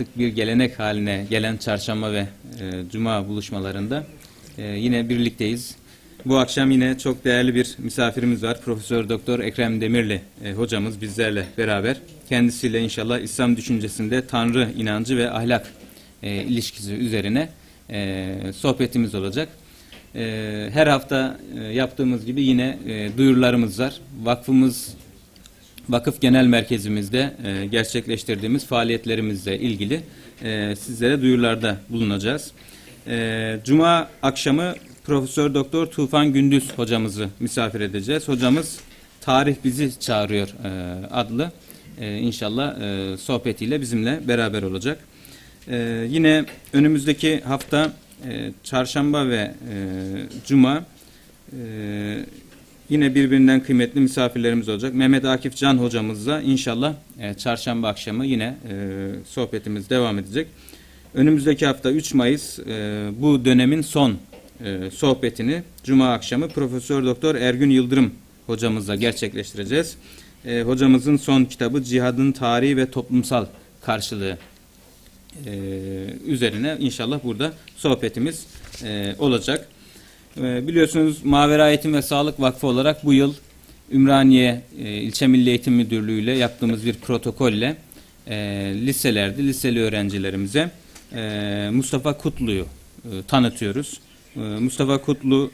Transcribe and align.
artık 0.00 0.18
bir 0.18 0.28
gelenek 0.28 0.78
haline 0.78 1.26
gelen 1.30 1.56
çarşamba 1.56 2.12
ve 2.12 2.26
e, 2.60 2.90
cuma 2.92 3.28
buluşmalarında 3.28 4.04
e, 4.58 4.62
yine 4.62 5.08
birlikteyiz. 5.08 5.76
Bu 6.24 6.38
akşam 6.38 6.70
yine 6.70 6.98
çok 6.98 7.24
değerli 7.24 7.54
bir 7.54 7.74
misafirimiz 7.78 8.42
var. 8.42 8.60
Profesör 8.60 9.08
Doktor 9.08 9.40
Ekrem 9.40 9.80
Demirli 9.80 10.20
e, 10.44 10.52
hocamız 10.52 11.00
bizlerle 11.00 11.46
beraber. 11.58 11.96
Kendisiyle 12.28 12.80
inşallah 12.80 13.18
İslam 13.18 13.56
düşüncesinde 13.56 14.26
Tanrı 14.26 14.68
inancı 14.76 15.16
ve 15.16 15.30
ahlak 15.30 15.66
e, 16.22 16.42
ilişkisi 16.42 16.92
üzerine 16.92 17.48
e, 17.90 18.36
sohbetimiz 18.56 19.14
olacak. 19.14 19.48
E, 20.14 20.70
her 20.72 20.86
hafta 20.86 21.38
e, 21.58 21.60
yaptığımız 21.60 22.26
gibi 22.26 22.42
yine 22.42 22.78
e, 22.86 23.18
duyurularımız 23.18 23.80
var. 23.80 24.00
Vakfımız 24.22 24.94
Vakıf 25.88 26.20
Genel 26.20 26.46
Merkezimizde 26.46 27.34
e, 27.44 27.66
gerçekleştirdiğimiz 27.66 28.66
faaliyetlerimizle 28.66 29.58
ilgili 29.58 30.00
e, 30.42 30.76
sizlere 30.76 31.22
duyurularda 31.22 31.76
bulunacağız. 31.88 32.52
E, 33.06 33.58
Cuma 33.64 34.08
akşamı 34.22 34.74
Profesör 35.04 35.54
Doktor 35.54 35.86
Tufan 35.86 36.32
Gündüz 36.32 36.72
hocamızı 36.76 37.28
misafir 37.40 37.80
edeceğiz. 37.80 38.28
Hocamız 38.28 38.80
Tarih 39.20 39.56
Bizi 39.64 40.00
Çağırıyor 40.00 40.48
e, 40.64 41.06
adlı 41.06 41.52
e, 42.00 42.18
inşallah 42.18 42.80
e, 42.80 43.16
sohbetiyle 43.16 43.80
bizimle 43.80 44.20
beraber 44.28 44.62
olacak. 44.62 44.98
E, 45.68 46.06
yine 46.08 46.44
önümüzdeki 46.72 47.40
hafta 47.40 47.92
e, 48.28 48.52
çarşamba 48.64 49.28
ve 49.28 49.54
e, 49.70 49.76
cuma 50.46 50.84
e, 51.52 52.26
Yine 52.88 53.14
birbirinden 53.14 53.62
kıymetli 53.62 54.00
misafirlerimiz 54.00 54.68
olacak. 54.68 54.94
Mehmet 54.94 55.24
Akif 55.24 55.56
Can 55.56 55.78
hocamızla 55.78 56.40
inşallah 56.40 56.94
e, 57.20 57.34
çarşamba 57.34 57.88
akşamı 57.88 58.26
yine 58.26 58.56
e, 58.70 58.74
sohbetimiz 59.26 59.90
devam 59.90 60.18
edecek. 60.18 60.46
Önümüzdeki 61.14 61.66
hafta 61.66 61.90
3 61.90 62.14
Mayıs 62.14 62.58
e, 62.58 63.08
bu 63.18 63.44
dönemin 63.44 63.82
son 63.82 64.16
e, 64.64 64.90
sohbetini 64.90 65.62
Cuma 65.84 66.12
akşamı 66.12 66.48
Profesör 66.48 67.04
Doktor 67.04 67.34
Ergün 67.34 67.70
Yıldırım 67.70 68.14
hocamızla 68.46 68.94
gerçekleştireceğiz. 68.94 69.96
E, 70.46 70.62
hocamızın 70.62 71.16
son 71.16 71.44
kitabı 71.44 71.82
Cihadın 71.82 72.32
Tarihi 72.32 72.76
ve 72.76 72.90
Toplumsal 72.90 73.46
Karşılığı 73.82 74.38
e, 75.46 75.52
üzerine 76.26 76.76
inşallah 76.80 77.20
burada 77.24 77.52
sohbetimiz 77.76 78.46
e, 78.84 79.14
olacak. 79.18 79.68
Ee, 80.40 80.66
biliyorsunuz 80.68 81.24
Mavera 81.24 81.68
Eğitim 81.68 81.94
ve 81.94 82.02
Sağlık 82.02 82.40
Vakfı 82.40 82.66
olarak 82.66 83.04
bu 83.04 83.12
yıl 83.12 83.34
Ümraniye 83.92 84.62
e, 84.78 84.96
İlçe 84.96 85.26
Milli 85.26 85.48
Eğitim 85.48 85.74
Müdürlüğü 85.74 86.20
ile 86.20 86.32
yaptığımız 86.32 86.86
bir 86.86 86.94
protokolle 86.94 87.76
e, 88.26 88.36
liselerde 88.76 89.42
liseli 89.42 89.80
öğrencilerimize 89.80 90.70
e, 91.12 91.70
Mustafa 91.72 92.18
Kutlu'yu 92.18 92.66
tanıtıyoruz. 93.28 94.00
Mustafa 94.60 94.98
Kutlu 94.98 95.50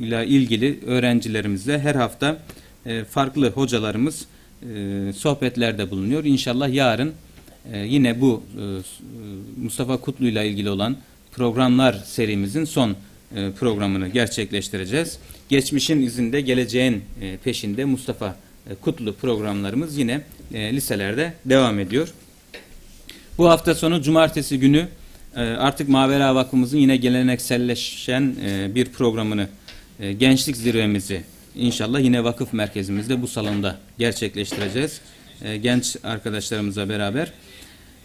ile 0.00 0.26
ilgili 0.26 0.80
öğrencilerimizle 0.86 1.78
her 1.78 1.94
hafta 1.94 2.38
farklı 3.10 3.50
hocalarımız 3.50 4.26
sohbetlerde 5.16 5.90
bulunuyor. 5.90 6.24
İnşallah 6.24 6.74
yarın 6.74 7.12
yine 7.84 8.20
bu 8.20 8.42
Mustafa 9.62 9.96
Kutlu 9.96 10.26
ile 10.26 10.48
ilgili 10.48 10.70
olan 10.70 10.96
programlar 11.36 11.92
serimizin 12.04 12.64
son 12.64 12.96
e, 13.36 13.50
programını 13.50 14.08
gerçekleştireceğiz. 14.08 15.18
Geçmişin 15.48 16.02
izinde 16.02 16.40
geleceğin 16.40 17.04
e, 17.20 17.36
peşinde 17.36 17.84
Mustafa 17.84 18.36
e, 18.70 18.74
Kutlu 18.74 19.14
programlarımız 19.14 19.98
yine 19.98 20.20
e, 20.54 20.72
liselerde 20.72 21.32
devam 21.44 21.78
ediyor. 21.78 22.08
Bu 23.38 23.48
hafta 23.48 23.74
sonu 23.74 24.02
cumartesi 24.02 24.60
günü 24.60 24.88
e, 25.36 25.40
artık 25.40 25.88
Mavera 25.88 26.34
Vakfımızın 26.34 26.78
yine 26.78 26.96
gelenekselleşen 26.96 28.36
e, 28.46 28.74
bir 28.74 28.86
programını 28.86 29.48
e, 30.00 30.12
gençlik 30.12 30.56
zirvemizi 30.56 31.22
inşallah 31.54 32.00
yine 32.00 32.24
vakıf 32.24 32.52
merkezimizde 32.52 33.22
bu 33.22 33.28
salonda 33.28 33.78
gerçekleştireceğiz. 33.98 35.00
E, 35.42 35.56
genç 35.56 35.96
arkadaşlarımızla 36.04 36.88
beraber. 36.88 37.32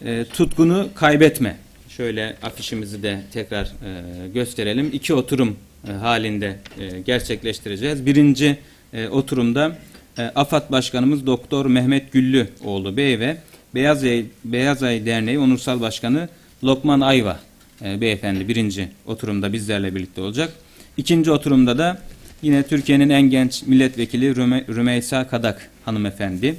E, 0.05 0.25
tutkunu 0.25 0.89
kaybetme 0.95 1.57
Şöyle 1.97 2.35
afişimizi 2.43 3.03
de 3.03 3.21
tekrar 3.33 3.65
e, 3.65 4.27
gösterelim. 4.27 4.89
İki 4.93 5.13
oturum 5.13 5.57
e, 5.87 5.91
halinde 5.91 6.55
e, 6.79 6.99
gerçekleştireceğiz. 6.99 8.05
Birinci 8.05 8.57
e, 8.93 9.07
oturumda 9.07 9.77
e, 10.17 10.21
AFAD 10.21 10.71
Başkanımız 10.71 11.25
Doktor 11.25 11.65
Mehmet 11.65 12.11
Güllüoğlu 12.11 12.97
Bey 12.97 13.19
ve 13.19 13.37
Beyaz 13.75 14.03
Ay, 14.03 14.25
Beyaz 14.45 14.83
Ay 14.83 15.05
Derneği 15.05 15.39
Onursal 15.39 15.81
Başkanı 15.81 16.29
Lokman 16.63 17.01
Ayva 17.01 17.39
e, 17.81 18.01
Beyefendi 18.01 18.47
birinci 18.47 18.87
oturumda 19.05 19.53
bizlerle 19.53 19.95
birlikte 19.95 20.21
olacak. 20.21 20.53
İkinci 20.97 21.31
oturumda 21.31 21.77
da 21.77 22.01
yine 22.41 22.63
Türkiye'nin 22.63 23.09
en 23.09 23.21
genç 23.21 23.63
milletvekili 23.63 24.35
Rüme, 24.35 24.65
Rümeysa 24.69 25.27
Kadak 25.27 25.69
hanımefendi. 25.85 26.55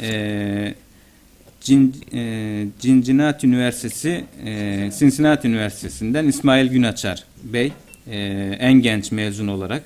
E, 0.00 0.74
Cincinnati 2.80 3.46
Üniversitesi, 3.46 4.24
e, 4.44 4.90
Cincinnati 4.98 5.48
Üniversitesi'nden 5.48 6.26
İsmail 6.26 6.70
Günaçar 6.70 7.24
Bey, 7.44 7.72
e, 8.10 8.16
en 8.60 8.72
genç 8.72 9.12
mezun 9.12 9.48
olarak. 9.48 9.82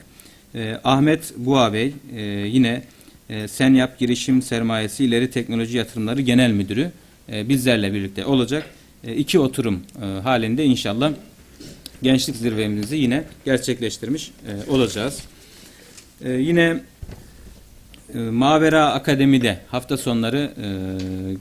E, 0.55 0.81
Ahmet 0.85 1.35
Buğa 1.37 1.73
Bey, 1.73 1.95
e, 2.17 2.23
yine 2.23 2.83
e, 3.31 3.49
Senyap 3.49 3.99
Girişim 3.99 4.43
Sermayesi 4.43 5.05
İleri 5.05 5.31
Teknoloji 5.31 5.77
Yatırımları 5.77 6.21
Genel 6.21 6.51
Müdürü 6.51 6.91
e, 7.33 7.49
bizlerle 7.49 7.95
birlikte 7.95 8.25
olacak. 8.25 8.67
E, 9.05 9.17
iki 9.17 9.39
oturum 9.39 9.83
e, 10.03 10.05
halinde 10.05 10.65
inşallah 10.65 11.13
gençlik 12.03 12.37
zirvemizi 12.37 12.97
yine 12.97 13.25
gerçekleştirmiş 13.45 14.31
e, 14.49 14.71
olacağız. 14.71 15.23
E, 16.25 16.33
yine 16.33 16.81
e, 18.15 18.19
Mavera 18.19 18.93
Akademi'de 18.93 19.59
hafta 19.69 19.97
sonları 19.97 20.51
e, 20.63 20.69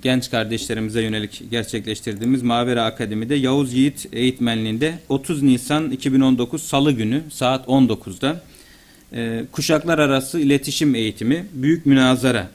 genç 0.03 0.31
kardeşlerimize 0.31 1.01
yönelik 1.01 1.44
gerçekleştirdiğimiz 1.51 2.41
Mavera 2.41 2.85
Akademi'de 2.85 3.35
Yavuz 3.35 3.73
Yiğit 3.73 4.07
eğitmenliğinde 4.13 5.00
30 5.09 5.44
Nisan 5.44 5.91
2019 5.91 6.63
Salı 6.63 6.91
günü 6.91 7.23
saat 7.31 7.67
19'da 7.67 8.41
e, 9.13 9.44
kuşaklar 9.51 10.00
arası 10.00 10.39
iletişim 10.39 10.95
eğitimi, 10.95 11.45
büyük 11.53 11.85
münazara, 11.85 12.47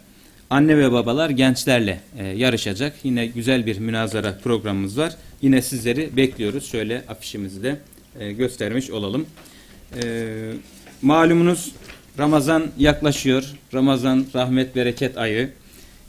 anne 0.50 0.78
ve 0.78 0.92
babalar 0.92 1.30
gençlerle 1.30 2.00
e, 2.18 2.26
yarışacak. 2.26 2.94
Yine 3.02 3.26
güzel 3.26 3.66
bir 3.66 3.78
münazara 3.78 4.38
programımız 4.44 4.98
var. 4.98 5.16
Yine 5.42 5.62
sizleri 5.62 6.16
bekliyoruz. 6.16 6.70
Şöyle 6.70 7.04
afişimizi 7.08 7.62
de 7.62 7.80
e, 8.18 8.32
göstermiş 8.32 8.90
olalım. 8.90 9.26
E, 10.02 10.24
malumunuz 11.02 11.72
Ramazan 12.18 12.66
yaklaşıyor. 12.78 13.44
Ramazan 13.74 14.26
rahmet 14.34 14.76
bereket 14.76 15.18
ayı. 15.18 15.50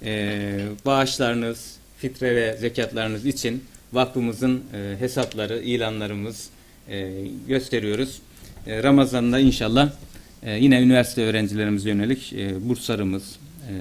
Ee, 0.05 0.59
bağışlarınız, 0.85 1.75
fitre 1.97 2.35
ve 2.35 2.57
zekatlarınız 2.57 3.25
için 3.25 3.63
vakfımızın 3.93 4.63
e, 4.73 4.95
hesapları, 4.99 5.59
ilanlarımız 5.59 6.49
e, 6.89 7.11
gösteriyoruz. 7.47 8.21
E, 8.67 8.83
Ramazan'da 8.83 9.39
inşallah 9.39 9.89
e, 10.43 10.57
yine 10.57 10.81
üniversite 10.81 11.23
öğrencilerimize 11.23 11.89
yönelik 11.89 12.33
e, 12.33 12.69
burslarımız, 12.69 13.23
e, 13.69 13.73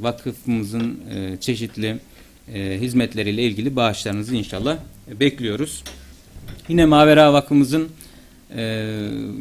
vakıfımızın 0.00 1.00
e, 1.14 1.36
çeşitli 1.40 1.96
e, 2.54 2.78
hizmetleriyle 2.80 3.42
ilgili 3.42 3.76
bağışlarınızı 3.76 4.34
inşallah 4.34 4.76
e, 5.10 5.20
bekliyoruz. 5.20 5.84
Yine 6.68 6.86
Mavera 6.86 7.32
Vakfımızın 7.32 7.88
e, 8.56 8.84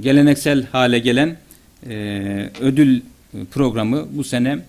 geleneksel 0.01 0.65
hale 0.65 0.99
gelen 0.99 1.37
e, 1.89 2.49
ödül 2.61 3.01
programı 3.51 4.07
bu 4.11 4.23
sene 4.23 4.59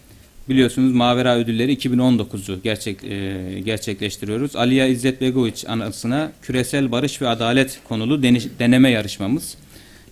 biliyorsunuz 0.49 0.93
Mavera 0.93 1.37
Ödülleri 1.37 1.75
2019'u 1.75 2.63
gerçek, 2.63 3.05
e, 3.05 3.61
gerçekleştiriyoruz. 3.65 4.57
Aliya 4.57 4.87
İzzet 4.87 5.21
Begoviç 5.21 5.65
anısına 5.69 6.33
küresel 6.43 6.93
barış 6.93 7.23
ve 7.23 7.29
adalet 7.29 7.81
konulu 7.89 8.23
deneme 8.59 8.91
yarışmamız. 8.91 9.57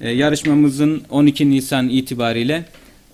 E, 0.00 0.10
yarışmamızın 0.10 1.02
12 1.10 1.50
Nisan 1.50 1.88
itibariyle 1.88 2.64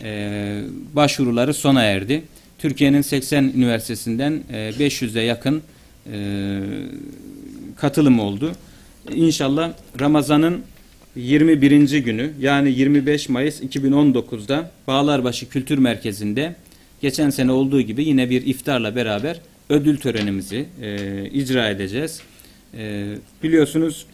e, 0.03 0.63
başvuruları 0.95 1.55
sona 1.55 1.83
erdi. 1.83 2.23
Türkiye'nin 2.59 3.03
80 3.03 3.45
üniversitesinden 3.45 4.43
e, 4.53 4.57
500'e 4.57 5.23
yakın 5.23 5.63
e, 6.13 6.61
katılım 7.77 8.21
oldu. 8.21 8.53
İnşallah 9.15 9.73
Ramazan'ın 10.01 10.63
21. 11.17 11.99
günü 11.99 12.33
yani 12.41 12.71
25 12.71 13.29
Mayıs 13.29 13.63
2019'da 13.63 14.71
Bağlarbaşı 14.87 15.49
Kültür 15.49 15.79
Merkezi'nde 15.79 16.55
geçen 17.01 17.31
sene 17.31 17.53
olduğu 17.53 17.81
gibi 17.81 18.05
yine 18.05 18.31
bir 18.31 18.47
iftarla 18.47 18.97
beraber 18.97 19.41
ödül 19.69 19.97
törenimizi 19.97 20.67
e, 20.83 21.25
icra 21.31 21.69
edeceğiz. 21.69 22.21
E, 22.79 23.15
biliyorsunuz 23.43 24.07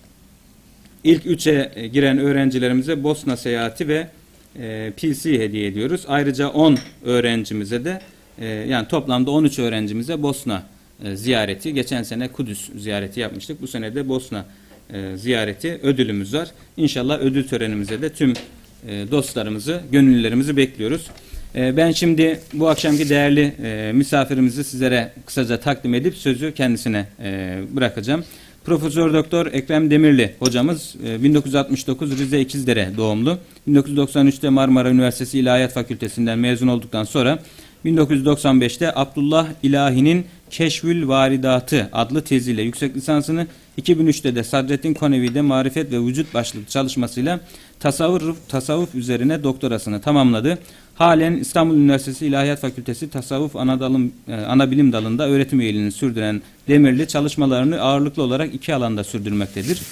ilk 1.05 1.27
üçe 1.27 1.73
giren 1.93 2.19
öğrencilerimize 2.19 3.03
Bosna 3.03 3.37
seyahati 3.37 3.89
ve 3.89 4.09
e, 4.59 4.93
PC 4.97 5.39
hediye 5.39 5.67
ediyoruz. 5.67 6.05
Ayrıca 6.09 6.49
10 6.49 6.79
öğrencimize 7.05 7.85
de 7.85 8.01
e, 8.39 8.47
yani 8.47 8.89
toplamda 8.89 9.31
13 9.31 9.59
öğrencimize 9.59 10.23
Bosna 10.23 10.63
e, 11.05 11.17
ziyareti. 11.17 11.75
Geçen 11.75 12.03
sene 12.03 12.29
Kudüs 12.29 12.71
ziyareti 12.77 13.21
yapmıştık. 13.21 13.63
Bu 13.63 13.67
sene 13.67 13.95
de 13.95 14.09
Bosna 14.09 14.45
e, 14.93 15.17
ziyareti 15.17 15.81
ödülümüz 15.83 16.35
var. 16.35 16.49
İnşallah 16.77 17.19
ödül 17.19 17.49
törenimize 17.49 18.03
de 18.03 18.13
tüm 18.13 18.33
e, 18.89 19.11
dostlarımızı, 19.11 19.81
gönüllülerimizi 19.93 20.57
bekliyoruz. 20.57 21.07
E, 21.55 21.77
ben 21.77 21.93
şimdi 21.93 22.41
bu 22.53 22.69
akşamki 22.69 23.09
değerli 23.09 23.53
misafirimizi 23.93 24.65
sizlere 24.65 25.13
kısaca 25.27 25.61
takdim 25.61 25.95
edip 25.95 26.17
sözü 26.17 26.55
kendisine 26.55 27.07
bırakacağım. 27.73 28.25
Profesör 28.69 29.15
Doktor 29.15 29.47
Ekrem 29.47 29.91
Demirli 29.91 30.35
hocamız 30.39 30.95
e, 31.07 31.23
1969 31.23 32.19
Rize 32.19 32.41
İkizdere 32.41 32.91
doğumlu. 32.97 33.39
1993'te 33.69 34.49
Marmara 34.49 34.91
Üniversitesi 34.91 35.39
İlahiyat 35.39 35.73
Fakültesinden 35.73 36.39
mezun 36.39 36.69
olduktan 36.69 37.05
sonra 37.05 37.39
1995'te 37.85 38.93
Abdullah 38.95 39.49
İlahi'nin 39.63 40.27
Keşfül 40.51 41.09
Varidatı 41.09 41.89
adlı 41.93 42.23
teziyle 42.23 42.63
yüksek 42.63 42.97
lisansını 42.97 43.47
2003'te 43.79 44.35
de 44.35 44.45
Sadrettin 44.45 44.95
Konevi'de 44.95 45.41
Marifet 45.41 45.93
ve 45.93 46.01
Vücut 46.01 46.35
başlıklı 46.35 46.69
çalışmasıyla 46.69 47.41
tasavvuf, 47.81 48.49
tasavvuf 48.49 48.95
üzerine 48.95 49.43
doktorasını 49.43 50.01
tamamladı. 50.01 50.59
Halen 50.95 51.33
İstanbul 51.33 51.77
Üniversitesi 51.77 52.27
İlahiyat 52.27 52.61
Fakültesi 52.61 53.11
Tasavvuf 53.11 53.57
Anadalım, 53.57 54.13
e, 54.29 54.35
Anabilim 54.35 54.93
Dalı'nda 54.93 55.29
öğretim 55.29 55.61
üyeliğini 55.61 55.93
sürdüren 55.93 56.43
Demirli 56.69 57.09
çalışmalarını 57.09 57.81
ağırlıklı 57.81 58.23
olarak 58.23 58.55
iki 58.55 58.75
alanda 58.75 59.05
sürdürmektedir. 59.05 59.83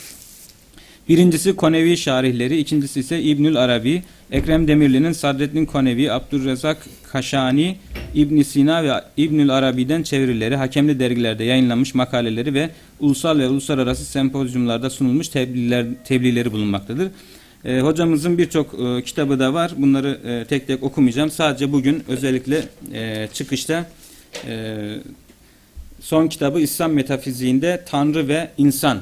Birincisi 1.09 1.57
Konevi 1.57 1.97
şarihleri, 1.97 2.59
ikincisi 2.59 3.01
ise 3.01 3.23
İbnül 3.23 3.57
Arabi, 3.57 4.03
Ekrem 4.31 4.69
Demirli'nin 4.69 5.13
Sadreddin 5.13 5.67
Konevi, 5.67 6.13
Abdurrezzak 6.13 6.87
Kaşani, 7.13 7.77
İbn 8.15 8.43
Sina 8.43 8.85
ve 8.85 8.93
İbnül 9.17 9.51
Arabi'den 9.51 10.03
çevirileri, 10.03 10.57
hakemli 10.57 11.01
dergilerde 11.01 11.45
yayınlanmış 11.45 11.95
makaleleri 11.95 12.55
ve 12.55 12.71
ulusal 13.01 13.39
ve 13.39 13.49
uluslararası 13.49 14.05
sempozyumlarda 14.05 14.91
sunulmuş 14.91 15.29
tebliğler, 15.29 15.87
tebliğleri 16.05 16.53
bulunmaktadır. 16.53 17.09
E, 17.65 17.81
hocamızın 17.81 18.39
birçok 18.39 18.75
e, 18.81 19.03
kitabı 19.03 19.39
da 19.39 19.55
var. 19.55 19.73
Bunları 19.77 20.21
e, 20.25 20.45
tek 20.45 20.67
tek 20.67 20.83
okumayacağım. 20.83 21.31
Sadece 21.31 21.73
bugün 21.73 22.03
özellikle 22.09 22.63
e, 22.93 23.29
çıkışta 23.33 23.91
e, 24.49 24.77
son 26.01 26.29
kitabı 26.29 26.61
İslam 26.61 26.93
metafiziğinde 26.93 27.85
Tanrı 27.89 28.29
ve 28.29 28.51
İnsan 28.59 28.99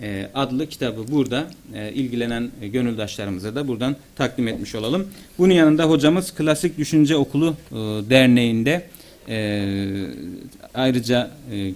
e, 0.00 0.28
adlı 0.34 0.66
kitabı 0.66 1.12
burada 1.12 1.46
e, 1.74 1.92
ilgilenen 1.92 2.50
e, 2.62 2.68
gönüldaşlarımıza 2.68 3.54
da 3.54 3.68
buradan 3.68 3.96
takdim 4.16 4.48
etmiş 4.48 4.74
olalım. 4.74 5.08
Bunun 5.38 5.54
yanında 5.54 5.84
hocamız 5.84 6.34
Klasik 6.34 6.78
Düşünce 6.78 7.16
Okulu 7.16 7.56
e, 7.70 7.74
Derneği'nde 8.10 8.82
ayrıca 10.74 11.30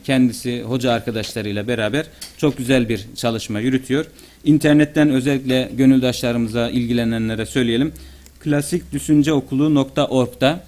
kendisi 0.04 0.62
hoca 0.62 0.92
arkadaşlarıyla 0.92 1.68
beraber 1.68 2.06
çok 2.36 2.58
güzel 2.58 2.88
bir 2.88 3.06
çalışma 3.16 3.60
yürütüyor. 3.60 4.06
İnternetten 4.44 5.10
özellikle 5.10 5.70
gönüldaşlarımıza 5.76 6.70
ilgilenenlere 6.70 7.46
söyleyelim. 7.46 7.92
Klasik 8.40 8.92
Düşünce 8.92 9.32
Okulu.org'da 9.32 10.64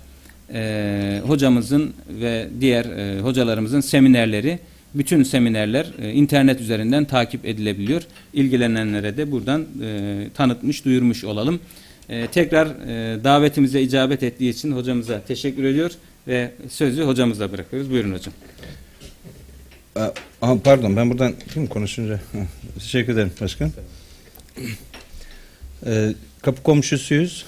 e, 0.52 1.20
hocamızın 1.26 1.92
ve 2.08 2.48
diğer 2.60 3.18
hocalarımızın 3.20 3.80
seminerleri 3.80 4.58
bütün 4.94 5.22
seminerler 5.22 5.92
e, 5.98 6.12
internet 6.12 6.60
üzerinden 6.60 7.04
takip 7.04 7.46
edilebiliyor. 7.46 8.02
İlgilenenlere 8.32 9.16
de 9.16 9.30
buradan 9.30 9.66
e, 9.82 10.28
tanıtmış, 10.34 10.84
duyurmuş 10.84 11.24
olalım. 11.24 11.60
E, 12.08 12.26
tekrar 12.26 12.66
e, 12.66 13.24
davetimize 13.24 13.82
icabet 13.82 14.22
ettiği 14.22 14.50
için 14.50 14.72
hocamıza 14.72 15.20
teşekkür 15.20 15.64
ediyor 15.64 15.90
ve 16.28 16.50
sözü 16.68 17.02
hocamıza 17.02 17.52
bırakıyoruz. 17.52 17.90
Buyurun 17.90 18.12
hocam. 18.12 18.34
Aa, 19.96 20.56
pardon 20.64 20.96
ben 20.96 21.10
buradan 21.10 21.34
kim 21.54 21.66
konuşunca 21.66 22.20
teşekkür 22.78 23.12
ederim 23.12 23.32
başkan. 23.40 23.70
Ee, 25.86 26.14
kapı 26.42 26.62
komşusuyuz. 26.62 27.44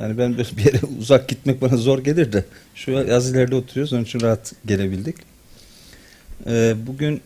Yani 0.00 0.18
ben 0.18 0.38
bir 0.38 0.64
yere 0.64 0.80
uzak 0.98 1.28
gitmek 1.28 1.62
bana 1.62 1.76
zor 1.76 2.04
gelir 2.04 2.32
de 2.32 2.44
şu 2.74 2.90
yaz 2.90 3.30
ileride 3.30 3.54
oturuyoruz 3.54 3.92
onun 3.92 4.04
için 4.04 4.20
rahat 4.20 4.52
gelebildik. 4.66 5.31
Ee, 6.46 6.74
bugün 6.86 7.20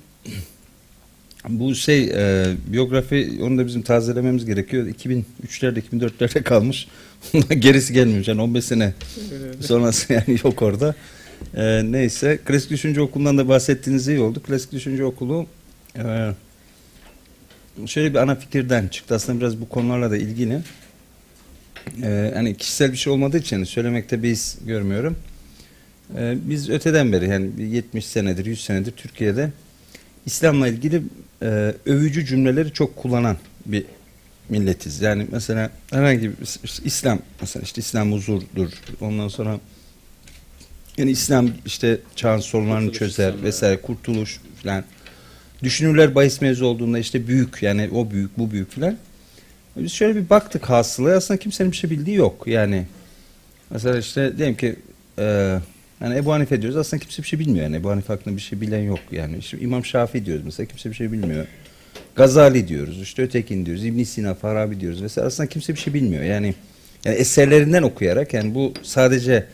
bu 1.48 1.74
şey 1.74 2.04
e, 2.04 2.54
biyografi 2.66 3.38
onu 3.42 3.58
da 3.58 3.66
bizim 3.66 3.82
tazelememiz 3.82 4.44
gerekiyor. 4.44 4.86
2003'lerde 4.86 5.82
2004'lerde 5.92 6.42
kalmış. 6.42 6.88
gerisi 7.58 7.92
gelmiyor. 7.92 8.24
Yani 8.26 8.42
15 8.42 8.64
sene 8.64 8.94
sonrası 9.60 10.12
yani 10.12 10.38
yok 10.44 10.62
orada. 10.62 10.94
Ee, 11.56 11.82
neyse 11.84 12.38
Klasik 12.44 12.70
Düşünce 12.70 13.00
Okulu'ndan 13.00 13.38
da 13.38 13.48
bahsettiğiniz 13.48 14.08
iyi 14.08 14.20
oldu. 14.20 14.42
Klasik 14.42 14.72
Düşünce 14.72 15.04
Okulu 15.04 15.46
e, 15.98 16.32
şöyle 17.86 18.10
bir 18.10 18.18
ana 18.18 18.34
fikirden 18.34 18.88
çıktı. 18.88 19.14
Aslında 19.14 19.40
biraz 19.40 19.60
bu 19.60 19.68
konularla 19.68 20.10
da 20.10 20.16
ilgili. 20.16 20.60
Ee, 22.02 22.32
hani 22.34 22.56
kişisel 22.56 22.92
bir 22.92 22.96
şey 22.96 23.12
olmadığı 23.12 23.38
için 23.38 23.64
söylemekte 23.64 24.22
bir 24.22 24.28
his 24.28 24.56
görmüyorum. 24.66 25.16
Ee, 26.14 26.36
biz 26.44 26.70
öteden 26.70 27.12
beri 27.12 27.28
yani 27.28 27.50
70 27.62 28.06
senedir 28.06 28.46
100 28.46 28.64
senedir 28.64 28.92
Türkiye'de 28.92 29.50
İslam'la 30.26 30.68
ilgili 30.68 31.02
e, 31.42 31.74
övücü 31.86 32.26
cümleleri 32.26 32.72
çok 32.72 32.96
kullanan 32.96 33.36
bir 33.66 33.84
milletiz. 34.48 35.00
Yani 35.00 35.26
mesela 35.32 35.70
herhangi 35.90 36.30
bir 36.30 36.36
İslam 36.84 37.18
mesela 37.40 37.62
işte 37.62 37.80
İslam 37.80 38.12
huzurdur. 38.12 38.72
Ondan 39.00 39.28
sonra 39.28 39.60
yani 40.96 41.10
İslam 41.10 41.50
işte 41.66 41.98
çağın 42.16 42.40
sorunlarını 42.40 42.86
kurtuluş 42.86 42.98
çözer 42.98 43.28
İslam 43.28 43.44
vesaire 43.44 43.72
yani. 43.72 43.82
kurtuluş 43.82 44.40
falan. 44.62 44.84
Düşünürler 45.62 46.14
bahis 46.14 46.40
mevzu 46.40 46.66
olduğunda 46.66 46.98
işte 46.98 47.28
büyük 47.28 47.62
yani 47.62 47.90
o 47.94 48.10
büyük 48.10 48.38
bu 48.38 48.50
büyük 48.50 48.70
falan. 48.70 48.96
Biz 49.76 49.92
şöyle 49.92 50.16
bir 50.16 50.30
baktık 50.30 50.70
hasılaya 50.70 51.16
aslında 51.16 51.40
kimsenin 51.40 51.72
bir 51.72 51.76
şey 51.76 51.90
bildiği 51.90 52.16
yok. 52.16 52.46
Yani 52.46 52.86
mesela 53.70 53.98
işte 53.98 54.38
diyelim 54.38 54.56
ki 54.56 54.76
e, 55.18 55.58
yani 56.00 56.16
Ebu 56.16 56.32
Hanife 56.32 56.62
diyoruz 56.62 56.76
aslında 56.78 57.02
kimse 57.02 57.22
bir 57.22 57.28
şey 57.28 57.38
bilmiyor. 57.38 57.64
Yani 57.64 57.76
Ebu 57.76 57.90
Hanife 57.90 58.12
hakkında 58.12 58.36
bir 58.36 58.40
şey 58.40 58.60
bilen 58.60 58.82
yok. 58.82 58.98
Yani 59.12 59.38
işte 59.38 59.58
İmam 59.58 59.84
Şafii 59.84 60.26
diyoruz 60.26 60.44
mesela 60.44 60.66
kimse 60.66 60.90
bir 60.90 60.94
şey 60.94 61.12
bilmiyor. 61.12 61.46
Gazali 62.16 62.68
diyoruz 62.68 63.02
işte 63.02 63.22
Ötekin 63.22 63.66
diyoruz 63.66 63.84
İbn 63.84 64.02
Sina 64.02 64.34
Farabi 64.34 64.80
diyoruz 64.80 65.00
mesela 65.00 65.26
aslında 65.26 65.48
kimse 65.48 65.74
bir 65.74 65.78
şey 65.78 65.94
bilmiyor. 65.94 66.22
Yani 66.22 66.54
yani 67.04 67.16
eserlerinden 67.16 67.82
okuyarak 67.82 68.34
yani 68.34 68.54
bu 68.54 68.72
sadece 68.82 69.46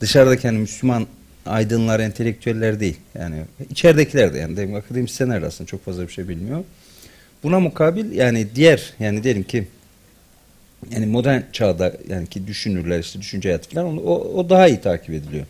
dışarıdaki 0.00 0.46
yani 0.46 0.58
Müslüman 0.58 1.06
aydınlar, 1.46 2.00
entelektüeller 2.00 2.80
değil. 2.80 2.96
Yani 3.18 3.36
içeridekiler 3.70 4.34
de 4.34 4.38
yani 4.38 4.76
akademisyenler 4.76 5.42
de 5.42 5.46
aslında 5.46 5.68
çok 5.68 5.84
fazla 5.84 6.02
bir 6.02 6.12
şey 6.12 6.28
bilmiyor. 6.28 6.64
Buna 7.42 7.60
mukabil 7.60 8.12
yani 8.12 8.46
diğer 8.54 8.92
yani 9.00 9.24
diyelim 9.24 9.42
ki 9.42 9.66
yani 10.90 11.06
modern 11.06 11.40
çağda 11.52 11.92
yani 12.08 12.26
ki 12.26 12.46
düşünürler 12.46 12.98
işte 12.98 13.20
düşünce 13.20 13.48
hayatı 13.48 13.70
falan 13.70 14.06
o, 14.06 14.14
o 14.14 14.50
daha 14.50 14.68
iyi 14.68 14.80
takip 14.80 15.10
ediliyor. 15.10 15.46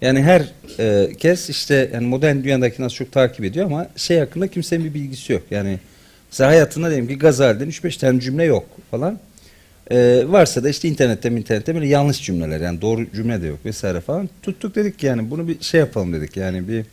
Yani 0.00 0.22
her 0.22 0.42
e, 0.78 1.12
kez 1.18 1.50
işte 1.50 1.90
yani 1.94 2.06
modern 2.06 2.44
dünyadaki 2.44 2.82
nasıl 2.82 2.96
çok 2.96 3.12
takip 3.12 3.44
ediyor 3.44 3.66
ama 3.66 3.88
şey 3.96 4.18
hakkında 4.18 4.48
kimsenin 4.48 4.84
bir 4.84 4.94
bilgisi 4.94 5.32
yok. 5.32 5.42
Yani 5.50 5.78
mesela 6.30 6.50
hayatında 6.50 6.88
diyelim 6.90 7.08
ki 7.08 7.18
Gazali'den 7.18 7.68
3-5 7.68 7.98
tane 7.98 8.20
cümle 8.20 8.44
yok 8.44 8.66
falan. 8.90 9.18
E, 9.90 10.24
varsa 10.26 10.64
da 10.64 10.68
işte 10.68 10.88
internette 10.88 11.28
internette 11.28 11.74
böyle 11.74 11.86
yanlış 11.86 12.22
cümleler 12.24 12.60
yani 12.60 12.80
doğru 12.80 13.12
cümle 13.12 13.42
de 13.42 13.46
yok 13.46 13.58
vesaire 13.64 14.00
falan. 14.00 14.28
Tuttuk 14.42 14.74
dedik 14.74 14.98
ki 14.98 15.06
yani 15.06 15.30
bunu 15.30 15.48
bir 15.48 15.60
şey 15.60 15.80
yapalım 15.80 16.12
dedik 16.12 16.36
yani 16.36 16.68
bir 16.68 16.84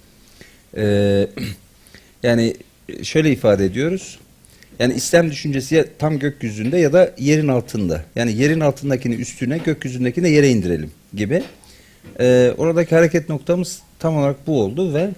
e, 0.77 1.27
yani 2.23 2.55
şöyle 3.03 3.31
ifade 3.31 3.65
ediyoruz. 3.65 4.19
Yani 4.79 4.93
İslam 4.93 5.31
düşüncesi 5.31 5.75
ya 5.75 5.85
tam 5.99 6.19
gökyüzünde 6.19 6.77
ya 6.77 6.93
da 6.93 7.11
yerin 7.17 7.47
altında. 7.47 8.03
Yani 8.15 8.33
yerin 8.33 8.59
altındakini 8.59 9.15
üstüne, 9.15 9.57
gökyüzündekini 9.57 10.29
yere 10.29 10.49
indirelim 10.49 10.91
gibi. 11.13 11.43
Ee, 12.19 12.53
oradaki 12.57 12.95
hareket 12.95 13.29
noktamız 13.29 13.81
tam 13.99 14.17
olarak 14.17 14.47
bu 14.47 14.61
oldu 14.61 14.93
ve 14.93 15.09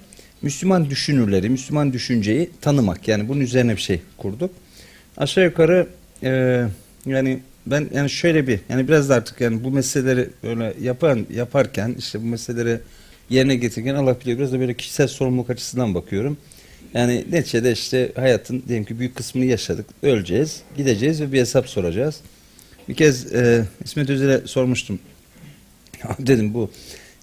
Müslüman 0.42 0.90
düşünürleri, 0.90 1.50
Müslüman 1.50 1.94
düşünceyi 1.94 2.50
tanımak. 2.62 3.08
Yani 3.08 3.30
bunun 3.30 3.40
üzerine 3.40 3.76
bir 3.76 3.82
şey 3.82 4.02
kurduk. 4.18 4.52
Aşağı 5.18 5.44
yukarı 5.44 5.88
e, 6.24 6.64
yani 7.06 7.40
ben 7.66 7.90
yani 7.94 8.10
şöyle 8.10 8.48
bir 8.48 8.60
yani 8.70 8.88
biraz 8.88 9.10
da 9.10 9.16
artık 9.16 9.42
yani 9.42 9.64
bu 9.64 9.72
meseleleri 9.72 10.30
böyle 10.44 10.74
yapan 10.82 11.26
yaparken 11.34 11.96
işte 12.00 12.22
bu 12.22 12.26
meseleleri 12.26 12.80
yerine 13.30 13.56
getirirken 13.56 13.96
Allah 13.96 14.20
biliyor 14.22 14.38
biraz 14.38 14.54
da 14.54 14.60
böyle 14.60 14.74
kişisel 14.74 15.08
sorumluluk 15.08 15.50
açısından 15.50 15.96
bakıyorum. 15.96 16.38
Yani 16.94 17.26
neticede 17.32 17.72
işte 17.72 18.12
hayatın 18.16 18.64
diyelim 18.68 18.86
ki 18.86 19.00
büyük 19.00 19.16
kısmını 19.16 19.46
yaşadık. 19.46 19.86
Öleceğiz, 20.04 20.62
gideceğiz 20.78 21.22
ve 21.22 21.32
bir 21.32 21.40
hesap 21.40 21.70
soracağız. 21.70 22.20
Bir 22.90 22.94
kez 22.94 23.34
e, 23.34 23.66
İsmet 23.84 24.10
Özel'e 24.10 24.48
sormuştum. 24.48 25.00
dedim 26.20 26.54
bu 26.54 26.70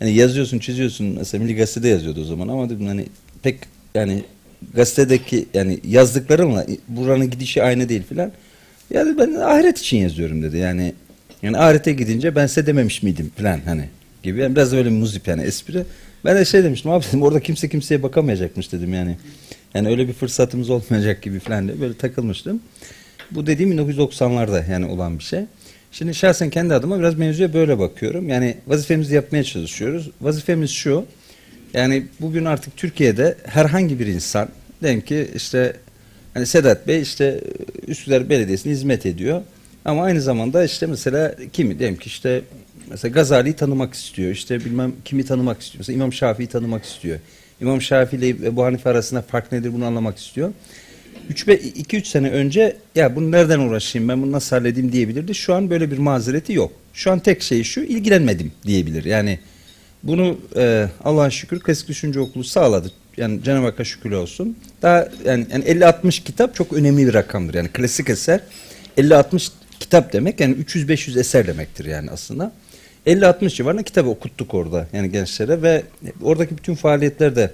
yani 0.00 0.14
yazıyorsun, 0.14 0.58
çiziyorsun. 0.58 1.06
Mesela 1.06 1.44
Milli 1.44 1.56
Gazete'de 1.56 1.88
yazıyordu 1.88 2.20
o 2.20 2.24
zaman 2.24 2.48
ama 2.48 2.70
dedim 2.70 2.86
hani 2.86 3.06
pek 3.42 3.58
yani 3.94 4.24
gazetedeki 4.74 5.46
yani 5.54 5.80
yazdıklarımla 5.88 6.66
buranın 6.88 7.30
gidişi 7.30 7.62
aynı 7.62 7.88
değil 7.88 8.02
filan. 8.02 8.32
Yani 8.90 9.18
ben 9.18 9.34
ahiret 9.34 9.78
için 9.78 9.96
yazıyorum 9.96 10.42
dedi. 10.42 10.56
Yani 10.56 10.92
yani 11.42 11.58
ahirete 11.58 11.92
gidince 11.92 12.34
ben 12.34 12.46
size 12.46 12.66
dememiş 12.66 13.02
miydim 13.02 13.30
falan 13.36 13.60
hani 13.64 13.88
gibi. 14.22 14.40
Yani 14.40 14.56
biraz 14.56 14.72
da 14.72 14.76
böyle 14.76 14.90
muzip 14.90 15.28
yani 15.28 15.42
espri. 15.42 15.84
Ben 16.24 16.36
de 16.36 16.44
şey 16.44 16.64
demiştim 16.64 16.90
abi 16.90 17.04
dedim 17.06 17.22
orada 17.22 17.40
kimse 17.40 17.68
kimseye 17.68 18.02
bakamayacakmış 18.02 18.72
dedim 18.72 18.94
yani. 18.94 19.16
Yani 19.74 19.88
öyle 19.88 20.08
bir 20.08 20.12
fırsatımız 20.12 20.70
olmayacak 20.70 21.22
gibi 21.22 21.40
falan 21.40 21.68
diye 21.68 21.80
böyle 21.80 21.96
takılmıştım. 21.96 22.60
Bu 23.30 23.46
dediğim 23.46 23.72
1990'larda 23.72 24.70
yani 24.70 24.86
olan 24.86 25.18
bir 25.18 25.24
şey. 25.24 25.40
Şimdi 25.98 26.14
şahsen 26.14 26.50
kendi 26.50 26.74
adıma 26.74 26.98
biraz 26.98 27.18
mevzuya 27.18 27.54
böyle 27.54 27.78
bakıyorum. 27.78 28.28
Yani 28.28 28.56
vazifemizi 28.66 29.14
yapmaya 29.14 29.44
çalışıyoruz. 29.44 30.10
Vazifemiz 30.20 30.70
şu. 30.70 31.04
Yani 31.74 32.06
bugün 32.20 32.44
artık 32.44 32.76
Türkiye'de 32.76 33.36
herhangi 33.46 34.00
bir 34.00 34.06
insan 34.06 34.48
diyelim 34.82 35.00
ki 35.00 35.30
işte 35.34 35.76
hani 36.34 36.46
Sedat 36.46 36.88
Bey 36.88 37.02
işte 37.02 37.40
Üsküdar 37.86 38.28
Belediyesi'ne 38.28 38.72
hizmet 38.72 39.06
ediyor. 39.06 39.42
Ama 39.84 40.02
aynı 40.02 40.20
zamanda 40.20 40.64
işte 40.64 40.86
mesela 40.86 41.34
kimi 41.52 41.78
diyelim 41.78 41.96
ki 41.96 42.06
işte 42.06 42.42
mesela 42.90 43.12
Gazali'yi 43.12 43.56
tanımak 43.56 43.94
istiyor. 43.94 44.30
İşte 44.30 44.60
bilmem 44.64 44.92
kimi 45.04 45.24
tanımak 45.24 45.60
istiyor. 45.60 45.80
Mesela 45.80 45.96
İmam 45.96 46.12
Şafii'yi 46.12 46.48
tanımak 46.48 46.84
istiyor. 46.84 47.18
İmam 47.60 47.82
Şafii 47.82 48.16
ile 48.16 48.28
Ebu 48.28 48.64
Hanife 48.64 48.90
arasında 48.90 49.22
fark 49.22 49.52
nedir 49.52 49.72
bunu 49.72 49.84
anlamak 49.84 50.18
istiyor. 50.18 50.52
2-3 51.30 52.04
sene 52.04 52.30
önce 52.30 52.76
ya 52.94 53.16
bunu 53.16 53.30
nereden 53.30 53.58
uğraşayım 53.58 54.08
ben 54.08 54.22
bunu 54.22 54.32
nasıl 54.32 54.56
halledeyim 54.56 54.92
diyebilirdi. 54.92 55.34
Şu 55.34 55.54
an 55.54 55.70
böyle 55.70 55.90
bir 55.90 55.98
mazereti 55.98 56.52
yok. 56.52 56.72
Şu 56.94 57.10
an 57.10 57.18
tek 57.18 57.42
şey 57.42 57.64
şu 57.64 57.80
ilgilenmedim 57.80 58.52
diyebilir. 58.66 59.04
Yani 59.04 59.38
bunu 60.02 60.38
e, 60.56 60.88
Allah'a 61.04 61.30
şükür 61.30 61.60
Klasik 61.60 61.88
Düşünce 61.88 62.20
Okulu 62.20 62.44
sağladı. 62.44 62.92
Yani 63.16 63.42
Cenab-ı 63.42 63.66
Hakk'a 63.66 63.84
şükür 63.84 64.12
olsun. 64.12 64.56
Daha 64.82 65.08
yani, 65.24 65.46
yani 65.52 65.64
50-60 65.64 66.24
kitap 66.24 66.54
çok 66.54 66.72
önemli 66.72 67.06
bir 67.06 67.14
rakamdır. 67.14 67.54
Yani 67.54 67.68
klasik 67.68 68.10
eser 68.10 68.40
50-60 68.98 69.50
kitap 69.80 70.12
demek 70.12 70.40
yani 70.40 70.54
300-500 70.54 71.20
eser 71.20 71.46
demektir 71.46 71.84
yani 71.84 72.10
aslında. 72.10 72.52
50-60 73.06 73.48
civarında 73.54 73.82
kitabı 73.82 74.08
okuttuk 74.08 74.54
orada 74.54 74.88
yani 74.92 75.12
gençlere 75.12 75.62
ve 75.62 75.82
oradaki 76.22 76.56
bütün 76.56 76.74
faaliyetler 76.74 77.36
de 77.36 77.50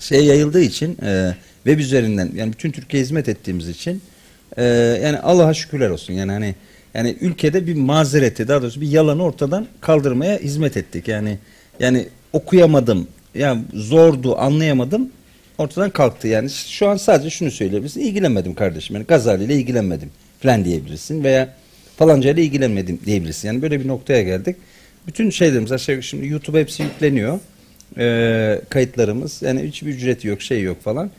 şey 0.00 0.24
yayıldığı 0.24 0.60
için 0.60 0.98
e, 1.02 1.34
web 1.64 1.78
üzerinden 1.78 2.30
yani 2.34 2.52
bütün 2.52 2.70
Türkiye'ye 2.70 3.04
hizmet 3.04 3.28
ettiğimiz 3.28 3.68
için 3.68 4.02
e, 4.56 4.64
yani 5.02 5.18
Allah'a 5.18 5.54
şükürler 5.54 5.90
olsun. 5.90 6.14
Yani 6.14 6.32
hani 6.32 6.54
yani 6.94 7.16
ülkede 7.20 7.66
bir 7.66 7.74
mazereti 7.74 8.48
daha 8.48 8.62
doğrusu 8.62 8.80
bir 8.80 8.88
yalanı 8.88 9.22
ortadan 9.22 9.66
kaldırmaya 9.80 10.38
hizmet 10.38 10.76
ettik. 10.76 11.08
Yani 11.08 11.38
yani 11.80 12.06
okuyamadım 12.32 13.08
yani 13.34 13.62
zordu 13.74 14.38
anlayamadım 14.38 15.10
ortadan 15.58 15.90
kalktı. 15.90 16.28
Yani 16.28 16.50
şu 16.50 16.88
an 16.88 16.96
sadece 16.96 17.30
şunu 17.30 17.50
söyleyebilirsin. 17.50 18.00
İlgilenmedim 18.00 18.54
kardeşim. 18.54 18.96
Yani 18.96 19.06
Gazali 19.06 19.44
ile 19.44 19.54
ilgilenmedim 19.54 20.10
falan 20.40 20.64
diyebilirsin 20.64 21.24
veya 21.24 21.54
falanca 21.96 22.30
ile 22.30 22.42
ilgilenmedim 22.42 23.00
diyebilirsin. 23.06 23.48
Yani 23.48 23.62
böyle 23.62 23.80
bir 23.80 23.88
noktaya 23.88 24.22
geldik. 24.22 24.56
Bütün 25.06 25.30
şeylerimiz 25.30 25.72
aşağı 25.72 26.02
şimdi 26.02 26.26
YouTube 26.26 26.60
hepsi 26.60 26.82
yükleniyor. 26.82 27.38
E, 27.98 28.60
kayıtlarımız 28.68 29.42
yani 29.42 29.62
hiçbir 29.62 29.88
ücreti 29.88 30.28
yok 30.28 30.42
şey 30.42 30.62
yok 30.62 30.82
falan 30.82 31.10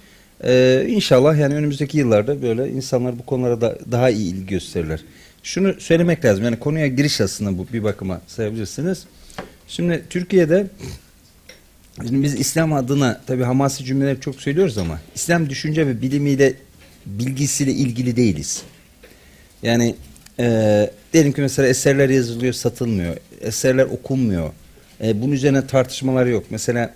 ee, 0.44 0.86
inşallah 0.90 1.38
yani 1.40 1.56
önümüzdeki 1.56 1.98
yıllarda 1.98 2.42
böyle 2.42 2.70
insanlar 2.70 3.20
bu 3.20 3.26
konulara 3.26 3.62
da 3.62 3.78
daha 3.92 4.10
iyi 4.10 4.34
ilgi 4.34 4.46
gösterirler. 4.46 5.00
Şunu 5.44 5.74
söylemek 5.80 6.26
lazım 6.26 6.44
yani 6.44 6.60
konuya 6.60 6.88
giriş 6.88 7.22
aslında 7.22 7.58
bu 7.58 7.68
bir 7.74 7.84
bakıma 7.84 8.22
sayabilirsiniz. 8.28 9.06
Şimdi 9.68 10.04
Türkiye'de 10.10 10.68
şimdi 12.08 12.24
biz 12.24 12.36
İslam 12.36 12.74
adına 12.74 13.22
tabi 13.28 13.44
hamasi 13.44 13.86
cümleler 13.86 14.20
çok 14.20 14.36
söylüyoruz 14.36 14.78
ama 14.78 15.00
İslam 15.16 15.50
düşünce 15.50 15.88
ve 15.88 16.02
bilimiyle 16.02 16.54
bilgisiyle 17.06 17.72
ilgili 17.72 18.16
değiliz. 18.16 18.64
Yani 19.64 19.96
e, 20.40 20.90
diyelim 21.14 21.32
ki 21.32 21.42
mesela 21.42 21.68
eserler 21.68 22.10
yazılıyor 22.10 22.54
satılmıyor. 22.54 23.18
Eserler 23.42 23.86
okunmuyor. 23.86 24.50
E, 25.04 25.22
bunun 25.22 25.32
üzerine 25.32 25.68
tartışmalar 25.68 26.26
yok. 26.26 26.44
Mesela 26.50 26.96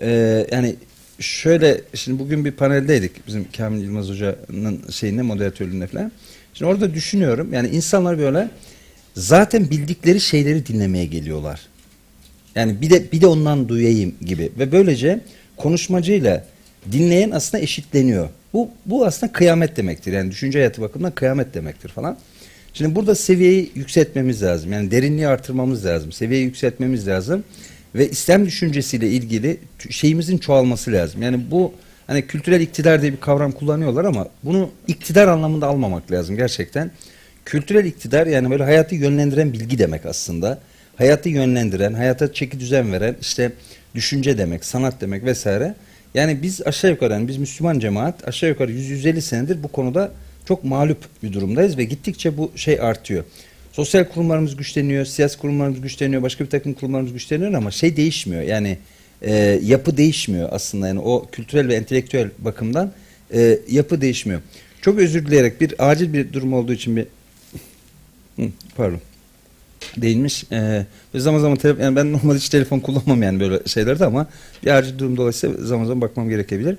e, 0.00 0.10
yani 0.52 0.76
şöyle 1.20 1.80
şimdi 1.94 2.18
bugün 2.18 2.44
bir 2.44 2.52
paneldeydik 2.52 3.26
bizim 3.26 3.46
Kamil 3.56 3.84
Yılmaz 3.84 4.08
Hoca'nın 4.08 4.80
şeyinde 4.90 5.22
moderatörlüğünde 5.22 5.86
falan. 5.86 6.12
Şimdi 6.54 6.70
orada 6.70 6.94
düşünüyorum 6.94 7.52
yani 7.52 7.68
insanlar 7.68 8.18
böyle 8.18 8.48
zaten 9.14 9.70
bildikleri 9.70 10.20
şeyleri 10.20 10.66
dinlemeye 10.66 11.06
geliyorlar. 11.06 11.60
Yani 12.54 12.80
bir 12.80 12.90
de 12.90 13.12
bir 13.12 13.20
de 13.20 13.26
ondan 13.26 13.68
duyayım 13.68 14.14
gibi 14.26 14.52
ve 14.58 14.72
böylece 14.72 15.20
konuşmacıyla 15.56 16.44
dinleyen 16.92 17.30
aslında 17.30 17.62
eşitleniyor. 17.62 18.28
Bu 18.52 18.70
bu 18.86 19.06
aslında 19.06 19.32
kıyamet 19.32 19.76
demektir. 19.76 20.12
Yani 20.12 20.30
düşünce 20.30 20.58
hayatı 20.58 20.82
bakımından 20.82 21.14
kıyamet 21.14 21.54
demektir 21.54 21.88
falan. 21.88 22.18
Şimdi 22.74 22.94
burada 22.94 23.14
seviyeyi 23.14 23.70
yükseltmemiz 23.74 24.42
lazım. 24.42 24.72
Yani 24.72 24.90
derinliği 24.90 25.26
artırmamız 25.26 25.86
lazım. 25.86 26.12
Seviyeyi 26.12 26.44
yükseltmemiz 26.46 27.08
lazım 27.08 27.44
ve 27.94 28.10
İslam 28.10 28.46
düşüncesiyle 28.46 29.08
ilgili 29.08 29.58
şeyimizin 29.90 30.38
çoğalması 30.38 30.92
lazım. 30.92 31.22
Yani 31.22 31.50
bu 31.50 31.72
hani 32.06 32.26
kültürel 32.26 32.60
iktidar 32.60 33.02
diye 33.02 33.12
bir 33.12 33.20
kavram 33.20 33.52
kullanıyorlar 33.52 34.04
ama 34.04 34.28
bunu 34.44 34.70
iktidar 34.88 35.28
anlamında 35.28 35.66
almamak 35.66 36.12
lazım 36.12 36.36
gerçekten. 36.36 36.90
Kültürel 37.44 37.84
iktidar 37.84 38.26
yani 38.26 38.50
böyle 38.50 38.64
hayatı 38.64 38.94
yönlendiren 38.94 39.52
bilgi 39.52 39.78
demek 39.78 40.06
aslında. 40.06 40.60
Hayatı 40.96 41.28
yönlendiren, 41.28 41.94
hayata 41.94 42.32
çeki 42.32 42.60
düzen 42.60 42.92
veren 42.92 43.16
işte 43.20 43.52
düşünce 43.94 44.38
demek, 44.38 44.64
sanat 44.64 45.00
demek 45.00 45.24
vesaire. 45.24 45.74
Yani 46.14 46.42
biz 46.42 46.66
aşağı 46.66 46.90
yukarı 46.90 47.12
yani 47.12 47.28
biz 47.28 47.36
Müslüman 47.36 47.78
cemaat 47.78 48.28
aşağı 48.28 48.50
yukarı 48.50 48.72
100-150 48.72 49.20
senedir 49.20 49.62
bu 49.62 49.68
konuda 49.68 50.12
çok 50.48 50.64
mağlup 50.64 50.98
bir 51.22 51.32
durumdayız 51.32 51.78
ve 51.78 51.84
gittikçe 51.84 52.36
bu 52.36 52.52
şey 52.56 52.80
artıyor. 52.80 53.24
Sosyal 53.72 54.04
kurumlarımız 54.04 54.56
güçleniyor, 54.56 55.04
siyasi 55.04 55.38
kurumlarımız 55.38 55.80
güçleniyor, 55.80 56.22
başka 56.22 56.44
bir 56.44 56.50
takım 56.50 56.74
kurumlarımız 56.74 57.12
güçleniyor 57.12 57.52
ama 57.52 57.70
şey 57.70 57.96
değişmiyor. 57.96 58.42
Yani 58.42 58.78
e, 59.22 59.60
yapı 59.62 59.96
değişmiyor 59.96 60.48
aslında. 60.52 60.88
Yani 60.88 61.00
o 61.00 61.26
kültürel 61.32 61.68
ve 61.68 61.74
entelektüel 61.74 62.30
bakımdan 62.38 62.92
e, 63.34 63.58
yapı 63.70 64.00
değişmiyor. 64.00 64.40
Çok 64.80 64.98
özür 64.98 65.26
dileyerek 65.26 65.60
bir 65.60 65.74
acil 65.90 66.12
bir 66.12 66.32
durum 66.32 66.52
olduğu 66.52 66.72
için 66.72 66.96
bir 66.96 67.06
pardon 68.76 69.00
değilmiş. 69.96 70.44
Ee, 70.52 70.86
zaman 71.14 71.38
zaman 71.38 71.58
telefon, 71.58 71.82
yani 71.82 71.96
ben 71.96 72.12
normalde 72.12 72.38
hiç 72.38 72.48
telefon 72.48 72.80
kullanmam 72.80 73.22
yani 73.22 73.40
böyle 73.40 73.58
şeylerde 73.66 74.04
ama 74.04 74.26
bir 74.64 74.70
acil 74.70 74.98
durum 74.98 75.16
dolayısıyla 75.16 75.56
zaman 75.64 75.84
zaman 75.84 76.00
bakmam 76.00 76.28
gerekebilir. 76.28 76.76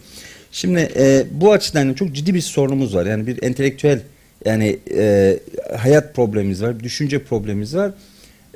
Şimdi 0.52 0.92
e, 0.96 1.26
bu 1.32 1.52
açıdan 1.52 1.94
çok 1.94 2.14
ciddi 2.14 2.34
bir 2.34 2.42
sorunumuz 2.42 2.96
var. 2.96 3.06
Yani 3.06 3.28
bir 3.28 3.44
entelektüel 3.44 4.02
yani 4.46 4.80
e, 4.96 5.40
hayat 5.78 6.16
problemimiz 6.16 6.64
var, 6.64 6.80
düşünce 6.80 7.24
problemimiz 7.24 7.76
var. 7.76 7.92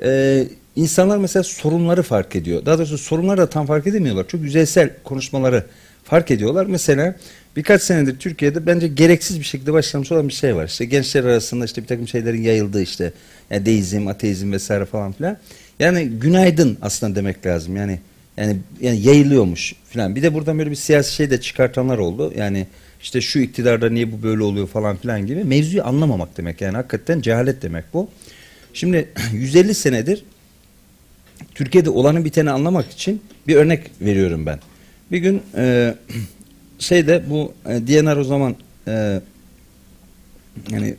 E, 0.02 0.42
insanlar 0.76 1.18
mesela 1.18 1.42
sorunları 1.42 2.02
fark 2.02 2.36
ediyor. 2.36 2.66
Daha 2.66 2.78
doğrusu 2.78 2.98
sorunları 2.98 3.40
da 3.40 3.50
tam 3.50 3.66
fark 3.66 3.86
edemiyorlar. 3.86 4.28
Çok 4.28 4.40
yüzeysel 4.40 4.90
konuşmaları 5.04 5.64
fark 6.04 6.30
ediyorlar. 6.30 6.66
Mesela 6.66 7.16
birkaç 7.56 7.82
senedir 7.82 8.18
Türkiye'de 8.18 8.66
bence 8.66 8.88
gereksiz 8.88 9.40
bir 9.40 9.44
şekilde 9.44 9.72
başlamış 9.72 10.12
olan 10.12 10.28
bir 10.28 10.32
şey 10.32 10.56
var. 10.56 10.66
İşte 10.66 10.84
gençler 10.84 11.24
arasında 11.24 11.64
işte 11.64 11.82
bir 11.82 11.86
takım 11.86 12.08
şeylerin 12.08 12.42
yayıldığı 12.42 12.82
işte 12.82 13.12
yani 13.50 13.66
deizm, 13.66 14.08
ateizm 14.08 14.52
vesaire 14.52 14.84
falan 14.84 15.12
filan. 15.12 15.36
Yani 15.78 16.08
günaydın 16.08 16.78
aslında 16.82 17.16
demek 17.16 17.46
lazım. 17.46 17.76
Yani 17.76 17.98
yani 18.36 18.56
yani 18.80 19.00
yayılıyormuş 19.00 19.74
filan. 19.88 20.16
Bir 20.16 20.22
de 20.22 20.34
buradan 20.34 20.58
böyle 20.58 20.70
bir 20.70 20.76
siyasi 20.76 21.14
şey 21.14 21.30
de 21.30 21.40
çıkartanlar 21.40 21.98
oldu. 21.98 22.32
Yani 22.36 22.66
işte 23.06 23.20
şu 23.20 23.38
iktidarda 23.38 23.90
niye 23.90 24.12
bu 24.12 24.22
böyle 24.22 24.42
oluyor 24.42 24.66
falan 24.66 24.96
filan 24.96 25.26
gibi 25.26 25.44
mevzuyu 25.44 25.84
anlamamak 25.84 26.36
demek 26.36 26.60
yani 26.60 26.76
hakikaten 26.76 27.20
cehalet 27.20 27.62
demek 27.62 27.84
bu. 27.92 28.10
Şimdi 28.74 29.08
150 29.32 29.74
senedir 29.74 30.24
Türkiye'de 31.54 31.90
olanı 31.90 32.24
biteni 32.24 32.50
anlamak 32.50 32.90
için 32.90 33.22
bir 33.46 33.56
örnek 33.56 33.90
veriyorum 34.00 34.46
ben. 34.46 34.58
Bir 35.12 35.18
gün 35.18 35.42
e, 35.56 35.94
şeyde 36.78 37.22
bu 37.30 37.52
e, 37.66 37.70
DNR 37.70 38.16
o 38.16 38.24
zaman 38.24 38.56
e, 38.88 39.20
yani 40.70 40.94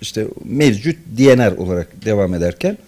işte 0.00 0.26
mevcut 0.44 0.96
DNR 1.18 1.56
olarak 1.56 2.04
devam 2.04 2.34
ederken 2.34 2.78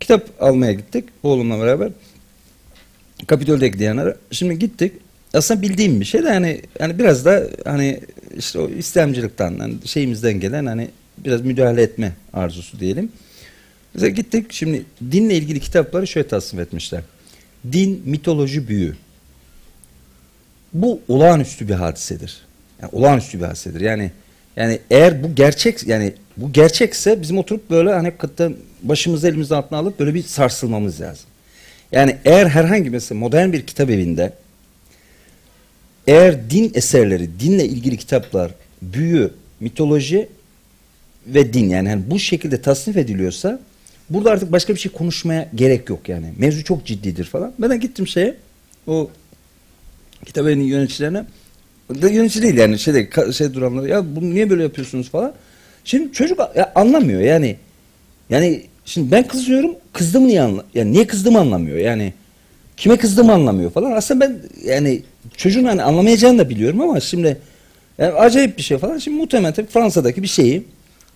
kitap 0.00 0.30
almaya 0.40 0.72
gittik 0.72 1.04
oğlumla 1.22 1.60
beraber. 1.60 1.90
Kapitol'deki 3.26 3.78
DNR'a. 3.78 4.16
Şimdi 4.30 4.58
gittik 4.58 4.92
aslında 5.34 5.62
bildiğim 5.62 6.00
bir 6.00 6.04
şey 6.04 6.24
de 6.24 6.28
yani 6.28 6.62
yani 6.80 6.98
biraz 6.98 7.24
da 7.24 7.48
hani 7.64 8.00
işte 8.38 8.58
o 8.58 8.68
İslamcılıktan 8.68 9.52
yani 9.60 9.74
şeyimizden 9.84 10.40
gelen 10.40 10.66
hani 10.66 10.88
biraz 11.18 11.40
müdahale 11.40 11.82
etme 11.82 12.12
arzusu 12.32 12.80
diyelim. 12.80 13.12
Mesela 13.94 14.10
gittik 14.10 14.52
şimdi 14.52 14.84
dinle 15.10 15.34
ilgili 15.34 15.60
kitapları 15.60 16.06
şöyle 16.06 16.28
tasnif 16.28 16.62
etmişler. 16.62 17.02
Din, 17.72 18.02
mitoloji, 18.04 18.68
büyü. 18.68 18.96
Bu 20.72 21.00
olağanüstü 21.08 21.68
bir 21.68 21.74
hadisedir. 21.74 22.42
Yani 22.82 22.90
olağanüstü 22.92 23.38
bir 23.38 23.44
hadisedir. 23.44 23.80
Yani 23.80 24.10
yani 24.56 24.78
eğer 24.90 25.22
bu 25.22 25.34
gerçek 25.34 25.86
yani 25.86 26.14
bu 26.36 26.52
gerçekse 26.52 27.22
bizim 27.22 27.38
oturup 27.38 27.70
böyle 27.70 27.92
hani 27.92 28.04
hakikaten 28.04 28.56
başımızı 28.82 29.28
elimizden 29.28 29.56
altına 29.56 29.78
alıp 29.78 29.98
böyle 29.98 30.14
bir 30.14 30.22
sarsılmamız 30.22 31.00
lazım. 31.00 31.26
Yani 31.92 32.16
eğer 32.24 32.46
herhangi 32.46 32.90
mesela 32.90 33.18
modern 33.18 33.52
bir 33.52 33.66
kitap 33.66 33.90
evinde 33.90 34.32
eğer 36.08 36.50
din 36.50 36.72
eserleri, 36.74 37.40
dinle 37.40 37.64
ilgili 37.64 37.96
kitaplar, 37.96 38.50
büyü, 38.82 39.30
mitoloji 39.60 40.28
ve 41.26 41.52
din 41.52 41.68
yani, 41.68 41.88
yani 41.88 42.02
bu 42.10 42.18
şekilde 42.18 42.62
tasnif 42.62 42.96
ediliyorsa 42.96 43.60
Burada 44.10 44.30
artık 44.30 44.52
başka 44.52 44.74
bir 44.74 44.78
şey 44.78 44.92
konuşmaya 44.92 45.48
gerek 45.54 45.88
yok 45.88 46.08
yani. 46.08 46.32
Mevzu 46.38 46.64
çok 46.64 46.86
ciddidir 46.86 47.24
falan. 47.24 47.52
Ben 47.58 47.70
de 47.70 47.76
gittim 47.76 48.06
şeye 48.06 48.36
o 48.86 49.10
kitabın 50.26 50.60
yöneticilerine 50.60 51.24
yönetici 52.00 52.42
değil 52.42 52.56
yani 52.56 52.78
şeyde 52.78 53.32
şey 53.32 53.54
duranlara 53.54 53.88
ya 53.88 54.16
bunu 54.16 54.30
niye 54.30 54.50
böyle 54.50 54.62
yapıyorsunuz 54.62 55.10
falan. 55.10 55.32
Şimdi 55.84 56.12
çocuk 56.12 56.38
ya 56.56 56.72
anlamıyor 56.74 57.20
yani. 57.20 57.56
Yani 58.30 58.62
şimdi 58.84 59.10
ben 59.12 59.28
kızıyorum 59.28 59.74
kızdım 59.92 60.26
niye 60.26 60.42
anla 60.42 60.64
yani 60.74 60.92
niye 60.92 61.06
kızdığımı 61.06 61.38
anlamıyor 61.38 61.78
yani. 61.78 62.12
Kime 62.78 62.96
kızdığımı 62.96 63.32
anlamıyor 63.32 63.70
falan. 63.70 63.92
Aslında 63.92 64.20
ben 64.20 64.36
yani 64.64 65.02
çocuğun 65.36 65.64
hani 65.64 65.82
anlamayacağını 65.82 66.38
da 66.38 66.48
biliyorum 66.48 66.80
ama 66.80 67.00
şimdi 67.00 67.38
yani 67.98 68.12
acayip 68.12 68.58
bir 68.58 68.62
şey 68.62 68.78
falan. 68.78 68.98
Şimdi 68.98 69.16
muhtemelen 69.16 69.52
tabii 69.54 69.66
Fransa'daki 69.66 70.22
bir 70.22 70.28
şeyi 70.28 70.64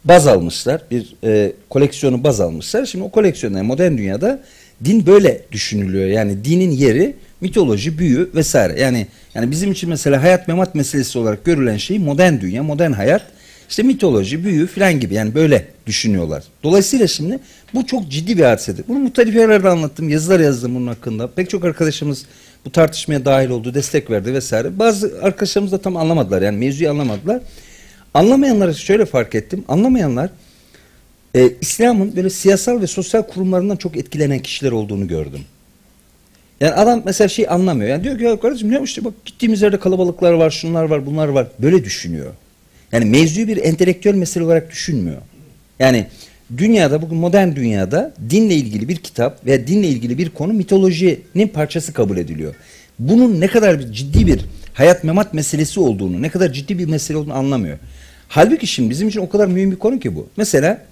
baz 0.05 0.27
almışlar. 0.27 0.83
Bir 0.91 1.15
e, 1.25 1.53
koleksiyonu 1.71 2.25
baz 2.25 2.41
almışlar. 2.41 2.87
Şimdi 2.87 3.05
o 3.05 3.11
koleksiyonda 3.11 3.63
modern 3.63 3.99
dünyada 3.99 4.41
din 4.85 5.07
böyle 5.07 5.43
düşünülüyor. 5.53 6.09
Yani 6.09 6.45
dinin 6.45 6.71
yeri 6.71 7.17
mitoloji, 7.41 7.99
büyü 7.99 8.31
vesaire. 8.35 8.81
Yani 8.81 9.07
yani 9.35 9.51
bizim 9.51 9.73
için 9.73 9.91
mesela 9.91 10.23
hayat 10.23 10.49
memat 10.49 10.75
meselesi 10.75 11.19
olarak 11.19 11.45
görülen 11.45 11.77
şey 11.77 11.99
modern 11.99 12.41
dünya, 12.41 12.63
modern 12.63 12.93
hayat. 12.93 13.23
İşte 13.73 13.83
mitoloji, 13.83 14.45
büyü 14.45 14.67
filan 14.67 15.01
gibi 15.01 15.15
yani 15.15 15.35
böyle 15.35 15.67
düşünüyorlar. 15.87 16.45
Dolayısıyla 16.63 17.07
şimdi 17.07 17.39
bu 17.75 17.87
çok 17.87 18.09
ciddi 18.09 18.39
bir 18.39 18.43
hadisedir. 18.43 18.85
Bunu 18.89 18.99
muhtelif 18.99 19.35
yerlerde 19.35 19.69
anlattım, 19.69 20.09
yazılar 20.09 20.41
yazdım 20.41 20.75
bunun 20.75 20.87
hakkında. 20.87 21.27
Pek 21.31 21.51
çok 21.51 21.65
arkadaşımız 21.65 22.25
bu 22.65 22.73
tartışmaya 22.73 23.25
dahil 23.25 23.51
oldu, 23.51 23.75
destek 23.75 24.11
verdi 24.11 24.35
vesaire. 24.35 24.79
Bazı 24.79 25.13
arkadaşlarımız 25.23 25.73
da 25.73 25.79
tam 25.79 25.97
anlamadılar 25.97 26.43
yani 26.43 26.59
mevzuyu 26.59 26.91
anlamadılar. 26.91 27.41
Anlamayanları 28.15 28.75
şöyle 28.75 29.05
fark 29.05 29.35
ettim. 29.35 29.65
Anlamayanlar 29.69 30.31
e, 31.35 31.51
İslam'ın 31.61 32.17
böyle 32.17 32.31
siyasal 32.31 32.81
ve 32.81 32.87
sosyal 32.87 33.23
kurumlarından 33.23 33.77
çok 33.77 33.97
etkilenen 33.97 34.39
kişiler 34.39 34.73
olduğunu 34.73 35.09
gördüm. 35.09 35.41
Yani 36.61 36.73
adam 36.73 37.03
mesela 37.05 37.29
şey 37.29 37.47
anlamıyor. 37.49 37.91
Yani 37.91 38.05
diyor 38.05 38.19
ki 38.19 38.25
ya 38.25 38.41
kardeşim 38.41 38.71
ne 38.71 38.83
işte 38.83 39.05
bak 39.05 39.15
gittiğimiz 39.25 39.63
yerde 39.63 39.79
kalabalıklar 39.79 40.33
var, 40.33 40.51
şunlar 40.51 40.85
var, 40.85 41.07
bunlar 41.07 41.29
var. 41.29 41.47
Böyle 41.59 41.85
düşünüyor. 41.85 42.33
Yani 42.93 43.05
mevzuyu 43.05 43.49
bir 43.49 43.57
entelektüel 43.57 44.15
mesele 44.15 44.45
olarak 44.45 44.71
düşünmüyor. 44.71 45.23
Yani 45.79 46.07
dünyada 46.57 47.03
bugün 47.03 47.19
modern 47.19 47.57
dünyada 47.57 48.15
dinle 48.31 48.55
ilgili 48.55 48.89
bir 48.89 48.97
kitap 48.97 49.47
veya 49.47 49.67
dinle 49.67 49.89
ilgili 49.89 50.19
bir 50.19 50.31
konu 50.31 50.53
mitolojinin 50.53 51.49
parçası 51.49 51.93
kabul 51.93 52.17
ediliyor. 52.17 52.55
Bunun 52.99 53.41
ne 53.41 53.47
kadar 53.47 53.79
bir 53.79 53.93
ciddi 53.93 54.27
bir 54.27 54.45
hayat 54.75 55.05
memat 55.05 55.35
meselesi 55.35 55.81
olduğunu, 55.81 56.23
ne 56.23 56.29
kadar 56.29 56.53
ciddi 56.53 56.79
bir 56.79 56.87
mesele 56.87 57.17
olduğunu 57.17 57.35
anlamıyor. 57.35 57.79
Halbuki 58.29 58.67
şimdi 58.67 58.91
bizim 58.91 59.09
için 59.09 59.21
o 59.21 59.29
kadar 59.29 59.47
mühim 59.47 59.71
bir 59.71 59.77
konu 59.77 60.01
ki 60.01 60.17
bu. 60.17 60.29
Mesela 60.37 60.85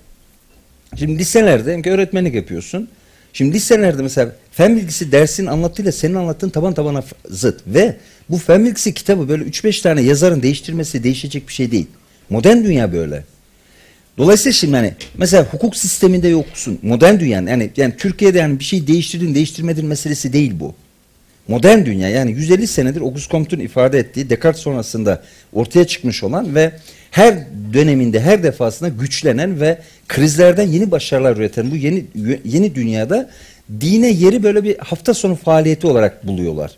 şimdi 0.96 1.18
liselerde 1.18 1.90
öğretmenlik 1.90 2.34
yapıyorsun. 2.34 2.88
Şimdi 3.32 3.54
liselerde 3.54 4.02
mesela 4.02 4.32
fen 4.52 4.76
bilgisi 4.76 5.12
dersinin 5.12 5.46
anlattığıyla 5.46 5.92
senin 5.92 6.14
anlattığın 6.14 6.50
taban 6.50 6.74
tabana 6.74 7.02
zıt. 7.28 7.60
Ve 7.66 7.96
bu 8.30 8.38
fen 8.38 8.74
kitabı 8.74 9.28
böyle 9.28 9.44
3-5 9.44 9.82
tane 9.82 10.00
yazarın 10.00 10.42
değiştirmesi 10.42 11.04
değişecek 11.04 11.48
bir 11.48 11.52
şey 11.52 11.70
değil. 11.70 11.86
Modern 12.30 12.64
dünya 12.64 12.92
böyle. 12.92 13.24
Dolayısıyla 14.18 14.52
şimdi 14.52 14.76
hani 14.76 14.94
mesela 15.18 15.44
hukuk 15.44 15.76
sisteminde 15.76 16.28
yoksun. 16.28 16.78
Modern 16.82 17.20
dünyanın 17.20 17.46
yani, 17.46 17.70
yani 17.76 17.94
Türkiye'de 17.98 18.38
yani 18.38 18.58
bir 18.58 18.64
şey 18.64 18.86
değiştirdin 18.86 19.34
değiştirmedin 19.34 19.86
meselesi 19.86 20.32
değil 20.32 20.52
bu. 20.60 20.74
Modern 21.48 21.84
dünya 21.84 22.08
yani 22.08 22.32
150 22.32 22.66
senedir 22.66 23.00
Auguste 23.00 23.30
Comte'un 23.30 23.60
ifade 23.60 23.98
ettiği 23.98 24.30
Descartes 24.30 24.62
sonrasında 24.62 25.22
ortaya 25.52 25.86
çıkmış 25.86 26.22
olan 26.22 26.54
ve 26.54 26.72
her 27.10 27.34
döneminde 27.72 28.20
her 28.20 28.42
defasında 28.42 28.88
güçlenen 28.88 29.60
ve 29.60 29.78
krizlerden 30.08 30.68
yeni 30.68 30.90
başarılar 30.90 31.36
üreten 31.36 31.70
bu 31.70 31.76
yeni 31.76 32.04
yeni 32.44 32.74
dünyada 32.74 33.30
dine 33.80 34.10
yeri 34.10 34.42
böyle 34.42 34.64
bir 34.64 34.78
hafta 34.78 35.14
sonu 35.14 35.34
faaliyeti 35.34 35.86
olarak 35.86 36.26
buluyorlar. 36.26 36.76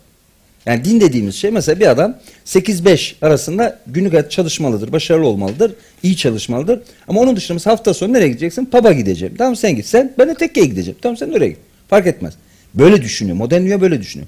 Yani 0.65 0.85
din 0.85 1.01
dediğimiz 1.01 1.35
şey 1.35 1.51
mesela 1.51 1.79
bir 1.79 1.87
adam 1.87 2.17
8-5 2.45 3.13
arasında 3.21 3.79
günlük 3.87 4.13
hayat 4.13 4.31
çalışmalıdır, 4.31 4.91
başarılı 4.91 5.27
olmalıdır, 5.27 5.73
iyi 6.03 6.17
çalışmalıdır. 6.17 6.79
Ama 7.07 7.21
onun 7.21 7.35
dışında 7.35 7.53
mesela 7.53 7.71
hafta 7.71 7.93
sonu 7.93 8.13
nereye 8.13 8.27
gideceksin? 8.27 8.65
Pub'a 8.65 8.93
gideceğim. 8.93 9.35
Tamam 9.37 9.55
sen 9.55 9.75
git. 9.75 9.85
Sen 9.85 10.13
ben 10.17 10.29
de 10.29 10.33
tekkeye 10.33 10.65
gideceğim. 10.65 10.97
Tamam 11.01 11.17
sen 11.17 11.31
oraya 11.31 11.47
git. 11.47 11.57
Fark 11.87 12.07
etmez. 12.07 12.33
Böyle 12.73 13.01
düşünüyor. 13.01 13.37
Modern 13.37 13.61
dünya 13.61 13.81
böyle 13.81 14.01
düşünüyor. 14.01 14.27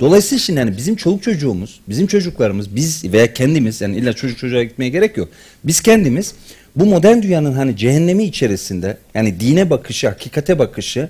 Dolayısıyla 0.00 0.38
şimdi 0.38 0.58
yani 0.58 0.76
bizim 0.76 0.96
çoluk 0.96 1.22
çocuğumuz, 1.22 1.80
bizim 1.88 2.06
çocuklarımız, 2.06 2.76
biz 2.76 3.04
veya 3.12 3.32
kendimiz 3.32 3.80
yani 3.80 3.96
illa 3.96 4.12
çocuk 4.12 4.38
çocuğa 4.38 4.62
gitmeye 4.62 4.88
gerek 4.88 5.16
yok. 5.16 5.28
Biz 5.64 5.80
kendimiz 5.80 6.34
bu 6.76 6.86
modern 6.86 7.22
dünyanın 7.22 7.52
hani 7.52 7.76
cehennemi 7.76 8.24
içerisinde 8.24 8.96
yani 9.14 9.40
dine 9.40 9.70
bakışı, 9.70 10.08
hakikate 10.08 10.58
bakışı, 10.58 11.08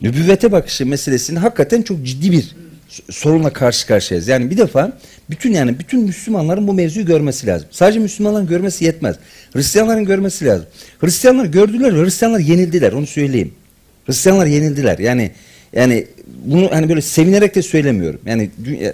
nübüvvete 0.00 0.52
bakışı 0.52 0.86
meselesini 0.86 1.38
hakikaten 1.38 1.82
çok 1.82 2.06
ciddi 2.06 2.32
bir 2.32 2.54
sorunla 3.10 3.52
karşı 3.52 3.86
karşıyayız. 3.86 4.28
Yani 4.28 4.50
bir 4.50 4.56
defa 4.56 4.92
bütün 5.30 5.52
yani 5.52 5.78
bütün 5.78 6.00
Müslümanların 6.00 6.68
bu 6.68 6.74
mevzuyu 6.74 7.06
görmesi 7.06 7.46
lazım. 7.46 7.68
Sadece 7.70 7.98
Müslümanların 7.98 8.46
görmesi 8.46 8.84
yetmez. 8.84 9.16
Hristiyanların 9.52 10.04
görmesi 10.04 10.44
lazım. 10.44 10.66
Hristiyanlar 11.00 11.44
gördüler, 11.44 11.92
Hristiyanlar 11.92 12.38
yenildiler. 12.38 12.92
Onu 12.92 13.06
söyleyeyim. 13.06 13.52
Hristiyanlar 14.06 14.46
yenildiler. 14.46 14.98
Yani 14.98 15.30
yani 15.72 16.06
bunu 16.44 16.70
hani 16.72 16.88
böyle 16.88 17.00
sevinerek 17.00 17.54
de 17.54 17.62
söylemiyorum. 17.62 18.20
Yani 18.26 18.50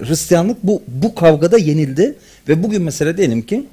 Hristiyanlık 0.08 0.62
bu 0.62 0.82
bu 0.88 1.14
kavgada 1.14 1.58
yenildi 1.58 2.14
ve 2.48 2.62
bugün 2.62 2.82
mesela 2.82 3.16
diyelim 3.16 3.42
ki 3.42 3.64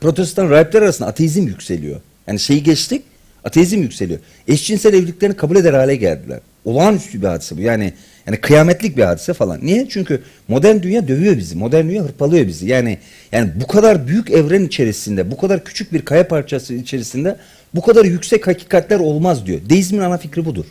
Protestan 0.00 0.50
rahipler 0.50 0.82
arasında 0.82 1.08
ateizm 1.08 1.46
yükseliyor. 1.46 2.00
Yani 2.26 2.38
şeyi 2.38 2.62
geçtik, 2.62 3.02
ateizm 3.44 3.78
yükseliyor. 3.78 4.20
Eşcinsel 4.48 4.94
evliliklerini 4.94 5.36
kabul 5.36 5.56
eder 5.56 5.72
hale 5.72 5.96
geldiler. 5.96 6.40
Olağanüstü 6.64 7.22
bir 7.22 7.26
hadise 7.26 7.56
bu. 7.56 7.60
Yani 7.60 7.92
yani 8.30 8.40
kıyametlik 8.40 8.96
bir 8.96 9.02
hadise 9.02 9.32
falan. 9.34 9.58
Niye? 9.62 9.88
Çünkü 9.88 10.22
modern 10.48 10.82
dünya 10.82 11.08
dövüyor 11.08 11.36
bizi. 11.36 11.56
Modern 11.56 11.88
dünya 11.88 12.04
hırpalıyor 12.04 12.46
bizi. 12.46 12.66
Yani 12.66 12.98
yani 13.32 13.50
bu 13.54 13.66
kadar 13.66 14.08
büyük 14.08 14.30
evren 14.30 14.64
içerisinde, 14.64 15.30
bu 15.30 15.36
kadar 15.36 15.64
küçük 15.64 15.92
bir 15.92 16.02
kaya 16.02 16.28
parçası 16.28 16.74
içerisinde 16.74 17.36
bu 17.74 17.82
kadar 17.82 18.04
yüksek 18.04 18.46
hakikatler 18.46 19.00
olmaz 19.00 19.46
diyor. 19.46 19.60
Deizmin 19.68 20.00
ana 20.00 20.18
fikri 20.18 20.44
budur. 20.44 20.64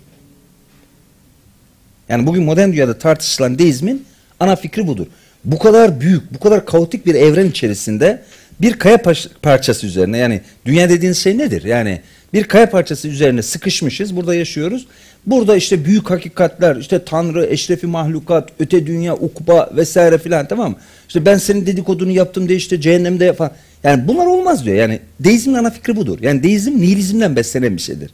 Yani 2.09 2.27
bugün 2.27 2.43
modern 2.43 2.71
dünyada 2.71 2.97
tartışılan 2.97 3.59
deizmin 3.59 4.05
ana 4.39 4.55
fikri 4.55 4.87
budur. 4.87 5.07
Bu 5.45 5.59
kadar 5.59 6.01
büyük, 6.01 6.33
bu 6.33 6.39
kadar 6.39 6.65
kaotik 6.65 7.05
bir 7.05 7.15
evren 7.15 7.49
içerisinde 7.49 8.21
bir 8.61 8.73
kaya 8.73 8.97
parçası 9.41 9.87
üzerine 9.87 10.17
yani 10.17 10.41
dünya 10.65 10.89
dediğiniz 10.89 11.17
şey 11.17 11.37
nedir? 11.37 11.63
Yani 11.63 12.01
bir 12.33 12.43
kaya 12.43 12.69
parçası 12.69 13.07
üzerine 13.07 13.41
sıkışmışız, 13.41 14.15
burada 14.15 14.35
yaşıyoruz. 14.35 14.87
Burada 15.25 15.55
işte 15.55 15.85
büyük 15.85 16.09
hakikatler, 16.09 16.75
işte 16.75 17.05
Tanrı, 17.05 17.45
eşrefi 17.45 17.87
mahlukat, 17.87 18.49
öte 18.59 18.85
dünya, 18.87 19.15
ukba 19.15 19.69
vesaire 19.75 20.17
filan 20.17 20.47
tamam 20.47 20.71
mı? 20.71 20.77
İşte 21.07 21.25
ben 21.25 21.37
senin 21.37 21.65
dedikodunu 21.65 22.11
yaptım 22.11 22.47
diye 22.47 22.57
işte 22.57 22.81
cehennemde 22.81 23.33
falan. 23.33 23.51
Yani 23.83 24.07
bunlar 24.07 24.25
olmaz 24.25 24.65
diyor. 24.65 24.77
Yani 24.77 24.99
deizmin 25.19 25.53
ana 25.53 25.69
fikri 25.69 25.95
budur. 25.95 26.17
Yani 26.21 26.43
deizm 26.43 26.71
nihilizmden 26.71 27.35
beslenen 27.35 27.77
bir 27.77 27.81
şeydir. 27.81 28.11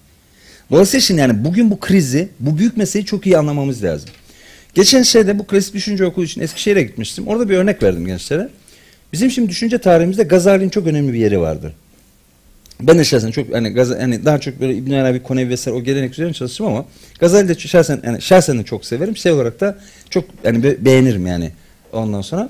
Dolayısıyla 0.71 1.01
şimdi 1.01 1.21
yani 1.21 1.45
bugün 1.45 1.71
bu 1.71 1.79
krizi, 1.79 2.29
bu 2.39 2.57
büyük 2.57 2.77
meseleyi 2.77 3.05
çok 3.05 3.25
iyi 3.25 3.37
anlamamız 3.37 3.83
lazım. 3.83 4.09
Geçen 4.73 5.03
şeyde 5.03 5.39
bu 5.39 5.47
klasik 5.47 5.73
düşünce 5.73 6.05
okulu 6.05 6.25
için 6.25 6.41
Eskişehir'e 6.41 6.83
gitmiştim. 6.83 7.27
Orada 7.27 7.49
bir 7.49 7.57
örnek 7.57 7.83
verdim 7.83 8.05
gençlere. 8.05 8.49
Bizim 9.13 9.31
şimdi 9.31 9.49
düşünce 9.49 9.77
tarihimizde 9.77 10.23
Gazali'nin 10.23 10.69
çok 10.69 10.87
önemli 10.87 11.13
bir 11.13 11.19
yeri 11.19 11.39
vardır. 11.39 11.73
Ben 12.81 12.99
de 12.99 13.03
şahsen 13.03 13.31
çok 13.31 13.53
hani, 13.53 13.69
Gaz 13.69 13.89
hani 13.89 14.25
daha 14.25 14.39
çok 14.39 14.61
böyle 14.61 14.75
İbn 14.75 14.91
Arabi, 14.91 15.23
Konevi 15.23 15.49
vesaire 15.49 15.77
o 15.77 15.83
gelenek 15.83 16.11
üzerine 16.11 16.33
çalıştım 16.33 16.65
ama 16.65 16.85
Gazali 17.19 17.47
de 17.47 17.55
şahsen 17.55 18.01
yani 18.05 18.21
şahsen 18.21 18.59
de 18.59 18.63
çok 18.63 18.85
severim. 18.85 19.17
Şey 19.17 19.31
olarak 19.31 19.61
da 19.61 19.77
çok 20.09 20.25
yani 20.43 20.63
be 20.63 20.85
beğenirim 20.85 21.27
yani 21.27 21.51
ondan 21.93 22.21
sonra. 22.21 22.49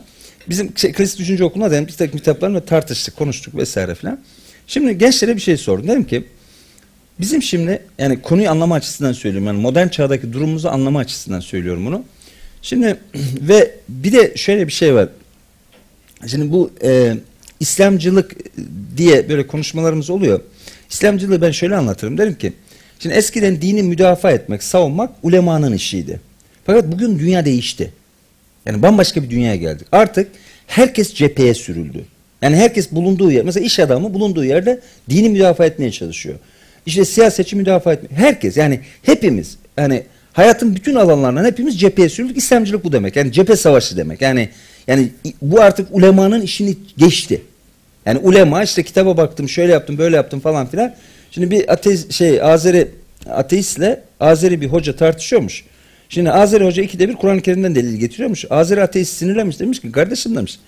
Bizim 0.50 0.78
şey, 0.78 0.92
klasik 0.92 1.20
düşünce 1.20 1.44
okulunda 1.44 1.72
da 1.72 1.76
yani 1.76 1.88
bir 1.88 1.94
takım 1.94 2.20
kitaplarla 2.20 2.66
tartıştık, 2.66 3.18
konuştuk 3.18 3.56
vesaire 3.56 3.96
filan. 3.96 4.20
Şimdi 4.68 4.98
gençlere 4.98 5.36
bir 5.36 5.42
şey 5.42 5.58
sordum. 5.58 5.88
Dedim 5.88 6.04
ki 6.04 6.26
bizim 7.20 7.42
şimdi 7.42 7.82
yani 7.98 8.22
konuyu 8.22 8.50
anlama 8.50 8.76
açısından 8.76 9.14
söylüyorum. 9.14 9.48
Yani 9.48 9.62
modern 9.62 9.88
çağdaki 9.88 10.34
durumumuzu 10.34 10.68
anlama 10.68 11.00
açısından 11.00 11.40
söylüyorum 11.40 11.86
bunu. 11.86 12.04
Şimdi 12.62 12.98
ve 13.42 13.72
bir 13.90 14.12
de 14.12 14.34
şöyle 14.36 14.68
bir 14.68 14.74
şey 14.74 14.96
var. 14.96 15.10
Şimdi 16.28 16.52
bu 16.52 16.72
e, 16.84 17.16
İslamcılık 17.60 18.36
diye 18.98 19.30
böyle 19.30 19.48
konuşmalarımız 19.48 20.10
oluyor. 20.10 20.40
İslamcılığı 20.90 21.42
ben 21.42 21.52
şöyle 21.52 21.76
anlatırım. 21.76 22.18
Derim 22.18 22.36
ki 22.36 22.54
şimdi 23.00 23.16
eskiden 23.16 23.62
dini 23.62 23.84
müdafaa 23.84 24.32
etmek, 24.32 24.64
savunmak 24.64 25.12
ulemanın 25.24 25.74
işiydi. 25.74 26.20
Fakat 26.66 26.92
bugün 26.92 27.20
dünya 27.20 27.46
değişti. 27.46 27.94
Yani 28.66 28.82
bambaşka 28.82 29.24
bir 29.24 29.30
dünyaya 29.30 29.56
geldik. 29.56 29.88
Artık 29.92 30.32
herkes 30.68 31.14
cepheye 31.14 31.54
sürüldü. 31.54 32.06
Yani 32.42 32.56
herkes 32.56 32.92
bulunduğu 32.92 33.32
yer, 33.32 33.44
mesela 33.44 33.66
iş 33.66 33.80
adamı 33.80 34.14
bulunduğu 34.14 34.46
yerde 34.46 34.80
dini 35.10 35.30
müdafaa 35.30 35.66
etmeye 35.66 35.92
çalışıyor. 35.92 36.36
İşte 36.86 37.06
siyasetçi 37.06 37.56
müdafaa 37.56 37.94
etmeye. 37.94 38.16
Herkes 38.16 38.58
yani 38.58 38.80
hepimiz 39.02 39.58
yani 39.78 40.04
hayatın 40.34 40.76
bütün 40.76 40.96
alanlarından 40.96 41.46
hepimiz 41.46 41.80
cepheye 41.80 42.10
sürüldük. 42.10 42.38
İslamcılık 42.38 42.84
bu 42.84 42.92
demek. 42.92 43.16
Yani 43.16 43.32
cephe 43.32 43.56
savaşı 43.56 43.98
demek. 43.98 44.22
Yani 44.22 44.50
yani 44.88 45.10
bu 45.42 45.62
artık 45.62 45.88
ulemanın 45.92 46.42
işini 46.42 46.78
geçti. 46.98 47.42
Yani 48.06 48.20
ulema 48.20 48.64
işte 48.64 48.84
kitaba 48.84 49.18
baktım, 49.18 49.50
şöyle 49.50 49.72
yaptım, 49.72 49.98
böyle 49.98 50.16
yaptım 50.16 50.40
falan 50.40 50.68
filan. 50.68 50.96
Şimdi 51.32 51.52
bir 51.52 51.74
ateist 51.74 52.12
şey 52.12 52.42
Azeri 52.42 52.88
ateistle 53.30 54.02
Azeri 54.20 54.62
bir 54.62 54.68
hoca 54.68 54.96
tartışıyormuş. 54.96 55.64
Şimdi 56.10 56.32
Azeri 56.32 56.66
hoca 56.66 56.84
ikide 56.84 57.10
bir 57.10 57.16
Kur'an-ı 57.16 57.42
Kerim'den 57.42 57.76
delil 57.76 57.96
getiriyormuş. 57.96 58.46
Azeri 58.50 58.84
ateist 58.84 59.14
sinirlenmiş 59.14 59.60
demiş 59.60 59.82
ki 59.82 59.92
kardeşim 59.92 60.36
demiş. 60.36 60.60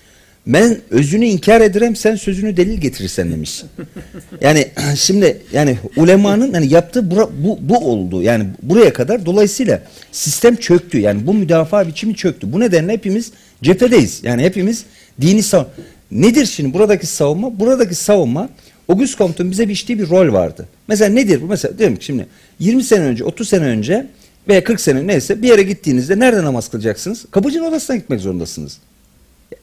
Ben 0.47 0.77
özünü 0.89 1.25
inkar 1.25 1.61
ederim 1.61 1.95
sen 1.95 2.15
sözünü 2.15 2.57
delil 2.57 2.77
getirirsen 2.77 3.31
demiş. 3.31 3.63
Yani 4.41 4.67
şimdi 4.95 5.37
yani 5.53 5.77
ulemanın 5.95 6.53
hani 6.53 6.73
yaptığı 6.73 6.99
bura- 6.99 7.29
bu, 7.43 7.57
bu 7.61 7.77
oldu. 7.77 8.21
Yani 8.21 8.45
buraya 8.63 8.93
kadar 8.93 9.25
dolayısıyla 9.25 9.81
sistem 10.11 10.55
çöktü. 10.55 10.99
Yani 10.99 11.27
bu 11.27 11.33
müdafaa 11.33 11.87
biçimi 11.87 12.15
çöktü. 12.15 12.53
Bu 12.53 12.59
nedenle 12.59 12.93
hepimiz 12.93 13.31
cephedeyiz. 13.63 14.19
Yani 14.23 14.43
hepimiz 14.43 14.85
dini 15.21 15.43
sav 15.43 15.63
Nedir 16.11 16.45
şimdi 16.45 16.73
buradaki 16.73 17.07
savunma? 17.07 17.59
Buradaki 17.59 17.95
savunma 17.95 18.49
Auguste 18.89 19.17
Comte'un 19.17 19.51
bize 19.51 19.69
biçtiği 19.69 19.99
bir 19.99 20.09
rol 20.09 20.33
vardı. 20.33 20.67
Mesela 20.87 21.13
nedir 21.13 21.41
bu? 21.41 21.45
Mesela 21.45 21.77
diyelim 21.77 21.95
ki 21.95 22.05
şimdi 22.05 22.27
20 22.59 22.83
sene 22.83 23.03
önce, 23.03 23.23
30 23.23 23.49
sene 23.49 23.65
önce 23.65 24.07
veya 24.47 24.63
40 24.63 24.81
sene 24.81 25.07
neyse 25.07 25.41
bir 25.41 25.47
yere 25.47 25.63
gittiğinizde 25.63 26.19
nerede 26.19 26.43
namaz 26.43 26.69
kılacaksınız? 26.69 27.25
Kapıcının 27.31 27.65
odasına 27.65 27.95
gitmek 27.95 28.19
zorundasınız. 28.19 28.77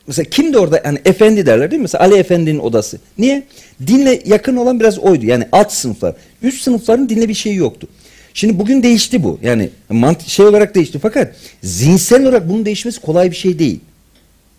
Mesela 0.06 0.30
kimdi 0.30 0.58
orada 0.58 0.82
yani 0.84 0.98
efendi 1.04 1.46
derler 1.46 1.70
değil 1.70 1.80
mi? 1.80 1.82
Mesela 1.82 2.04
Ali 2.04 2.14
Efendi'nin 2.14 2.58
odası. 2.58 2.98
Niye? 3.18 3.42
Dinle 3.86 4.22
yakın 4.24 4.56
olan 4.56 4.80
biraz 4.80 4.98
oydu. 4.98 5.26
Yani 5.26 5.48
alt 5.52 5.72
sınıflar. 5.72 6.14
Üst 6.42 6.62
sınıfların 6.62 7.08
dinle 7.08 7.28
bir 7.28 7.34
şeyi 7.34 7.56
yoktu. 7.56 7.88
Şimdi 8.34 8.58
bugün 8.58 8.82
değişti 8.82 9.22
bu. 9.22 9.38
Yani 9.42 9.70
mant 9.88 10.28
şey 10.28 10.46
olarak 10.46 10.74
değişti 10.74 10.98
fakat 11.02 11.34
zihinsel 11.62 12.22
olarak 12.22 12.48
bunun 12.48 12.64
değişmesi 12.64 13.00
kolay 13.00 13.30
bir 13.30 13.36
şey 13.36 13.58
değil. 13.58 13.80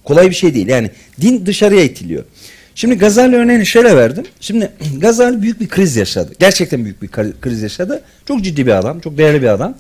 Kolay 0.04 0.30
bir 0.30 0.36
şey 0.36 0.54
değil. 0.54 0.68
Yani 0.68 0.92
din 1.22 1.46
dışarıya 1.46 1.84
itiliyor. 1.84 2.24
Şimdi 2.76 2.98
Gazali 2.98 3.36
örneğini 3.36 3.66
şöyle 3.66 3.96
verdim. 3.96 4.26
Şimdi 4.40 4.72
Gazali 4.98 5.42
büyük 5.42 5.60
bir 5.60 5.68
kriz 5.68 5.96
yaşadı. 5.96 6.34
Gerçekten 6.40 6.84
büyük 6.84 7.02
bir 7.02 7.08
kri- 7.08 7.34
kriz 7.42 7.62
yaşadı. 7.62 8.02
Çok 8.28 8.42
ciddi 8.44 8.66
bir 8.66 8.72
adam, 8.72 9.00
çok 9.00 9.18
değerli 9.18 9.42
bir 9.42 9.48
adam. 9.48 9.78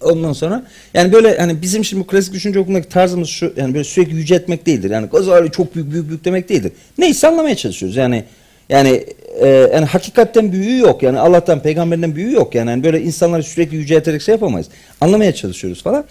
Ondan 0.00 0.32
sonra 0.32 0.66
yani 0.94 1.12
böyle 1.12 1.38
hani 1.38 1.62
bizim 1.62 1.84
şimdi 1.84 2.02
bu 2.02 2.06
klasik 2.06 2.34
düşünce 2.34 2.58
okulundaki 2.58 2.88
tarzımız 2.88 3.28
şu 3.28 3.52
yani 3.56 3.74
böyle 3.74 3.84
sürekli 3.84 4.16
yüceltmek 4.16 4.66
değildir. 4.66 4.90
Yani 4.90 5.06
Gazali 5.06 5.50
çok 5.50 5.74
büyük 5.74 5.92
büyük 5.92 6.08
büyük 6.08 6.24
demek 6.24 6.48
değildir. 6.48 6.72
Neyse 6.98 7.28
anlamaya 7.28 7.56
çalışıyoruz. 7.56 7.96
Yani 7.96 8.24
yani 8.68 9.04
e, 9.40 9.48
yani 9.48 9.84
hakikatten 9.84 10.52
büyüğü 10.52 10.78
yok. 10.78 11.02
Yani 11.02 11.18
Allah'tan 11.18 11.62
peygamberden 11.62 12.16
büyüğü 12.16 12.32
yok. 12.32 12.54
Yani, 12.54 12.70
yani 12.70 12.84
böyle 12.84 13.02
insanları 13.02 13.42
sürekli 13.42 13.76
yücelterek 13.76 14.22
şey 14.22 14.32
yapamayız. 14.32 14.68
Anlamaya 15.00 15.34
çalışıyoruz 15.34 15.82
falan. 15.82 16.04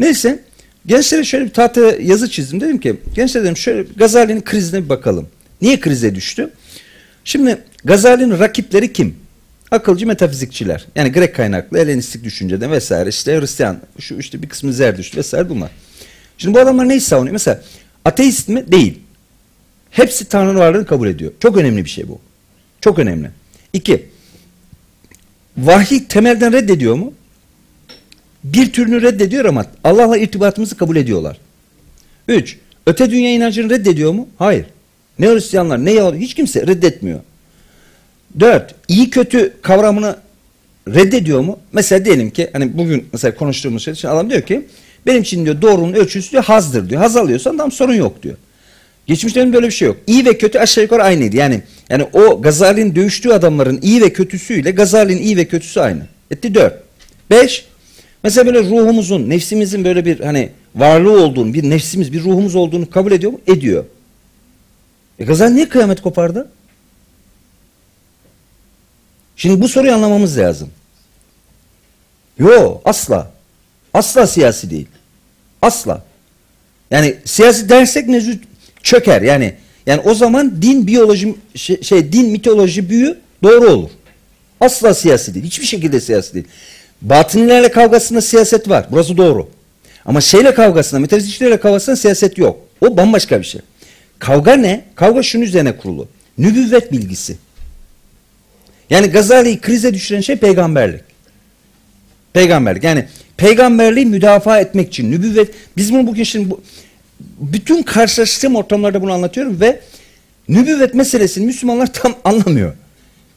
Neyse 0.00 0.38
gençlere 0.86 1.24
şöyle 1.24 1.44
bir 1.44 1.50
tahta 1.50 1.80
yazı 2.00 2.30
çizdim. 2.30 2.60
Dedim 2.60 2.78
ki 2.78 2.96
gençler 3.14 3.44
dedim 3.44 3.56
şöyle 3.56 3.84
Gazali'nin 3.96 4.40
krizine 4.40 4.84
bir 4.84 4.88
bakalım. 4.88 5.28
Niye 5.62 5.80
krize 5.80 6.14
düştü? 6.14 6.50
Şimdi 7.24 7.58
Gazali'nin 7.84 8.38
rakipleri 8.38 8.92
kim? 8.92 9.16
Akılcı 9.70 10.06
metafizikçiler. 10.06 10.86
Yani 10.94 11.12
Grek 11.12 11.34
kaynaklı, 11.34 11.78
Helenistik 11.78 12.24
düşünceden 12.24 12.72
vesaire 12.72 13.08
işte 13.08 13.40
Hristiyan, 13.40 13.78
şu 13.98 14.14
işte 14.14 14.42
bir 14.42 14.48
kısmı 14.48 14.72
Zerdüşt 14.72 15.16
vesaire 15.16 15.48
bunlar. 15.48 15.70
Şimdi 16.38 16.54
bu 16.54 16.60
adamlar 16.60 16.88
neyi 16.88 17.00
savunuyor? 17.00 17.32
Mesela 17.32 17.60
ateist 18.04 18.48
mi? 18.48 18.72
Değil. 18.72 18.98
Hepsi 19.90 20.24
Tanrı'nın 20.24 20.58
varlığını 20.58 20.86
kabul 20.86 21.08
ediyor. 21.08 21.32
Çok 21.42 21.56
önemli 21.56 21.84
bir 21.84 21.90
şey 21.90 22.08
bu. 22.08 22.20
Çok 22.88 22.98
önemli. 22.98 23.30
İki, 23.72 24.06
vahiy 25.56 26.04
temelden 26.04 26.52
reddediyor 26.52 26.94
mu? 26.94 27.12
Bir 28.44 28.72
türünü 28.72 29.02
reddediyor 29.02 29.44
ama 29.44 29.66
Allah'la 29.84 30.18
irtibatımızı 30.18 30.76
kabul 30.76 30.96
ediyorlar. 30.96 31.38
Üç, 32.28 32.58
öte 32.86 33.10
dünya 33.10 33.30
inancını 33.30 33.70
reddediyor 33.70 34.12
mu? 34.12 34.28
Hayır. 34.38 34.66
Ne 35.18 35.26
Hristiyanlar 35.26 35.84
ne 35.84 35.92
Yahudi 35.92 36.18
hiç 36.18 36.34
kimse 36.34 36.66
reddetmiyor. 36.66 37.20
Dört, 38.40 38.74
iyi 38.88 39.10
kötü 39.10 39.54
kavramını 39.62 40.16
reddediyor 40.88 41.40
mu? 41.40 41.58
Mesela 41.72 42.04
diyelim 42.04 42.30
ki 42.30 42.50
hani 42.52 42.78
bugün 42.78 43.08
mesela 43.12 43.34
konuştuğumuz 43.34 43.84
şey 43.84 43.94
için 43.94 44.08
adam 44.08 44.30
diyor 44.30 44.42
ki 44.42 44.66
benim 45.06 45.22
için 45.22 45.44
diyor 45.44 45.62
doğrunun 45.62 45.92
ölçüsü 45.92 46.30
diyor 46.30 46.44
hazdır 46.44 46.90
diyor. 46.90 47.00
Haz 47.00 47.16
alıyorsan 47.16 47.56
tam 47.56 47.72
sorun 47.72 47.94
yok 47.94 48.22
diyor. 48.22 48.36
Geçmişte 49.08 49.52
böyle 49.52 49.66
bir 49.66 49.72
şey 49.72 49.88
yok. 49.88 49.96
İyi 50.06 50.24
ve 50.24 50.38
kötü 50.38 50.58
aşağı 50.58 50.84
yukarı 50.84 51.02
aynıydı. 51.02 51.36
Yani 51.36 51.62
yani 51.90 52.06
o 52.12 52.42
Gazali'nin 52.42 52.94
dövüştüğü 52.94 53.32
adamların 53.32 53.78
iyi 53.82 54.02
ve 54.02 54.12
kötüsüyle 54.12 54.70
Gazali'nin 54.70 55.22
iyi 55.22 55.36
ve 55.36 55.44
kötüsü 55.44 55.80
aynı. 55.80 56.06
Etti 56.30 56.54
dört. 56.54 56.82
Beş. 57.30 57.66
Mesela 58.24 58.46
böyle 58.46 58.70
ruhumuzun, 58.70 59.30
nefsimizin 59.30 59.84
böyle 59.84 60.04
bir 60.04 60.20
hani 60.20 60.50
varlığı 60.74 61.22
olduğunu, 61.22 61.54
bir 61.54 61.70
nefsimiz, 61.70 62.12
bir 62.12 62.24
ruhumuz 62.24 62.54
olduğunu 62.54 62.90
kabul 62.90 63.12
ediyor 63.12 63.32
mu? 63.32 63.40
Ediyor. 63.46 63.84
E 65.18 65.24
Gazali 65.24 65.54
niye 65.54 65.68
kıyamet 65.68 66.02
kopardı? 66.02 66.50
Şimdi 69.36 69.62
bu 69.62 69.68
soruyu 69.68 69.92
anlamamız 69.92 70.38
lazım. 70.38 70.68
Yo 72.38 72.80
asla. 72.84 73.30
Asla 73.94 74.26
siyasi 74.26 74.70
değil. 74.70 74.88
Asla. 75.62 76.02
Yani 76.90 77.16
siyasi 77.24 77.68
dersek 77.68 78.08
mevzu 78.08 78.32
çöker. 78.88 79.22
Yani 79.22 79.54
yani 79.86 80.00
o 80.04 80.14
zaman 80.14 80.62
din 80.62 80.86
biyoloji 80.86 81.34
şey, 81.54 81.82
şey 81.82 82.12
din 82.12 82.30
mitoloji 82.30 82.90
büyü 82.90 83.18
doğru 83.42 83.70
olur. 83.70 83.90
Asla 84.60 84.94
siyasi 84.94 85.34
değil. 85.34 85.46
Hiçbir 85.46 85.66
şekilde 85.66 86.00
siyasi 86.00 86.34
değil. 86.34 86.46
Batınilerle 87.02 87.70
kavgasında 87.70 88.20
siyaset 88.20 88.68
var. 88.68 88.86
Burası 88.90 89.16
doğru. 89.16 89.48
Ama 90.04 90.20
şeyle 90.20 90.54
kavgasında, 90.54 91.00
metafizikçilerle 91.00 91.60
kavgasında 91.60 91.96
siyaset 91.96 92.38
yok. 92.38 92.60
O 92.80 92.96
bambaşka 92.96 93.40
bir 93.40 93.44
şey. 93.44 93.60
Kavga 94.18 94.56
ne? 94.56 94.84
Kavga 94.94 95.22
şunun 95.22 95.42
üzerine 95.42 95.76
kurulu. 95.76 96.08
Nübüvvet 96.38 96.92
bilgisi. 96.92 97.36
Yani 98.90 99.06
Gazali'yi 99.06 99.60
krize 99.60 99.94
düşüren 99.94 100.20
şey 100.20 100.36
peygamberlik. 100.36 101.00
Peygamberlik. 102.32 102.84
Yani 102.84 103.04
peygamberliği 103.36 104.06
müdafaa 104.06 104.60
etmek 104.60 104.88
için 104.88 105.10
nübüvvet 105.10 105.50
biz 105.76 105.92
bunu 105.92 106.06
bugün 106.06 106.24
şimdi 106.24 106.50
bu, 106.50 106.60
bütün 107.40 107.82
karşılaştığım 107.82 108.56
ortamlarda 108.56 109.02
bunu 109.02 109.12
anlatıyorum 109.12 109.60
ve 109.60 109.80
nübüvvet 110.48 110.94
meselesini 110.94 111.46
Müslümanlar 111.46 111.92
tam 111.92 112.14
anlamıyor. 112.24 112.74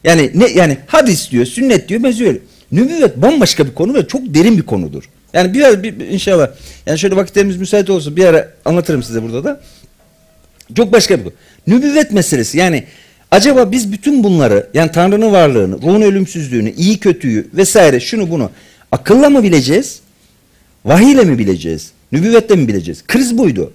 Yani 0.04 0.30
ne 0.34 0.48
yani 0.48 0.78
hadis 0.86 1.30
diyor, 1.30 1.46
sünnet 1.46 1.88
diyor, 1.88 2.00
mezüyor. 2.00 2.34
Nübüvvet 2.72 3.16
bambaşka 3.16 3.66
bir 3.66 3.74
konu 3.74 3.94
ve 3.94 4.06
çok 4.06 4.22
derin 4.34 4.58
bir 4.58 4.62
konudur. 4.62 5.04
Yani 5.32 5.54
bir 5.54 5.62
ara 5.62 5.82
bir, 5.82 6.00
inşallah 6.00 6.50
yani 6.86 6.98
şöyle 6.98 7.16
vakitlerimiz 7.16 7.56
müsait 7.56 7.90
olursa 7.90 8.16
bir 8.16 8.24
ara 8.24 8.48
anlatırım 8.64 9.02
size 9.02 9.22
burada 9.22 9.44
da. 9.44 9.60
Çok 10.76 10.92
başka 10.92 11.18
bir 11.18 11.24
konu. 11.24 11.32
Nübüvvet 11.66 12.12
meselesi 12.12 12.58
yani 12.58 12.84
acaba 13.30 13.72
biz 13.72 13.92
bütün 13.92 14.24
bunları 14.24 14.66
yani 14.74 14.92
Tanrı'nın 14.92 15.32
varlığını, 15.32 15.82
ruhun 15.82 16.02
ölümsüzlüğünü, 16.02 16.72
iyi 16.72 16.98
kötüyü 16.98 17.48
vesaire 17.54 18.00
şunu 18.00 18.30
bunu 18.30 18.50
akılla 18.92 19.30
mı 19.30 19.42
bileceğiz? 19.42 20.00
Vahiyle 20.84 21.24
mi 21.24 21.38
bileceğiz? 21.38 21.92
Nübüvvetle 22.12 22.56
mi 22.56 22.68
bileceğiz? 22.68 23.06
Kriz 23.06 23.38
buydu. 23.38 23.72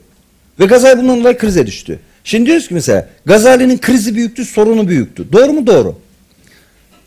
Ve 0.59 0.65
Gazali 0.65 0.97
bundan 1.01 1.19
dolayı 1.19 1.37
krize 1.37 1.67
düştü. 1.67 1.99
Şimdi 2.23 2.45
diyoruz 2.45 2.67
ki 2.67 2.73
mesela 2.73 3.09
Gazali'nin 3.25 3.77
krizi 3.77 4.15
büyüktü, 4.15 4.45
sorunu 4.45 4.87
büyüktü. 4.87 5.31
Doğru 5.31 5.53
mu? 5.53 5.67
Doğru. 5.67 5.95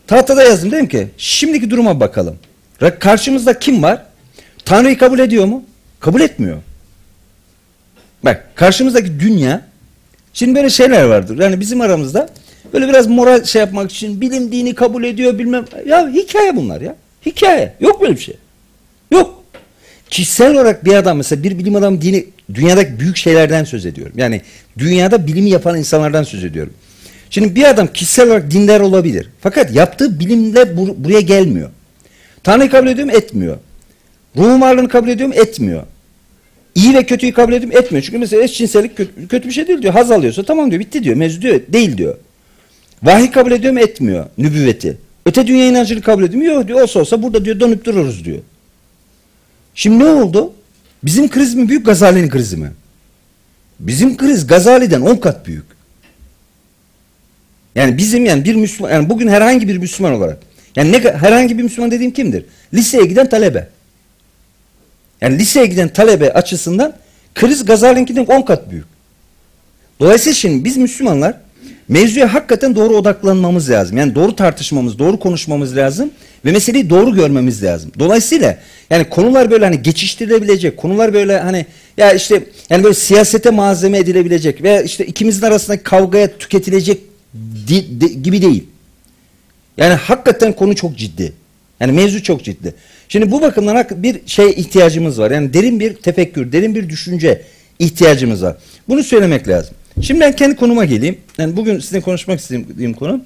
Tahtada 0.07 0.43
yazdım 0.43 0.71
dedim 0.71 0.87
ki 0.87 1.07
şimdiki 1.17 1.69
duruma 1.69 1.99
bakalım. 1.99 2.37
Karşımızda 2.99 3.59
kim 3.59 3.83
var? 3.83 4.03
Tanrı'yı 4.65 4.97
kabul 4.97 5.19
ediyor 5.19 5.45
mu? 5.45 5.63
Kabul 5.99 6.21
etmiyor. 6.21 6.57
Bak 8.25 8.55
karşımızdaki 8.55 9.19
dünya 9.19 9.65
şimdi 10.33 10.55
böyle 10.55 10.69
şeyler 10.69 11.03
vardır. 11.03 11.39
Yani 11.39 11.59
bizim 11.59 11.81
aramızda 11.81 12.29
böyle 12.73 12.87
biraz 12.87 13.07
moral 13.07 13.43
şey 13.43 13.59
yapmak 13.59 13.91
için 13.91 14.21
bilim 14.21 14.51
dini 14.51 14.75
kabul 14.75 15.03
ediyor 15.03 15.39
bilmem. 15.39 15.65
Ya 15.85 16.09
hikaye 16.09 16.55
bunlar 16.55 16.81
ya. 16.81 16.95
Hikaye. 17.25 17.73
Yok 17.79 18.01
böyle 18.01 18.15
bir 18.15 18.21
şey. 18.21 18.35
Yok. 19.11 19.40
Kişisel 20.11 20.53
olarak 20.53 20.85
bir 20.85 20.93
adam 20.93 21.17
mesela 21.17 21.43
bir 21.43 21.57
bilim 21.57 21.75
adamı 21.75 22.01
dini 22.01 22.25
dünyadaki 22.53 22.99
büyük 22.99 23.17
şeylerden 23.17 23.63
söz 23.63 23.85
ediyorum. 23.85 24.13
Yani 24.17 24.41
dünyada 24.77 25.27
bilimi 25.27 25.49
yapan 25.49 25.77
insanlardan 25.77 26.23
söz 26.23 26.43
ediyorum. 26.43 26.73
Şimdi 27.29 27.55
bir 27.55 27.69
adam 27.69 27.87
kişisel 27.87 28.27
olarak 28.27 28.51
dindar 28.51 28.79
olabilir. 28.79 29.29
Fakat 29.41 29.75
yaptığı 29.75 30.19
bilimle 30.19 30.77
bur 30.77 30.89
buraya 30.97 31.21
gelmiyor. 31.21 31.69
Tanrı'yı 32.43 32.69
kabul 32.69 32.87
ediyor 32.87 33.07
mu? 33.07 33.13
Etmiyor. 33.13 33.57
Ruhun 34.37 34.61
varlığını 34.61 34.89
kabul 34.89 35.09
ediyor 35.09 35.29
mu? 35.29 35.35
Etmiyor. 35.35 35.83
İyi 36.75 36.93
ve 36.93 37.05
kötüyü 37.05 37.33
kabul 37.33 37.53
ediyor 37.53 37.73
mu? 37.73 37.79
Etmiyor. 37.79 38.03
Çünkü 38.03 38.17
mesela 38.17 38.43
eşcinsellik 38.43 38.97
kötü, 38.97 39.27
kötü 39.27 39.47
bir 39.47 39.53
şey 39.53 39.67
değil 39.67 39.81
diyor. 39.81 39.93
Haz 39.93 40.11
alıyorsa 40.11 40.43
tamam 40.43 40.71
diyor. 40.71 40.79
Bitti 40.79 41.03
diyor. 41.03 41.15
Mevzu 41.15 41.41
diyor. 41.41 41.61
Değil 41.67 41.97
diyor. 41.97 42.15
Vahiy 43.03 43.31
kabul 43.31 43.51
ediyor 43.51 43.73
mu? 43.73 43.79
Etmiyor. 43.79 44.25
Nübüvveti. 44.37 44.97
Öte 45.25 45.47
dünya 45.47 45.67
inancını 45.67 46.01
kabul 46.01 46.23
ediyor 46.23 46.43
mu? 46.43 46.49
Yok 46.49 46.67
diyor. 46.67 46.81
Olsa 46.81 46.99
olsa 46.99 47.23
burada 47.23 47.45
diyor 47.45 47.59
dönüp 47.59 47.85
dururuz 47.85 48.25
diyor. 48.25 48.39
Şimdi 49.75 49.99
ne 49.99 50.07
oldu? 50.07 50.53
Bizim 51.03 51.29
kriz 51.29 51.55
mi 51.55 51.69
büyük 51.69 51.85
Gazali'nin 51.85 52.29
krizi 52.29 52.57
mi? 52.57 52.71
Bizim 53.79 54.17
kriz 54.17 54.47
Gazali'den 54.47 55.01
10 55.01 55.15
kat 55.15 55.47
büyük. 55.47 55.65
Yani 57.75 57.97
bizim 57.97 58.25
yani 58.25 58.45
bir 58.45 58.55
Müslüman 58.55 58.91
yani 58.91 59.09
bugün 59.09 59.27
herhangi 59.27 59.67
bir 59.67 59.77
Müslüman 59.77 60.13
olarak 60.13 60.37
yani 60.75 60.91
ne 60.91 60.99
herhangi 60.99 61.57
bir 61.57 61.63
Müslüman 61.63 61.91
dediğim 61.91 62.13
kimdir? 62.13 62.45
Liseye 62.73 63.05
giden 63.05 63.29
talebe. 63.29 63.69
Yani 65.21 65.39
liseye 65.39 65.65
giden 65.65 65.89
talebe 65.89 66.33
açısından 66.33 66.93
kriz 67.35 67.65
Gazali'ninkinden 67.65 68.25
10 68.25 68.41
kat 68.41 68.71
büyük. 68.71 68.85
Dolayısıyla 69.99 70.33
şimdi 70.33 70.65
biz 70.65 70.77
Müslümanlar 70.77 71.35
mevzuya 71.87 72.33
hakikaten 72.33 72.75
doğru 72.75 72.95
odaklanmamız 72.95 73.69
lazım. 73.69 73.97
Yani 73.97 74.15
doğru 74.15 74.35
tartışmamız, 74.35 74.99
doğru 74.99 75.19
konuşmamız 75.19 75.77
lazım 75.77 76.11
Ve 76.45 76.51
meseleyi 76.51 76.89
doğru 76.89 77.15
görmemiz 77.15 77.63
lazım. 77.63 77.91
Dolayısıyla 77.99 78.57
yani 78.89 79.09
konular 79.09 79.51
böyle 79.51 79.65
hani 79.65 79.81
geçiştirilebilecek, 79.81 80.77
konular 80.77 81.13
böyle 81.13 81.39
hani 81.39 81.65
ya 81.97 82.13
işte 82.13 82.43
yani 82.69 82.83
böyle 82.83 82.95
siyasete 82.95 83.49
malzeme 83.49 83.97
edilebilecek 83.97 84.63
veya 84.63 84.81
işte 84.81 85.05
ikimizin 85.05 85.45
arasındaki 85.45 85.83
kavgaya 85.83 86.37
tüketilecek 86.37 87.01
di- 87.67 88.01
de- 88.01 88.07
gibi 88.13 88.41
değil. 88.41 88.63
Yani 89.77 89.93
hakikaten 89.93 90.53
konu 90.53 90.75
çok 90.75 90.97
ciddi. 90.97 91.33
Yani 91.79 91.91
mevzu 91.91 92.23
çok 92.23 92.43
ciddi. 92.43 92.73
Şimdi 93.09 93.31
bu 93.31 93.41
bakımdan 93.41 93.87
bir 93.91 94.19
şey 94.25 94.49
ihtiyacımız 94.49 95.19
var. 95.19 95.31
Yani 95.31 95.53
derin 95.53 95.79
bir 95.79 95.93
tefekkür, 95.93 96.51
derin 96.51 96.75
bir 96.75 96.89
düşünce 96.89 97.41
ihtiyacımız 97.79 98.43
var. 98.43 98.57
Bunu 98.89 99.03
söylemek 99.03 99.47
lazım. 99.47 99.75
Şimdi 100.01 100.19
ben 100.19 100.35
kendi 100.35 100.55
konuma 100.55 100.85
geleyim. 100.85 101.17
Yani 101.37 101.57
bugün 101.57 101.79
sizinle 101.79 102.01
konuşmak 102.01 102.39
istediğim 102.39 102.93
konu 102.93 103.21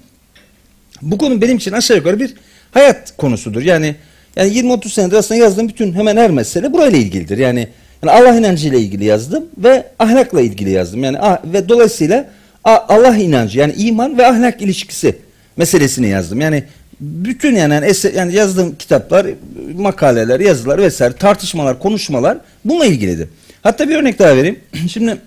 bu 1.02 1.18
konu 1.18 1.42
benim 1.42 1.58
için 1.58 1.72
aşağı 1.72 1.98
yukarı 1.98 2.20
bir 2.20 2.34
hayat 2.76 3.18
konusudur. 3.18 3.62
Yani 3.62 3.96
yani 4.36 4.52
20-30 4.52 4.90
senedir 4.90 5.16
aslında 5.16 5.42
yazdığım 5.42 5.68
bütün 5.70 5.94
hemen 5.94 6.18
her 6.18 6.32
mesele 6.32 6.74
burayla 6.74 6.98
ilgilidir. 6.98 7.38
Yani, 7.38 7.68
yani 8.04 8.12
Allah 8.12 8.36
inancıyla 8.36 8.78
ilgili 8.78 9.06
yazdım 9.06 9.46
ve 9.58 9.86
ahlakla 10.00 10.42
ilgili 10.42 10.70
yazdım. 10.70 11.04
Yani 11.04 11.18
ah- 11.20 11.40
ve 11.46 11.70
dolayısıyla 11.70 12.30
Allah 12.64 13.18
inancı 13.18 13.60
yani 13.60 13.74
iman 13.74 14.18
ve 14.18 14.28
ahlak 14.28 14.62
ilişkisi 14.62 15.16
meselesini 15.58 16.08
yazdım. 16.08 16.42
Yani 16.42 16.64
bütün 17.00 17.56
yani 17.56 17.92
yani 18.16 18.34
yazdığım 18.34 18.76
kitaplar, 18.76 19.28
makaleler, 19.76 20.40
yazılar 20.40 20.78
vesaire 20.78 21.14
tartışmalar, 21.14 21.80
konuşmalar 21.80 22.38
bununla 22.66 22.86
ilgilidir. 22.86 23.28
Hatta 23.64 23.90
bir 23.90 23.96
örnek 23.96 24.20
daha 24.20 24.38
vereyim. 24.38 24.60
Şimdi 24.90 25.18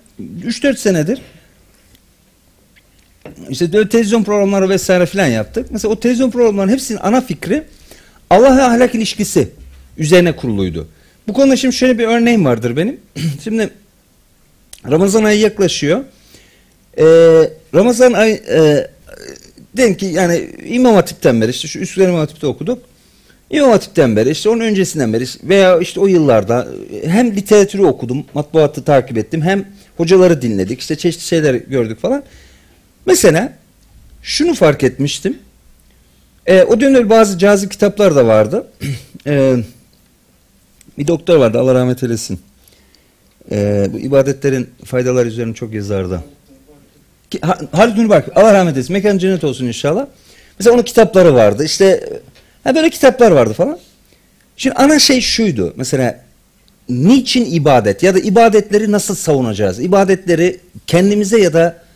3-4 0.45 0.77
senedir 0.77 1.21
işte 3.49 3.71
televizyon 3.71 4.23
programları 4.23 4.69
vesaire 4.69 5.05
filan 5.05 5.27
yaptık. 5.27 5.67
Mesela 5.71 5.91
o 5.91 5.99
televizyon 5.99 6.31
programlarının 6.31 6.73
hepsinin 6.73 6.99
ana 7.01 7.21
fikri 7.21 7.63
Allah 8.29 8.57
ve 8.57 8.63
ahlak 8.63 8.95
ilişkisi 8.95 9.49
üzerine 9.97 10.35
kuruluydu. 10.35 10.87
Bu 11.27 11.33
konuda 11.33 11.55
şimdi 11.55 11.75
şöyle 11.75 11.97
bir 11.97 12.07
örneğim 12.07 12.45
vardır 12.45 12.77
benim. 12.77 12.99
şimdi 13.43 13.69
Ramazan 14.91 15.23
ayı 15.23 15.39
yaklaşıyor. 15.39 16.03
Ee, 16.97 17.03
Ramazan 17.75 18.13
ayı 18.13 18.35
e, 18.35 18.87
diyelim 19.77 19.97
ki 19.97 20.05
yani 20.05 20.49
İmam 20.65 20.95
Hatip'ten 20.95 21.41
beri 21.41 21.51
işte 21.51 21.67
şu 21.67 21.79
Üsküdar 21.79 22.07
İmam 22.07 22.19
Hatip'te 22.19 22.47
okuduk. 22.47 22.79
İmam 23.49 23.71
Hatip'ten 23.71 24.15
beri 24.15 24.29
işte 24.29 24.49
onun 24.49 24.59
öncesinden 24.59 25.13
beri 25.13 25.25
veya 25.43 25.79
işte 25.79 25.99
o 25.99 26.07
yıllarda 26.07 26.67
hem 27.05 27.35
literatürü 27.35 27.83
okudum, 27.83 28.25
matbuatı 28.33 28.83
takip 28.83 29.17
ettim 29.17 29.41
hem 29.41 29.65
hocaları 29.97 30.41
dinledik 30.41 30.79
işte 30.79 30.95
çeşitli 30.95 31.23
şeyler 31.23 31.53
gördük 31.53 31.99
falan. 31.99 32.23
Mesela 33.09 33.53
şunu 34.21 34.53
fark 34.53 34.83
etmiştim. 34.83 35.37
Ee, 36.45 36.63
o 36.63 36.79
dönemde 36.79 37.09
bazı 37.09 37.37
cazip 37.37 37.71
kitaplar 37.71 38.15
da 38.15 38.27
vardı. 38.27 38.67
Ee, 39.27 39.55
bir 40.97 41.07
doktor 41.07 41.37
vardı 41.37 41.59
Allah 41.59 41.75
rahmet 41.75 42.03
eylesin. 42.03 42.39
Ee, 43.51 43.87
bu 43.93 43.99
ibadetlerin 43.99 44.69
faydaları 44.85 45.27
üzerine 45.27 45.53
çok 45.53 45.73
yazardı. 45.73 46.23
Halid 47.71 47.97
Nurberk 47.97 48.37
Allah 48.37 48.53
rahmet 48.53 48.73
eylesin. 48.73 48.93
Mekan 48.93 49.17
cennet 49.17 49.43
olsun 49.43 49.65
inşallah. 49.65 50.07
Mesela 50.59 50.73
onun 50.73 50.83
kitapları 50.83 51.33
vardı. 51.33 51.65
İşte 51.65 52.09
ha 52.63 52.75
böyle 52.75 52.89
kitaplar 52.89 53.31
vardı 53.31 53.53
falan. 53.53 53.79
Şimdi 54.57 54.75
ana 54.75 54.99
şey 54.99 55.21
şuydu. 55.21 55.73
Mesela 55.75 56.23
niçin 56.89 57.45
ibadet 57.51 58.03
ya 58.03 58.15
da 58.15 58.19
ibadetleri 58.19 58.91
nasıl 58.91 59.15
savunacağız? 59.15 59.79
İbadetleri 59.79 60.59
kendimize 60.87 61.39
ya 61.39 61.53
da 61.53 61.88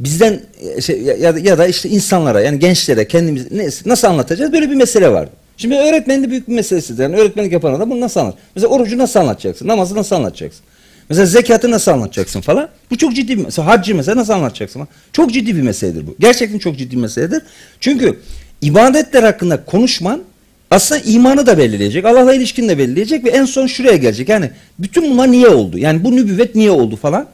bizden 0.00 0.40
e, 0.76 0.80
şey, 0.80 1.02
ya, 1.02 1.34
da- 1.34 1.38
ya 1.38 1.58
da 1.58 1.66
işte 1.66 1.88
insanlara 1.88 2.40
yani 2.40 2.58
gençlere 2.58 3.08
kendimiz 3.08 3.52
ne- 3.52 3.90
nasıl 3.90 4.08
anlatacağız? 4.08 4.52
Böyle 4.52 4.70
bir 4.70 4.74
mesele 4.74 5.08
vardı. 5.12 5.30
Şimdi 5.56 5.74
öğretmenin 5.76 6.22
de 6.24 6.30
büyük 6.30 6.48
bir 6.48 6.52
meselesidir. 6.54 7.02
Yani 7.02 7.16
öğretmenlik 7.16 7.52
yapan 7.52 7.74
adam 7.74 7.90
bunu 7.90 8.00
nasıl 8.00 8.20
anlat? 8.20 8.34
Mesela 8.54 8.70
orucu 8.74 8.98
nasıl 8.98 9.20
anlatacaksın? 9.20 9.68
Namazı 9.68 9.94
nasıl 9.96 10.16
anlatacaksın? 10.16 10.64
Mesela 11.08 11.26
zekatı 11.26 11.70
nasıl 11.70 11.90
anlatacaksın 11.92 12.40
falan. 12.40 12.68
Bu 12.90 12.98
çok 12.98 13.14
ciddi 13.16 13.38
bir 13.38 13.44
mesela 13.44 13.66
haccı 13.68 13.94
mesela 13.94 14.16
nasıl 14.16 14.32
anlatacaksın? 14.32 14.88
Çok 15.12 15.32
ciddi 15.32 15.56
bir 15.56 15.62
meseledir 15.62 16.06
bu. 16.06 16.16
Gerçekten 16.20 16.58
çok 16.58 16.78
ciddi 16.78 16.96
bir 16.96 17.00
meseledir. 17.00 17.42
Çünkü 17.80 18.18
ibadetler 18.62 19.22
hakkında 19.22 19.64
konuşman 19.64 20.22
aslında 20.70 21.00
imanı 21.00 21.46
da 21.46 21.58
belirleyecek. 21.58 22.04
Allah'la 22.04 22.34
ilişkini 22.34 22.68
de 22.68 22.78
belirleyecek 22.78 23.24
ve 23.24 23.30
en 23.30 23.44
son 23.44 23.66
şuraya 23.66 23.96
gelecek. 23.96 24.28
Yani 24.28 24.50
bütün 24.78 25.10
bunlar 25.10 25.32
niye 25.32 25.48
oldu? 25.48 25.78
Yani 25.78 26.04
bu 26.04 26.16
nübüvvet 26.16 26.54
niye 26.54 26.70
oldu 26.70 26.96
falan. 26.96 27.26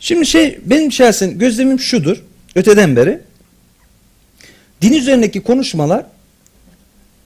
Şimdi 0.00 0.26
şey 0.26 0.58
benim 0.64 0.92
şahsen 0.92 1.38
gözlemim 1.38 1.80
şudur. 1.80 2.22
Öteden 2.54 2.96
beri 2.96 3.20
din 4.82 4.92
üzerindeki 4.92 5.42
konuşmalar 5.42 6.06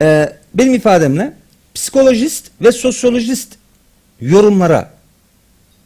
e, 0.03 0.33
benim 0.55 0.75
ifademle 0.75 1.33
psikolojist 1.75 2.51
ve 2.61 2.73
sosyolojist 2.73 3.49
yorumlara 4.21 4.91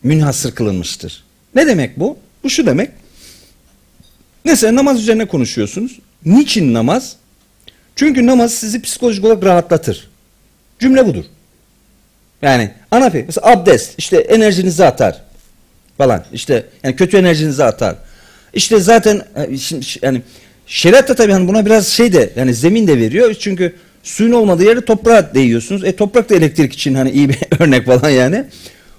münhasır 0.02 0.54
kılınmıştır. 0.54 1.24
Ne 1.54 1.66
demek 1.66 2.00
bu? 2.00 2.18
Bu 2.44 2.50
şu 2.50 2.66
demek. 2.66 2.90
Mesela 4.44 4.74
namaz 4.74 5.00
üzerine 5.00 5.28
konuşuyorsunuz. 5.28 5.98
Niçin 6.24 6.74
namaz? 6.74 7.16
Çünkü 7.96 8.26
namaz 8.26 8.54
sizi 8.54 8.82
psikolojik 8.82 9.24
olarak 9.24 9.44
rahatlatır. 9.44 10.10
Cümle 10.78 11.06
budur. 11.06 11.24
Yani 12.42 12.70
ana. 12.90 13.10
Mesela 13.26 13.50
abdest 13.50 13.94
işte 13.98 14.16
enerjinizi 14.16 14.84
atar 14.84 15.23
falan. 15.98 16.24
İşte 16.32 16.66
yani 16.82 16.96
kötü 16.96 17.16
enerjinizi 17.16 17.64
atar. 17.64 17.96
İşte 18.54 18.80
zaten 18.80 19.22
e, 19.36 19.56
şimdi 19.56 19.86
yani 20.02 20.22
şeriat 20.66 21.08
da 21.08 21.14
tabii 21.14 21.32
hani 21.32 21.48
buna 21.48 21.66
biraz 21.66 21.86
şey 21.86 22.12
de 22.12 22.30
yani 22.36 22.54
zemin 22.54 22.86
de 22.86 22.98
veriyor. 22.98 23.34
Çünkü 23.34 23.74
suyun 24.02 24.32
olmadığı 24.32 24.64
yerde 24.64 24.84
toprağa 24.84 25.34
değiyorsunuz. 25.34 25.84
E 25.84 25.96
toprak 25.96 26.30
da 26.30 26.34
elektrik 26.34 26.72
için 26.72 26.94
hani 26.94 27.10
iyi 27.10 27.28
bir 27.28 27.38
örnek 27.60 27.86
falan 27.86 28.10
yani. 28.10 28.44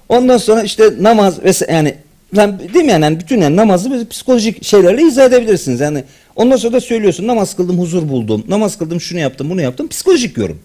Ondan 0.08 0.38
sonra 0.38 0.62
işte 0.62 0.90
namaz 1.00 1.44
vesaire 1.44 1.72
yani 1.72 1.94
yani 2.34 2.74
değil 2.74 2.84
mi 2.84 2.90
Yani 2.90 3.20
bütün 3.20 3.40
yani 3.40 3.56
namazı 3.56 3.90
böyle 3.90 4.04
psikolojik 4.04 4.64
şeylerle 4.64 5.02
izah 5.02 5.24
edebilirsiniz. 5.24 5.80
Yani 5.80 6.04
ondan 6.36 6.56
sonra 6.56 6.72
da 6.72 6.80
söylüyorsun 6.80 7.26
namaz 7.26 7.56
kıldım 7.56 7.78
huzur 7.78 8.08
buldum. 8.08 8.44
Namaz 8.48 8.78
kıldım 8.78 9.00
şunu 9.00 9.20
yaptım 9.20 9.50
bunu 9.50 9.60
yaptım. 9.60 9.88
Psikolojik 9.88 10.36
yorum. 10.36 10.58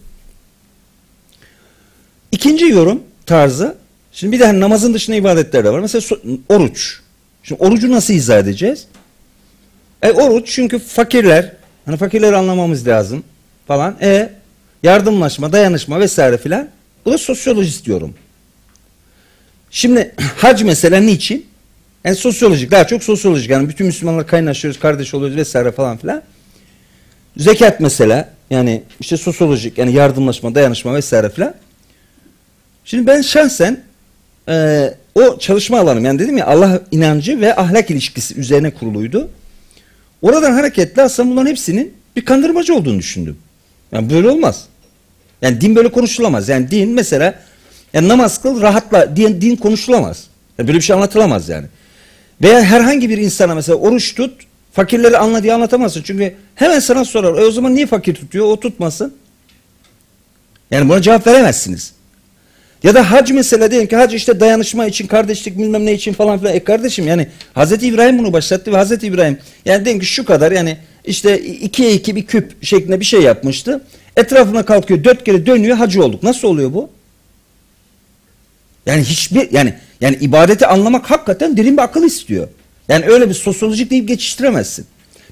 İkinci 2.31 2.65
yorum 2.65 3.03
tarzı. 3.25 3.75
Şimdi 4.11 4.33
bir 4.33 4.39
de 4.39 4.45
hani 4.45 4.59
namazın 4.59 4.93
dışında 4.93 5.15
ibadetler 5.15 5.63
de 5.63 5.69
var. 5.69 5.79
Mesela 5.79 6.03
oruç. 6.49 6.99
Şimdi 7.43 7.63
orucu 7.63 7.91
nasıl 7.91 8.13
izah 8.13 8.39
edeceğiz? 8.39 8.85
E 10.01 10.11
oruç 10.11 10.51
çünkü 10.51 10.79
fakirler, 10.79 11.51
hani 11.85 11.97
fakirleri 11.97 12.35
anlamamız 12.35 12.87
lazım 12.87 13.23
falan. 13.67 13.97
E 14.01 14.29
yardımlaşma, 14.83 15.51
dayanışma 15.51 15.99
vesaire 15.99 16.37
filan. 16.37 16.69
Bu 17.05 17.11
da 17.11 17.17
sosyolojist 17.17 17.87
yorum. 17.87 18.13
Şimdi 19.71 20.15
hac 20.37 20.63
mesela 20.63 20.99
niçin? 20.99 21.45
Yani 22.03 22.15
sosyolojik, 22.15 22.71
daha 22.71 22.87
çok 22.87 23.03
sosyolojik. 23.03 23.49
Yani 23.49 23.69
bütün 23.69 23.87
Müslümanlar 23.87 24.27
kaynaşıyoruz, 24.27 24.79
kardeş 24.79 25.13
oluyoruz 25.13 25.37
vesaire 25.37 25.71
falan 25.71 25.97
filan. 25.97 26.21
Zekat 27.37 27.79
mesela 27.79 28.29
yani 28.49 28.83
işte 28.99 29.17
sosyolojik 29.17 29.77
yani 29.77 29.93
yardımlaşma, 29.93 30.55
dayanışma 30.55 30.95
vesaire 30.95 31.29
filan. 31.29 31.53
Şimdi 32.85 33.07
ben 33.07 33.21
şahsen 33.21 33.83
e, 34.49 34.87
o 35.15 35.39
çalışma 35.39 35.79
alanım 35.79 36.05
yani 36.05 36.19
dedim 36.19 36.37
ya 36.37 36.47
Allah 36.47 36.79
inancı 36.91 37.41
ve 37.41 37.55
ahlak 37.55 37.91
ilişkisi 37.91 38.35
üzerine 38.35 38.71
kuruluydu. 38.71 39.29
Oradan 40.21 40.51
hareketle 40.53 41.01
aslında 41.01 41.31
bunların 41.31 41.49
hepsinin 41.49 41.93
bir 42.15 42.25
kandırmacı 42.25 42.75
olduğunu 42.75 42.99
düşündüm. 42.99 43.37
Yani 43.91 44.09
böyle 44.09 44.29
olmaz. 44.29 44.65
Yani 45.41 45.61
din 45.61 45.75
böyle 45.75 45.91
konuşulamaz. 45.91 46.49
Yani 46.49 46.71
din 46.71 46.89
mesela 46.89 47.35
yani 47.93 48.07
namaz 48.07 48.41
kıl 48.41 48.61
rahatla 48.61 49.15
din, 49.15 49.41
din 49.41 49.55
konuşulamaz. 49.55 50.27
Yani 50.57 50.67
böyle 50.67 50.77
bir 50.77 50.83
şey 50.83 50.95
anlatılamaz 50.95 51.49
yani. 51.49 51.67
Veya 52.41 52.63
herhangi 52.63 53.09
bir 53.09 53.17
insana 53.17 53.55
mesela 53.55 53.77
oruç 53.77 54.15
tut 54.15 54.41
fakirleri 54.73 55.17
anla 55.17 55.43
diye 55.43 55.53
anlatamazsın. 55.53 56.01
Çünkü 56.01 56.35
hemen 56.55 56.79
sana 56.79 57.05
sorar. 57.05 57.37
E 57.37 57.45
o 57.45 57.51
zaman 57.51 57.75
niye 57.75 57.87
fakir 57.87 58.15
tutuyor? 58.15 58.45
O 58.45 58.59
tutmasın. 58.59 59.13
Yani 60.71 60.89
buna 60.89 61.01
cevap 61.01 61.27
veremezsiniz. 61.27 61.93
Ya 62.83 62.95
da 62.95 63.11
hac 63.11 63.31
mesela 63.31 63.71
diyelim 63.71 63.87
ki 63.87 63.95
hac 63.95 64.13
işte 64.13 64.39
dayanışma 64.39 64.85
için, 64.85 65.07
kardeşlik 65.07 65.57
bilmem 65.57 65.85
ne 65.85 65.93
için 65.93 66.13
falan 66.13 66.39
filan. 66.39 66.55
E 66.55 66.63
kardeşim 66.63 67.07
yani 67.07 67.27
Hazreti 67.53 67.87
İbrahim 67.87 68.19
bunu 68.19 68.33
başlattı 68.33 68.71
ve 68.71 68.75
Hazreti 68.75 69.07
İbrahim 69.07 69.37
yani 69.65 69.85
diyelim 69.85 70.01
ki 70.01 70.05
şu 70.05 70.25
kadar 70.25 70.51
yani 70.51 70.77
işte 71.05 71.39
ikiye 71.39 71.93
iki 71.93 72.15
bir 72.15 72.25
küp 72.25 72.65
şeklinde 72.65 72.99
bir 72.99 73.05
şey 73.05 73.21
yapmıştı. 73.21 73.83
Etrafına 74.17 74.65
kalkıyor 74.65 75.03
dört 75.03 75.23
kere 75.23 75.45
dönüyor 75.45 75.77
hacı 75.77 76.03
olduk. 76.03 76.23
Nasıl 76.23 76.47
oluyor 76.47 76.73
bu? 76.73 76.89
Yani 78.85 79.03
hiçbir 79.03 79.51
yani 79.51 79.73
yani 80.01 80.17
ibadeti 80.21 80.67
anlamak 80.67 81.11
hakikaten 81.11 81.57
derin 81.57 81.77
bir 81.77 81.81
akıl 81.81 82.03
istiyor. 82.03 82.47
Yani 82.87 83.05
öyle 83.05 83.29
bir 83.29 83.33
sosyolojik 83.33 83.91
deyip 83.91 84.07
geçiştiremezsin. 84.07 84.85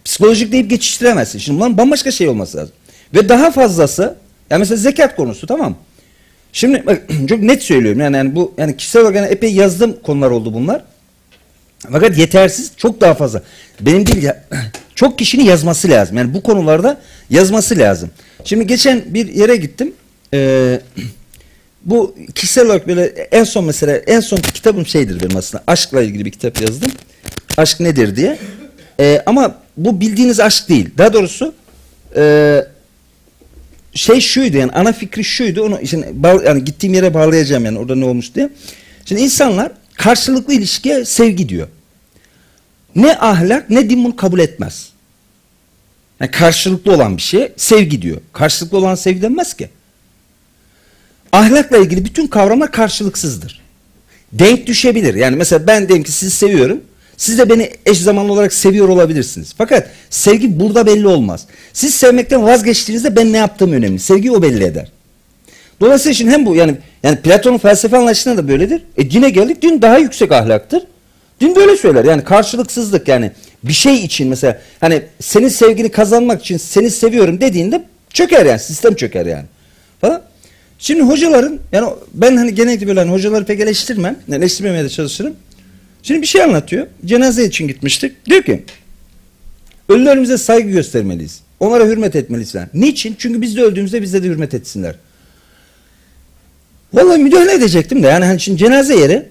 Psikolojik 0.06 0.52
deyip 0.52 0.70
geçiştiremezsin. 0.70 1.40
Şimdi 1.40 1.60
bunların 1.60 1.78
bambaşka 1.78 2.12
şey 2.12 2.28
olması 2.28 2.58
lazım. 2.58 2.74
Ve 3.14 3.30
daha 3.30 3.52
fazlası 3.52 4.16
yani 4.50 4.60
mesela 4.60 4.78
zekat 4.78 5.16
konusu 5.16 5.48
tamam 5.48 5.70
mı? 5.70 5.78
Şimdi 6.54 6.84
çok 7.30 7.40
net 7.40 7.64
söylüyorum 7.64 8.00
yani, 8.00 8.18
yani 8.18 8.36
bu 8.36 8.54
yani 8.58 8.78
kişisel 8.78 9.02
olarak 9.02 9.16
yani 9.16 9.28
epey 9.28 9.54
yazdığım 9.54 10.02
konular 10.04 10.32
oldu 10.32 10.54
bunlar. 10.54 10.84
Fakat 11.92 12.18
yetersiz 12.18 12.72
çok 12.78 13.02
daha 13.02 13.14
fazla. 13.14 13.42
Benim 13.82 14.08
değil 14.08 14.24
ya 14.24 14.44
çok 14.96 15.18
kişinin 15.18 15.44
yazması 15.44 15.90
lazım. 15.90 16.18
Yani 16.18 16.34
bu 16.34 16.44
konularda 16.44 17.02
yazması 17.30 17.78
lazım. 17.78 18.10
Şimdi 18.44 18.68
geçen 18.68 19.04
bir 19.06 19.34
yere 19.34 19.56
gittim. 19.56 19.94
Ee, 20.34 20.80
bu 21.86 22.16
kişisel 22.36 22.66
olarak 22.66 22.88
böyle 22.88 23.06
en 23.32 23.44
son 23.44 23.66
mesela 23.66 23.98
en 23.98 24.20
son 24.20 24.38
kitabım 24.38 24.86
şeydir 24.86 25.24
benim 25.24 25.38
aslında. 25.38 25.64
Aşkla 25.68 26.02
ilgili 26.02 26.26
bir 26.26 26.32
kitap 26.32 26.62
yazdım. 26.62 26.92
Aşk 27.58 27.80
nedir 27.80 28.16
diye. 28.16 28.38
Ee, 29.00 29.24
ama 29.26 29.56
bu 29.78 30.00
bildiğiniz 30.02 30.40
aşk 30.40 30.70
değil. 30.70 30.90
Daha 30.98 31.14
doğrusu 31.14 31.54
e, 32.16 32.64
şey 33.94 34.22
şuydu 34.22 34.58
yani 34.58 34.72
ana 34.72 34.94
fikri 34.94 35.24
şuydu. 35.24 35.64
Onu 35.64 35.88
şimdi 35.88 36.08
bağ- 36.14 36.44
yani 36.46 36.66
gittiğim 36.66 36.94
yere 36.94 37.14
bağlayacağım 37.14 37.66
yani 37.66 37.80
orada 37.80 37.96
ne 37.96 38.06
olmuş 38.06 38.36
diye. 38.36 38.50
Şimdi 39.06 39.22
insanlar 39.22 39.72
karşılıklı 39.96 40.54
ilişkiye 40.54 41.06
sevgi 41.06 41.50
diyor. 41.50 41.68
Ne 42.96 43.18
ahlak 43.18 43.70
ne 43.70 43.90
din 43.90 44.04
bunu 44.04 44.16
kabul 44.16 44.40
etmez. 44.40 44.90
Yani 46.20 46.32
karşılıklı 46.32 46.94
olan 46.94 47.18
bir 47.18 47.22
şey 47.22 47.52
sevgi 47.58 48.02
diyor. 48.02 48.22
Karşılıklı 48.34 48.78
olan 48.78 48.96
sevgi 48.96 49.22
denmez 49.22 49.54
ki. 49.54 49.70
Ahlakla 51.32 51.78
ilgili 51.78 52.06
bütün 52.06 52.28
kavramlar 52.28 52.72
karşılıksızdır. 52.72 53.62
Denk 54.34 54.68
düşebilir. 54.68 55.16
Yani 55.16 55.36
mesela 55.36 55.68
ben 55.68 55.88
diyelim 55.88 56.04
ki 56.04 56.12
sizi 56.12 56.32
seviyorum. 56.32 56.82
Siz 57.20 57.38
de 57.38 57.50
beni 57.50 57.70
eş 57.86 57.98
zamanlı 57.98 58.34
olarak 58.34 58.54
seviyor 58.54 58.90
olabilirsiniz. 58.90 59.54
Fakat 59.58 59.88
sevgi 60.10 60.60
burada 60.60 60.86
belli 60.86 61.08
olmaz. 61.08 61.46
Siz 61.74 61.94
sevmekten 61.94 62.44
vazgeçtiğinizde 62.44 63.16
ben 63.16 63.34
ne 63.34 63.38
yaptığım 63.38 63.72
önemli. 63.72 64.00
Sevgi 64.00 64.32
o 64.32 64.42
belli 64.42 64.64
eder. 64.64 64.92
Dolayısıyla 65.82 66.14
şimdi 66.14 66.32
hem 66.32 66.46
bu 66.46 66.56
yani 66.56 66.76
yani 67.04 67.18
Platon'un 67.18 67.58
felsefe 67.58 67.98
anlayışında 67.98 68.38
da 68.38 68.48
böyledir. 68.48 68.82
E 68.98 69.04
yine 69.12 69.30
geldik 69.30 69.62
din 69.62 69.82
daha 69.82 69.98
yüksek 69.98 70.32
ahlaktır. 70.32 70.84
Din 71.42 71.56
böyle 71.56 71.78
söyler 71.78 72.06
yani 72.06 72.24
karşılıksızlık 72.24 73.08
yani 73.08 73.32
bir 73.64 73.74
şey 73.74 73.96
için 73.96 74.28
mesela 74.28 74.62
hani 74.80 75.02
senin 75.20 75.48
sevgini 75.48 75.90
kazanmak 75.90 76.42
için 76.42 76.58
seni 76.58 76.90
seviyorum 76.90 77.42
dediğinde 77.42 77.84
çöker 78.14 78.46
yani 78.46 78.60
sistem 78.60 78.96
çöker 78.96 79.26
yani. 79.26 79.46
Falan. 80.02 80.22
Şimdi 80.80 81.02
hocaların 81.02 81.60
yani 81.72 81.90
ben 82.14 82.38
hani 82.38 82.56
genellikle 82.56 82.88
böyle 82.88 83.00
hani 83.00 83.12
hocaları 83.12 83.46
pek 83.46 83.60
eleştirmem. 83.60 84.16
Eleştirmemeye 84.32 84.84
de 84.84 84.90
çalışırım. 84.90 85.36
Şimdi 86.04 86.22
bir 86.22 86.28
şey 86.28 86.44
anlatıyor. 86.44 86.88
Cenaze 87.06 87.46
için 87.46 87.68
gitmiştik. 87.68 88.26
Diyor 88.26 88.44
ki 88.44 88.64
ölülerimize 89.90 90.38
saygı 90.38 90.70
göstermeliyiz. 90.70 91.42
Onlara 91.60 91.86
hürmet 91.86 92.16
etmeliyiz. 92.16 92.52
falan. 92.52 92.68
Niçin? 92.74 93.16
Çünkü 93.18 93.42
biz 93.42 93.56
de 93.56 93.62
öldüğümüzde 93.62 94.02
bize 94.02 94.24
de 94.24 94.28
hürmet 94.28 94.54
etsinler. 94.54 94.96
Vallahi 96.94 97.18
müdahale 97.18 97.54
edecektim 97.54 98.04
de 98.04 98.08
yani 98.08 98.26
hani 98.26 98.40
şimdi 98.40 98.58
cenaze 98.58 98.96
yeri 98.96 99.30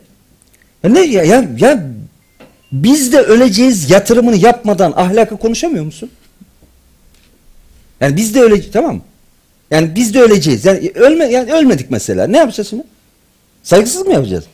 ya 0.83 0.91
ne 0.91 1.01
ya, 1.01 1.25
ya, 1.25 1.49
ya 1.59 1.87
biz 2.73 3.13
de 3.13 3.21
öleceğiz 3.21 3.91
yatırımını 3.91 4.37
yapmadan 4.37 4.93
ahlakı 4.97 5.37
konuşamıyor 5.37 5.85
musun? 5.85 6.11
Yani 8.01 8.17
biz 8.17 8.35
de 8.35 8.41
öyle 8.41 8.71
tamam 8.71 8.95
mı? 8.95 9.03
Yani 9.71 9.95
biz 9.95 10.15
de 10.15 10.21
öleceğiz. 10.21 10.65
Yani 10.65 10.93
ölme 10.95 11.25
yani 11.25 11.53
ölmedik 11.53 11.91
mesela. 11.91 12.27
Ne 12.27 12.37
yapacağız 12.37 12.69
şimdi? 12.69 12.83
Saygısız 13.63 14.07
mı 14.07 14.13
yapacağız? 14.13 14.45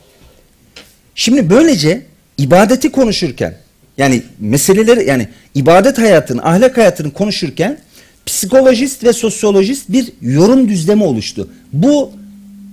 Şimdi 1.14 1.50
böylece 1.50 2.02
ibadeti 2.38 2.92
konuşurken 2.92 3.54
yani 3.98 4.22
meseleleri 4.40 5.08
yani 5.08 5.28
ibadet 5.54 5.98
hayatını, 5.98 6.44
ahlak 6.44 6.76
hayatını 6.76 7.12
konuşurken 7.12 7.78
psikolojist 8.26 9.04
ve 9.04 9.12
sosyolojist 9.12 9.88
bir 9.88 10.12
yorum 10.22 10.68
düzlemi 10.68 11.04
oluştu. 11.04 11.48
Bu 11.72 12.12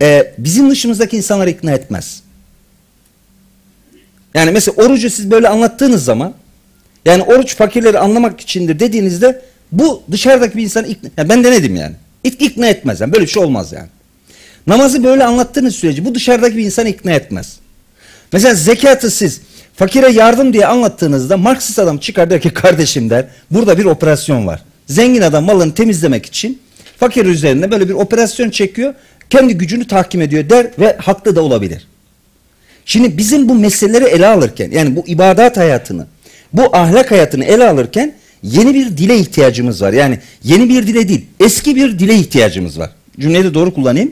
e, 0.01 0.33
bizim 0.37 0.69
dışımızdaki 0.69 1.17
insanları 1.17 1.49
ikna 1.49 1.71
etmez. 1.71 2.23
Yani 4.33 4.51
mesela 4.51 4.85
orucu 4.85 5.09
siz 5.09 5.31
böyle 5.31 5.49
anlattığınız 5.49 6.03
zaman 6.03 6.33
yani 7.05 7.23
oruç 7.23 7.55
fakirleri 7.55 7.99
anlamak 7.99 8.41
içindir 8.41 8.79
dediğinizde 8.79 9.41
bu 9.71 10.03
dışarıdaki 10.11 10.57
bir 10.57 10.63
insanı 10.63 10.87
ikna, 10.87 11.09
yani 11.17 11.29
ben 11.29 11.43
denedim 11.43 11.75
yani. 11.75 11.95
İk, 12.23 12.41
ikna 12.41 12.67
etmez 12.67 13.01
yani 13.01 13.13
böyle 13.13 13.25
bir 13.25 13.29
şey 13.29 13.43
olmaz 13.43 13.71
yani. 13.71 13.87
Namazı 14.67 15.03
böyle 15.03 15.23
anlattığınız 15.23 15.75
sürece 15.75 16.05
bu 16.05 16.15
dışarıdaki 16.15 16.57
bir 16.57 16.65
insanı 16.65 16.89
ikna 16.89 17.11
etmez. 17.11 17.60
Mesela 18.33 18.55
zekatı 18.55 19.11
siz 19.11 19.41
fakire 19.75 20.11
yardım 20.11 20.53
diye 20.53 20.65
anlattığınızda 20.65 21.37
Marksist 21.37 21.79
adam 21.79 21.97
çıkar 21.97 22.29
der 22.29 22.41
ki 22.41 22.49
kardeşim 22.49 23.09
der 23.09 23.25
burada 23.51 23.77
bir 23.77 23.85
operasyon 23.85 24.47
var. 24.47 24.63
Zengin 24.87 25.21
adam 25.21 25.45
malını 25.45 25.73
temizlemek 25.73 26.25
için 26.25 26.61
fakir 26.97 27.25
üzerine 27.25 27.71
böyle 27.71 27.89
bir 27.89 27.93
operasyon 27.93 28.49
çekiyor. 28.49 28.93
Kendi 29.29 29.57
gücünü 29.57 29.87
tahkim 29.87 30.21
ediyor 30.21 30.49
der 30.49 30.67
ve 30.79 30.97
haklı 30.97 31.35
da 31.35 31.41
olabilir. 31.41 31.87
Şimdi 32.85 33.17
bizim 33.17 33.49
bu 33.49 33.55
meseleleri 33.55 34.03
ele 34.03 34.27
alırken 34.27 34.71
yani 34.71 34.95
bu 34.95 35.03
ibadat 35.07 35.57
hayatını, 35.57 36.07
bu 36.53 36.75
ahlak 36.75 37.11
hayatını 37.11 37.45
ele 37.45 37.69
alırken 37.69 38.15
yeni 38.43 38.73
bir 38.73 38.97
dile 38.97 39.17
ihtiyacımız 39.17 39.81
var. 39.81 39.93
Yani 39.93 40.19
yeni 40.43 40.69
bir 40.69 40.87
dile 40.87 41.07
değil, 41.07 41.25
eski 41.39 41.75
bir 41.75 41.99
dile 41.99 42.15
ihtiyacımız 42.15 42.79
var. 42.79 42.89
Cümleyi 43.19 43.43
de 43.43 43.53
doğru 43.53 43.73
kullanayım. 43.73 44.11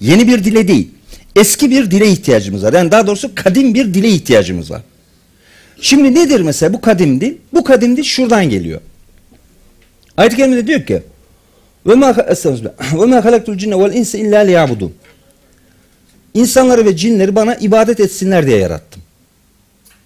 Yeni 0.00 0.28
bir 0.28 0.44
dile 0.44 0.68
değil, 0.68 0.88
eski 1.36 1.70
bir 1.70 1.90
dile 1.90 2.08
ihtiyacımız 2.08 2.62
var. 2.62 2.72
Yani 2.72 2.90
daha 2.90 3.06
doğrusu 3.06 3.34
kadim 3.34 3.74
bir 3.74 3.94
dile 3.94 4.08
ihtiyacımız 4.08 4.70
var. 4.70 4.82
Şimdi 5.80 6.14
nedir 6.14 6.40
mesela 6.40 6.72
bu 6.72 6.80
kadim 6.80 7.20
dil? 7.20 7.34
Bu 7.54 7.64
kadim 7.64 7.96
dil 7.96 8.02
şuradan 8.02 8.48
geliyor. 8.50 8.80
Ayet-i 10.16 10.36
Kerime'de 10.36 10.66
diyor 10.66 10.86
ki 10.86 11.02
ve 11.86 11.94
ma 11.94 12.16
halaktul 13.24 13.58
cinne 13.58 13.78
vel 13.78 13.94
insa 13.94 14.18
illa 14.18 14.38
liyabudun. 14.38 14.94
İnsanları 16.34 16.84
ve 16.84 16.96
cinleri 16.96 17.34
bana 17.34 17.54
ibadet 17.54 18.00
etsinler 18.00 18.46
diye 18.46 18.58
yarattım. 18.58 19.02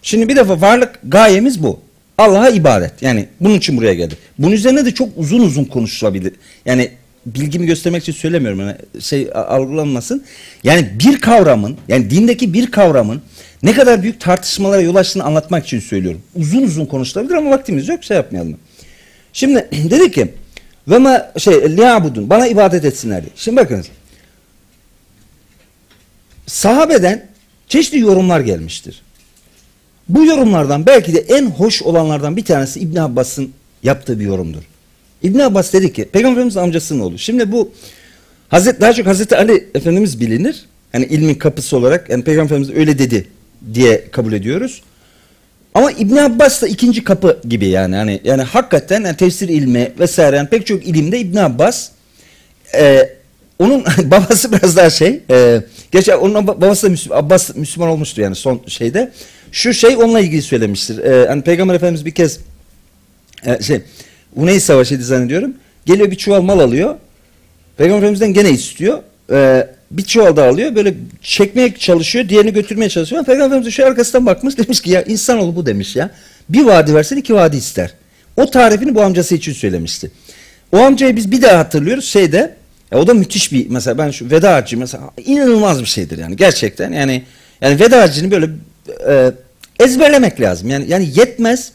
Şimdi 0.03 0.29
bir 0.29 0.37
defa 0.37 0.61
varlık 0.61 0.99
gayemiz 1.05 1.63
bu. 1.63 1.81
Allah'a 2.19 2.49
ibadet. 2.49 3.03
Yani 3.03 3.29
bunun 3.41 3.55
için 3.55 3.77
buraya 3.77 3.95
geldik. 3.95 4.19
Bunun 4.39 4.53
üzerine 4.53 4.85
de 4.85 4.95
çok 4.95 5.09
uzun 5.17 5.41
uzun 5.41 5.65
konuşulabilir. 5.65 6.33
Yani 6.67 6.91
bilgimi 7.35 7.67
göstermek 7.67 8.03
için 8.03 8.13
söylemiyorum. 8.13 8.61
Yani 8.61 8.77
şey 9.01 9.31
algılanmasın. 9.35 10.25
Yani 10.65 10.91
bir 11.05 11.21
kavramın, 11.21 11.77
yani 11.89 12.11
dindeki 12.11 12.55
bir 12.55 12.71
kavramın 12.71 13.23
ne 13.63 13.73
kadar 13.73 14.03
büyük 14.03 14.21
tartışmalara 14.21 14.81
yol 14.81 14.95
açtığını 14.95 15.25
anlatmak 15.25 15.67
için 15.67 15.81
söylüyorum. 15.81 16.23
Uzun 16.35 16.63
uzun 16.63 16.87
konuşulabilir 16.87 17.35
ama 17.35 17.51
vaktimiz 17.51 17.89
yok. 17.89 18.05
Şey 18.05 18.17
yapmayalım. 18.17 18.57
Şimdi 19.33 19.69
dedi 19.91 20.11
ki 20.13 20.35
ve 20.89 20.99
ma 20.99 21.33
şey 21.39 21.77
liyabudun 21.77 22.31
bana 22.31 22.47
ibadet 22.47 22.85
etsinler 22.85 23.23
diye. 23.23 23.33
Şimdi 23.37 23.57
bakınız. 23.57 23.87
Sahabeden 26.47 27.27
çeşitli 27.69 27.99
yorumlar 27.99 28.41
gelmiştir. 28.41 29.03
Bu 30.09 30.25
yorumlardan 30.25 30.87
belki 30.87 31.15
de 31.15 31.19
en 31.19 31.47
hoş 31.47 31.83
olanlardan 31.83 32.37
bir 32.37 32.45
tanesi 32.45 32.81
İbn 32.81 32.97
Abbas'ın 32.97 33.53
yaptığı 33.83 34.21
bir 34.21 34.25
yorumdur. 34.25 34.63
İbn 35.23 35.39
Abbas 35.39 35.73
dedi 35.73 35.93
ki 35.93 36.05
Peygamberimiz 36.05 36.57
amcasının 36.57 37.01
oğlu. 37.01 37.19
Şimdi 37.19 37.53
bu 37.53 37.73
Hazret 38.49 38.81
daha 38.81 38.93
çok 38.93 39.07
Hazreti 39.07 39.37
Ali 39.37 39.69
Efendimiz 39.75 40.21
bilinir. 40.21 40.65
Hani 40.93 41.05
ilmin 41.05 41.35
kapısı 41.35 41.77
olarak 41.77 42.11
yani 42.11 42.25
Peygamberimiz 42.25 42.71
öyle 42.71 42.99
dedi 42.99 43.27
diye 43.75 44.05
kabul 44.11 44.33
ediyoruz. 44.33 44.83
Ama 45.75 45.93
İbn 45.93 46.17
Abbas 46.17 46.63
da 46.63 46.69
ikinci 46.69 47.05
kapı 47.05 47.41
gibi 47.49 47.67
yani 47.67 47.97
hani 47.97 48.21
yani 48.25 48.43
hakikaten 48.43 49.05
yani 49.05 49.17
tefsir 49.17 49.49
ilmi 49.49 49.93
vesaire 49.99 50.37
yani 50.37 50.49
pek 50.49 50.67
çok 50.67 50.87
ilimde 50.87 51.19
İbn 51.19 51.37
Abbas 51.37 51.89
e, 52.75 53.09
onun 53.59 53.85
babası 54.05 54.53
biraz 54.53 54.77
daha 54.77 54.91
şey 54.91 55.21
e, 55.31 55.63
gerçi 55.93 56.15
onun 56.15 56.47
babası 56.47 56.87
da 56.87 56.91
Müslüman, 56.91 57.19
Abbas 57.19 57.57
Müslüman 57.57 57.89
olmuştu 57.89 58.21
yani 58.21 58.35
son 58.35 58.61
şeyde. 58.67 59.13
Şu 59.53 59.75
şey 59.75 59.97
onunla 59.97 60.21
ilgili 60.21 60.43
söylemiştir. 60.43 60.99
E, 60.99 61.29
hani 61.29 61.43
Peygamber 61.43 61.75
Efendimiz 61.75 62.07
bir 62.07 62.11
kez 62.11 62.41
e, 63.47 63.63
şey 63.63 63.81
Huneyn 64.35 64.59
Savaşı'ydı 64.59 65.05
zannediyorum. 65.05 65.55
Geliyor 65.87 66.11
bir 66.11 66.17
çuval 66.17 66.43
mal 66.43 66.61
alıyor. 66.61 66.95
Peygamber 67.77 67.99
Efendimiz'den 67.99 68.33
gene 68.33 68.51
istiyor. 68.51 68.99
E, 69.33 69.69
bir 69.91 70.03
çuval 70.03 70.37
daha 70.37 70.49
alıyor. 70.49 70.75
Böyle 70.75 70.95
çekmeye 71.23 71.75
çalışıyor. 71.75 72.29
Diğerini 72.29 72.53
götürmeye 72.53 72.89
çalışıyor. 72.89 73.25
Peygamber 73.25 73.47
Efendimiz 73.47 73.75
şu 73.75 73.87
arkasından 73.87 74.27
bakmış. 74.27 74.59
Demiş 74.59 74.81
ki 74.81 74.91
ya 74.91 75.03
insanoğlu 75.03 75.57
bu 75.57 75.67
demiş 75.67 75.97
ya. 75.97 76.11
Bir 76.49 76.65
vadi 76.65 76.95
versen 76.95 77.17
iki 77.17 77.35
vadi 77.35 77.57
ister. 77.57 77.95
O 78.37 78.51
tarifini 78.51 78.95
bu 78.95 79.03
amcası 79.03 79.35
için 79.35 79.53
söylemişti. 79.53 80.11
O 80.73 80.79
amcayı 80.79 81.17
biz 81.17 81.31
bir 81.31 81.43
daha 81.43 81.59
hatırlıyoruz. 81.59 82.05
Şeyde 82.05 82.55
ya 82.93 82.99
o 82.99 83.07
da 83.07 83.15
müthiş 83.15 83.53
bir 83.53 83.67
mesela 83.71 83.99
ben 83.99 84.11
şu 84.11 84.31
veda 84.31 84.55
harcı 84.55 84.79
mesela 84.79 85.11
inanılmaz 85.27 85.81
bir 85.81 85.87
şeydir 85.87 86.19
yani 86.19 86.37
gerçekten. 86.37 86.93
Yani 86.93 87.23
yani 87.61 87.81
veda 87.81 88.03
harcını 88.03 88.31
böyle 88.31 88.49
e, 89.09 89.33
ezberlemek 89.81 90.41
lazım. 90.41 90.71
Yani 90.71 90.85
yani 90.89 91.09
yetmez. 91.15 91.73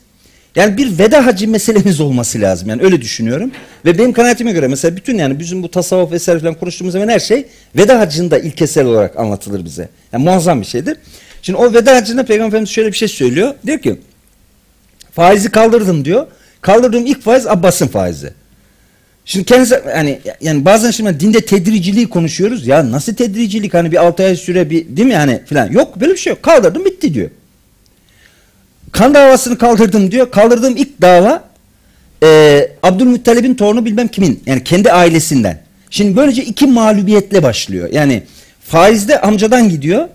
Yani 0.56 0.78
bir 0.78 1.00
veda 1.00 1.26
hacı 1.26 1.48
meselemiz 1.48 2.02
olması 2.02 2.42
lazım. 2.42 2.70
Yani 2.70 2.84
öyle 2.84 3.02
düşünüyorum. 3.02 3.52
Ve 3.86 3.98
benim 3.98 4.14
kanaatime 4.14 4.52
göre 4.52 4.68
mesela 4.68 4.96
bütün 4.96 5.18
yani 5.18 5.40
bizim 5.40 5.64
bu 5.64 5.72
tasavvuf 5.72 6.12
vesaire 6.12 6.40
falan 6.40 6.54
konuştuğumuz 6.54 6.94
zaman 6.94 7.08
her 7.08 7.20
şey 7.20 7.46
veda 7.76 8.00
hacında 8.00 8.40
ilkesel 8.40 8.86
olarak 8.86 9.20
anlatılır 9.20 9.66
bize. 9.66 9.90
Yani 10.14 10.24
muazzam 10.24 10.62
bir 10.62 10.66
şeydir. 10.66 10.98
Şimdi 11.42 11.60
o 11.60 11.74
veda 11.74 11.96
hacında 11.96 12.26
Peygamber 12.26 12.48
Efendimiz 12.48 12.70
şöyle 12.70 12.92
bir 12.92 12.98
şey 12.98 13.08
söylüyor. 13.08 13.54
Diyor 13.66 13.80
ki 13.80 14.00
faizi 15.12 15.52
kaldırdım 15.52 16.06
diyor. 16.06 16.28
Kaldırdığım 16.62 17.06
ilk 17.06 17.22
faiz 17.22 17.48
Abbas'ın 17.48 17.88
faizi. 17.88 18.34
Şimdi 19.26 19.46
kendisi 19.46 19.82
yani 19.90 20.20
yani 20.42 20.66
bazen 20.66 20.92
şimdi 20.92 21.20
dinde 21.20 21.42
tedriciliği 21.42 22.10
konuşuyoruz. 22.10 22.68
Ya 22.68 22.92
nasıl 22.92 23.16
tedricilik 23.16 23.74
hani 23.74 23.92
bir 23.92 24.06
6 24.06 24.24
ay 24.24 24.36
süre 24.36 24.70
bir 24.70 24.98
değil 24.98 25.08
mi 25.08 25.16
hani 25.16 25.42
filan. 25.46 25.72
Yok 25.72 26.00
böyle 26.00 26.14
bir 26.14 26.18
şey 26.18 26.32
yok. 26.32 26.44
Kaldırdım 26.44 26.86
bitti 26.86 27.14
diyor. 27.14 27.30
Kan 28.96 29.14
davasını 29.14 29.58
kaldırdım 29.58 30.12
diyor. 30.12 30.32
Kaldırdığım 30.32 30.78
ilk 30.78 31.02
dava 31.02 31.44
e, 32.24 32.70
Abdülmuttalib'in 32.84 33.56
torunu 33.56 33.86
bilmem 33.86 34.08
kimin 34.08 34.44
yani 34.46 34.64
kendi 34.64 34.92
ailesinden. 34.92 35.62
Şimdi 35.90 36.18
böylece 36.18 36.44
iki 36.44 36.68
mağlubiyetle 36.68 37.44
başlıyor. 37.44 37.90
Yani 37.92 38.24
faizde 38.62 39.22
amcadan 39.22 39.70
gidiyor. 39.70 40.08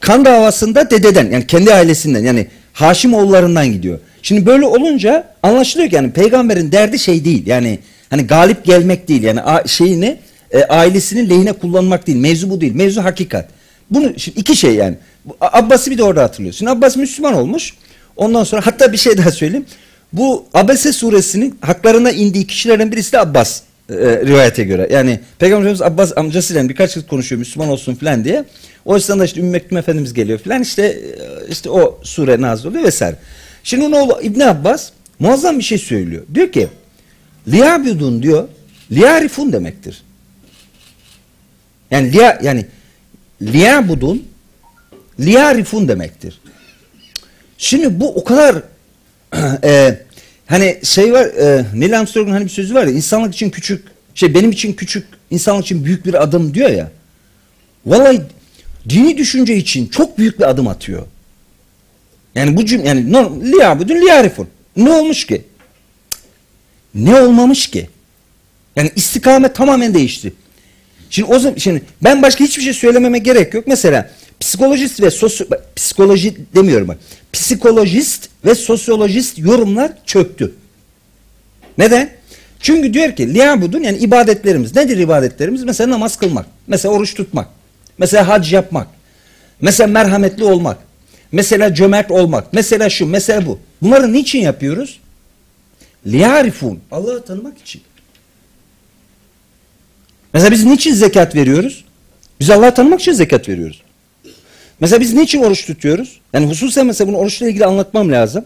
Kan 0.00 0.24
davasında 0.24 0.90
dededen 0.90 1.30
yani 1.30 1.46
kendi 1.46 1.74
ailesinden 1.74 2.24
yani 2.24 2.46
Haşimoğullarından 2.72 3.72
gidiyor. 3.72 3.98
Şimdi 4.22 4.46
böyle 4.46 4.66
olunca 4.66 5.28
anlaşılıyor 5.42 5.90
ki 5.90 5.96
yani 5.96 6.12
peygamberin 6.12 6.72
derdi 6.72 6.98
şey 6.98 7.24
değil. 7.24 7.46
Yani 7.46 7.78
hani 8.10 8.26
galip 8.26 8.64
gelmek 8.64 9.08
değil. 9.08 9.22
Yani 9.22 9.40
şeyini 9.66 10.16
e, 10.50 10.64
ailesinin 10.64 11.30
lehine 11.30 11.52
kullanmak 11.52 12.06
değil. 12.06 12.18
Mevzu 12.18 12.50
bu 12.50 12.60
değil. 12.60 12.74
Mevzu 12.74 13.04
hakikat. 13.04 13.48
Bunu 13.90 14.12
şimdi 14.18 14.40
iki 14.40 14.56
şey 14.56 14.74
yani. 14.74 14.96
Abbas'ı 15.40 15.90
bir 15.90 15.98
de 15.98 16.02
orada 16.02 16.22
hatırlıyor. 16.22 16.54
Şimdi 16.54 16.70
Abbas 16.70 16.96
Müslüman 16.96 17.34
olmuş. 17.34 17.74
Ondan 18.16 18.44
sonra 18.44 18.66
hatta 18.66 18.92
bir 18.92 18.96
şey 18.96 19.18
daha 19.18 19.30
söyleyeyim. 19.30 19.66
Bu 20.12 20.46
Abese 20.54 20.92
suresinin 20.92 21.58
haklarına 21.60 22.10
indiği 22.10 22.46
kişilerden 22.46 22.92
birisi 22.92 23.12
de 23.12 23.18
Abbas 23.18 23.60
e, 23.90 23.94
rivayete 23.96 24.64
göre. 24.64 24.88
Yani 24.92 25.20
Peygamber 25.38 25.62
Efendimiz 25.62 25.82
Abbas 25.82 26.12
amcasıyla 26.16 26.68
birkaç 26.68 26.94
kez 26.94 27.06
konuşuyor 27.06 27.38
Müslüman 27.38 27.68
olsun 27.68 27.94
filan 27.94 28.24
diye. 28.24 28.44
O 28.84 28.96
yüzden 28.96 29.20
de 29.20 29.24
işte 29.24 29.40
Ümmü 29.40 29.50
Mektum 29.50 29.78
Efendimiz 29.78 30.14
geliyor 30.14 30.38
filan 30.38 30.62
işte 30.62 30.82
e, 30.82 31.50
işte 31.50 31.70
o 31.70 32.00
sure 32.02 32.40
nazil 32.40 32.68
oluyor 32.68 32.84
vesaire. 32.84 33.16
Şimdi 33.64 33.84
onun 33.84 33.92
oğlu 33.92 34.20
İbn 34.22 34.40
Abbas 34.40 34.90
muazzam 35.18 35.58
bir 35.58 35.64
şey 35.64 35.78
söylüyor. 35.78 36.22
Diyor 36.34 36.52
ki 36.52 36.68
liyabudun 37.48 38.22
diyor 38.22 38.48
liyarifun 38.90 39.52
demektir. 39.52 40.02
Yani 41.90 42.12
liya 42.12 42.38
yani 42.42 42.66
liyabudun 43.42 44.28
liyarifun 45.20 45.88
demektir. 45.88 46.40
Şimdi 47.58 48.00
bu 48.00 48.14
o 48.14 48.24
kadar 48.24 48.62
e, 49.64 49.98
hani 50.46 50.78
şey 50.82 51.12
var 51.12 51.24
e, 51.24 51.64
Neil 51.74 51.98
Armstrong'un 51.98 52.32
hani 52.32 52.44
bir 52.44 52.50
sözü 52.50 52.74
var 52.74 52.86
ya 52.86 52.92
insanlık 52.92 53.34
için 53.34 53.50
küçük 53.50 53.86
şey 54.14 54.34
benim 54.34 54.50
için 54.50 54.72
küçük 54.72 55.06
insanlık 55.30 55.64
için 55.64 55.84
büyük 55.84 56.06
bir 56.06 56.22
adım 56.22 56.54
diyor 56.54 56.70
ya. 56.70 56.90
Vallahi 57.86 58.20
dini 58.88 59.18
düşünce 59.18 59.56
için 59.56 59.86
çok 59.86 60.18
büyük 60.18 60.38
bir 60.38 60.50
adım 60.50 60.68
atıyor. 60.68 61.06
Yani 62.34 62.56
bu 62.56 62.66
cümle 62.66 62.88
yani 62.88 63.12
liyabudun 63.52 63.94
liyarifun. 63.94 64.48
Ne 64.76 64.92
olmuş 64.92 65.26
ki? 65.26 65.44
Ne 66.94 67.20
olmamış 67.20 67.66
ki? 67.66 67.88
Yani 68.76 68.90
istikamet 68.96 69.54
tamamen 69.54 69.94
değişti. 69.94 70.32
Şimdi 71.10 71.34
o 71.34 71.38
zaman 71.38 71.56
şimdi 71.56 71.82
ben 72.02 72.22
başka 72.22 72.44
hiçbir 72.44 72.62
şey 72.62 72.72
söylememe 72.72 73.18
gerek 73.18 73.54
yok. 73.54 73.66
Mesela 73.66 74.10
psikolojist 74.44 75.02
ve 75.02 75.10
sosyo 75.10 75.46
psikoloji 75.76 76.36
demiyorum 76.54 76.88
bak. 76.88 76.98
Psikolojist 77.32 78.28
ve 78.44 78.54
sosyolojist 78.54 79.38
yorumlar 79.38 79.92
çöktü. 80.06 80.54
Neden? 81.78 82.10
Çünkü 82.60 82.94
diyor 82.94 83.16
ki 83.16 83.34
liyabudun 83.34 83.82
yani 83.82 83.98
ibadetlerimiz. 83.98 84.76
Nedir 84.76 84.98
ibadetlerimiz? 84.98 85.64
Mesela 85.64 85.90
namaz 85.90 86.16
kılmak. 86.16 86.46
Mesela 86.66 86.94
oruç 86.94 87.14
tutmak. 87.14 87.48
Mesela 87.98 88.28
hac 88.28 88.52
yapmak. 88.52 88.86
Mesela 89.60 89.86
merhametli 89.86 90.44
olmak. 90.44 90.78
Mesela 91.32 91.74
cömert 91.74 92.10
olmak. 92.10 92.52
Mesela 92.52 92.90
şu, 92.90 93.06
mesela 93.06 93.46
bu. 93.46 93.58
Bunları 93.82 94.12
niçin 94.12 94.40
yapıyoruz? 94.40 95.00
Liyarifun. 96.06 96.80
Allah'ı 96.90 97.24
tanımak 97.24 97.58
için. 97.58 97.82
Mesela 100.32 100.50
biz 100.50 100.64
niçin 100.64 100.94
zekat 100.94 101.34
veriyoruz? 101.34 101.84
Biz 102.40 102.50
Allah'ı 102.50 102.74
tanımak 102.74 103.00
için 103.00 103.12
zekat 103.12 103.48
veriyoruz. 103.48 103.83
Mesela 104.80 105.00
biz 105.00 105.14
niçin 105.14 105.42
oruç 105.42 105.66
tutuyoruz? 105.66 106.20
Yani 106.32 106.46
hususen 106.46 106.86
mesela 106.86 107.08
bunu 107.08 107.16
oruçla 107.16 107.48
ilgili 107.48 107.66
anlatmam 107.66 108.12
lazım. 108.12 108.44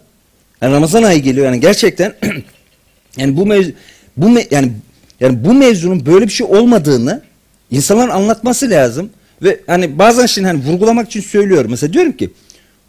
Yani 0.62 0.74
Ramazan 0.74 1.02
ayı 1.02 1.22
geliyor 1.22 1.46
yani 1.46 1.60
gerçekten 1.60 2.14
yani 3.16 3.36
bu 3.36 3.46
mevzu 3.46 3.72
bu 4.16 4.26
me- 4.26 4.54
yani 4.54 4.72
yani 5.20 5.44
bu 5.44 5.54
mevzunun 5.54 6.06
böyle 6.06 6.26
bir 6.26 6.32
şey 6.32 6.46
olmadığını 6.46 7.22
insanların 7.70 8.10
anlatması 8.10 8.70
lazım 8.70 9.10
ve 9.42 9.60
hani 9.66 9.98
bazen 9.98 10.26
şimdi 10.26 10.48
hani 10.48 10.64
vurgulamak 10.64 11.06
için 11.06 11.20
söylüyorum. 11.20 11.70
Mesela 11.70 11.92
diyorum 11.92 12.12
ki 12.12 12.30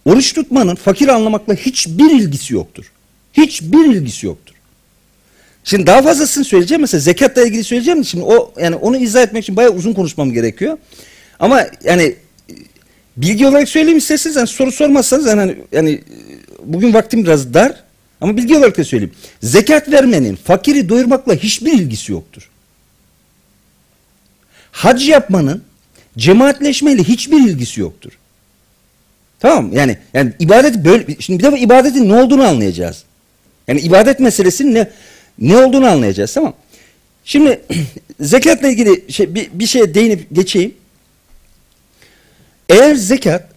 oruç 0.05 0.33
tutmanın 0.33 0.75
fakir 0.75 1.07
anlamakla 1.07 1.53
hiçbir 1.53 2.11
ilgisi 2.11 2.53
yoktur. 2.53 2.91
Hiçbir 3.33 3.85
ilgisi 3.85 4.25
yoktur. 4.25 4.55
Şimdi 5.63 5.87
daha 5.87 6.01
fazlasını 6.01 6.45
söyleyeceğim. 6.45 6.81
Mesela 6.81 7.01
zekatla 7.01 7.43
ilgili 7.45 7.63
söyleyeceğim. 7.63 8.05
Şimdi 8.05 8.23
o 8.23 8.53
yani 8.61 8.75
onu 8.75 8.97
izah 8.97 9.21
etmek 9.21 9.43
için 9.43 9.55
bayağı 9.55 9.71
uzun 9.71 9.93
konuşmam 9.93 10.33
gerekiyor. 10.33 10.77
Ama 11.39 11.65
yani 11.83 12.15
bilgi 13.21 13.47
olarak 13.47 13.69
söyleyeyim 13.69 13.97
isterseniz 13.97 14.35
yani 14.35 14.47
soru 14.47 14.71
sormazsanız 14.71 15.25
yani, 15.25 15.39
hani- 15.39 15.57
yani 15.71 16.01
bugün 16.63 16.93
vaktim 16.93 17.23
biraz 17.23 17.53
dar 17.53 17.83
ama 18.21 18.37
bilgi 18.37 18.57
olarak 18.57 18.77
da 18.77 18.83
söyleyeyim. 18.83 19.13
Zekat 19.43 19.91
vermenin 19.91 20.35
fakiri 20.35 20.89
doyurmakla 20.89 21.33
hiçbir 21.35 21.73
ilgisi 21.73 22.11
yoktur. 22.11 22.49
Hac 24.71 25.07
yapmanın 25.07 25.63
cemaatleşmeyle 26.17 27.03
hiçbir 27.03 27.37
ilgisi 27.37 27.81
yoktur. 27.81 28.11
Tamam? 29.39 29.73
Yani 29.73 29.97
yani 30.13 30.33
ibadet 30.39 30.75
böyle 30.75 31.05
şimdi 31.19 31.39
bir 31.39 31.43
defa 31.43 31.57
ibadetin 31.57 32.09
ne 32.09 32.21
olduğunu 32.21 32.43
anlayacağız. 32.43 33.03
Yani 33.67 33.79
ibadet 33.79 34.19
meselesinin 34.19 34.75
ne 34.75 34.91
ne 35.39 35.57
olduğunu 35.57 35.87
anlayacağız 35.87 36.33
tamam. 36.33 36.53
Şimdi 37.25 37.61
zekatla 38.19 38.67
ilgili 38.67 39.11
şey, 39.11 39.35
bir, 39.35 39.49
bir 39.53 39.67
şeye 39.67 39.93
değinip 39.93 40.27
geçeyim. 40.31 40.73
Eğer 42.69 42.95
zekat 42.95 43.49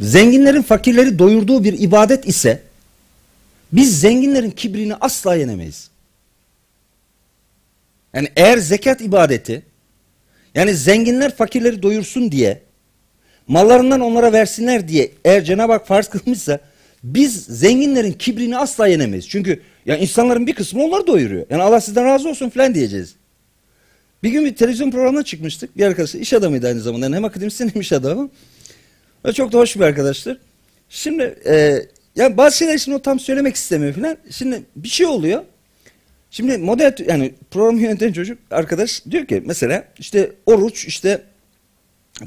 zenginlerin 0.00 0.62
fakirleri 0.62 1.18
doyurduğu 1.18 1.64
bir 1.64 1.80
ibadet 1.80 2.28
ise 2.28 2.62
biz 3.72 4.00
zenginlerin 4.00 4.50
kibrini 4.50 4.94
asla 4.94 5.34
yenemeyiz. 5.34 5.90
Yani 8.14 8.28
eğer 8.36 8.58
zekat 8.58 9.00
ibadeti 9.00 9.62
yani 10.54 10.74
zenginler 10.74 11.36
fakirleri 11.36 11.82
doyursun 11.82 12.32
diye 12.32 12.62
mallarından 13.48 14.00
onlara 14.00 14.32
versinler 14.32 14.88
diye 14.88 15.10
eğer 15.24 15.44
Cenab-ı 15.44 15.72
Hak 15.72 15.86
farz 15.86 16.08
kılmışsa 16.08 16.60
biz 17.04 17.44
zenginlerin 17.44 18.12
kibrini 18.12 18.58
asla 18.58 18.86
yenemeyiz. 18.86 19.28
Çünkü 19.28 19.62
ya 19.86 19.96
insanların 19.96 20.46
bir 20.46 20.54
kısmı 20.54 20.84
onları 20.84 21.06
doyuruyor. 21.06 21.46
Yani 21.50 21.62
Allah 21.62 21.80
sizden 21.80 22.04
razı 22.04 22.28
olsun 22.28 22.50
falan 22.50 22.74
diyeceğiz. 22.74 23.14
Bir 24.26 24.30
gün 24.30 24.44
bir 24.44 24.54
televizyon 24.54 24.90
programına 24.90 25.22
çıkmıştık. 25.22 25.76
Bir 25.76 25.84
arkadaş 25.84 26.14
iş 26.14 26.32
adamıydı 26.32 26.66
aynı 26.66 26.80
zamanda. 26.80 27.06
Yani 27.06 27.16
hem 27.16 27.24
akademisyen 27.24 27.70
hem 27.74 27.80
iş 27.80 27.92
adamı. 27.92 28.30
Ve 29.24 29.32
çok 29.32 29.52
da 29.52 29.58
hoş 29.58 29.76
bir 29.76 29.80
arkadaştır. 29.80 30.40
Şimdi 30.88 31.22
e, 31.46 31.82
yani 32.16 32.36
bazı 32.36 32.56
şeyler 32.56 32.78
şimdi 32.78 32.96
o 32.96 33.02
tam 33.02 33.20
söylemek 33.20 33.56
istemiyor 33.56 33.94
falan. 33.94 34.16
Şimdi 34.30 34.62
bir 34.76 34.88
şey 34.88 35.06
oluyor. 35.06 35.42
Şimdi 36.30 36.58
model 36.58 36.94
yani 37.08 37.34
program 37.50 37.78
yöneten 37.78 38.12
çocuk 38.12 38.38
arkadaş 38.50 39.02
diyor 39.10 39.26
ki 39.26 39.42
mesela 39.46 39.84
işte 39.98 40.32
oruç 40.46 40.84
işte 40.84 41.22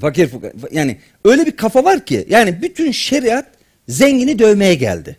fakir 0.01 0.27
fukara 0.27 0.53
yani 0.71 0.97
öyle 1.25 1.45
bir 1.45 1.55
kafa 1.55 1.83
var 1.83 2.05
ki 2.05 2.25
yani 2.29 2.61
bütün 2.61 2.91
şeriat 2.91 3.47
zengini 3.87 4.39
dövmeye 4.39 4.75
geldi. 4.75 5.17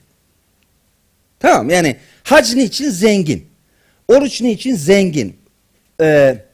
Tamam 1.40 1.70
yani 1.70 1.96
hac 2.22 2.54
niçin 2.54 2.90
zengin? 2.90 3.46
Oruç 4.08 4.40
niçin 4.40 4.74
zengin? 4.74 5.36
Ee, 6.00 6.49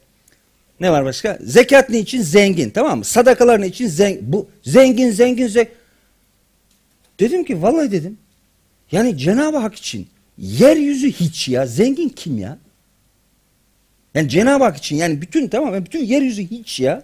ne 0.80 0.90
var 0.90 1.04
başka? 1.04 1.38
Zekat 1.40 1.90
niçin 1.90 2.22
zengin? 2.22 2.70
Tamam 2.70 2.98
mı? 2.98 3.04
Sadakalar 3.04 3.60
niçin 3.60 3.88
zengin? 3.88 4.32
Bu 4.32 4.48
zengin 4.62 5.10
zengin 5.10 5.46
zengin. 5.46 5.72
Dedim 7.20 7.44
ki 7.44 7.62
vallahi 7.62 7.92
dedim. 7.92 8.18
Yani 8.92 9.18
Cenab-ı 9.18 9.56
Hak 9.56 9.74
için 9.74 10.08
yeryüzü 10.38 11.12
hiç 11.12 11.48
ya. 11.48 11.66
Zengin 11.66 12.08
kim 12.08 12.38
ya? 12.38 12.58
Yani 14.14 14.28
Cenab-ı 14.28 14.64
Hak 14.64 14.76
için 14.76 14.96
yani 14.96 15.22
bütün 15.22 15.48
tamam 15.48 15.74
yani 15.74 15.86
bütün 15.86 16.04
yeryüzü 16.04 16.50
hiç 16.50 16.80
ya. 16.80 17.02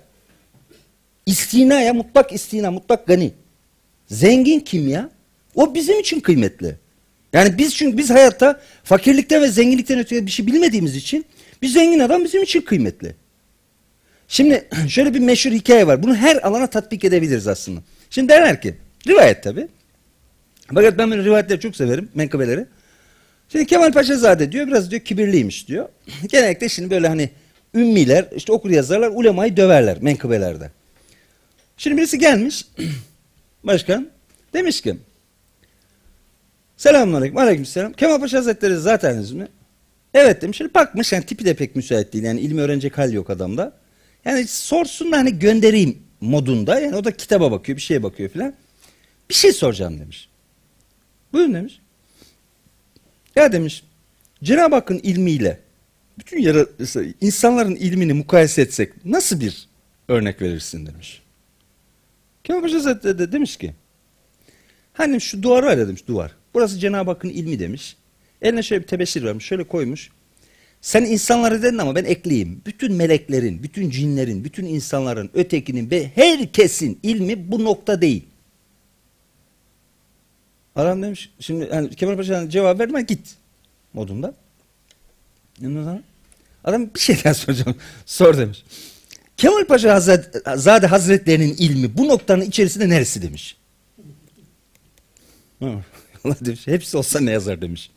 İstina 1.26 1.80
ya 1.80 1.94
mutlak 1.94 2.32
istina 2.32 2.70
mutlak 2.70 3.06
gani. 3.06 3.32
Zengin 4.06 4.60
kim 4.60 4.88
ya? 4.88 5.10
O 5.54 5.74
bizim 5.74 6.00
için 6.00 6.20
kıymetli. 6.20 6.76
Yani 7.32 7.58
biz 7.58 7.74
çünkü 7.74 7.98
biz 7.98 8.10
hayatta 8.10 8.60
fakirlikten 8.84 9.42
ve 9.42 9.48
zenginlikten 9.48 9.98
öteye 9.98 10.26
bir 10.26 10.30
şey 10.30 10.46
bilmediğimiz 10.46 10.96
için 10.96 11.24
bir 11.62 11.68
zengin 11.68 11.98
adam 11.98 12.24
bizim 12.24 12.42
için 12.42 12.60
kıymetli. 12.60 13.14
Şimdi 14.32 14.68
şöyle 14.88 15.14
bir 15.14 15.18
meşhur 15.18 15.50
hikaye 15.50 15.86
var. 15.86 16.02
Bunu 16.02 16.16
her 16.16 16.36
alana 16.36 16.66
tatbik 16.66 17.04
edebiliriz 17.04 17.48
aslında. 17.48 17.80
Şimdi 18.10 18.28
derler 18.28 18.62
ki 18.62 18.76
rivayet 19.06 19.42
tabi. 19.42 19.68
Fakat 20.74 20.98
ben 20.98 21.10
böyle 21.10 21.24
rivayetleri 21.24 21.60
çok 21.60 21.76
severim 21.76 22.08
menkıbeleri. 22.14 22.66
Şimdi 23.48 23.66
Kemal 23.66 23.92
Paşazade 23.92 24.52
diyor 24.52 24.66
biraz 24.66 24.90
diyor 24.90 25.02
kibirliymiş 25.02 25.68
diyor. 25.68 25.88
Genellikle 26.28 26.68
şimdi 26.68 26.90
böyle 26.90 27.08
hani 27.08 27.30
ümmiler 27.74 28.24
işte 28.36 28.52
okur 28.52 28.70
yazarlar 28.70 29.10
ulemayı 29.14 29.56
döverler 29.56 29.98
menkıbelerde. 30.00 30.70
Şimdi 31.76 31.96
birisi 31.96 32.18
gelmiş 32.18 32.66
başkan 33.64 34.08
demiş 34.52 34.80
ki 34.80 34.96
Selamünaleyküm. 36.76 37.38
Aleykümselam. 37.38 37.92
Kemal 37.92 38.20
Paşa 38.20 38.38
Hazretleri 38.38 38.76
zaten 38.76 39.16
mi? 39.16 39.48
Evet 40.14 40.42
demiş. 40.42 40.56
Şimdi 40.56 40.74
bakmış 40.74 41.12
yani 41.12 41.26
tipi 41.26 41.44
de 41.44 41.54
pek 41.54 41.76
müsait 41.76 42.12
değil. 42.12 42.24
Yani 42.24 42.40
ilmi 42.40 42.60
öğrenecek 42.60 42.98
hal 42.98 43.12
yok 43.12 43.30
adamda. 43.30 43.81
Yani 44.24 44.46
sorsun 44.46 45.12
da 45.12 45.18
hani 45.18 45.38
göndereyim 45.38 46.02
modunda. 46.20 46.80
Yani 46.80 46.96
o 46.96 47.04
da 47.04 47.16
kitaba 47.16 47.50
bakıyor, 47.52 47.76
bir 47.76 47.82
şeye 47.82 48.02
bakıyor 48.02 48.30
filan. 48.30 48.54
Bir 49.28 49.34
şey 49.34 49.52
soracağım 49.52 50.00
demiş. 50.00 50.28
Buyurun 51.32 51.54
demiş. 51.54 51.80
Ya 53.36 53.52
demiş. 53.52 53.84
Cenab-ı 54.42 54.74
Hakk'ın 54.74 54.98
ilmiyle 54.98 55.60
bütün 56.18 56.38
yara, 56.38 56.66
insanların 57.20 57.74
ilmini 57.74 58.12
mukayese 58.12 58.62
etsek 58.62 59.04
nasıl 59.04 59.40
bir 59.40 59.68
örnek 60.08 60.42
verirsin 60.42 60.86
demiş. 60.86 61.22
Kemal 62.44 62.62
Paşa 62.62 62.74
Hazretleri 62.74 63.18
de 63.18 63.32
demiş 63.32 63.56
ki 63.56 63.74
hani 64.92 65.20
şu 65.20 65.42
duvar 65.42 65.62
var 65.62 65.78
ya 65.78 65.88
demiş 65.88 66.06
duvar. 66.06 66.36
Burası 66.54 66.78
Cenab-ı 66.78 67.10
Hakk'ın 67.10 67.28
ilmi 67.28 67.58
demiş. 67.58 67.96
Eline 68.42 68.62
şöyle 68.62 68.82
bir 68.82 68.88
tebeşir 68.88 69.24
vermiş 69.24 69.44
şöyle 69.44 69.64
koymuş. 69.64 70.10
Sen 70.82 71.04
insanları 71.04 71.62
dedin 71.62 71.78
ama 71.78 71.94
ben 71.94 72.04
ekleyeyim. 72.04 72.62
Bütün 72.66 72.92
meleklerin, 72.92 73.62
bütün 73.62 73.90
cinlerin, 73.90 74.44
bütün 74.44 74.66
insanların, 74.66 75.30
ötekinin 75.34 75.90
ve 75.90 76.10
herkesin 76.14 76.98
ilmi 77.02 77.52
bu 77.52 77.64
nokta 77.64 78.00
değil. 78.00 78.24
Adam 80.76 81.02
demiş, 81.02 81.30
şimdi 81.40 81.68
hani 81.70 81.90
Kemal 81.90 82.16
Paşa'nın 82.16 82.48
cevap 82.48 82.80
verme 82.80 83.02
git 83.02 83.34
modunda. 83.92 84.34
Adam 86.64 86.94
bir 86.94 87.00
şey 87.00 87.24
daha 87.24 87.34
soracağım. 87.44 87.76
Sor 88.06 88.38
demiş. 88.38 88.64
Kemal 89.36 89.64
Paşa 89.64 89.94
Hazret, 89.94 90.36
Zade 90.56 90.86
Hazretlerinin 90.86 91.56
ilmi 91.58 91.96
bu 91.96 92.08
noktanın 92.08 92.44
içerisinde 92.44 92.88
neresi 92.88 93.22
demiş. 93.22 93.56
Allah 96.24 96.36
demiş, 96.40 96.66
hepsi 96.66 96.96
olsa 96.96 97.20
ne 97.20 97.30
yazar 97.30 97.62
demiş. 97.62 97.90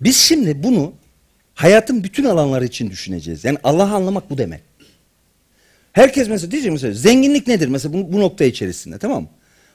Biz 0.00 0.16
şimdi 0.16 0.62
bunu 0.62 0.94
hayatın 1.54 2.04
bütün 2.04 2.24
alanları 2.24 2.64
için 2.64 2.90
düşüneceğiz. 2.90 3.44
Yani 3.44 3.58
Allah'ı 3.64 3.94
anlamak 3.94 4.30
bu 4.30 4.38
demek. 4.38 4.60
Herkes 5.92 6.28
mesela 6.28 6.50
diyecek 6.50 6.72
mesela 6.72 6.94
zenginlik 6.94 7.46
nedir 7.46 7.68
mesela 7.68 7.94
bu, 7.94 8.12
bu 8.12 8.20
nokta 8.20 8.44
içerisinde 8.44 8.98
tamam 8.98 9.22
mı? 9.22 9.28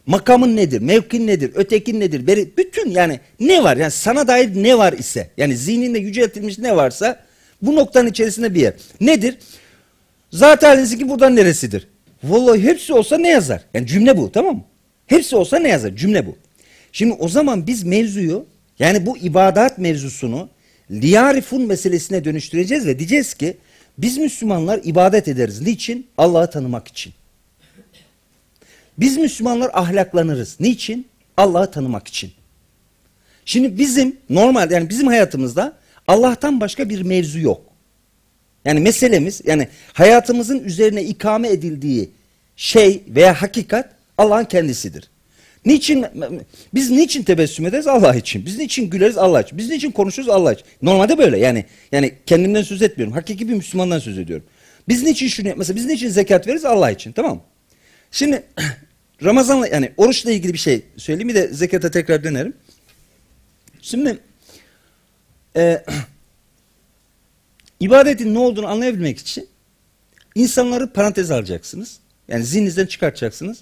Makamın 0.06 0.56
nedir, 0.56 0.82
mevkin 0.82 1.28
nedir, 1.28 1.52
ötekin 1.56 2.00
nedir, 2.00 2.28
beri, 2.28 2.58
bütün 2.58 2.90
yani 2.90 3.20
ne 3.40 3.64
var 3.64 3.78
yani 3.78 3.92
sana 3.92 4.28
dair 4.28 4.64
ne 4.64 4.78
var 4.78 4.94
ise 4.94 5.30
yani 5.38 5.58
zihninde 5.58 6.00
yüceltilmiş 6.00 6.58
ne 6.58 6.76
varsa 6.76 7.20
bu 7.62 7.76
noktanın 7.76 8.10
içerisinde 8.10 8.54
bir 8.54 8.62
yer. 8.62 8.74
Nedir? 9.02 9.38
Zat 10.32 10.64
haliniz 10.64 10.98
ki 10.98 11.10
buradan 11.10 11.36
neresidir? 11.36 11.88
Vallahi 12.24 12.64
hepsi 12.64 12.94
olsa 12.94 13.18
ne 13.18 13.30
yazar? 13.30 13.62
Yani 13.74 13.88
cümle 13.88 14.18
bu 14.18 14.32
tamam 14.32 14.56
mı? 14.56 14.64
Hepsi 15.08 15.36
olsa 15.36 15.60
ne 15.60 15.70
yazar? 15.70 15.96
Cümle 15.96 16.26
bu. 16.26 16.36
Şimdi 16.92 17.14
o 17.14 17.28
zaman 17.28 17.68
biz 17.68 17.84
mevzuyu 17.84 18.46
yani 18.80 19.06
bu 19.06 19.18
ibadat 19.18 19.78
mevzusunu 19.78 20.50
liyarifun 20.92 21.68
meselesine 21.68 22.26
dönüştüreceğiz 22.26 22.86
ve 22.86 23.00
diyeceğiz 23.00 23.34
ki 23.34 23.58
biz 23.98 24.18
Müslümanlar 24.18 24.80
ibadet 24.84 25.28
ederiz. 25.28 25.62
Niçin? 25.62 26.08
Allah'ı 26.18 26.50
tanımak 26.50 26.88
için. 26.88 27.14
Biz 28.98 29.18
Müslümanlar 29.18 29.72
ahlaklanırız. 29.74 30.60
Niçin? 30.60 31.08
Allah'ı 31.38 31.72
tanımak 31.72 32.08
için. 32.08 32.32
Şimdi 33.46 33.78
bizim 33.78 34.18
normal 34.30 34.72
yani 34.72 34.90
bizim 34.90 35.08
hayatımızda 35.08 35.78
Allah'tan 36.08 36.62
başka 36.62 36.90
bir 36.90 37.02
mevzu 37.02 37.40
yok. 37.40 37.62
Yani 38.66 38.80
meselemiz 38.80 39.42
yani 39.46 39.68
hayatımızın 39.94 40.60
üzerine 40.60 41.04
ikame 41.04 41.50
edildiği 41.50 42.10
şey 42.56 43.04
veya 43.08 43.42
hakikat 43.42 43.90
Allah'ın 44.18 44.46
kendisidir. 44.46 45.10
Niçin 45.68 46.06
biz 46.74 46.92
niçin 46.92 47.24
tebessüm 47.24 47.66
ederiz 47.66 47.88
Allah 47.88 48.16
için? 48.16 48.46
Biz 48.46 48.58
niçin 48.58 48.90
güleriz 48.90 49.18
Allah 49.18 49.42
için? 49.42 49.58
Biz 49.58 49.70
niçin 49.70 49.92
konuşuruz 49.92 50.30
Allah 50.30 50.54
için? 50.54 50.66
Normalde 50.82 51.18
böyle 51.18 51.40
yani 51.40 51.66
yani 51.92 52.14
kendimden 52.26 52.62
söz 52.62 52.82
etmiyorum. 52.82 53.14
Hakiki 53.14 53.50
bir 53.50 53.54
Müslümandan 53.54 54.00
söz 54.00 54.18
ediyorum. 54.18 54.46
Biz 54.88 55.04
niçin 55.04 55.28
şunu 55.28 55.54
mesela 55.56 55.78
biz 55.78 55.86
niçin 55.86 56.10
zekat 56.10 56.48
veririz 56.48 56.66
Allah 56.66 56.92
için 56.92 57.12
tamam? 57.12 57.44
Şimdi 58.12 58.44
Ramazanla 59.24 59.68
yani 59.68 59.92
oruçla 59.98 60.32
ilgili 60.32 60.54
bir 60.54 60.58
şey 60.58 60.82
söyleyeyim 60.98 61.30
bir 61.30 61.36
de 61.36 61.48
zekata 61.48 61.92
tekrar 61.92 62.24
dönerim. 62.24 62.54
Şimdi 63.82 64.20
e, 65.56 65.84
ibadetin 67.80 68.34
ne 68.34 68.40
olduğunu 68.40 68.68
anlayabilmek 68.68 69.18
için 69.18 69.48
insanları 70.36 70.94
parantez 70.94 71.32
alacaksınız. 71.32 72.00
Yani 72.28 72.44
zihninizden 72.44 72.86
çıkartacaksınız. 72.86 73.58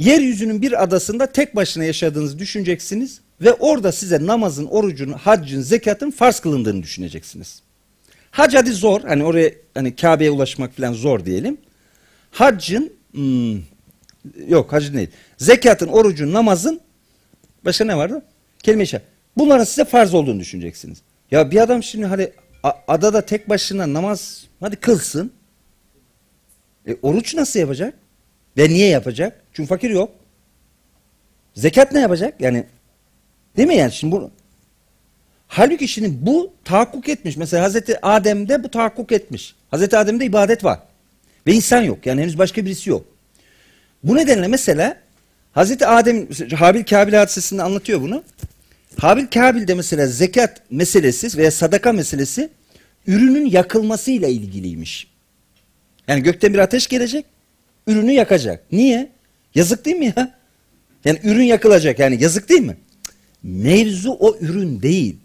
Yeryüzünün 0.00 0.62
bir 0.62 0.82
adasında 0.82 1.26
tek 1.26 1.56
başına 1.56 1.84
yaşadığınızı 1.84 2.38
düşüneceksiniz 2.38 3.20
ve 3.40 3.52
orada 3.52 3.92
size 3.92 4.26
namazın, 4.26 4.66
orucun, 4.66 5.12
haccın, 5.12 5.60
zekatın 5.60 6.10
farz 6.10 6.40
kılındığını 6.40 6.82
düşüneceksiniz. 6.82 7.62
Hac 8.30 8.54
hadi 8.54 8.72
zor. 8.72 9.00
Hani 9.00 9.24
oraya 9.24 9.52
hani 9.74 9.96
Kabe'ye 9.96 10.30
ulaşmak 10.30 10.76
falan 10.76 10.92
zor 10.92 11.24
diyelim. 11.24 11.58
Haccın 12.30 12.92
hmm, 13.12 13.58
yok 14.48 14.72
hac 14.72 14.92
değil. 14.92 15.10
Zekatın, 15.38 15.88
orucun, 15.88 16.32
namazın 16.32 16.80
başka 17.64 17.84
ne 17.84 17.96
vardı? 17.96 18.22
Kelime 18.62 18.82
işaret. 18.82 19.04
Bunların 19.36 19.64
size 19.64 19.84
farz 19.84 20.14
olduğunu 20.14 20.40
düşüneceksiniz. 20.40 20.98
Ya 21.30 21.50
bir 21.50 21.60
adam 21.60 21.82
şimdi 21.82 22.06
hani 22.06 22.30
adada 22.88 23.20
tek 23.20 23.48
başına 23.48 23.92
namaz 23.92 24.46
hadi 24.60 24.76
kılsın. 24.76 25.32
E, 26.86 26.96
oruç 27.02 27.34
nasıl 27.34 27.60
yapacak? 27.60 27.94
Ve 28.56 28.68
niye 28.68 28.88
yapacak? 28.88 29.42
Çünkü 29.52 29.68
fakir 29.68 29.90
yok. 29.90 30.10
Zekat 31.54 31.92
ne 31.92 32.00
yapacak? 32.00 32.40
Yani 32.40 32.64
değil 33.56 33.68
mi 33.68 33.76
yani 33.76 33.92
şimdi 33.92 34.12
bu 34.12 34.30
Halbuki 35.52 35.88
şimdi 35.88 36.26
bu 36.26 36.52
tahakkuk 36.64 37.08
etmiş. 37.08 37.36
Mesela 37.36 37.64
Hazreti 37.64 38.06
Adem'de 38.06 38.64
bu 38.64 38.70
tahakkuk 38.70 39.12
etmiş. 39.12 39.54
Hazreti 39.70 39.96
Adem'de 39.96 40.24
ibadet 40.24 40.64
var. 40.64 40.78
Ve 41.46 41.52
insan 41.52 41.82
yok. 41.82 42.06
Yani 42.06 42.22
henüz 42.22 42.38
başka 42.38 42.64
birisi 42.64 42.90
yok. 42.90 43.04
Bu 44.04 44.16
nedenle 44.16 44.48
mesela 44.48 44.96
Hazreti 45.52 45.86
Adem 45.86 46.28
Habil 46.56 46.84
Kabil 46.84 47.12
hadisesinde 47.12 47.62
anlatıyor 47.62 48.00
bunu. 48.00 48.22
Habil 48.98 49.26
Kabil'de 49.26 49.74
mesela 49.74 50.06
zekat 50.06 50.62
meselesi 50.70 51.38
veya 51.38 51.50
sadaka 51.50 51.92
meselesi 51.92 52.50
ürünün 53.06 53.46
yakılmasıyla 53.46 54.28
ilgiliymiş. 54.28 55.06
Yani 56.08 56.22
gökten 56.22 56.54
bir 56.54 56.58
ateş 56.58 56.86
gelecek, 56.86 57.24
ürünü 57.86 58.12
yakacak. 58.12 58.72
Niye? 58.72 59.12
Yazık 59.54 59.84
değil 59.84 59.96
mi 59.96 60.12
ya? 60.16 60.38
Yani 61.04 61.20
ürün 61.24 61.44
yakılacak 61.44 61.98
yani 61.98 62.22
yazık 62.22 62.48
değil 62.48 62.60
mi? 62.60 62.76
Mevzu 63.42 64.10
o 64.10 64.36
ürün 64.40 64.82
değil. 64.82 65.16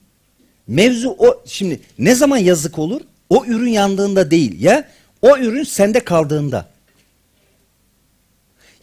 Mevzu 0.67 1.15
o 1.19 1.43
şimdi 1.45 1.79
ne 1.99 2.15
zaman 2.15 2.37
yazık 2.37 2.79
olur? 2.79 3.01
O 3.29 3.45
ürün 3.45 3.69
yandığında 3.69 4.31
değil 4.31 4.61
ya 4.61 4.89
o 5.21 5.37
ürün 5.37 5.63
sende 5.63 5.99
kaldığında. 5.99 6.69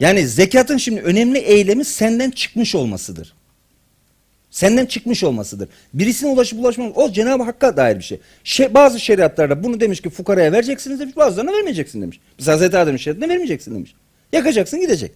Yani 0.01 0.29
zekatın 0.29 0.77
şimdi 0.77 1.01
önemli 1.01 1.39
eylemi 1.39 1.85
senden 1.85 2.31
çıkmış 2.31 2.75
olmasıdır. 2.75 3.35
Senden 4.53 4.86
çıkmış 4.86 5.24
olmasıdır. 5.24 5.68
Birisine 5.94 6.30
ulaşıp 6.30 6.61
ulaşmamak 6.61 6.98
o 6.98 7.12
Cenab-ı 7.12 7.42
Hakk'a 7.42 7.76
dair 7.76 7.98
bir 7.98 8.03
şey. 8.03 8.20
şey. 8.44 8.74
Bazı 8.74 9.00
şeriatlarda 9.00 9.64
bunu 9.64 9.80
demiş 9.80 10.00
ki 10.00 10.11
fukaraya 10.11 10.53
vereceksiniz 10.53 11.00
demiş 11.00 11.16
bazılarına 11.16 11.53
vermeyeceksin 11.53 12.03
demiş. 12.03 12.20
Mesela 12.38 12.55
Hazreti 12.55 12.78
Adem'in 12.78 12.96
şeriatına 12.96 13.28
vermeyeceksin 13.28 13.74
demiş. 13.74 13.94
Yakacaksın 14.32 14.80
gidecek. 14.80 15.12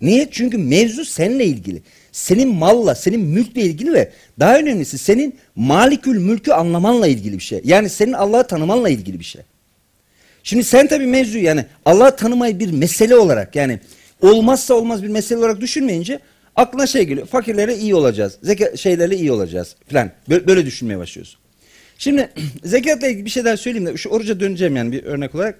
Niye? 0.00 0.28
Çünkü 0.30 0.58
mevzu 0.58 1.04
seninle 1.04 1.44
ilgili. 1.44 1.82
Senin 2.12 2.48
malla, 2.48 2.94
senin 2.94 3.20
mülkle 3.20 3.60
ilgili 3.62 3.92
ve 3.92 4.12
daha 4.40 4.58
önemlisi 4.58 4.98
senin 4.98 5.38
malikül 5.56 6.18
mülkü 6.18 6.52
anlamanla 6.52 7.06
ilgili 7.06 7.38
bir 7.38 7.42
şey. 7.42 7.60
Yani 7.64 7.88
senin 7.90 8.12
Allah'ı 8.12 8.46
tanımanla 8.46 8.88
ilgili 8.88 9.20
bir 9.20 9.24
şey. 9.24 9.42
Şimdi 10.42 10.64
sen 10.64 10.86
tabii 10.86 11.06
mevzu 11.06 11.38
yani 11.38 11.64
Allah'ı 11.84 12.16
tanımayı 12.16 12.58
bir 12.58 12.72
mesele 12.72 13.16
olarak 13.16 13.56
yani 13.56 13.80
olmazsa 14.22 14.74
olmaz 14.74 15.02
bir 15.02 15.08
mesele 15.08 15.38
olarak 15.38 15.60
düşünmeyince 15.60 16.20
aklına 16.56 16.86
şey 16.86 17.02
geliyor. 17.02 17.26
Fakirlere 17.26 17.76
iyi 17.76 17.94
olacağız. 17.94 18.38
Zeka 18.42 18.76
şeylerle 18.76 19.16
iyi 19.16 19.32
olacağız 19.32 19.76
falan. 19.90 20.10
Böyle, 20.28 20.46
böyle 20.46 20.66
düşünmeye 20.66 20.98
başlıyorsun. 20.98 21.40
Şimdi 21.98 22.30
zekatla 22.64 23.08
ilgili 23.08 23.24
bir 23.24 23.30
şeyler 23.30 23.56
söyleyeyim 23.56 23.86
de 23.86 23.96
şu 23.96 24.08
oruca 24.08 24.40
döneceğim 24.40 24.76
yani 24.76 24.92
bir 24.92 25.04
örnek 25.04 25.34
olarak. 25.34 25.58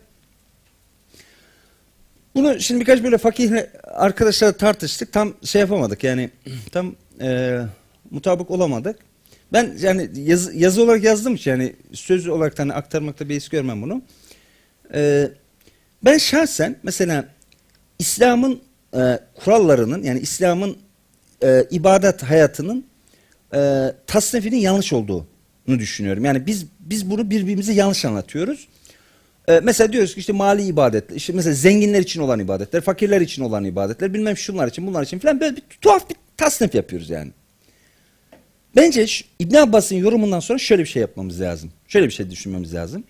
Bunu 2.34 2.61
şimdi 2.61 2.80
birkaç 2.80 3.03
böyle 3.03 3.18
fakihle 3.18 3.70
arkadaşlar 3.82 4.53
tartıştık. 4.53 5.12
Tam 5.12 5.34
şey 5.45 5.61
yapamadık 5.61 6.05
yani 6.05 6.30
tam 6.72 6.95
e, 7.20 7.59
mutabık 8.11 8.51
olamadık. 8.51 8.97
Ben 9.53 9.76
yani 9.80 10.11
yazı, 10.14 10.57
yazı 10.57 10.82
olarak 10.82 11.05
yazdım 11.05 11.36
ki 11.36 11.51
yani 11.51 11.76
söz 11.92 12.28
olarak 12.28 12.59
hani 12.59 12.72
aktarmakta 12.72 13.28
bir 13.28 13.49
görmem 13.51 13.82
bunu. 13.82 14.03
E, 14.95 15.28
ben 16.05 16.18
şahsen 16.18 16.76
mesela 16.82 17.28
İslam'ın 17.99 18.61
e, 18.95 19.18
kurallarının 19.34 20.03
yani 20.03 20.20
İslam'ın 20.20 20.76
e, 21.42 21.64
ibadet 21.70 22.22
hayatının 22.22 22.84
e, 23.55 23.92
tasnifinin 24.07 24.57
yanlış 24.57 24.92
olduğunu 24.92 25.78
düşünüyorum. 25.78 26.24
Yani 26.24 26.47
biz 26.47 26.66
biz 26.80 27.11
bunu 27.11 27.30
birbirimize 27.30 27.72
yanlış 27.72 28.05
anlatıyoruz. 28.05 28.68
E, 29.49 29.61
mesela 29.61 29.92
diyoruz 29.92 30.14
ki 30.14 30.20
işte 30.20 30.32
mali 30.32 30.62
ibadetler, 30.62 31.16
işte 31.16 31.32
mesela 31.32 31.55
zenginler 31.55 32.01
için 32.01 32.20
olan 32.20 32.40
ibadetler, 32.40 32.80
fakirler 32.80 33.20
için 33.20 33.42
olan 33.42 33.64
ibadetler, 33.64 34.14
bilmem 34.14 34.36
şunlar 34.36 34.68
için, 34.68 34.86
bunlar 34.86 35.03
için 35.03 35.18
falan 35.18 35.40
böyle 35.40 35.57
bir 35.57 35.62
tuhaf 35.80 36.11
bir 36.11 36.16
tasnif 36.36 36.74
yapıyoruz 36.74 37.11
yani. 37.11 37.30
Bence 38.76 39.07
İbn 39.38 39.55
Abbas'ın 39.55 39.97
yorumundan 39.97 40.40
sonra 40.40 40.59
şöyle 40.59 40.82
bir 40.82 40.88
şey 40.88 41.01
yapmamız 41.01 41.40
lazım. 41.40 41.72
Şöyle 41.88 42.07
bir 42.07 42.12
şey 42.12 42.30
düşünmemiz 42.30 42.74
lazım. 42.74 43.05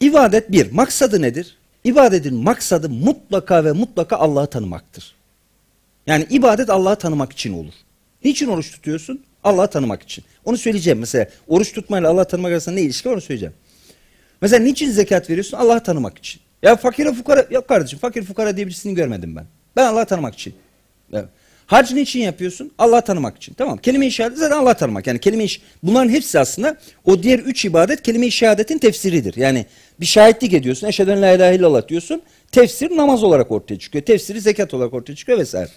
İbadet 0.00 0.52
bir, 0.52 0.72
maksadı 0.72 1.22
nedir? 1.22 1.56
İbadetin 1.84 2.34
maksadı 2.34 2.88
mutlaka 2.88 3.64
ve 3.64 3.72
mutlaka 3.72 4.16
Allah'ı 4.16 4.46
tanımaktır. 4.46 5.14
Yani 6.06 6.26
ibadet 6.30 6.70
Allah'ı 6.70 6.96
tanımak 6.96 7.32
için 7.32 7.52
olur. 7.52 7.72
Niçin 8.24 8.48
oruç 8.48 8.72
tutuyorsun? 8.72 9.24
Allah'ı 9.44 9.70
tanımak 9.70 10.02
için. 10.02 10.24
Onu 10.44 10.56
söyleyeceğim 10.58 10.98
mesela. 10.98 11.26
Oruç 11.48 11.72
tutmayla 11.72 12.10
Allah'ı 12.10 12.24
tanımak 12.24 12.52
arasında 12.52 12.74
ne 12.74 12.80
ilişki 12.80 13.08
var 13.08 13.14
onu 13.14 13.20
söyleyeceğim. 13.20 13.54
Mesela 14.40 14.62
niçin 14.64 14.90
zekat 14.90 15.30
veriyorsun? 15.30 15.56
Allah'ı 15.56 15.82
tanımak 15.82 16.18
için. 16.18 16.40
Ya 16.62 16.76
fakire 16.76 17.12
fukara, 17.12 17.46
yok 17.50 17.68
kardeşim 17.68 17.98
fakir 17.98 18.22
fukara 18.22 18.56
diye 18.56 18.66
birisini 18.66 18.94
görmedim 18.94 19.36
ben. 19.36 19.46
Ben 19.76 19.86
Allah'ı 19.86 20.06
tanımak 20.06 20.34
için. 20.34 20.54
Evet. 21.12 21.28
Hac 21.70 21.92
niçin 21.92 22.20
yapıyorsun? 22.20 22.72
Allah'ı 22.78 23.02
tanımak 23.02 23.36
için. 23.36 23.54
Tamam. 23.54 23.78
Kelime-i 23.78 24.10
şehadet 24.10 24.38
zaten 24.38 24.56
Allah'ı 24.56 24.74
tanımak. 24.74 25.06
Yani 25.06 25.18
kelime 25.18 25.46
bunların 25.82 26.08
hepsi 26.08 26.38
aslında 26.38 26.76
o 27.04 27.22
diğer 27.22 27.38
üç 27.38 27.64
ibadet 27.64 28.02
kelime-i 28.02 28.30
şehadetin 28.30 28.78
tefsiridir. 28.78 29.36
Yani 29.36 29.66
bir 30.00 30.06
şahitlik 30.06 30.52
ediyorsun. 30.52 30.86
Eşheden 30.86 31.22
la 31.22 31.32
ilahe 31.32 31.54
illallah 31.54 31.88
diyorsun. 31.88 32.22
Tefsir 32.52 32.96
namaz 32.96 33.24
olarak 33.24 33.50
ortaya 33.50 33.78
çıkıyor. 33.78 34.04
Tefsiri 34.04 34.40
zekat 34.40 34.74
olarak 34.74 34.94
ortaya 34.94 35.14
çıkıyor 35.14 35.38
vesaire. 35.38 35.68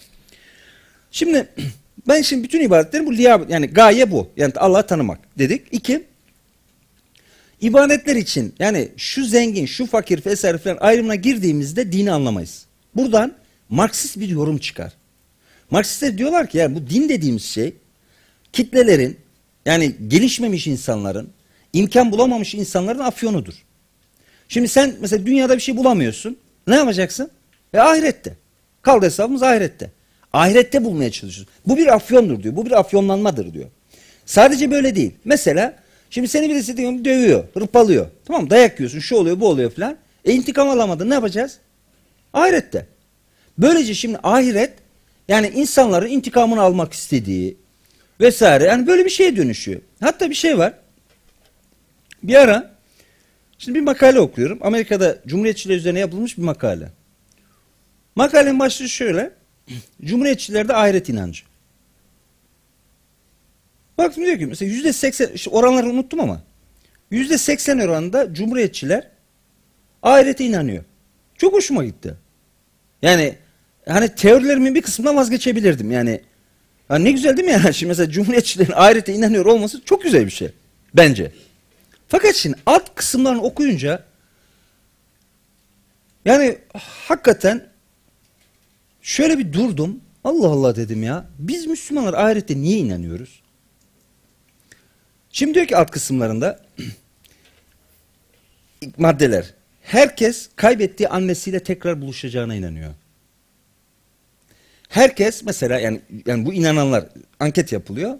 Şimdi 1.10 1.48
ben 2.08 2.22
şimdi 2.22 2.44
bütün 2.44 2.60
ibadetleri 2.60 3.06
bu 3.06 3.16
liya 3.16 3.40
yani 3.48 3.66
gaye 3.66 4.10
bu. 4.10 4.28
Yani 4.36 4.52
Allah'ı 4.56 4.86
tanımak 4.86 5.18
dedik. 5.38 5.66
İki, 5.70 6.04
ibadetler 7.60 8.16
için 8.16 8.54
yani 8.58 8.88
şu 8.96 9.24
zengin, 9.24 9.66
şu 9.66 9.86
fakir 9.86 10.26
vesaire 10.26 10.58
falan 10.58 10.78
ayrımına 10.80 11.14
girdiğimizde 11.14 11.92
dini 11.92 12.12
anlamayız. 12.12 12.66
Buradan 12.96 13.32
Marksist 13.68 14.20
bir 14.20 14.28
yorum 14.28 14.58
çıkar. 14.58 14.92
Marksistler 15.70 16.18
diyorlar 16.18 16.46
ki 16.46 16.58
yani 16.58 16.76
bu 16.76 16.90
din 16.90 17.08
dediğimiz 17.08 17.44
şey 17.44 17.74
kitlelerin 18.52 19.16
yani 19.66 19.94
gelişmemiş 20.08 20.66
insanların 20.66 21.30
imkan 21.72 22.12
bulamamış 22.12 22.54
insanların 22.54 22.98
afyonudur. 22.98 23.54
Şimdi 24.48 24.68
sen 24.68 24.94
mesela 25.00 25.26
dünyada 25.26 25.56
bir 25.56 25.62
şey 25.62 25.76
bulamıyorsun. 25.76 26.36
Ne 26.66 26.76
yapacaksın? 26.76 27.30
E 27.74 27.78
ahirette. 27.78 28.36
Kaldı 28.82 29.06
hesabımız 29.06 29.42
ahirette. 29.42 29.90
Ahirette 30.32 30.84
bulmaya 30.84 31.10
çalışıyorsun. 31.10 31.54
Bu 31.66 31.76
bir 31.76 31.94
afyondur 31.94 32.42
diyor. 32.42 32.56
Bu 32.56 32.66
bir 32.66 32.70
afyonlanmadır 32.72 33.54
diyor. 33.54 33.66
Sadece 34.26 34.70
böyle 34.70 34.96
değil. 34.96 35.12
Mesela 35.24 35.76
şimdi 36.10 36.28
seni 36.28 36.50
birisi 36.50 36.76
diyor, 36.76 37.04
dövüyor, 37.04 37.44
hırpalıyor. 37.54 38.06
Tamam? 38.24 38.50
Dayak 38.50 38.80
yiyorsun, 38.80 38.98
şu 39.00 39.16
oluyor, 39.16 39.40
bu 39.40 39.48
oluyor 39.48 39.70
falan. 39.70 39.96
E 40.24 40.32
intikam 40.32 40.68
alamadın 40.68 41.10
ne 41.10 41.14
yapacağız? 41.14 41.58
Ahirette. 42.32 42.86
Böylece 43.58 43.94
şimdi 43.94 44.18
ahiret 44.22 44.72
yani 45.28 45.48
insanların 45.48 46.08
intikamını 46.08 46.60
almak 46.60 46.92
istediği 46.92 47.56
vesaire 48.20 48.64
yani 48.64 48.86
böyle 48.86 49.04
bir 49.04 49.10
şeye 49.10 49.36
dönüşüyor. 49.36 49.80
Hatta 50.00 50.30
bir 50.30 50.34
şey 50.34 50.58
var. 50.58 50.74
Bir 52.22 52.34
ara 52.34 52.74
şimdi 53.58 53.78
bir 53.78 53.84
makale 53.84 54.20
okuyorum. 54.20 54.58
Amerika'da 54.62 55.18
Cumhuriyetçiler 55.26 55.76
üzerine 55.76 55.98
yapılmış 55.98 56.38
bir 56.38 56.42
makale. 56.42 56.88
Makalenin 58.16 58.58
başlığı 58.58 58.88
şöyle. 58.88 59.32
Cumhuriyetçilerde 60.04 60.74
ahiret 60.74 61.08
inancı. 61.08 61.44
Bak 63.98 64.16
diyor 64.16 64.38
ki 64.38 64.46
mesela 64.46 64.72
yüzde 64.72 64.92
seksen 64.92 65.30
oranları 65.50 65.86
unuttum 65.86 66.20
ama 66.20 66.42
yüzde 67.10 67.38
seksen 67.38 67.78
oranında 67.78 68.34
Cumhuriyetçiler 68.34 69.08
ahirete 70.02 70.44
inanıyor. 70.44 70.84
Çok 71.38 71.52
hoşuma 71.52 71.84
gitti. 71.84 72.14
Yani 73.02 73.34
hani 73.88 74.14
teorilerimin 74.14 74.74
bir 74.74 74.82
kısmından 74.82 75.16
vazgeçebilirdim. 75.16 75.90
Yani, 75.90 76.20
yani 76.90 77.04
ne 77.04 77.12
güzel 77.12 77.36
değil 77.36 77.48
mi 77.48 77.52
yani? 77.52 77.74
Şimdi 77.74 77.88
mesela 77.88 78.10
Cumhuriyetçilerin 78.10 78.72
ahirete 78.72 79.14
inanıyor 79.14 79.46
olması 79.46 79.84
çok 79.84 80.02
güzel 80.02 80.26
bir 80.26 80.30
şey. 80.30 80.48
Bence. 80.94 81.32
Fakat 82.08 82.34
şimdi 82.34 82.56
alt 82.66 82.94
kısımlarını 82.94 83.42
okuyunca 83.42 84.04
yani 86.24 86.58
hakikaten 87.08 87.66
şöyle 89.02 89.38
bir 89.38 89.52
durdum. 89.52 90.00
Allah 90.24 90.48
Allah 90.48 90.76
dedim 90.76 91.02
ya. 91.02 91.26
Biz 91.38 91.66
Müslümanlar 91.66 92.14
ahirete 92.14 92.56
niye 92.56 92.78
inanıyoruz? 92.78 93.42
Şimdi 95.30 95.54
diyor 95.54 95.66
ki 95.66 95.76
alt 95.76 95.90
kısımlarında 95.90 96.64
maddeler. 98.98 99.54
Herkes 99.82 100.48
kaybettiği 100.56 101.08
annesiyle 101.08 101.62
tekrar 101.62 102.00
buluşacağına 102.00 102.54
inanıyor. 102.54 102.94
Herkes 104.88 105.44
mesela 105.44 105.78
yani 105.78 106.00
yani 106.26 106.46
bu 106.46 106.54
inananlar 106.54 107.04
anket 107.40 107.72
yapılıyor. 107.72 108.18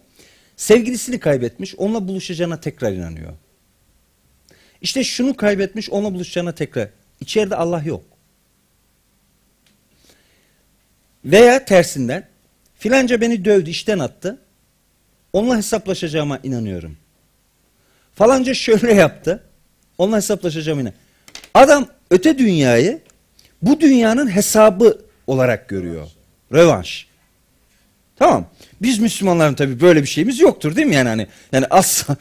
Sevgilisini 0.56 1.20
kaybetmiş, 1.20 1.74
onunla 1.74 2.08
buluşacağına 2.08 2.60
tekrar 2.60 2.92
inanıyor. 2.92 3.32
İşte 4.80 5.04
şunu 5.04 5.36
kaybetmiş, 5.36 5.90
onunla 5.90 6.14
buluşacağına 6.14 6.52
tekrar. 6.54 6.88
İçeride 7.20 7.56
Allah 7.56 7.82
yok. 7.82 8.04
Veya 11.24 11.64
tersinden 11.64 12.28
filanca 12.74 13.20
beni 13.20 13.44
dövdü, 13.44 13.70
işten 13.70 13.98
attı. 13.98 14.38
Onunla 15.32 15.56
hesaplaşacağıma 15.56 16.38
inanıyorum. 16.42 16.96
Falanca 18.14 18.54
şöyle 18.54 18.94
yaptı. 18.94 19.42
Onunla 19.98 20.16
hesaplaşacağıma 20.16 20.80
inanıyorum. 20.80 21.00
Adam 21.54 21.88
öte 22.10 22.38
dünyayı 22.38 23.00
bu 23.62 23.80
dünyanın 23.80 24.30
hesabı 24.30 25.02
olarak 25.26 25.68
görüyor. 25.68 26.08
Rövanş. 26.52 27.06
Tamam. 28.16 28.46
Biz 28.82 28.98
Müslümanların 28.98 29.54
tabii 29.54 29.80
böyle 29.80 30.02
bir 30.02 30.08
şeyimiz 30.08 30.40
yoktur 30.40 30.76
değil 30.76 30.86
mi 30.86 30.94
yani 30.94 31.08
hani 31.08 31.26
yani 31.52 31.66
asla 31.70 32.16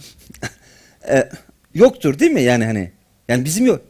e, 1.09 1.30
yoktur 1.74 2.19
değil 2.19 2.32
mi 2.32 2.41
yani 2.41 2.65
hani 2.65 2.91
yani 3.28 3.45
bizim 3.45 3.65
yok. 3.65 3.82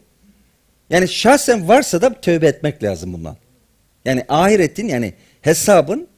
Yani 0.90 1.08
şahsen 1.08 1.68
varsa 1.68 2.02
da 2.02 2.20
tövbe 2.20 2.46
etmek 2.46 2.82
lazım 2.82 3.12
bundan. 3.12 3.36
Yani 4.04 4.24
ahiretin 4.28 4.88
yani 4.88 5.14
hesabın 5.42 6.08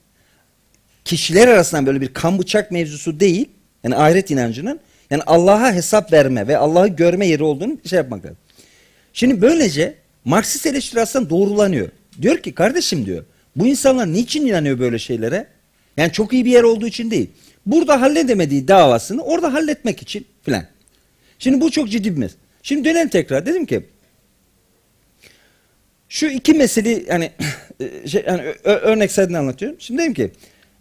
kişiler 1.04 1.48
arasından 1.48 1.86
böyle 1.86 2.00
bir 2.00 2.14
kan 2.14 2.38
bıçak 2.38 2.70
mevzusu 2.70 3.20
değil. 3.20 3.48
Yani 3.84 3.96
ahiret 3.96 4.30
inancının 4.30 4.80
yani 5.10 5.22
Allah'a 5.26 5.72
hesap 5.72 6.12
verme 6.12 6.48
ve 6.48 6.56
Allah'ı 6.56 6.88
görme 6.88 7.26
yeri 7.26 7.42
olduğunu 7.42 7.78
şey 7.84 7.96
yapmak 7.96 8.24
lazım. 8.24 8.38
Şimdi 9.12 9.42
böylece 9.42 9.94
Marksist 10.24 10.66
eleştiri 10.66 11.00
aslında 11.00 11.30
doğrulanıyor. 11.30 11.88
Diyor 12.22 12.38
ki 12.38 12.54
kardeşim 12.54 13.06
diyor 13.06 13.24
bu 13.56 13.66
insanlar 13.66 14.12
niçin 14.12 14.46
inanıyor 14.46 14.78
böyle 14.78 14.98
şeylere? 14.98 15.46
Yani 15.96 16.12
çok 16.12 16.32
iyi 16.32 16.44
bir 16.44 16.50
yer 16.50 16.62
olduğu 16.62 16.86
için 16.86 17.10
değil. 17.10 17.30
Burada 17.66 18.00
halledemediği 18.00 18.68
davasını 18.68 19.22
orada 19.22 19.52
halletmek 19.52 20.02
için 20.02 20.26
filan. 20.42 20.64
Şimdi 21.38 21.60
bu 21.60 21.70
çok 21.70 21.90
ciddi 21.90 22.12
bir 22.12 22.18
mesele. 22.18 22.40
Şimdi 22.62 22.88
dönelim 22.88 23.08
tekrar. 23.08 23.46
Dedim 23.46 23.66
ki 23.66 23.86
şu 26.08 26.26
iki 26.26 26.54
mesele 26.54 27.04
yani, 27.08 27.30
şey, 28.06 28.24
yani 28.26 28.42
örnek 28.64 29.12
sayedinde 29.12 29.38
anlatıyorum. 29.38 29.76
Şimdi 29.80 30.02
dedim 30.02 30.14
ki 30.14 30.30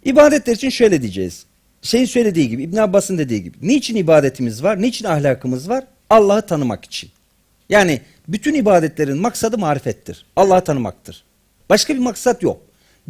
ibadetler 0.05 0.53
için 0.53 0.69
şöyle 0.69 1.01
diyeceğiz. 1.01 1.45
Şeyin 1.81 2.05
söylediği 2.05 2.49
gibi 2.49 2.63
İbn 2.63 2.77
Abbas'ın 2.77 3.17
dediği 3.17 3.43
gibi. 3.43 3.57
Niçin 3.61 3.95
ibadetimiz 3.95 4.63
var? 4.63 4.81
Niçin 4.81 5.05
ahlakımız 5.05 5.69
var? 5.69 5.83
Allah'ı 6.09 6.41
tanımak 6.41 6.85
için. 6.85 7.09
Yani 7.69 8.01
bütün 8.27 8.53
ibadetlerin 8.53 9.17
maksadı 9.17 9.57
marifettir. 9.57 10.25
Allah'ı 10.35 10.63
tanımaktır. 10.63 11.23
Başka 11.69 11.93
bir 11.93 11.99
maksat 11.99 12.43
yok. 12.43 12.61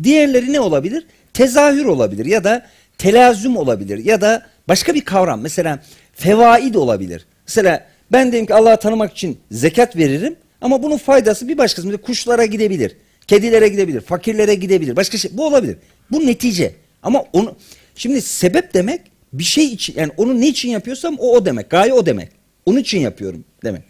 Diğerleri 0.03 0.53
ne 0.53 0.59
olabilir? 0.59 1.05
Tezahür 1.33 1.85
olabilir 1.85 2.25
ya 2.25 2.43
da 2.43 2.65
telazüm 2.97 3.57
olabilir 3.57 4.05
ya 4.05 4.21
da 4.21 4.45
başka 4.67 4.93
bir 4.93 5.01
kavram. 5.01 5.41
Mesela 5.41 5.79
fevaid 6.13 6.75
olabilir. 6.75 7.25
Mesela 7.47 7.87
ben 8.11 8.31
dedim 8.31 8.45
ki 8.45 8.53
Allah'ı 8.53 8.79
tanımak 8.79 9.11
için 9.11 9.37
zekat 9.51 9.95
veririm 9.95 10.35
ama 10.61 10.83
bunun 10.83 10.97
faydası 10.97 11.47
bir 11.47 11.57
başkası. 11.57 11.97
Kuşlara 11.97 12.45
gidebilir, 12.45 12.97
kedilere 13.27 13.67
gidebilir, 13.67 14.01
fakirlere 14.01 14.55
gidebilir. 14.55 14.95
Başka 14.95 15.17
şey 15.17 15.31
bu 15.33 15.45
olabilir. 15.45 15.77
Bu 16.11 16.27
netice. 16.27 16.75
Ama 17.03 17.25
onu 17.33 17.55
şimdi 17.95 18.21
sebep 18.21 18.73
demek 18.73 19.01
bir 19.33 19.43
şey 19.43 19.65
için 19.65 19.93
yani 19.97 20.11
onu 20.17 20.41
ne 20.41 20.47
için 20.47 20.69
yapıyorsam 20.69 21.15
o 21.19 21.31
o 21.31 21.45
demek. 21.45 21.69
Gaye 21.69 21.93
o 21.93 22.05
demek. 22.05 22.29
Onun 22.65 22.79
için 22.79 22.99
yapıyorum 22.99 23.45
demek. 23.63 23.81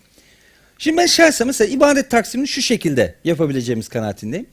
Şimdi 0.77 0.97
ben 0.97 1.05
şahsen 1.05 1.47
mesela 1.47 1.73
ibadet 1.73 2.09
taksimini 2.09 2.47
şu 2.47 2.61
şekilde 2.61 3.15
yapabileceğimiz 3.23 3.87
kanaatindeyim. 3.87 4.47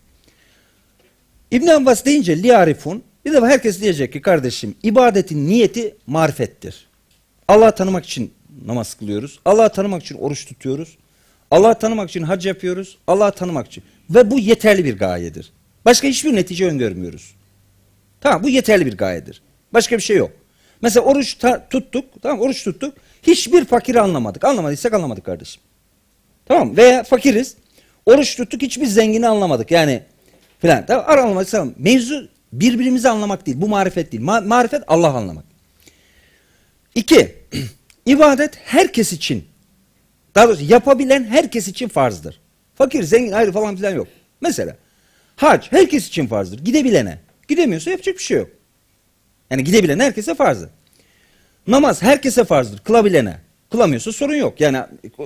İbn 1.53 1.67
Abbas 1.67 2.05
deyince 2.05 2.43
liarifun 2.43 3.03
bir 3.25 3.33
de 3.33 3.41
herkes 3.41 3.81
diyecek 3.81 4.13
ki 4.13 4.21
kardeşim 4.21 4.75
ibadetin 4.83 5.49
niyeti 5.49 5.97
marifettir. 6.07 6.87
Allah'ı 7.49 7.75
tanımak 7.75 8.05
için 8.05 8.33
namaz 8.67 8.95
kılıyoruz. 8.95 9.41
Allah'ı 9.45 9.73
tanımak 9.73 10.03
için 10.03 10.19
oruç 10.19 10.47
tutuyoruz. 10.47 10.99
Allah'ı 11.51 11.79
tanımak 11.79 12.11
için 12.11 12.23
hac 12.23 12.47
yapıyoruz. 12.47 12.99
Allah'ı 13.07 13.33
tanımak 13.33 13.67
için. 13.67 13.85
Ve 14.11 14.31
bu 14.31 14.39
yeterli 14.39 14.85
bir 14.85 14.99
gayedir. 14.99 15.53
Başka 15.85 16.09
hiçbir 16.09 16.35
netice 16.35 16.67
öngörmüyoruz. 16.67 17.35
Tamam 18.21 18.43
bu 18.43 18.49
yeterli 18.49 18.87
bir 18.87 18.97
gayedir. 18.97 19.43
Başka 19.73 19.97
bir 19.97 20.03
şey 20.03 20.17
yok. 20.17 20.31
Mesela 20.83 21.07
oruç 21.07 21.39
tuttuk. 21.71 22.05
Tamam 22.23 22.41
oruç 22.41 22.65
tuttuk. 22.65 22.95
Hiçbir 23.23 23.65
fakiri 23.65 24.01
anlamadık. 24.01 24.45
Anlamadıysak 24.45 24.95
anlamadık 24.95 25.25
kardeşim. 25.25 25.63
Tamam 26.47 26.77
veya 26.77 27.03
fakiriz. 27.03 27.57
Oruç 28.07 28.37
tuttuk 28.37 28.63
hiçbir 28.63 28.87
zengini 28.87 29.29
anlamadık. 29.29 29.71
Yani 29.71 30.03
filan. 30.63 30.87
Tamam 30.87 31.05
anlamadık. 31.09 31.51
Tamam. 31.51 31.75
Mevzu 31.79 32.29
birbirimizi 32.53 33.09
anlamak 33.09 33.47
değil. 33.47 33.61
Bu 33.61 33.69
marifet 33.69 34.13
değil. 34.13 34.23
Ma 34.23 34.41
marifet 34.41 34.83
Allah 34.87 35.13
anlamak. 35.13 35.45
İki. 36.95 37.35
ibadet 38.07 38.57
herkes 38.65 39.13
için 39.13 39.45
daha 40.35 40.49
doğrusu 40.49 40.65
yapabilen 40.65 41.25
herkes 41.25 41.69
için 41.69 41.89
farzdır. 41.89 42.41
Fakir, 42.75 43.03
zengin 43.03 43.33
ayrı 43.33 43.53
falan 43.53 43.77
filan 43.77 43.95
yok. 43.95 44.09
Mesela 44.41 44.77
hac 45.37 45.67
herkes 45.71 46.09
için 46.09 46.27
farzdır. 46.27 46.59
Gidebilene. 46.65 47.19
Gidemiyorsa 47.49 47.91
yapacak 47.91 48.19
bir 48.19 48.23
şey 48.23 48.39
yok. 48.39 48.51
Yani 49.51 49.65
gidebilen 49.65 49.99
herkese 49.99 50.35
farzdır. 50.35 50.71
Namaz 51.67 52.03
herkese 52.03 52.45
farzdır. 52.45 52.79
Kılabilene. 52.79 53.37
Kılamıyorsa 53.71 54.13
sorun 54.13 54.35
yok. 54.35 54.61
Yani 54.61 54.79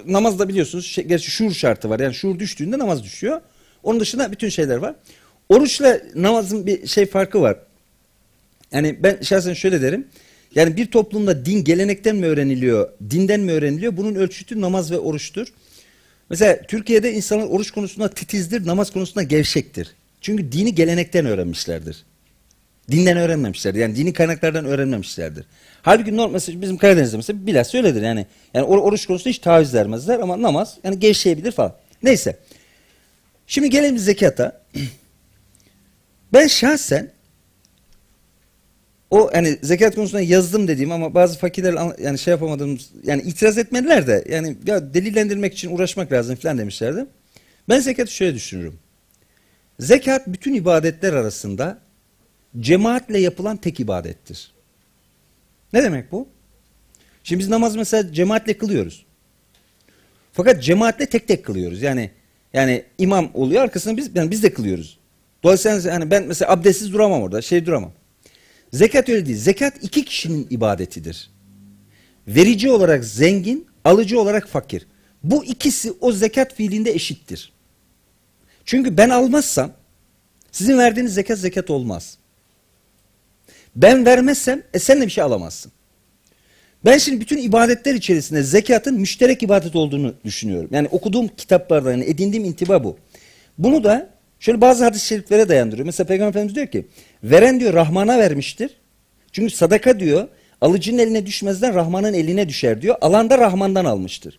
namazda 0.07 0.49
biliyorsunuz 0.49 0.87
şey, 0.87 1.05
gerçi 1.05 1.31
şuur 1.31 1.53
şartı 1.53 1.91
var. 1.91 2.01
Yani 2.01 2.15
şuur 2.15 2.39
düştüğünde 2.39 2.79
namaz 2.79 3.05
düşüyor. 3.05 3.41
Onun 3.83 4.01
dışında 4.01 4.33
bütün 4.33 4.49
şeyler 4.49 4.77
var. 4.77 4.95
Oruçla 5.49 6.01
namazın 6.15 6.67
bir 6.67 6.87
şey 6.87 7.07
farkı 7.07 7.41
var. 7.41 7.57
Yani 8.73 8.97
ben 9.03 9.19
şahsen 9.23 9.55
şöyle 9.55 9.83
derim. 9.83 10.07
Yani 10.55 10.77
bir 10.77 10.87
toplumda 10.87 11.47
din 11.47 11.65
gelenekten 11.65 12.17
mi 12.17 12.27
öğreniliyor, 12.27 12.89
dinden 13.11 13.41
mi 13.41 13.53
öğreniliyor? 13.53 13.97
Bunun 13.97 14.15
ölçütü 14.15 14.61
namaz 14.61 14.91
ve 14.91 14.99
oruçtur. 14.99 15.47
Mesela 16.31 16.63
Türkiye'de 16.69 17.13
insanlar 17.13 17.47
oruç 17.47 17.71
konusunda 17.71 18.11
titizdir, 18.11 18.67
namaz 18.67 18.93
konusunda 18.93 19.23
gevşektir. 19.23 19.95
Çünkü 20.21 20.53
dini 20.53 20.75
gelenekten 20.75 21.27
öğrenmişlerdir. 21.27 22.05
Dinden 22.91 23.17
öğrenmemişlerdir. 23.17 23.79
Yani 23.81 23.97
dini 23.97 24.13
kaynaklardan 24.13 24.65
öğrenmemişlerdir. 24.65 25.45
Halbuki 25.83 26.17
normal 26.17 26.33
mesela 26.33 26.61
bizim 26.63 26.77
Karadeniz'de 26.77 27.17
mesela 27.17 27.47
bilhassa 27.47 27.79
öyledir 27.79 28.03
yani. 28.03 28.27
Yani 28.55 28.67
or- 28.67 28.81
oruç 28.81 29.07
konusunda 29.07 29.31
hiç 29.31 29.39
taviz 29.39 29.75
vermezler 29.75 30.21
ama 30.21 30.43
namaz 30.43 30.77
yani 30.85 30.99
gevşeyebilir 30.99 31.53
falan. 31.53 31.75
Neyse. 32.03 32.37
Şimdi 33.47 33.71
gelelim 33.71 33.99
zekata. 33.99 34.63
Ben 36.37 36.47
şahsen 36.47 37.13
o 39.11 39.31
hani 39.33 39.59
zekat 39.63 39.95
konusunda 39.95 40.21
yazdım 40.23 40.69
dediğim 40.69 40.93
ama 40.93 41.15
bazı 41.15 41.39
fakirler 41.39 41.75
an- 41.75 41.97
yani 42.03 42.19
şey 42.19 42.31
yapamadığımız 42.31 42.91
yani 43.05 43.23
itiraz 43.23 43.59
etmediler 43.59 44.07
de 44.07 44.25
yani 44.31 44.57
ya 44.67 44.95
delillendirmek 44.95 45.53
için 45.55 45.71
uğraşmak 45.77 46.13
lazım 46.13 46.37
falan 46.37 46.59
demişlerdi. 46.59 47.07
Ben 47.69 47.81
zekatı 47.81 48.13
şöyle 48.13 48.35
düşünürüm. 48.35 48.79
Zekat 49.81 50.27
bütün 50.27 50.55
ibadetler 50.55 51.13
arasında 51.13 51.79
cemaatle 52.61 53.19
yapılan 53.19 53.57
tek 53.57 53.81
ibadettir. 53.81 54.53
Ne 55.73 55.83
demek 55.83 56.13
bu? 56.13 56.29
Şimdi 57.25 57.41
biz 57.41 57.49
namaz 57.49 57.77
mesela 57.77 58.13
cemaatle 58.13 58.59
kılıyoruz. 58.59 59.07
Fakat 60.33 60.63
cemaatle 60.63 61.07
tek 61.07 61.29
tek 61.29 61.45
kılıyoruz. 61.45 61.83
Yani 61.83 62.11
yani 62.53 62.85
imam 62.99 63.31
oluyor 63.35 63.63
arkasında 63.63 63.97
biz 63.97 64.11
yani 64.15 64.31
biz 64.31 64.43
de 64.43 64.53
kılıyoruz. 64.53 64.99
Dolayısıyla 65.43 65.95
hani 65.95 66.11
ben 66.11 66.27
mesela 66.27 66.53
abdestsiz 66.53 66.93
duramam 66.93 67.23
orada, 67.23 67.43
şey 67.43 67.67
duramam. 67.67 67.93
Zekat 68.73 69.09
öyle 69.09 69.27
değil. 69.27 69.39
Zekat 69.39 69.85
iki 69.85 70.05
kişinin 70.05 70.47
ibadetidir. 70.51 71.31
Verici 72.29 72.71
olarak 72.71 73.05
zengin, 73.05 73.67
alıcı 73.85 74.21
olarak 74.21 74.49
fakir. 74.49 74.87
Bu 75.23 75.45
ikisi 75.45 75.93
o 76.01 76.13
zekat 76.13 76.55
fiilinde 76.55 76.91
eşittir. 76.91 77.53
Çünkü 78.65 78.97
ben 78.97 79.11
almazsam 79.11 79.73
sizin 80.53 80.79
verdiğiniz 80.79 81.15
zekat 81.15 81.39
zekat 81.39 81.71
olmaz. 81.71 82.19
Ben 83.77 84.07
vermezsem 84.07 84.63
e 84.75 84.79
sen 84.79 85.01
de 85.01 85.07
bir 85.07 85.11
şey 85.11 85.25
alamazsın. 85.25 85.73
Ben 86.85 86.99
şimdi 86.99 87.21
bütün 87.21 87.39
ibadetler 87.39 87.95
içerisinde 87.95 88.43
zekatın 88.43 89.01
müşterek 89.01 89.43
ibadet 89.43 89.77
olduğunu 89.77 90.15
düşünüyorum. 90.25 90.71
Yani 90.73 90.89
okuduğum 90.89 91.29
kitaplardan 91.29 91.91
yani 91.91 92.05
edindiğim 92.05 92.45
intiba 92.45 92.85
bu. 92.85 92.99
Bunu 93.59 93.85
da 93.85 94.16
şöyle 94.41 94.61
bazı 94.61 94.85
hadis-i 94.85 95.07
şeriflere 95.07 95.49
dayandırıyor. 95.49 95.87
Mesela 95.87 96.07
Peygamber 96.07 96.31
Efendimiz 96.31 96.55
diyor 96.55 96.67
ki 96.67 96.87
veren 97.23 97.61
diyor 97.61 97.75
Rahman'a 97.75 98.19
vermiştir. 98.19 98.71
Çünkü 99.33 99.55
sadaka 99.55 100.01
diyor 100.01 100.29
alıcının 100.61 100.99
eline 100.99 101.27
düşmezden 101.27 101.75
Rahman'ın 101.75 102.15
eline 102.15 102.49
düşer 102.49 102.83
diyor. 102.83 102.97
Alan 103.01 103.31
da 103.31 103.39
Rahman'dan 103.39 103.85
almıştır. 103.85 104.39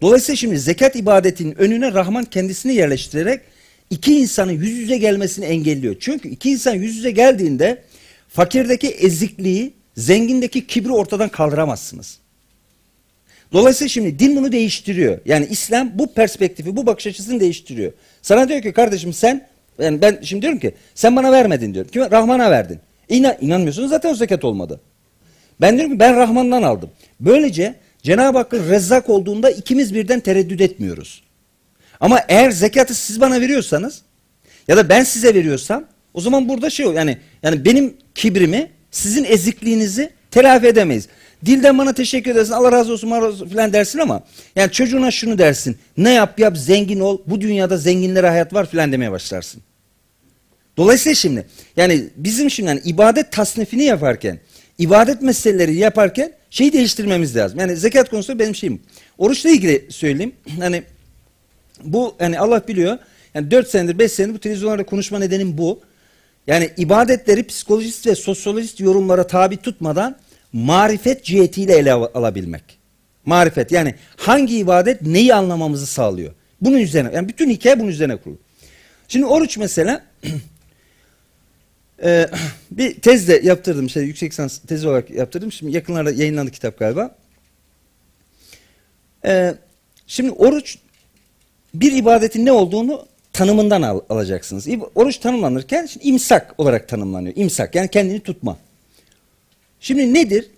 Dolayısıyla 0.00 0.36
şimdi 0.36 0.58
zekat 0.58 0.96
ibadetinin 0.96 1.58
önüne 1.58 1.92
Rahman 1.92 2.24
kendisini 2.24 2.74
yerleştirerek 2.74 3.40
iki 3.90 4.18
insanın 4.18 4.52
yüz 4.52 4.70
yüze 4.70 4.98
gelmesini 4.98 5.44
engelliyor. 5.44 5.96
Çünkü 6.00 6.28
iki 6.28 6.50
insan 6.50 6.74
yüz 6.74 6.96
yüze 6.96 7.10
geldiğinde 7.10 7.82
fakirdeki 8.28 8.88
ezikliği, 8.88 9.74
zengindeki 9.96 10.66
kibri 10.66 10.92
ortadan 10.92 11.28
kaldıramazsınız. 11.28 12.18
Dolayısıyla 13.52 13.88
şimdi 13.88 14.18
din 14.18 14.36
bunu 14.36 14.52
değiştiriyor. 14.52 15.18
Yani 15.24 15.46
İslam 15.50 15.90
bu 15.94 16.14
perspektifi, 16.14 16.76
bu 16.76 16.86
bakış 16.86 17.06
açısını 17.06 17.40
değiştiriyor. 17.40 17.92
Sana 18.22 18.48
diyor 18.48 18.62
ki 18.62 18.72
kardeşim 18.72 19.12
sen, 19.12 19.48
yani 19.78 20.02
ben 20.02 20.18
şimdi 20.22 20.42
diyorum 20.42 20.58
ki 20.58 20.74
sen 20.94 21.16
bana 21.16 21.32
vermedin 21.32 21.74
diyor. 21.74 21.88
Kime? 21.88 22.10
Rahman'a 22.10 22.50
verdin. 22.50 22.78
İnan, 23.08 23.36
inanmıyorsunuz 23.40 23.90
zaten 23.90 24.10
o 24.10 24.14
zekat 24.14 24.44
olmadı. 24.44 24.80
Ben 25.60 25.76
diyorum 25.76 25.92
ki 25.92 26.00
ben 26.00 26.16
Rahman'dan 26.16 26.62
aldım. 26.62 26.90
Böylece 27.20 27.74
Cenab-ı 28.02 28.38
Hakk'ın 28.38 28.70
rezzak 28.70 29.08
olduğunda 29.08 29.50
ikimiz 29.50 29.94
birden 29.94 30.20
tereddüt 30.20 30.60
etmiyoruz. 30.60 31.22
Ama 32.00 32.20
eğer 32.28 32.50
zekatı 32.50 32.94
siz 32.94 33.20
bana 33.20 33.40
veriyorsanız 33.40 34.02
ya 34.68 34.76
da 34.76 34.88
ben 34.88 35.04
size 35.04 35.34
veriyorsam 35.34 35.84
o 36.14 36.20
zaman 36.20 36.48
burada 36.48 36.70
şey 36.70 36.86
o 36.86 36.92
yani 36.92 37.18
yani 37.42 37.64
benim 37.64 37.94
kibrimi 38.14 38.70
sizin 38.90 39.24
ezikliğinizi 39.24 40.10
telafi 40.30 40.66
edemeyiz. 40.66 41.08
Dilden 41.46 41.78
bana 41.78 41.92
teşekkür 41.92 42.30
edersin 42.30 42.52
Allah 42.52 42.72
razı 42.72 42.92
olsun, 42.92 43.10
Allah 43.10 43.16
razı 43.16 43.28
olsun 43.28 43.48
falan 43.48 43.72
dersin 43.72 43.98
ama 43.98 44.22
yani 44.56 44.72
çocuğuna 44.72 45.10
şunu 45.10 45.38
dersin. 45.38 45.78
Ne 45.96 46.12
yap 46.12 46.38
yap 46.38 46.56
zengin 46.56 47.00
ol 47.00 47.18
bu 47.26 47.40
dünyada 47.40 47.76
zenginlere 47.76 48.28
hayat 48.28 48.54
var 48.54 48.66
falan 48.66 48.92
demeye 48.92 49.10
başlarsın. 49.10 49.62
Dolayısıyla 50.76 51.14
şimdi 51.14 51.46
yani 51.76 52.04
bizim 52.16 52.50
şimdi 52.50 52.68
yani 52.68 52.80
ibadet 52.84 53.32
tasnifini 53.32 53.84
yaparken 53.84 54.38
ibadet 54.78 55.22
meseleleri 55.22 55.74
yaparken 55.74 56.32
şeyi 56.50 56.72
değiştirmemiz 56.72 57.36
lazım. 57.36 57.58
Yani 57.58 57.76
zekat 57.76 58.10
konusunda 58.10 58.38
benim 58.38 58.54
şeyim. 58.54 58.80
Oruçla 59.18 59.50
ilgili 59.50 59.86
söyleyeyim. 59.90 60.32
Hani 60.58 60.82
bu 61.84 62.14
yani 62.20 62.38
Allah 62.38 62.68
biliyor. 62.68 62.98
Yani 63.34 63.50
4 63.50 63.68
senedir 63.68 63.98
5 63.98 64.12
senedir 64.12 64.34
bu 64.34 64.38
televizyonlarda 64.38 64.86
konuşma 64.86 65.18
nedenim 65.18 65.58
bu. 65.58 65.80
Yani 66.46 66.70
ibadetleri 66.76 67.46
psikolojist 67.46 68.06
ve 68.06 68.14
sosyolojist 68.14 68.80
yorumlara 68.80 69.26
tabi 69.26 69.56
tutmadan 69.56 70.16
marifet 70.52 71.24
cihetiyle 71.24 71.76
ele 71.76 71.92
al- 71.92 72.10
alabilmek. 72.14 72.78
Marifet 73.26 73.72
yani 73.72 73.94
hangi 74.16 74.58
ibadet 74.58 75.02
neyi 75.02 75.34
anlamamızı 75.34 75.86
sağlıyor. 75.86 76.32
Bunun 76.60 76.78
üzerine 76.78 77.10
yani 77.14 77.28
bütün 77.28 77.50
hikaye 77.50 77.80
bunun 77.80 77.88
üzerine 77.88 78.16
kurulu. 78.16 78.38
Şimdi 79.08 79.26
oruç 79.26 79.56
mesela 79.58 80.04
e, 82.02 82.26
bir 82.70 83.00
tez 83.00 83.28
de 83.28 83.40
yaptırdım 83.44 83.90
şey 83.90 84.04
yüksek 84.04 84.32
lisans 84.32 84.58
tezi 84.58 84.88
olarak 84.88 85.10
yaptırdım. 85.10 85.52
Şimdi 85.52 85.76
yakınlarda 85.76 86.10
yayınlandı 86.10 86.50
kitap 86.50 86.78
galiba. 86.78 87.16
E, 89.24 89.54
şimdi 90.06 90.30
oruç 90.30 90.78
bir 91.74 91.92
ibadetin 91.92 92.46
ne 92.46 92.52
olduğunu 92.52 93.06
tanımından 93.32 93.82
al- 93.82 94.00
alacaksınız. 94.10 94.68
Oruç 94.94 95.18
tanımlanırken 95.18 95.86
şimdi 95.86 96.06
imsak 96.06 96.54
olarak 96.58 96.88
tanımlanıyor. 96.88 97.34
İmsak 97.36 97.74
yani 97.74 97.88
kendini 97.88 98.20
tutma. 98.20 98.56
Şimdi 99.80 100.14
nedir? 100.14 100.50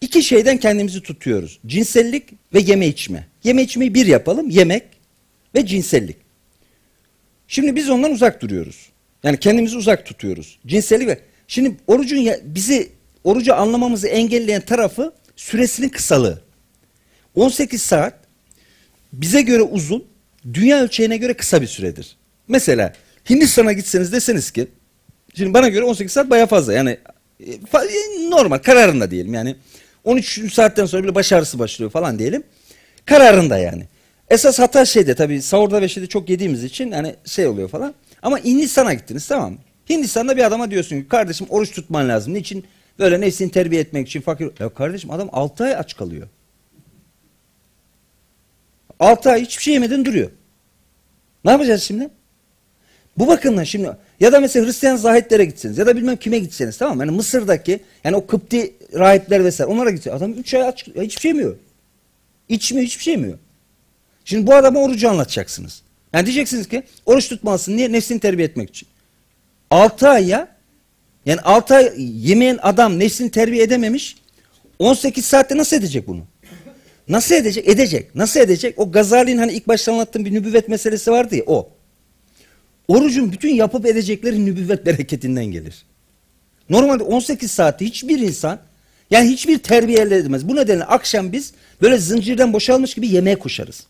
İki 0.00 0.22
şeyden 0.22 0.56
kendimizi 0.56 1.02
tutuyoruz. 1.02 1.60
Cinsellik 1.66 2.24
ve 2.54 2.60
yeme 2.60 2.86
içme. 2.86 3.26
Yeme 3.44 3.62
içmeyi 3.62 3.94
bir 3.94 4.06
yapalım. 4.06 4.50
Yemek 4.50 4.82
ve 5.54 5.66
cinsellik. 5.66 6.16
Şimdi 7.48 7.76
biz 7.76 7.90
ondan 7.90 8.10
uzak 8.10 8.42
duruyoruz. 8.42 8.88
Yani 9.22 9.38
kendimizi 9.38 9.76
uzak 9.76 10.06
tutuyoruz. 10.06 10.58
Cinsellik 10.66 11.08
ve 11.08 11.20
şimdi 11.48 11.76
orucun 11.86 12.16
ya, 12.16 12.38
bizi 12.44 12.92
orucu 13.24 13.54
anlamamızı 13.54 14.08
engelleyen 14.08 14.60
tarafı 14.60 15.12
süresinin 15.36 15.88
kısalığı. 15.88 16.42
18 17.34 17.82
saat 17.82 18.14
bize 19.12 19.42
göre 19.42 19.62
uzun, 19.62 20.04
dünya 20.54 20.82
ölçeğine 20.82 21.16
göre 21.16 21.34
kısa 21.34 21.62
bir 21.62 21.66
süredir. 21.66 22.16
Mesela 22.48 22.92
Hindistan'a 23.30 23.72
gitseniz 23.72 24.12
deseniz 24.12 24.50
ki, 24.50 24.68
şimdi 25.34 25.54
bana 25.54 25.68
göre 25.68 25.84
18 25.84 26.12
saat 26.12 26.30
baya 26.30 26.46
fazla 26.46 26.72
yani 26.72 26.98
normal 28.30 28.58
kararında 28.58 29.10
diyelim 29.10 29.34
yani 29.34 29.56
13 30.04 30.52
saatten 30.52 30.86
sonra 30.86 31.02
bile 31.02 31.14
baş 31.14 31.32
ağrısı 31.32 31.58
başlıyor 31.58 31.90
falan 31.90 32.18
diyelim. 32.18 32.42
Kararında 33.04 33.58
yani. 33.58 33.86
Esas 34.30 34.58
hata 34.58 34.84
şeyde 34.84 35.14
tabii 35.14 35.42
sahurda 35.42 35.82
ve 35.82 35.88
şeyde 35.88 36.06
çok 36.06 36.30
yediğimiz 36.30 36.64
için 36.64 36.92
hani 36.92 37.14
şey 37.24 37.46
oluyor 37.46 37.68
falan. 37.68 37.94
Ama 38.22 38.38
Hindistan'a 38.38 38.94
gittiniz 38.94 39.26
tamam? 39.26 39.58
Hindistan'da 39.90 40.36
bir 40.36 40.44
adama 40.44 40.70
diyorsun 40.70 41.00
ki 41.00 41.08
kardeşim 41.08 41.46
oruç 41.50 41.70
tutman 41.70 42.08
lazım. 42.08 42.34
Niçin? 42.34 42.64
Böyle 42.98 43.20
nefsini 43.20 43.50
terbiye 43.50 43.80
etmek 43.80 44.08
için 44.08 44.20
fakir. 44.20 44.50
Ya 44.60 44.68
kardeşim 44.68 45.10
adam 45.10 45.28
6 45.32 45.64
ay 45.64 45.76
aç 45.76 45.96
kalıyor. 45.96 46.28
6 49.00 49.30
ay 49.30 49.42
hiçbir 49.42 49.62
şey 49.62 49.74
yemeden 49.74 50.04
duruyor. 50.04 50.30
Ne 51.44 51.50
yapacağız 51.50 51.82
şimdi? 51.82 52.10
Bu 53.18 53.26
bakımdan 53.26 53.64
şimdi 53.64 53.90
ya 54.20 54.32
da 54.32 54.40
mesela 54.40 54.66
Hristiyan 54.66 54.96
zahitlere 54.96 55.44
gitseniz 55.44 55.78
ya 55.78 55.86
da 55.86 55.96
bilmem 55.96 56.16
kime 56.16 56.38
gitseniz 56.38 56.76
tamam 56.76 56.96
mı? 56.96 57.02
Yani 57.02 57.16
Mısır'daki 57.16 57.80
yani 58.04 58.16
o 58.16 58.26
Kıpti 58.26 58.74
rahipler 58.94 59.44
vesaire 59.44 59.70
onlara 59.70 59.90
gitseniz 59.90 60.16
adam 60.16 60.32
3 60.32 60.54
ay 60.54 60.62
aç 60.62 60.86
hiçbir 60.86 61.20
şey 61.20 61.30
yemiyor. 61.30 61.56
İçmiyor 62.48 62.86
hiçbir 62.86 63.02
şey 63.02 63.14
yemiyor. 63.14 63.38
Şimdi 64.24 64.46
bu 64.46 64.54
adama 64.54 64.80
orucu 64.80 65.10
anlatacaksınız. 65.10 65.82
Yani 66.12 66.26
diyeceksiniz 66.26 66.68
ki 66.68 66.82
oruç 67.06 67.28
tutmalısın 67.28 67.76
niye? 67.76 67.92
Nefsini 67.92 68.20
terbiye 68.20 68.48
etmek 68.48 68.70
için. 68.70 68.88
6 69.70 70.08
ay 70.08 70.28
ya 70.28 70.48
yani 71.26 71.40
6 71.40 71.74
ay 71.74 71.92
yemeyen 71.98 72.58
adam 72.62 72.98
nefsini 72.98 73.30
terbiye 73.30 73.62
edememiş 73.62 74.16
18 74.78 75.24
saatte 75.24 75.56
nasıl 75.56 75.76
edecek 75.76 76.08
bunu? 76.08 76.22
Nasıl 77.08 77.34
edecek? 77.34 77.68
Edecek. 77.68 78.14
Nasıl 78.14 78.40
edecek? 78.40 78.78
O 78.78 78.92
Gazali'nin 78.92 79.38
hani 79.38 79.52
ilk 79.52 79.68
başta 79.68 79.92
anlattığım 79.92 80.24
bir 80.24 80.32
nübüvvet 80.34 80.68
meselesi 80.68 81.10
vardı 81.10 81.36
ya 81.36 81.42
o. 81.46 81.68
Orucun 82.88 83.32
bütün 83.32 83.54
yapıp 83.54 83.86
edecekleri 83.86 84.46
nübüvvet 84.46 84.86
bereketinden 84.86 85.44
gelir. 85.44 85.84
Normalde 86.70 87.02
18 87.02 87.50
saatte 87.50 87.84
hiçbir 87.84 88.18
insan 88.18 88.60
yani 89.10 89.30
hiçbir 89.30 89.58
terbiye 89.58 89.98
elde 89.98 90.16
edemez. 90.16 90.48
Bu 90.48 90.56
nedenle 90.56 90.84
akşam 90.84 91.32
biz 91.32 91.52
böyle 91.82 91.98
zincirden 91.98 92.52
boşalmış 92.52 92.94
gibi 92.94 93.08
yemeğe 93.08 93.38
koşarız. 93.38 93.86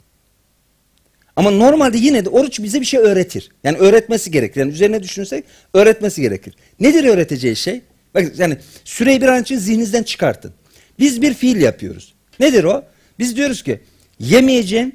Ama 1.36 1.50
normalde 1.50 1.98
yine 1.98 2.24
de 2.24 2.28
oruç 2.28 2.60
bize 2.62 2.80
bir 2.80 2.86
şey 2.86 3.00
öğretir. 3.00 3.50
Yani 3.64 3.78
öğretmesi 3.78 4.30
gerekir. 4.30 4.60
Yani 4.60 4.72
üzerine 4.72 5.02
düşünürsek 5.02 5.44
öğretmesi 5.74 6.22
gerekir. 6.22 6.54
Nedir 6.80 7.04
öğreteceği 7.04 7.56
şey? 7.56 7.80
Bak 8.14 8.38
yani 8.38 8.56
süreyi 8.84 9.22
bir 9.22 9.28
an 9.28 9.42
için 9.42 9.58
zihninizden 9.58 10.02
çıkartın. 10.02 10.52
Biz 10.98 11.22
bir 11.22 11.34
fiil 11.34 11.60
yapıyoruz. 11.60 12.14
Nedir 12.40 12.64
o? 12.64 12.84
Biz 13.18 13.36
diyoruz 13.36 13.62
ki 13.62 13.80
yemeyeceğim, 14.18 14.92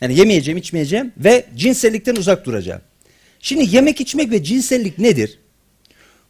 yani 0.00 0.18
yemeyeceğim, 0.18 0.58
içmeyeceğim 0.58 1.12
ve 1.16 1.44
cinsellikten 1.56 2.16
uzak 2.16 2.46
duracağım. 2.46 2.80
Şimdi 3.40 3.76
yemek, 3.76 4.00
içmek 4.00 4.30
ve 4.30 4.44
cinsellik 4.44 4.98
nedir? 4.98 5.38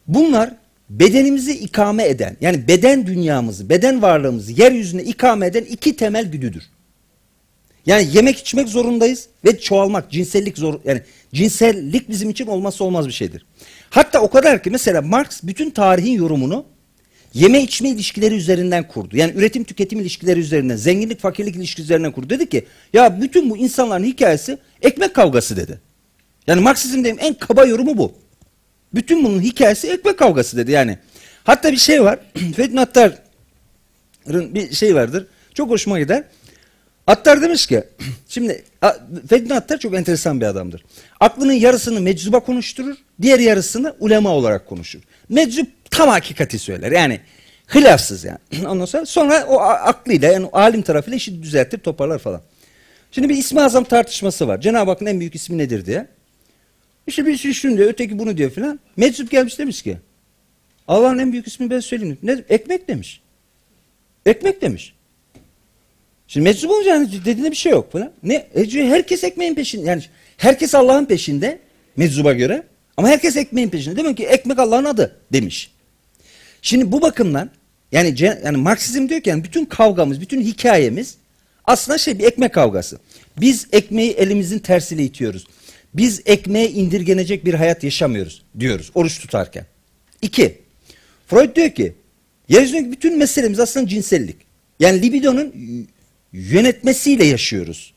Bunlar 0.07 0.53
bedenimizi 0.89 1.53
ikame 1.53 2.07
eden, 2.07 2.37
yani 2.41 2.67
beden 2.67 3.07
dünyamızı, 3.07 3.69
beden 3.69 4.01
varlığımızı 4.01 4.51
yeryüzüne 4.51 5.03
ikame 5.03 5.47
eden 5.47 5.63
iki 5.63 5.95
temel 5.95 6.31
güdüdür. 6.31 6.63
Yani 7.85 8.07
yemek 8.13 8.37
içmek 8.37 8.69
zorundayız 8.69 9.27
ve 9.45 9.59
çoğalmak, 9.59 10.11
cinsellik 10.11 10.57
zor 10.57 10.79
yani 10.85 11.01
cinsellik 11.33 12.09
bizim 12.09 12.29
için 12.29 12.47
olmazsa 12.47 12.83
olmaz 12.83 13.07
bir 13.07 13.13
şeydir. 13.13 13.45
Hatta 13.89 14.21
o 14.21 14.29
kadar 14.29 14.63
ki 14.63 14.69
mesela 14.69 15.01
Marx 15.01 15.43
bütün 15.43 15.69
tarihin 15.69 16.13
yorumunu 16.13 16.65
yeme 17.33 17.63
içme 17.63 17.89
ilişkileri 17.89 18.35
üzerinden 18.35 18.87
kurdu. 18.87 19.17
Yani 19.17 19.33
üretim 19.35 19.63
tüketim 19.63 19.99
ilişkileri 19.99 20.39
üzerinden, 20.39 20.75
zenginlik 20.75 21.19
fakirlik 21.19 21.55
ilişkileri 21.55 21.85
üzerinden 21.85 22.11
kurdu. 22.11 22.29
Dedi 22.29 22.49
ki 22.49 22.65
ya 22.93 23.21
bütün 23.21 23.49
bu 23.49 23.57
insanların 23.57 24.03
hikayesi 24.03 24.57
ekmek 24.81 25.13
kavgası 25.13 25.57
dedi. 25.57 25.81
Yani 26.47 26.61
Marksizm'in 26.61 27.17
en 27.17 27.33
kaba 27.33 27.65
yorumu 27.65 27.97
bu. 27.97 28.13
Bütün 28.93 29.23
bunun 29.23 29.41
hikayesi 29.41 29.87
ekmek 29.91 30.17
kavgası 30.19 30.57
dedi 30.57 30.71
yani. 30.71 30.97
Hatta 31.43 31.71
bir 31.71 31.77
şey 31.77 32.03
var. 32.03 32.19
Fethullah 32.55 32.81
Attar'ın 32.81 34.55
bir 34.55 34.73
şey 34.73 34.95
vardır. 34.95 35.27
Çok 35.53 35.69
hoşuma 35.69 35.99
gider. 35.99 36.23
Attar 37.07 37.41
demiş 37.41 37.67
ki, 37.67 37.83
şimdi 38.27 38.63
Fethullah 39.29 39.55
Attar 39.55 39.77
çok 39.77 39.95
enteresan 39.95 40.41
bir 40.41 40.45
adamdır. 40.45 40.85
Aklının 41.19 41.53
yarısını 41.53 42.01
meczuba 42.01 42.39
konuşturur, 42.39 42.95
diğer 43.21 43.39
yarısını 43.39 43.95
ulema 43.99 44.29
olarak 44.29 44.67
konuşur. 44.67 45.01
Meczup 45.31 45.91
tam 45.91 46.09
hakikati 46.09 46.59
söyler 46.59 46.91
yani 46.91 47.19
hilafsız 47.75 48.23
yani. 48.23 48.39
Ondan 48.67 48.85
sonra 48.85 49.05
sonra 49.05 49.45
o 49.47 49.59
aklıyla 49.59 50.31
yani 50.31 50.49
alim 50.53 50.81
tarafıyla 50.81 51.17
işi 51.17 51.43
düzeltir 51.43 51.79
toparlar 51.79 52.19
falan. 52.19 52.41
Şimdi 53.11 53.29
bir 53.29 53.37
ismi 53.37 53.61
azam 53.61 53.83
tartışması 53.83 54.47
var. 54.47 54.61
Cenab-ı 54.61 54.91
Hakk'ın 54.91 55.05
en 55.05 55.19
büyük 55.19 55.35
ismi 55.35 55.57
nedir 55.57 55.85
diye. 55.85 56.07
İşte 57.07 57.25
birisi 57.25 57.53
şunu 57.53 57.77
diyor, 57.77 57.89
öteki 57.89 58.19
bunu 58.19 58.37
diyor 58.37 58.51
filan. 58.51 58.79
Meczup 58.97 59.31
gelmiş 59.31 59.59
demiş 59.59 59.81
ki, 59.81 59.97
Allah'ın 60.87 61.19
en 61.19 61.31
büyük 61.31 61.47
ismi 61.47 61.69
ben 61.69 61.79
söyleyeyim. 61.79 62.17
Ne? 62.23 62.43
Ekmek 62.49 62.87
demiş. 62.87 63.21
Ekmek 64.25 64.61
demiş. 64.61 64.93
Şimdi 66.27 66.43
meczup 66.43 66.71
olunca 66.71 66.93
hani 66.93 67.25
dediğinde 67.25 67.51
bir 67.51 67.55
şey 67.55 67.71
yok 67.71 67.91
falan. 67.91 68.11
Ne? 68.23 68.35
E, 68.35 68.65
herkes 68.89 69.23
ekmeğin 69.23 69.55
peşinde. 69.55 69.89
Yani 69.89 70.03
herkes 70.37 70.75
Allah'ın 70.75 71.05
peşinde 71.05 71.59
meczuba 71.97 72.33
göre. 72.33 72.63
Ama 73.01 73.09
herkes 73.09 73.37
ekmeğin 73.37 73.69
peşinde. 73.69 73.95
Demek 73.95 74.17
ki 74.17 74.25
ekmek 74.25 74.59
Allah'ın 74.59 74.85
adı 74.85 75.17
demiş. 75.33 75.71
Şimdi 76.61 76.91
bu 76.91 77.01
bakımdan 77.01 77.49
yani 77.91 78.15
yani 78.19 78.57
Marksizm 78.57 79.09
diyor 79.09 79.21
ki 79.21 79.29
yani 79.29 79.43
bütün 79.43 79.65
kavgamız, 79.65 80.21
bütün 80.21 80.41
hikayemiz 80.41 81.15
aslında 81.65 81.97
şey 81.97 82.19
bir 82.19 82.23
ekmek 82.23 82.53
kavgası. 82.53 82.99
Biz 83.39 83.67
ekmeği 83.71 84.11
elimizin 84.11 84.59
tersiyle 84.59 85.03
itiyoruz. 85.03 85.47
Biz 85.93 86.21
ekmeğe 86.25 86.69
indirgenecek 86.69 87.45
bir 87.45 87.53
hayat 87.53 87.83
yaşamıyoruz 87.83 88.43
diyoruz 88.59 88.91
oruç 88.95 89.19
tutarken. 89.19 89.65
İki, 90.21 90.57
Freud 91.27 91.55
diyor 91.55 91.69
ki 91.71 91.93
yeryüzündeki 92.49 92.91
bütün 92.91 93.17
meselemiz 93.17 93.59
aslında 93.59 93.87
cinsellik. 93.87 94.37
Yani 94.79 95.01
libidonun 95.01 95.53
yönetmesiyle 96.33 97.25
yaşıyoruz. 97.25 97.93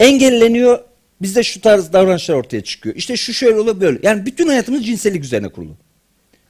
Engelleniyor 0.00 0.78
bizde 1.24 1.42
şu 1.42 1.60
tarz 1.60 1.92
davranışlar 1.92 2.34
ortaya 2.34 2.60
çıkıyor. 2.60 2.96
İşte 2.96 3.16
şu 3.16 3.34
şöyle 3.34 3.60
oluyor 3.60 3.80
böyle. 3.80 3.98
Yani 4.02 4.26
bütün 4.26 4.48
hayatımız 4.48 4.86
cinsellik 4.86 5.24
üzerine 5.24 5.48
kurulu. 5.48 5.76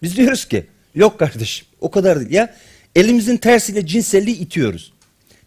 Biz 0.02 0.16
diyoruz 0.16 0.44
ki 0.44 0.64
yok 0.94 1.18
kardeşim 1.18 1.66
o 1.80 1.90
kadar 1.90 2.20
değil 2.20 2.30
ya. 2.30 2.54
Elimizin 2.94 3.36
tersiyle 3.36 3.86
cinselliği 3.86 4.36
itiyoruz. 4.36 4.92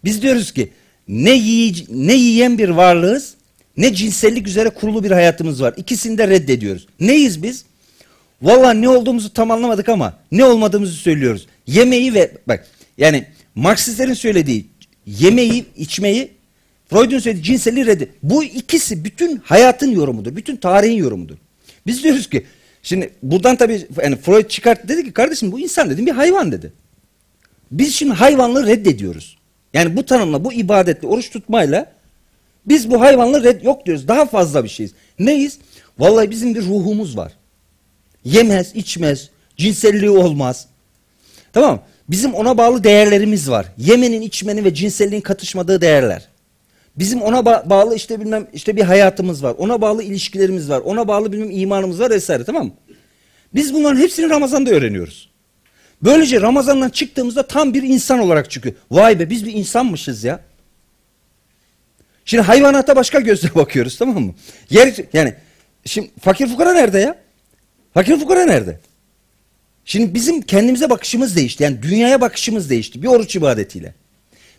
Biz 0.04 0.22
diyoruz 0.22 0.52
ki 0.52 0.70
ne, 1.08 1.32
yiyici, 1.32 1.86
ne 1.90 2.14
yiyen 2.14 2.58
bir 2.58 2.70
varlığız 2.70 3.34
ne 3.78 3.94
cinsellik 3.94 4.48
üzere 4.48 4.70
kurulu 4.70 5.04
bir 5.04 5.12
hayatımız 5.12 5.62
var. 5.62 5.74
İkisini 5.78 6.18
de 6.18 6.28
reddediyoruz. 6.28 6.88
Neyiz 7.00 7.44
biz? 7.44 7.66
Vallahi 8.42 8.82
ne 8.82 8.90
olduğumuzu 8.90 9.34
tam 9.34 9.52
anlamadık 9.52 9.90
ama 9.90 10.20
ne 10.32 10.46
olmadığımızı 10.46 10.94
söylüyoruz. 10.94 11.48
Yemeği 11.68 12.14
ve 12.14 12.32
bak 12.48 12.68
yani 12.98 13.26
Marksistlerin 13.56 14.14
söylediği 14.14 14.66
yemeği, 15.06 15.66
içmeyi 15.78 16.37
Freud'un 16.90 17.20
söylediği 17.20 17.44
cinselliği 17.44 17.86
reddi. 17.86 18.10
Bu 18.24 18.44
ikisi 18.44 19.04
bütün 19.04 19.38
hayatın 19.38 19.92
yorumudur. 19.92 20.36
Bütün 20.36 20.56
tarihin 20.56 20.98
yorumudur. 20.98 21.36
Biz 21.86 22.04
diyoruz 22.04 22.30
ki 22.30 22.46
şimdi 22.84 23.14
buradan 23.24 23.56
tabii 23.56 23.88
yani 24.04 24.16
Freud 24.16 24.50
çıkarttı 24.50 24.88
dedi 24.88 25.04
ki 25.04 25.14
kardeşim 25.14 25.52
bu 25.52 25.60
insan 25.60 25.90
dedim 25.90 26.06
bir 26.06 26.12
hayvan 26.12 26.52
dedi. 26.52 26.74
Biz 27.72 27.96
şimdi 27.96 28.14
hayvanlığı 28.14 28.68
reddediyoruz. 28.68 29.38
Yani 29.74 29.96
bu 29.96 30.06
tanımla, 30.06 30.44
bu 30.44 30.54
ibadetle, 30.54 31.08
oruç 31.08 31.30
tutmayla 31.30 31.92
biz 32.66 32.92
bu 32.92 33.02
hayvanlığı 33.02 33.44
red 33.44 33.64
yok 33.64 33.86
diyoruz. 33.86 34.08
Daha 34.08 34.26
fazla 34.26 34.64
bir 34.64 34.70
şeyiz. 34.70 34.92
Neyiz? 35.20 35.60
Vallahi 36.00 36.32
bizim 36.32 36.56
bir 36.56 36.62
ruhumuz 36.62 37.18
var. 37.18 37.32
Yemez, 38.26 38.76
içmez, 38.76 39.30
cinselliği 39.58 40.10
olmaz. 40.10 40.68
Tamam? 41.54 41.84
Bizim 42.10 42.34
ona 42.34 42.58
bağlı 42.58 42.84
değerlerimiz 42.84 43.50
var. 43.50 43.66
Yemenin, 43.78 44.22
içmenin 44.22 44.64
ve 44.64 44.74
cinselliğin 44.74 45.22
katışmadığı 45.22 45.82
değerler. 45.82 46.28
Bizim 46.98 47.22
ona 47.22 47.38
ba- 47.38 47.70
bağlı 47.70 47.95
işte 47.95 48.20
bilmem 48.20 48.48
işte 48.54 48.76
bir 48.76 48.82
hayatımız 48.82 49.43
var. 49.43 49.56
Ona 49.58 49.82
bağlı 49.82 50.04
ilişkilerimiz 50.04 50.70
var. 50.70 50.80
Ona 50.80 51.08
bağlı 51.08 51.32
bilmem 51.32 51.52
imanımız 51.52 52.00
var 52.00 52.10
vesaire 52.10 52.43
tamam 52.43 52.66
mı? 52.66 52.74
Biz 53.54 53.74
bunların 53.74 54.00
hepsini 54.00 54.30
Ramazan'da 54.30 54.70
öğreniyoruz. 54.70 55.30
Böylece 56.02 56.41
Ramazan'dan 56.41 56.89
çıktığımızda 56.89 57.48
tam 57.48 57.74
bir 57.74 57.84
insan 57.84 58.20
olarak 58.20 58.52
çıkıyor. 58.52 58.76
Vay 58.91 59.20
be 59.20 59.30
biz 59.30 59.45
bir 59.45 59.54
insanmışız 59.54 60.24
ya. 60.24 60.39
Şimdi 62.26 62.43
hayvanata 62.43 62.95
başka 62.95 63.20
gözle 63.20 63.50
bakıyoruz 63.56 63.98
tamam 63.98 64.24
mı? 64.24 64.36
Yer, 64.70 64.95
yani 65.14 65.36
şimdi 65.86 66.12
fakir 66.22 66.48
fukara 66.48 66.74
nerede 66.74 67.00
ya? 67.00 67.16
Fakir 67.93 68.20
fukara 68.20 68.45
nerede? 68.45 68.80
Şimdi 69.86 70.14
bizim 70.14 70.41
kendimize 70.41 70.89
bakışımız 70.89 71.36
değişti. 71.36 71.64
Yani 71.64 71.84
dünyaya 71.84 72.22
bakışımız 72.22 72.70
değişti. 72.70 73.04
Bir 73.04 73.08
oruç 73.08 73.36
ibadetiyle. 73.36 73.93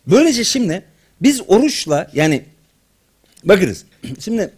Böylece 0.07 0.45
şimdi 0.45 0.85
biz 1.23 1.41
oruçla 1.49 2.11
yani 2.15 2.45
bakınız 3.45 3.85
şimdi 4.21 4.51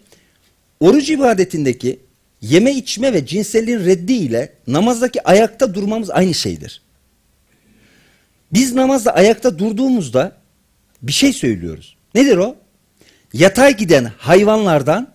oruç 0.81 1.11
ibadetindeki 1.11 1.99
yeme 2.43 2.73
içme 2.73 3.13
ve 3.13 3.27
cinselliğin 3.27 3.81
reddi 3.81 4.13
ile 4.13 4.53
namazdaki 4.67 5.23
ayakta 5.23 5.75
durmamız 5.75 6.11
aynı 6.11 6.35
şeydir. 6.35 6.83
Biz 8.53 8.75
namazda 8.75 9.15
ayakta 9.15 9.59
durduğumuzda 9.59 10.37
bir 11.03 11.13
şey 11.13 11.33
söylüyoruz. 11.33 11.97
Nedir 12.15 12.37
o? 12.37 12.57
Yatay 13.33 13.77
giden 13.77 14.13
hayvanlardan 14.19 15.13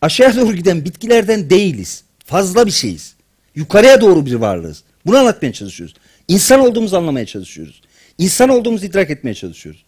aşağıya 0.00 0.36
doğru 0.36 0.56
giden 0.56 0.84
bitkilerden 0.84 1.50
değiliz. 1.50 2.04
Fazla 2.24 2.66
bir 2.66 2.70
şeyiz. 2.70 3.14
Yukarıya 3.54 4.00
doğru 4.00 4.26
bir 4.26 4.34
varlığız. 4.34 4.82
Bunu 5.06 5.16
anlatmaya 5.16 5.52
çalışıyoruz. 5.52 5.94
İnsan 6.28 6.60
olduğumuzu 6.60 6.96
anlamaya 6.96 7.26
çalışıyoruz. 7.26 7.82
İnsan 8.18 8.48
olduğumuzu 8.48 8.86
idrak 8.86 9.10
etmeye 9.10 9.34
çalışıyoruz. 9.34 9.84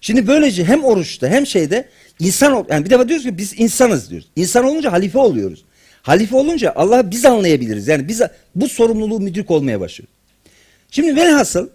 Şimdi 0.00 0.26
böylece 0.26 0.64
hem 0.64 0.84
oruçta 0.84 1.28
hem 1.28 1.46
şeyde 1.46 1.88
insan 2.20 2.66
yani 2.70 2.84
bir 2.84 2.90
defa 2.90 3.08
diyoruz 3.08 3.24
ki 3.26 3.38
biz 3.38 3.60
insanız 3.60 4.10
diyoruz. 4.10 4.28
İnsan 4.36 4.64
olunca 4.64 4.92
halife 4.92 5.18
oluyoruz. 5.18 5.64
Halife 6.02 6.36
olunca 6.36 6.72
Allah'ı 6.76 7.10
biz 7.10 7.24
anlayabiliriz. 7.24 7.88
Yani 7.88 8.08
biz 8.08 8.22
bu 8.54 8.68
sorumluluğu 8.68 9.20
müdrik 9.20 9.50
olmaya 9.50 9.80
başlıyoruz. 9.80 10.14
Şimdi 10.90 11.16
velhasıl 11.16 11.68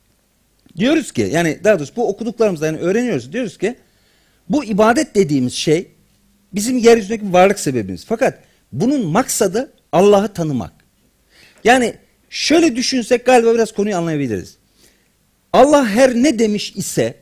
diyoruz 0.76 1.12
ki 1.12 1.28
yani 1.32 1.60
daha 1.64 1.78
doğrusu 1.78 1.96
bu 1.96 2.08
okuduklarımızda 2.08 2.66
yani 2.66 2.78
öğreniyoruz. 2.78 3.32
Diyoruz 3.32 3.58
ki 3.58 3.74
bu 4.48 4.64
ibadet 4.64 5.14
dediğimiz 5.14 5.52
şey 5.52 5.88
bizim 6.54 6.78
yeryüzündeki 6.78 7.32
varlık 7.32 7.58
sebebimiz. 7.60 8.04
Fakat 8.04 8.38
bunun 8.72 9.06
maksadı 9.06 9.72
Allah'ı 9.92 10.32
tanımak. 10.32 10.72
Yani 11.64 11.94
şöyle 12.30 12.76
düşünsek 12.76 13.26
galiba 13.26 13.54
biraz 13.54 13.72
konuyu 13.72 13.96
anlayabiliriz. 13.96 14.56
Allah 15.52 15.88
her 15.88 16.14
ne 16.14 16.38
demiş 16.38 16.72
ise 16.76 17.14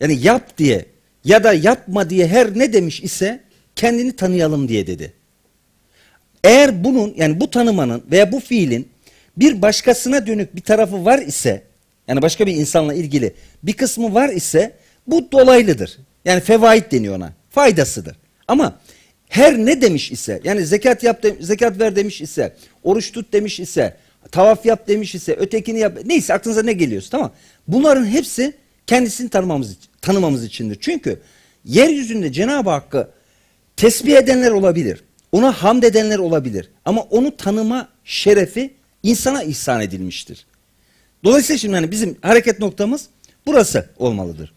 yani 0.00 0.18
yap 0.22 0.58
diye 0.58 0.86
ya 1.24 1.44
da 1.44 1.52
yapma 1.52 2.10
diye 2.10 2.26
her 2.26 2.58
ne 2.58 2.72
demiş 2.72 3.02
ise 3.02 3.40
kendini 3.76 4.16
tanıyalım 4.16 4.68
diye 4.68 4.86
dedi. 4.86 5.12
Eğer 6.44 6.84
bunun 6.84 7.14
yani 7.16 7.40
bu 7.40 7.50
tanımanın 7.50 8.02
veya 8.10 8.32
bu 8.32 8.40
fiilin 8.40 8.88
bir 9.36 9.62
başkasına 9.62 10.26
dönük 10.26 10.56
bir 10.56 10.60
tarafı 10.60 11.04
var 11.04 11.18
ise 11.18 11.62
yani 12.08 12.22
başka 12.22 12.46
bir 12.46 12.56
insanla 12.56 12.94
ilgili 12.94 13.34
bir 13.62 13.72
kısmı 13.72 14.14
var 14.14 14.28
ise 14.28 14.72
bu 15.06 15.32
dolaylıdır. 15.32 15.98
Yani 16.24 16.40
fevaid 16.40 16.92
deniyor 16.92 17.16
ona. 17.16 17.32
Faydasıdır. 17.50 18.16
Ama 18.48 18.80
her 19.28 19.58
ne 19.58 19.82
demiş 19.82 20.10
ise 20.12 20.40
yani 20.44 20.66
zekat 20.66 21.02
yap 21.02 21.22
de- 21.22 21.36
zekat 21.40 21.78
ver 21.78 21.96
demiş 21.96 22.20
ise 22.20 22.54
oruç 22.82 23.12
tut 23.12 23.32
demiş 23.32 23.60
ise, 23.60 23.96
tavaf 24.32 24.66
yap 24.66 24.88
demiş 24.88 25.14
ise, 25.14 25.34
ötekini 25.34 25.78
yap, 25.78 25.98
neyse 26.04 26.34
aklınıza 26.34 26.62
ne 26.62 26.72
geliyorsa 26.72 27.10
tamam. 27.10 27.32
Bunların 27.68 28.06
hepsi 28.06 28.54
kendisini 28.86 29.28
tanımamız, 29.30 29.72
için- 29.72 29.90
tanımamız 30.02 30.44
içindir. 30.44 30.78
Çünkü 30.80 31.20
yeryüzünde 31.64 32.32
Cenab-ı 32.32 32.70
Hakk'ı 32.70 33.10
tesbih 33.76 34.16
edenler 34.16 34.50
olabilir. 34.50 35.04
Ona 35.32 35.52
hamd 35.52 35.82
edenler 35.82 36.18
olabilir. 36.18 36.70
Ama 36.84 37.00
onu 37.02 37.36
tanıma 37.36 37.88
şerefi 38.04 38.74
insana 39.02 39.42
ihsan 39.42 39.80
edilmiştir. 39.80 40.46
Dolayısıyla 41.24 41.58
şimdi 41.58 41.74
hani 41.74 41.90
bizim 41.90 42.16
hareket 42.22 42.58
noktamız 42.58 43.08
burası 43.46 43.90
olmalıdır. 43.98 44.52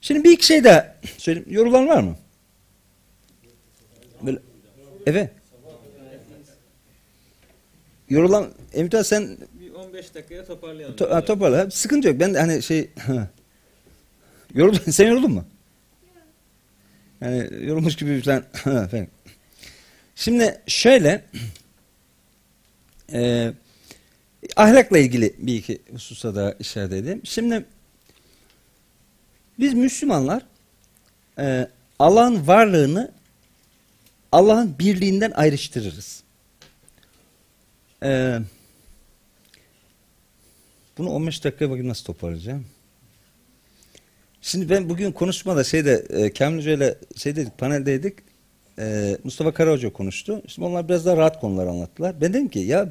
Şimdi 0.00 0.24
bir 0.24 0.30
iki 0.30 0.46
şey 0.46 0.64
daha 0.64 0.96
söyleyeyim. 1.18 1.48
Yorulan 1.50 1.88
var 1.88 2.02
mı? 2.02 2.16
Böyle, 4.22 4.38
evet. 5.06 5.30
Yorulan, 8.08 8.48
Emrah 8.74 9.02
sen 9.04 9.36
Bir 9.60 9.74
15 9.74 10.14
dakikaya 10.14 10.44
toparlayalım. 10.44 10.96
to, 10.96 11.10
ha, 11.10 11.24
toparla. 11.24 11.70
Sıkıntı 11.70 12.08
yok. 12.08 12.20
Ben 12.20 12.34
de 12.34 12.38
hani 12.40 12.62
şey... 12.62 12.90
Yoruldun, 14.54 14.90
sen 14.90 15.06
yoruldun 15.06 15.30
mu? 15.30 15.44
Yani 17.20 17.66
yorulmuş 17.66 17.96
gibi 17.96 18.20
falan. 18.20 18.44
Efendim. 18.84 19.10
Şimdi 20.14 20.60
şöyle... 20.66 21.24
E, 23.12 23.52
ahlakla 24.56 24.98
ilgili 24.98 25.34
bir 25.38 25.54
iki 25.54 25.78
hususa 25.92 26.34
da 26.34 26.56
işaret 26.60 26.92
edeyim. 26.92 27.20
Şimdi 27.24 27.64
biz 29.58 29.74
Müslümanlar 29.74 30.42
e, 31.38 31.68
Allah'ın 31.98 32.46
varlığını 32.46 33.12
Allah'ın 34.32 34.78
birliğinden 34.78 35.30
ayrıştırırız. 35.30 36.22
E, 38.02 38.38
bunu 40.98 41.10
15 41.10 41.44
dakikaya 41.44 41.70
bakayım 41.70 41.88
nasıl 41.88 42.04
toparlayacağım. 42.04 42.66
Şimdi 44.46 44.70
ben 44.70 44.88
bugün 44.88 45.12
konuşmada 45.12 45.64
şeyde 45.64 46.06
e, 46.10 46.32
Kamil 46.32 46.58
Hoca 46.58 46.72
ile 46.72 46.94
şeydeydik 47.16 47.58
paneldeydik. 47.58 48.14
E, 48.78 49.16
Mustafa 49.24 49.54
Kara 49.54 49.72
Hoca 49.72 49.92
konuştu. 49.92 50.42
Şimdi 50.46 50.68
onlar 50.68 50.88
biraz 50.88 51.06
daha 51.06 51.16
rahat 51.16 51.40
konular 51.40 51.66
anlattılar. 51.66 52.20
Ben 52.20 52.32
dedim 52.32 52.48
ki 52.48 52.58
ya 52.58 52.88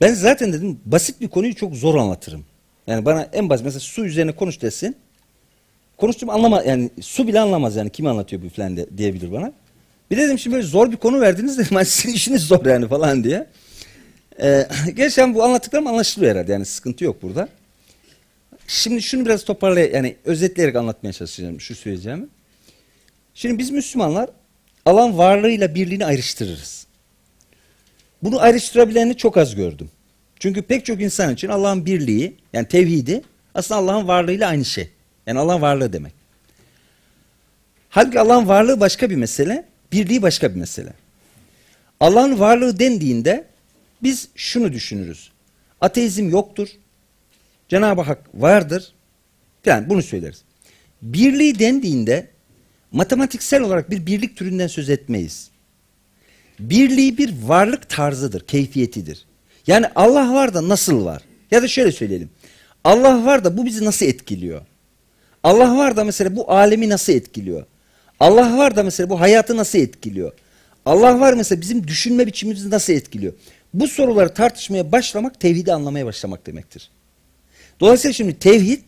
ben 0.00 0.14
zaten 0.14 0.52
dedim 0.52 0.80
basit 0.84 1.20
bir 1.20 1.28
konuyu 1.28 1.54
çok 1.54 1.74
zor 1.74 1.94
anlatırım. 1.94 2.44
Yani 2.86 3.04
bana 3.04 3.22
en 3.32 3.50
basit 3.50 3.64
mesela 3.64 3.80
su 3.80 4.04
üzerine 4.04 4.32
konuş 4.32 4.62
desin. 4.62 4.96
Konuştuğum 5.96 6.30
anlama 6.30 6.62
yani 6.62 6.90
su 7.00 7.28
bile 7.28 7.40
anlamaz 7.40 7.76
yani 7.76 7.90
kim 7.90 8.06
anlatıyor 8.06 8.42
bu 8.42 8.48
falan 8.48 8.76
de, 8.76 8.86
diyebilir 8.98 9.32
bana. 9.32 9.52
Bir 10.10 10.16
dedim 10.16 10.38
şimdi 10.38 10.56
böyle 10.56 10.66
zor 10.66 10.92
bir 10.92 10.96
konu 10.96 11.20
verdiniz 11.20 11.58
dedim 11.58 11.76
hani 11.76 11.86
sizin 11.86 12.14
işiniz 12.14 12.42
zor 12.42 12.66
yani 12.66 12.88
falan 12.88 13.24
diye. 13.24 13.46
Ee, 14.42 14.66
gerçekten 14.86 15.34
bu 15.34 15.44
anlattıklarım 15.44 15.86
anlaşılıyor 15.86 16.32
herhalde 16.32 16.52
yani 16.52 16.64
sıkıntı 16.64 17.04
yok 17.04 17.22
burada. 17.22 17.48
Şimdi 18.70 19.02
şunu 19.02 19.26
biraz 19.26 19.44
toparlay 19.44 19.90
yani 19.94 20.16
özetleyerek 20.24 20.76
anlatmaya 20.76 21.12
çalışacağım 21.12 21.60
şu 21.60 21.74
söyleyeceğimi. 21.74 22.26
Şimdi 23.34 23.58
biz 23.58 23.70
Müslümanlar 23.70 24.30
Allah'ın 24.84 25.18
varlığıyla 25.18 25.74
birliğini 25.74 26.06
ayrıştırırız. 26.06 26.86
Bunu 28.22 28.40
ayrıştırabilenini 28.40 29.16
çok 29.16 29.36
az 29.36 29.54
gördüm. 29.54 29.90
Çünkü 30.40 30.62
pek 30.62 30.84
çok 30.84 31.00
insan 31.00 31.34
için 31.34 31.48
Allah'ın 31.48 31.86
birliği 31.86 32.36
yani 32.52 32.68
tevhidi 32.68 33.22
aslında 33.54 33.80
Allah'ın 33.80 34.08
varlığıyla 34.08 34.48
aynı 34.48 34.64
şey. 34.64 34.90
Yani 35.26 35.38
Allah'ın 35.38 35.62
varlığı 35.62 35.92
demek. 35.92 36.12
Halbuki 37.88 38.20
Allah'ın 38.20 38.48
varlığı 38.48 38.80
başka 38.80 39.10
bir 39.10 39.16
mesele, 39.16 39.64
birliği 39.92 40.22
başka 40.22 40.54
bir 40.54 40.60
mesele. 40.60 40.92
Allah'ın 42.00 42.40
varlığı 42.40 42.78
dendiğinde 42.78 43.44
biz 44.02 44.28
şunu 44.34 44.72
düşünürüz. 44.72 45.30
Ateizm 45.80 46.28
yoktur. 46.28 46.68
Cenab-ı 47.70 48.00
Hak 48.00 48.18
vardır. 48.34 48.92
Yani 49.66 49.88
bunu 49.88 50.02
söyleriz. 50.02 50.42
Birliği 51.02 51.58
dendiğinde 51.58 52.26
matematiksel 52.92 53.62
olarak 53.62 53.90
bir 53.90 54.06
birlik 54.06 54.36
türünden 54.36 54.66
söz 54.66 54.90
etmeyiz. 54.90 55.50
Birliği 56.58 57.18
bir 57.18 57.34
varlık 57.42 57.88
tarzıdır, 57.88 58.46
keyfiyetidir. 58.46 59.24
Yani 59.66 59.86
Allah 59.94 60.34
var 60.34 60.54
da 60.54 60.68
nasıl 60.68 61.04
var? 61.04 61.22
Ya 61.50 61.62
da 61.62 61.68
şöyle 61.68 61.92
söyleyelim. 61.92 62.30
Allah 62.84 63.24
var 63.24 63.44
da 63.44 63.56
bu 63.56 63.66
bizi 63.66 63.84
nasıl 63.84 64.06
etkiliyor? 64.06 64.60
Allah 65.42 65.76
var 65.76 65.96
da 65.96 66.04
mesela 66.04 66.36
bu 66.36 66.52
alemi 66.52 66.88
nasıl 66.88 67.12
etkiliyor? 67.12 67.66
Allah 68.20 68.58
var 68.58 68.76
da 68.76 68.82
mesela 68.82 69.10
bu 69.10 69.20
hayatı 69.20 69.56
nasıl 69.56 69.78
etkiliyor? 69.78 70.32
Allah 70.84 71.20
var 71.20 71.32
mesela 71.32 71.60
bizim 71.60 71.88
düşünme 71.88 72.26
biçimimizi 72.26 72.70
nasıl 72.70 72.92
etkiliyor? 72.92 73.32
Bu 73.74 73.88
soruları 73.88 74.34
tartışmaya 74.34 74.92
başlamak 74.92 75.40
tevhidi 75.40 75.72
anlamaya 75.72 76.06
başlamak 76.06 76.46
demektir. 76.46 76.90
Dolayısıyla 77.80 78.12
şimdi 78.12 78.38
tevhid 78.38 78.80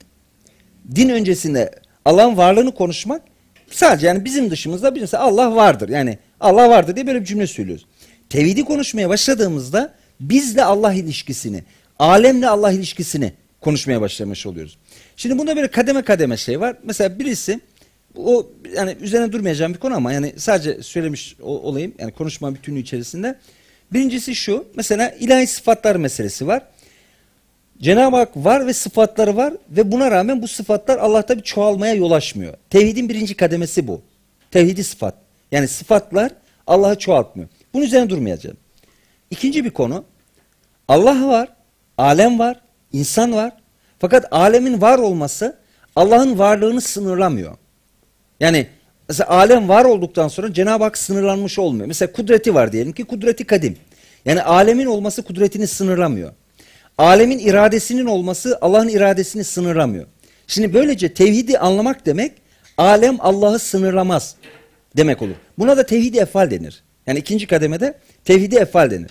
din 0.94 1.08
öncesinde 1.08 1.70
Allah'ın 2.04 2.36
varlığını 2.36 2.74
konuşmak 2.74 3.22
sadece 3.70 4.06
yani 4.06 4.24
bizim 4.24 4.50
dışımızda 4.50 4.94
bir 4.94 5.00
mesela 5.00 5.22
Allah 5.22 5.56
vardır. 5.56 5.88
Yani 5.88 6.18
Allah 6.40 6.70
vardır 6.70 6.96
diye 6.96 7.06
böyle 7.06 7.20
bir 7.20 7.26
cümle 7.26 7.46
söylüyoruz. 7.46 7.86
Tevhidi 8.30 8.64
konuşmaya 8.64 9.08
başladığımızda 9.08 9.94
bizle 10.20 10.64
Allah 10.64 10.92
ilişkisini, 10.94 11.64
alemle 11.98 12.48
Allah 12.48 12.72
ilişkisini 12.72 13.32
konuşmaya 13.60 14.00
başlamış 14.00 14.46
oluyoruz. 14.46 14.78
Şimdi 15.16 15.38
bunda 15.38 15.56
böyle 15.56 15.68
kademe 15.68 16.02
kademe 16.02 16.36
şey 16.36 16.60
var. 16.60 16.76
Mesela 16.84 17.18
birisi 17.18 17.60
o 18.16 18.50
yani 18.76 18.96
üzerine 19.00 19.32
durmayacağım 19.32 19.74
bir 19.74 19.78
konu 19.78 19.94
ama 19.94 20.12
yani 20.12 20.32
sadece 20.36 20.82
söylemiş 20.82 21.36
olayım 21.40 21.94
yani 21.98 22.12
konuşma 22.12 22.54
bütünlüğü 22.54 22.80
içerisinde. 22.80 23.38
Birincisi 23.92 24.34
şu 24.34 24.64
mesela 24.76 25.10
ilahi 25.10 25.46
sıfatlar 25.46 25.96
meselesi 25.96 26.46
var. 26.46 26.62
Cenab-ı 27.82 28.16
Hak 28.16 28.36
var 28.36 28.66
ve 28.66 28.72
sıfatları 28.72 29.36
var 29.36 29.54
ve 29.70 29.92
buna 29.92 30.10
rağmen 30.10 30.42
bu 30.42 30.48
sıfatlar 30.48 30.98
Allah'ta 30.98 31.36
bir 31.38 31.42
çoğalmaya 31.42 31.94
yol 31.94 32.10
açmıyor. 32.10 32.54
Tevhidin 32.70 33.08
birinci 33.08 33.36
kademesi 33.36 33.88
bu. 33.88 34.02
Tevhidi 34.50 34.84
sıfat. 34.84 35.14
Yani 35.52 35.68
sıfatlar 35.68 36.32
Allah'ı 36.66 36.98
çoğaltmıyor. 36.98 37.48
Bunun 37.74 37.84
üzerine 37.84 38.10
durmayacağım. 38.10 38.56
İkinci 39.30 39.64
bir 39.64 39.70
konu 39.70 40.04
Allah 40.88 41.28
var, 41.28 41.48
alem 41.98 42.38
var, 42.38 42.60
insan 42.92 43.32
var. 43.32 43.52
Fakat 43.98 44.32
alemin 44.32 44.80
var 44.80 44.98
olması 44.98 45.56
Allah'ın 45.96 46.38
varlığını 46.38 46.80
sınırlamıyor. 46.80 47.56
Yani 48.40 48.66
mesela 49.08 49.30
alem 49.30 49.68
var 49.68 49.84
olduktan 49.84 50.28
sonra 50.28 50.52
Cenab-ı 50.52 50.84
Hak 50.84 50.98
sınırlanmış 50.98 51.58
olmuyor. 51.58 51.86
Mesela 51.86 52.12
kudreti 52.12 52.54
var 52.54 52.72
diyelim 52.72 52.92
ki 52.92 53.04
kudreti 53.04 53.44
kadim. 53.44 53.76
Yani 54.24 54.42
alemin 54.42 54.86
olması 54.86 55.22
kudretini 55.22 55.66
sınırlamıyor. 55.66 56.32
Alemin 56.98 57.38
iradesinin 57.38 58.06
olması 58.06 58.58
Allah'ın 58.60 58.88
iradesini 58.88 59.44
sınırlamıyor. 59.44 60.06
Şimdi 60.46 60.74
böylece 60.74 61.14
tevhidi 61.14 61.58
anlamak 61.58 62.06
demek 62.06 62.32
alem 62.76 63.16
Allah'ı 63.20 63.58
sınırlamaz 63.58 64.36
demek 64.96 65.22
olur. 65.22 65.34
Buna 65.58 65.76
da 65.76 65.86
tevhidi 65.86 66.18
efal 66.18 66.50
denir. 66.50 66.82
Yani 67.06 67.18
ikinci 67.18 67.46
kademede 67.46 67.94
tevhidi 68.24 68.56
efal 68.56 68.90
denir. 68.90 69.10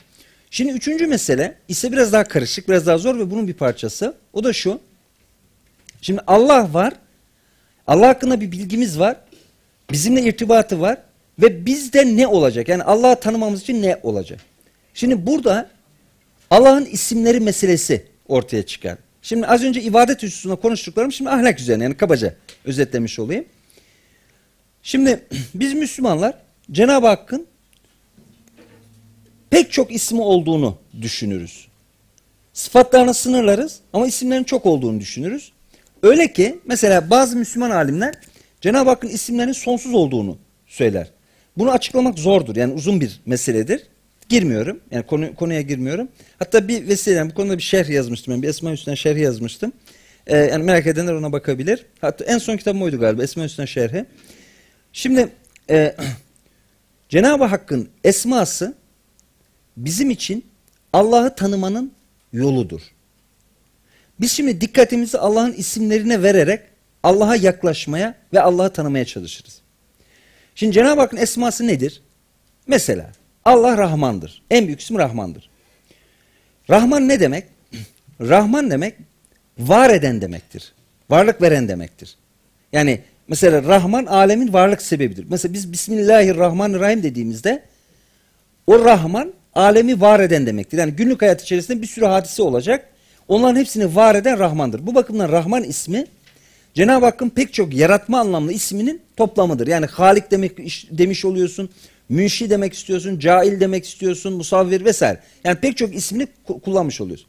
Şimdi 0.52 0.72
üçüncü 0.72 1.08
mesele 1.08 1.56
ise 1.68 1.92
biraz 1.92 2.14
daha 2.14 2.24
karışık, 2.24 2.70
biraz 2.70 2.88
daha 2.88 2.98
zor 2.98 3.20
ve 3.20 3.32
bunun 3.32 3.48
bir 3.48 3.54
parçası. 3.54 4.16
O 4.34 4.44
da 4.44 4.54
şu. 4.54 4.80
Şimdi 6.02 6.22
Allah 6.28 6.74
var. 6.74 6.94
Allah 7.88 8.08
hakkında 8.08 8.42
bir 8.42 8.52
bilgimiz 8.52 9.00
var. 9.00 9.16
Bizimle 9.92 10.22
irtibatı 10.22 10.82
var. 10.82 10.98
Ve 11.42 11.66
bizde 11.66 12.18
ne 12.18 12.28
olacak? 12.28 12.70
Yani 12.70 12.84
Allah'ı 12.84 13.20
tanımamız 13.20 13.62
için 13.62 13.82
ne 13.82 14.00
olacak? 14.04 14.40
Şimdi 14.94 15.28
burada 15.28 15.70
Allah'ın 16.52 16.86
isimleri 16.86 17.40
meselesi 17.40 18.06
ortaya 18.28 18.66
çıkar. 18.66 18.98
Şimdi 19.22 19.48
az 19.48 19.64
önce 19.64 19.82
ibadet 19.82 20.24
hususunda 20.24 20.56
konuştuklarım 20.56 21.12
şimdi 21.12 21.30
ahlak 21.30 21.60
üzerine 21.60 21.84
yani 21.84 21.98
kabaca 21.98 22.36
özetlemiş 22.66 23.20
olayım. 23.20 23.46
Şimdi 24.84 25.24
biz 25.56 25.74
Müslümanlar 25.74 26.34
Cenab-ı 26.72 27.08
Hakk'ın 27.08 27.48
pek 29.50 29.72
çok 29.72 29.94
ismi 29.94 30.22
olduğunu 30.22 30.78
düşünürüz. 31.02 31.68
Sıfatlarını 32.54 33.14
sınırlarız 33.14 33.80
ama 33.94 34.08
isimlerin 34.08 34.44
çok 34.44 34.66
olduğunu 34.66 35.00
düşünürüz. 35.00 35.52
Öyle 36.04 36.34
ki 36.34 36.60
mesela 36.66 37.10
bazı 37.10 37.38
Müslüman 37.38 37.72
alimler 37.72 38.14
Cenab-ı 38.62 38.90
Hakk'ın 38.90 39.08
isimlerinin 39.08 39.54
sonsuz 39.54 39.94
olduğunu 39.94 40.38
söyler. 40.68 41.08
Bunu 41.58 41.72
açıklamak 41.72 42.20
zordur. 42.20 42.56
Yani 42.56 42.74
uzun 42.74 43.02
bir 43.02 43.22
meseledir. 43.26 43.91
Girmiyorum. 44.32 44.80
Yani 44.92 45.06
konu, 45.06 45.36
konuya 45.36 45.62
girmiyorum. 45.62 46.08
Hatta 46.40 46.68
bir 46.68 46.88
vesile 46.88 47.30
bu 47.30 47.34
konuda 47.34 47.58
bir 47.58 47.64
şerh 47.64 47.90
yazmıştım. 47.90 48.34
Ben 48.34 48.42
bir 48.42 48.48
Esma 48.48 48.72
Hüsna 48.72 48.96
şerhi 48.96 49.22
yazmıştım. 49.22 49.74
Ee, 50.28 50.38
yani 50.38 50.64
merak 50.64 50.88
edenler 50.88 51.14
ona 51.14 51.32
bakabilir. 51.32 51.86
Hatta 52.02 52.26
en 52.26 52.38
son 52.38 52.58
kitabım 52.58 52.82
oydu 52.82 53.00
galiba 53.00 53.24
Esma 53.24 53.44
Hüsna 53.44 53.66
şerhi. 53.66 54.06
Şimdi 54.94 55.30
e, 55.70 55.96
Cenab-ı 57.10 57.44
Hakk'ın 57.44 57.90
esması 58.04 58.74
bizim 59.78 60.10
için 60.10 60.46
Allah'ı 60.94 61.36
tanımanın 61.36 61.92
yoludur. 62.34 62.82
Biz 64.20 64.32
şimdi 64.32 64.62
dikkatimizi 64.62 65.18
Allah'ın 65.18 65.54
isimlerine 65.54 66.24
vererek 66.24 66.62
Allah'a 67.04 67.36
yaklaşmaya 67.36 68.16
ve 68.34 68.42
Allah'ı 68.42 68.74
tanımaya 68.74 69.06
çalışırız. 69.06 69.62
Şimdi 70.56 70.74
Cenab-ı 70.74 71.02
Hakk'ın 71.02 71.18
esması 71.18 71.68
nedir? 71.68 72.02
Mesela 72.68 73.12
Allah 73.46 73.78
Rahmandır. 73.78 74.42
En 74.50 74.68
büyük 74.68 74.82
ismi 74.82 74.98
Rahmandır. 74.98 75.50
Rahman 76.70 77.08
ne 77.08 77.20
demek? 77.20 77.46
Rahman 78.22 78.72
demek 78.72 78.96
var 79.60 79.90
eden 79.90 80.22
demektir. 80.22 80.74
Varlık 81.10 81.42
veren 81.42 81.68
demektir. 81.68 82.16
Yani 82.74 83.02
mesela 83.28 83.64
Rahman 83.64 84.06
alemin 84.06 84.54
varlık 84.54 84.82
sebebidir. 84.82 85.26
Mesela 85.30 85.54
biz 85.54 85.72
Bismillahirrahmanirrahim 85.72 87.04
dediğimizde 87.04 87.64
o 88.68 88.86
Rahman 88.86 89.34
alemi 89.56 90.02
var 90.02 90.20
eden 90.20 90.46
demektir. 90.46 90.78
Yani 90.78 90.92
günlük 90.92 91.22
hayat 91.22 91.42
içerisinde 91.42 91.82
bir 91.82 91.88
sürü 91.88 92.06
hadise 92.06 92.44
olacak. 92.44 92.88
Onların 93.28 93.60
hepsini 93.60 93.96
var 93.96 94.16
eden 94.16 94.40
Rahman'dır. 94.40 94.88
Bu 94.88 94.96
bakımdan 94.96 95.32
Rahman 95.32 95.64
ismi 95.64 96.06
Cenab-ı 96.74 97.06
Hakk'ın 97.06 97.30
pek 97.30 97.54
çok 97.54 97.74
yaratma 97.74 98.20
anlamlı 98.20 98.54
isminin 98.54 99.02
toplamıdır. 99.18 99.68
Yani 99.68 99.86
Halik 99.86 100.32
demek 100.32 100.58
demiş 100.92 101.26
oluyorsun, 101.26 101.70
Münşi 102.12 102.50
demek 102.50 102.74
istiyorsun, 102.74 103.20
Cail 103.20 103.60
demek 103.60 103.86
istiyorsun, 103.86 104.34
Musavvir 104.34 104.86
vesaire. 104.86 105.20
Yani 105.44 105.60
pek 105.60 105.78
çok 105.78 105.96
ismini 105.96 106.28
kullanmış 106.64 107.02
oluyorsun. 107.02 107.28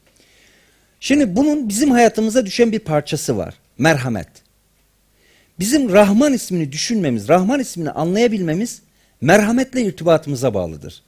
Şimdi 1.00 1.36
bunun 1.36 1.68
bizim 1.68 1.90
hayatımıza 1.90 2.46
düşen 2.46 2.72
bir 2.72 2.78
parçası 2.78 3.36
var. 3.36 3.54
Merhamet. 3.78 4.28
Bizim 5.58 5.92
Rahman 5.92 6.32
ismini 6.32 6.72
düşünmemiz, 6.72 7.28
Rahman 7.28 7.60
ismini 7.60 7.90
anlayabilmemiz 7.90 8.82
merhametle 9.20 9.82
irtibatımıza 9.82 10.54
bağlıdır. 10.54 11.02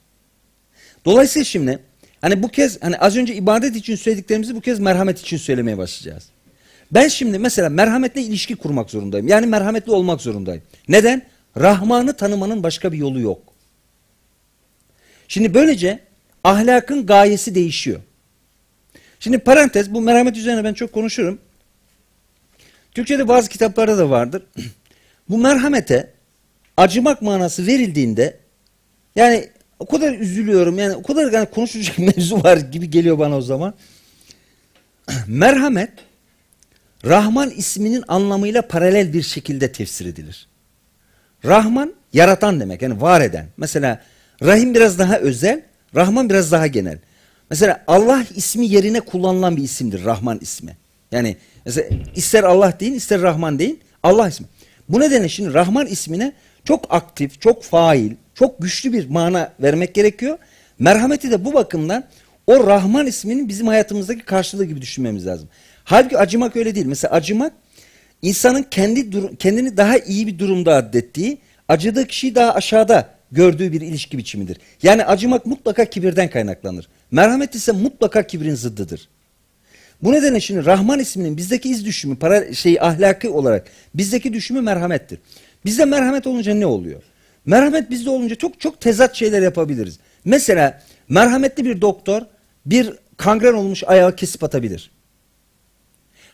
Dolayısıyla 1.05 1.43
şimdi 1.43 1.79
hani 2.21 2.43
bu 2.43 2.47
kez 2.47 2.81
hani 2.81 2.97
az 2.97 3.17
önce 3.17 3.35
ibadet 3.35 3.75
için 3.75 3.95
söylediklerimizi 3.95 4.55
bu 4.55 4.61
kez 4.61 4.79
merhamet 4.79 5.19
için 5.19 5.37
söylemeye 5.37 5.77
başlayacağız. 5.77 6.23
Ben 6.91 7.07
şimdi 7.07 7.39
mesela 7.39 7.69
merhametle 7.69 8.21
ilişki 8.21 8.55
kurmak 8.55 8.89
zorundayım. 8.89 9.27
Yani 9.27 9.45
merhametli 9.45 9.91
olmak 9.91 10.21
zorundayım. 10.21 10.63
Neden? 10.87 11.21
Rahman'ı 11.57 12.17
tanımanın 12.17 12.63
başka 12.63 12.91
bir 12.91 12.97
yolu 12.97 13.19
yok. 13.19 13.54
Şimdi 15.27 15.53
böylece 15.53 15.99
ahlakın 16.43 17.05
gayesi 17.05 17.55
değişiyor. 17.55 17.99
Şimdi 19.19 19.39
parantez 19.39 19.93
bu 19.93 20.01
merhamet 20.01 20.37
üzerine 20.37 20.63
ben 20.63 20.73
çok 20.73 20.93
konuşurum. 20.93 21.39
Türkçe'de 22.91 23.27
bazı 23.27 23.49
kitaplarda 23.49 23.97
da 23.97 24.09
vardır. 24.09 24.43
Bu 25.29 25.37
merhamete 25.37 26.13
acımak 26.77 27.21
manası 27.21 27.67
verildiğinde 27.67 28.37
yani 29.15 29.49
o 29.79 29.85
kadar 29.85 30.13
üzülüyorum 30.13 30.79
yani 30.79 30.95
o 30.95 31.03
kadar 31.03 31.31
yani 31.31 31.45
konuşacak 31.45 31.97
mevzu 32.17 32.43
var 32.43 32.57
gibi 32.57 32.89
geliyor 32.89 33.19
bana 33.19 33.37
o 33.37 33.41
zaman. 33.41 33.73
Merhamet 35.27 35.91
Rahman 37.05 37.49
isminin 37.49 38.03
anlamıyla 38.07 38.61
paralel 38.61 39.13
bir 39.13 39.21
şekilde 39.21 39.71
tefsir 39.71 40.05
edilir. 40.05 40.47
Rahman 41.45 41.93
yaratan 42.13 42.59
demek 42.59 42.81
yani 42.81 43.01
var 43.01 43.21
eden. 43.21 43.47
Mesela 43.57 44.01
Rahim 44.41 44.73
biraz 44.73 44.99
daha 44.99 45.17
özel, 45.17 45.61
Rahman 45.95 46.29
biraz 46.29 46.51
daha 46.51 46.67
genel. 46.67 46.97
Mesela 47.49 47.83
Allah 47.87 48.25
ismi 48.35 48.67
yerine 48.67 48.99
kullanılan 48.99 49.57
bir 49.57 49.63
isimdir 49.63 50.05
Rahman 50.05 50.39
ismi. 50.41 50.77
Yani 51.11 51.37
mesela 51.65 51.87
ister 52.15 52.43
Allah 52.43 52.73
deyin 52.79 52.93
ister 52.93 53.21
Rahman 53.21 53.59
deyin 53.59 53.79
Allah 54.03 54.27
ismi. 54.27 54.47
Bu 54.89 54.99
nedenle 54.99 55.29
şimdi 55.29 55.53
Rahman 55.53 55.87
ismine 55.87 56.33
çok 56.63 56.93
aktif, 56.93 57.41
çok 57.41 57.63
fail, 57.63 58.11
çok 58.33 58.61
güçlü 58.61 58.93
bir 58.93 59.09
mana 59.09 59.53
vermek 59.61 59.95
gerekiyor. 59.95 60.37
Merhameti 60.79 61.31
de 61.31 61.45
bu 61.45 61.53
bakımdan 61.53 62.03
o 62.47 62.67
Rahman 62.67 63.07
isminin 63.07 63.49
bizim 63.49 63.67
hayatımızdaki 63.67 64.25
karşılığı 64.25 64.65
gibi 64.65 64.81
düşünmemiz 64.81 65.27
lazım. 65.27 65.49
Halbuki 65.83 66.17
acımak 66.17 66.55
öyle 66.55 66.75
değil. 66.75 66.85
Mesela 66.85 67.13
acımak 67.13 67.53
insanın 68.21 68.63
kendi 68.63 69.09
kendini 69.37 69.77
daha 69.77 69.97
iyi 69.97 70.27
bir 70.27 70.39
durumda 70.39 70.75
addettiği, 70.75 71.37
acıdığı 71.67 72.07
kişiyi 72.07 72.35
daha 72.35 72.53
aşağıda 72.53 73.14
gördüğü 73.31 73.71
bir 73.71 73.81
ilişki 73.81 74.17
biçimidir. 74.17 74.57
Yani 74.83 75.05
acımak 75.05 75.45
mutlaka 75.45 75.85
kibirden 75.85 76.29
kaynaklanır. 76.29 76.87
Merhamet 77.11 77.55
ise 77.55 77.71
mutlaka 77.71 78.27
kibrin 78.27 78.55
zıddıdır. 78.55 79.09
Bu 80.03 80.13
nedenle 80.13 80.39
şimdi 80.39 80.65
Rahman 80.65 80.99
isminin 80.99 81.37
bizdeki 81.37 81.69
iz 81.69 81.85
düşümü, 81.85 82.15
para 82.15 82.53
şey 82.53 82.77
ahlaki 82.81 83.29
olarak 83.29 83.67
bizdeki 83.95 84.33
düşümü 84.33 84.61
merhamettir. 84.61 85.19
Bizde 85.65 85.85
merhamet 85.85 86.27
olunca 86.27 86.53
ne 86.53 86.65
oluyor? 86.65 87.01
Merhamet 87.45 87.89
bizde 87.89 88.09
olunca 88.09 88.35
çok 88.35 88.59
çok 88.59 88.81
tezat 88.81 89.15
şeyler 89.15 89.41
yapabiliriz. 89.41 89.99
Mesela 90.25 90.81
merhametli 91.09 91.65
bir 91.65 91.81
doktor 91.81 92.21
bir 92.65 92.93
kangren 93.17 93.53
olmuş 93.53 93.83
ayağı 93.83 94.15
kesip 94.15 94.43
atabilir. 94.43 94.91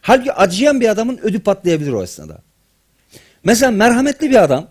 Halbuki 0.01 0.33
acıyan 0.33 0.81
bir 0.81 0.89
adamın 0.89 1.17
ödü 1.17 1.39
patlayabilir 1.39 1.91
o 1.91 2.03
esnada. 2.03 2.41
Mesela 3.43 3.71
merhametli 3.71 4.29
bir 4.29 4.43
adam 4.43 4.67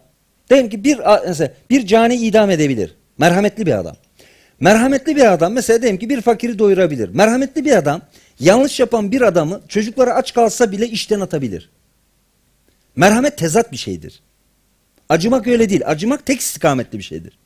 diyelim 0.50 0.70
ki 0.70 0.84
bir 0.84 0.98
mesela 1.26 1.52
bir 1.70 1.86
cani 1.86 2.14
idam 2.14 2.50
edebilir. 2.50 2.94
Merhametli 3.18 3.66
bir 3.66 3.78
adam. 3.78 3.96
Merhametli 4.60 5.16
bir 5.16 5.32
adam 5.32 5.52
mesela 5.52 5.82
diyelim 5.82 5.98
ki 5.98 6.08
bir 6.08 6.20
fakiri 6.20 6.58
doyurabilir. 6.58 7.08
Merhametli 7.08 7.64
bir 7.64 7.76
adam 7.76 8.02
yanlış 8.40 8.80
yapan 8.80 9.12
bir 9.12 9.20
adamı 9.20 9.60
çocukları 9.68 10.14
aç 10.14 10.34
kalsa 10.34 10.72
bile 10.72 10.88
işten 10.88 11.20
atabilir. 11.20 11.70
Merhamet 12.96 13.38
tezat 13.38 13.72
bir 13.72 13.76
şeydir. 13.76 14.22
Acımak 15.08 15.46
öyle 15.46 15.70
değil. 15.70 15.82
Acımak 15.84 16.26
tek 16.26 16.40
istikametli 16.40 16.98
bir 16.98 17.04
şeydir. 17.04 17.38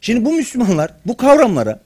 Şimdi 0.00 0.24
bu 0.24 0.32
Müslümanlar 0.32 0.90
bu 1.06 1.16
kavramlara 1.16 1.80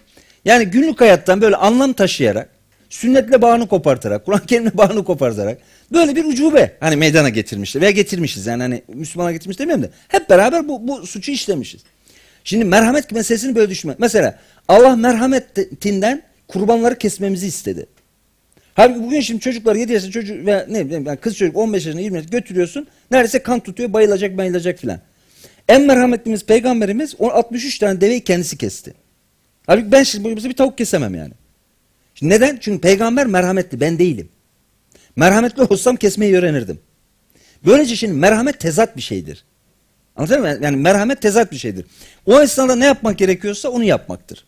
yani 0.45 0.65
günlük 0.65 1.01
hayattan 1.01 1.41
böyle 1.41 1.57
anlam 1.57 1.93
taşıyarak 1.93 2.49
sünnetle 2.91 3.43
bağını 3.43 3.69
kopartarak, 3.69 4.25
Kur'an-ı 4.25 4.47
Kerim'le 4.47 4.71
bağını 4.75 5.05
kopartarak 5.05 5.59
böyle 5.93 6.17
bir 6.17 6.25
ucube 6.25 6.77
hani 6.81 6.97
meydana 6.97 7.29
getirmişler 7.29 7.83
veya 7.83 7.91
getirmişiz 7.91 8.47
yani 8.47 8.63
hani 8.63 8.83
Müslümana 8.89 9.33
getirmiş 9.33 9.59
demiyorum 9.59 9.85
da 9.85 9.91
hep 10.09 10.31
beraber 10.31 10.69
bu, 10.69 10.89
bu 10.89 11.07
suçu 11.07 11.33
işlemişiz. 11.33 11.81
Şimdi 12.45 12.65
merhamet 12.65 13.13
meselesini 13.13 13.55
böyle 13.55 13.71
düşünme. 13.71 13.95
Mesela 13.99 14.39
Allah 14.69 14.97
merhametinden 14.97 16.23
kurbanları 16.49 16.99
kesmemizi 16.99 17.47
istedi. 17.47 17.87
Halbuki 18.75 19.03
bugün 19.03 19.21
şimdi 19.21 19.41
çocuklar 19.41 19.77
7 19.77 19.93
yaşında 19.93 20.13
çocuk 20.13 20.47
ve 20.47 20.67
ne 20.69 20.87
bileyim 20.87 21.17
kız 21.21 21.37
çocuk 21.37 21.57
15 21.57 21.87
yaşında 21.87 22.03
20 22.03 22.17
yaşında 22.17 22.39
götürüyorsun. 22.39 22.87
Neredeyse 23.11 23.39
kan 23.39 23.61
tutuyor 23.61 23.93
bayılacak 23.93 24.37
bayılacak 24.37 24.79
filan. 24.79 25.01
En 25.69 25.83
merhametlimiz 25.83 26.45
peygamberimiz 26.45 27.15
63 27.21 27.79
tane 27.79 28.01
deveyi 28.01 28.21
kendisi 28.25 28.59
kesti. 28.59 28.95
Halbuki 29.67 29.93
ben 29.93 30.03
şimdi 30.03 30.37
bir 30.37 30.57
tavuk 30.57 30.79
kesemem 30.79 31.15
yani. 31.15 31.33
Şimdi 32.19 32.35
neden? 32.35 32.59
Çünkü 32.61 32.81
peygamber 32.81 33.27
merhametli 33.27 33.81
ben 33.81 33.99
değilim. 33.99 34.29
Merhametli 35.17 35.63
olsam 35.63 35.97
kesmeyi 35.97 36.37
öğrenirdim. 36.37 36.81
Böylece 37.67 37.97
şimdi 37.97 38.15
merhamet 38.15 38.61
tezat 38.61 38.97
bir 38.97 39.03
şeydir. 39.03 39.45
Anladın 40.17 40.41
mı? 40.41 40.59
Yani 40.61 40.77
merhamet 40.77 41.23
tezat 41.23 41.53
bir 41.53 41.57
şeydir. 41.57 41.87
O 42.27 42.41
esnada 42.41 42.77
ne 42.77 42.85
yapmak 42.85 43.19
gerekiyorsa 43.19 43.69
onu 43.69 43.85
yapmaktır. 43.85 44.45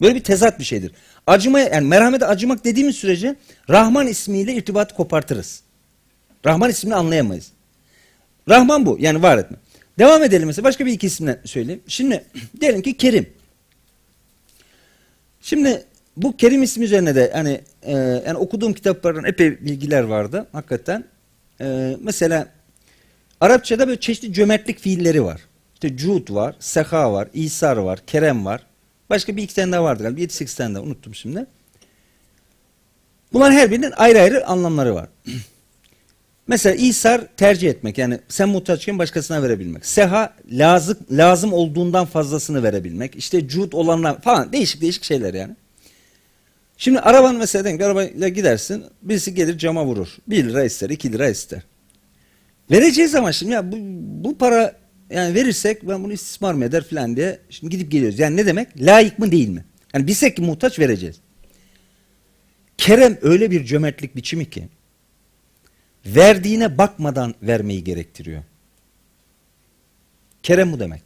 Böyle 0.00 0.14
bir 0.14 0.24
tezat 0.24 0.58
bir 0.58 0.64
şeydir. 0.64 0.92
Acımaya 1.26 1.68
yani 1.68 1.86
merhamete 1.86 2.26
acımak 2.26 2.64
dediğimiz 2.64 2.96
sürece 2.96 3.36
Rahman 3.70 4.06
ismiyle 4.06 4.54
irtibatı 4.54 4.94
kopartırız. 4.94 5.62
Rahman 6.46 6.70
ismini 6.70 6.94
anlayamayız. 6.94 7.52
Rahman 8.48 8.86
bu 8.86 8.96
yani 9.00 9.22
var 9.22 9.38
etme. 9.38 9.56
Devam 9.98 10.22
edelim 10.22 10.46
mesela 10.46 10.64
başka 10.64 10.86
bir 10.86 10.92
iki 10.92 11.06
isimle 11.06 11.40
söyleyeyim. 11.44 11.82
Şimdi 11.88 12.24
diyelim 12.60 12.82
ki 12.82 12.96
Kerim. 12.96 13.28
Şimdi 15.40 15.84
bu 16.16 16.36
Kerim 16.36 16.62
ismi 16.62 16.84
üzerine 16.84 17.14
de 17.14 17.30
hani 17.34 17.60
e, 17.82 17.92
yani 18.26 18.36
okuduğum 18.36 18.72
kitaplardan 18.72 19.24
epey 19.24 19.60
bilgiler 19.60 20.02
vardı 20.02 20.46
hakikaten. 20.52 21.04
E, 21.60 21.96
mesela 22.02 22.48
Arapçada 23.40 23.88
böyle 23.88 24.00
çeşitli 24.00 24.32
cömertlik 24.32 24.78
fiilleri 24.78 25.24
var. 25.24 25.40
İşte 25.74 25.96
cud 25.96 26.34
var, 26.34 26.56
seha 26.60 27.12
var, 27.12 27.28
isar 27.34 27.76
var, 27.76 28.00
kerem 28.06 28.44
var. 28.44 28.66
Başka 29.10 29.36
bir 29.36 29.42
iki 29.42 29.54
tane 29.54 29.72
daha 29.72 29.84
vardı 29.84 30.02
galiba. 30.02 30.20
7-8 30.20 30.56
tane 30.56 30.74
daha 30.74 30.82
unuttum 30.82 31.14
şimdi. 31.14 31.46
Bunların 33.32 33.54
her 33.54 33.70
birinin 33.70 33.92
ayrı 33.96 34.20
ayrı 34.20 34.46
anlamları 34.46 34.94
var. 34.94 35.08
Mesela 36.48 36.74
isar 36.74 37.20
tercih 37.36 37.70
etmek 37.70 37.98
yani 37.98 38.20
sen 38.28 38.48
muhtaçken 38.48 38.98
başkasına 38.98 39.42
verebilmek. 39.42 39.86
Seha 39.86 40.34
lazım, 40.50 40.98
lazım 41.10 41.52
olduğundan 41.52 42.06
fazlasını 42.06 42.62
verebilmek. 42.62 43.16
İşte 43.16 43.48
cud 43.48 43.72
olanlar 43.72 44.20
falan 44.20 44.52
değişik 44.52 44.80
değişik 44.80 45.04
şeyler 45.04 45.34
yani. 45.34 45.56
Şimdi 46.76 47.00
araban 47.00 47.36
mesela 47.36 47.78
ki 47.78 47.84
arabayla 47.84 48.28
gidersin 48.28 48.84
birisi 49.02 49.34
gelir 49.34 49.58
cama 49.58 49.84
vurur. 49.84 50.08
1 50.28 50.44
lira 50.44 50.64
ister 50.64 50.90
2 50.90 51.12
lira 51.12 51.28
ister. 51.28 51.62
Vereceğiz 52.70 53.14
ama 53.14 53.32
şimdi 53.32 53.52
ya 53.52 53.72
bu, 53.72 53.76
bu 54.24 54.38
para 54.38 54.76
yani 55.10 55.34
verirsek 55.34 55.88
ben 55.88 56.04
bunu 56.04 56.12
istismar 56.12 56.54
mı 56.54 56.64
eder 56.64 56.84
falan 56.84 57.16
diye 57.16 57.38
şimdi 57.50 57.70
gidip 57.70 57.92
geliyoruz. 57.92 58.18
Yani 58.18 58.36
ne 58.36 58.46
demek? 58.46 58.68
Layık 58.80 59.18
mı 59.18 59.32
değil 59.32 59.48
mi? 59.48 59.64
Yani 59.94 60.06
bilsek 60.06 60.36
ki 60.36 60.42
muhtaç 60.42 60.78
vereceğiz. 60.78 61.20
Kerem 62.78 63.18
öyle 63.22 63.50
bir 63.50 63.64
cömertlik 63.64 64.16
biçimi 64.16 64.50
ki 64.50 64.68
verdiğine 66.06 66.78
bakmadan 66.78 67.34
vermeyi 67.42 67.84
gerektiriyor. 67.84 68.42
Kerem 70.42 70.72
bu 70.72 70.80
demek. 70.80 71.02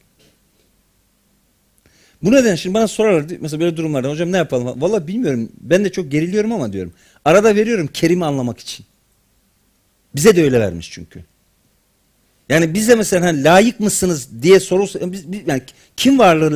Bu 2.23 2.33
neden 2.33 2.55
şimdi 2.55 2.75
bana 2.75 2.89
sorarlar 2.89 3.37
mesela 3.41 3.61
böyle 3.61 3.77
durumlarda 3.77 4.11
hocam 4.11 4.33
ne 4.33 4.37
yapalım? 4.37 4.81
Valla 4.81 5.07
bilmiyorum 5.07 5.53
ben 5.61 5.85
de 5.85 5.93
çok 5.93 6.11
geriliyorum 6.11 6.53
ama 6.53 6.73
diyorum. 6.73 6.93
Arada 7.25 7.57
veriyorum 7.57 7.87
Kerim'i 7.93 8.25
anlamak 8.25 8.59
için. 8.59 8.87
Bize 10.15 10.37
de 10.37 10.43
öyle 10.43 10.61
vermiş 10.61 10.91
çünkü. 10.93 11.25
Yani 12.49 12.75
bize 12.75 12.95
mesela 12.95 13.27
hani 13.27 13.45
layık 13.45 13.81
mısınız 13.81 14.43
diye 14.43 14.61
sorulsa 14.61 15.13
biz, 15.13 15.33
biz, 15.33 15.41
yani 15.47 15.63
kim 15.97 16.19
varlığı 16.19 16.55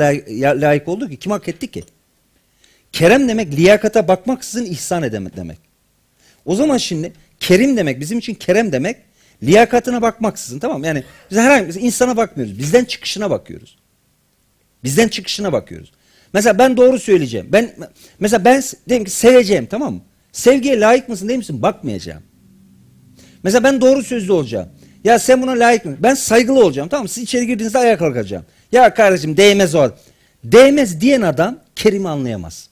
layık, 0.61 0.89
oldu 0.89 1.09
ki? 1.09 1.17
Kim 1.17 1.33
hak 1.33 1.49
etti 1.49 1.71
ki? 1.71 1.85
Kerem 2.93 3.29
demek 3.29 3.57
liyakata 3.57 4.09
bakmaksızın 4.09 4.65
ihsan 4.65 5.03
edemek 5.03 5.37
demek. 5.37 5.59
O 6.45 6.55
zaman 6.55 6.77
şimdi 6.79 7.13
kerim 7.41 7.77
demek 7.77 8.01
bizim 8.01 8.19
için 8.19 8.35
kerem 8.35 8.73
demek 8.73 8.97
liyakatına 9.43 10.03
bakmaksızın 10.03 10.59
tamam 10.59 10.81
mı? 10.81 10.87
Yani 10.87 11.05
biz 11.31 11.39
herhangi 11.39 11.69
bir 11.69 11.81
insana 11.81 12.17
bakmıyoruz. 12.17 12.59
Bizden 12.59 12.85
çıkışına 12.85 13.31
bakıyoruz. 13.31 13.77
Bizden 14.85 15.09
çıkışına 15.09 15.53
bakıyoruz. 15.53 15.93
Mesela 16.33 16.59
ben 16.59 16.77
doğru 16.77 16.99
söyleyeceğim. 16.99 17.49
Ben 17.53 17.71
mesela 18.19 18.45
ben 18.45 18.63
diyelim 18.89 19.05
ki 19.05 19.11
seveceğim 19.11 19.67
tamam 19.67 19.95
mı? 19.95 20.01
Sevgiye 20.33 20.81
layık 20.81 21.09
mısın 21.09 21.29
değil 21.29 21.39
misin? 21.39 21.63
Bakmayacağım. 21.63 22.23
Mesela 23.43 23.65
ben 23.65 23.81
doğru 23.81 24.03
sözlü 24.03 24.33
olacağım. 24.33 24.69
Ya 25.05 25.19
sen 25.19 25.43
buna 25.43 25.51
layık 25.51 25.85
mısın? 25.85 26.01
Ben 26.03 26.15
saygılı 26.15 26.65
olacağım 26.65 26.89
tamam 26.89 27.05
mı? 27.05 27.09
Siz 27.09 27.25
içeri 27.25 27.47
girdiğinizde 27.47 27.79
ayağa 27.79 27.99
kalkacağım. 27.99 28.45
Ya 28.73 28.95
kardeşim 28.95 29.37
değmez 29.37 29.75
o. 29.75 29.91
Değmez 30.45 31.01
diyen 31.01 31.23
adam 31.23 31.59
Kerim'i 31.77 32.09
anlayamaz. 32.09 32.69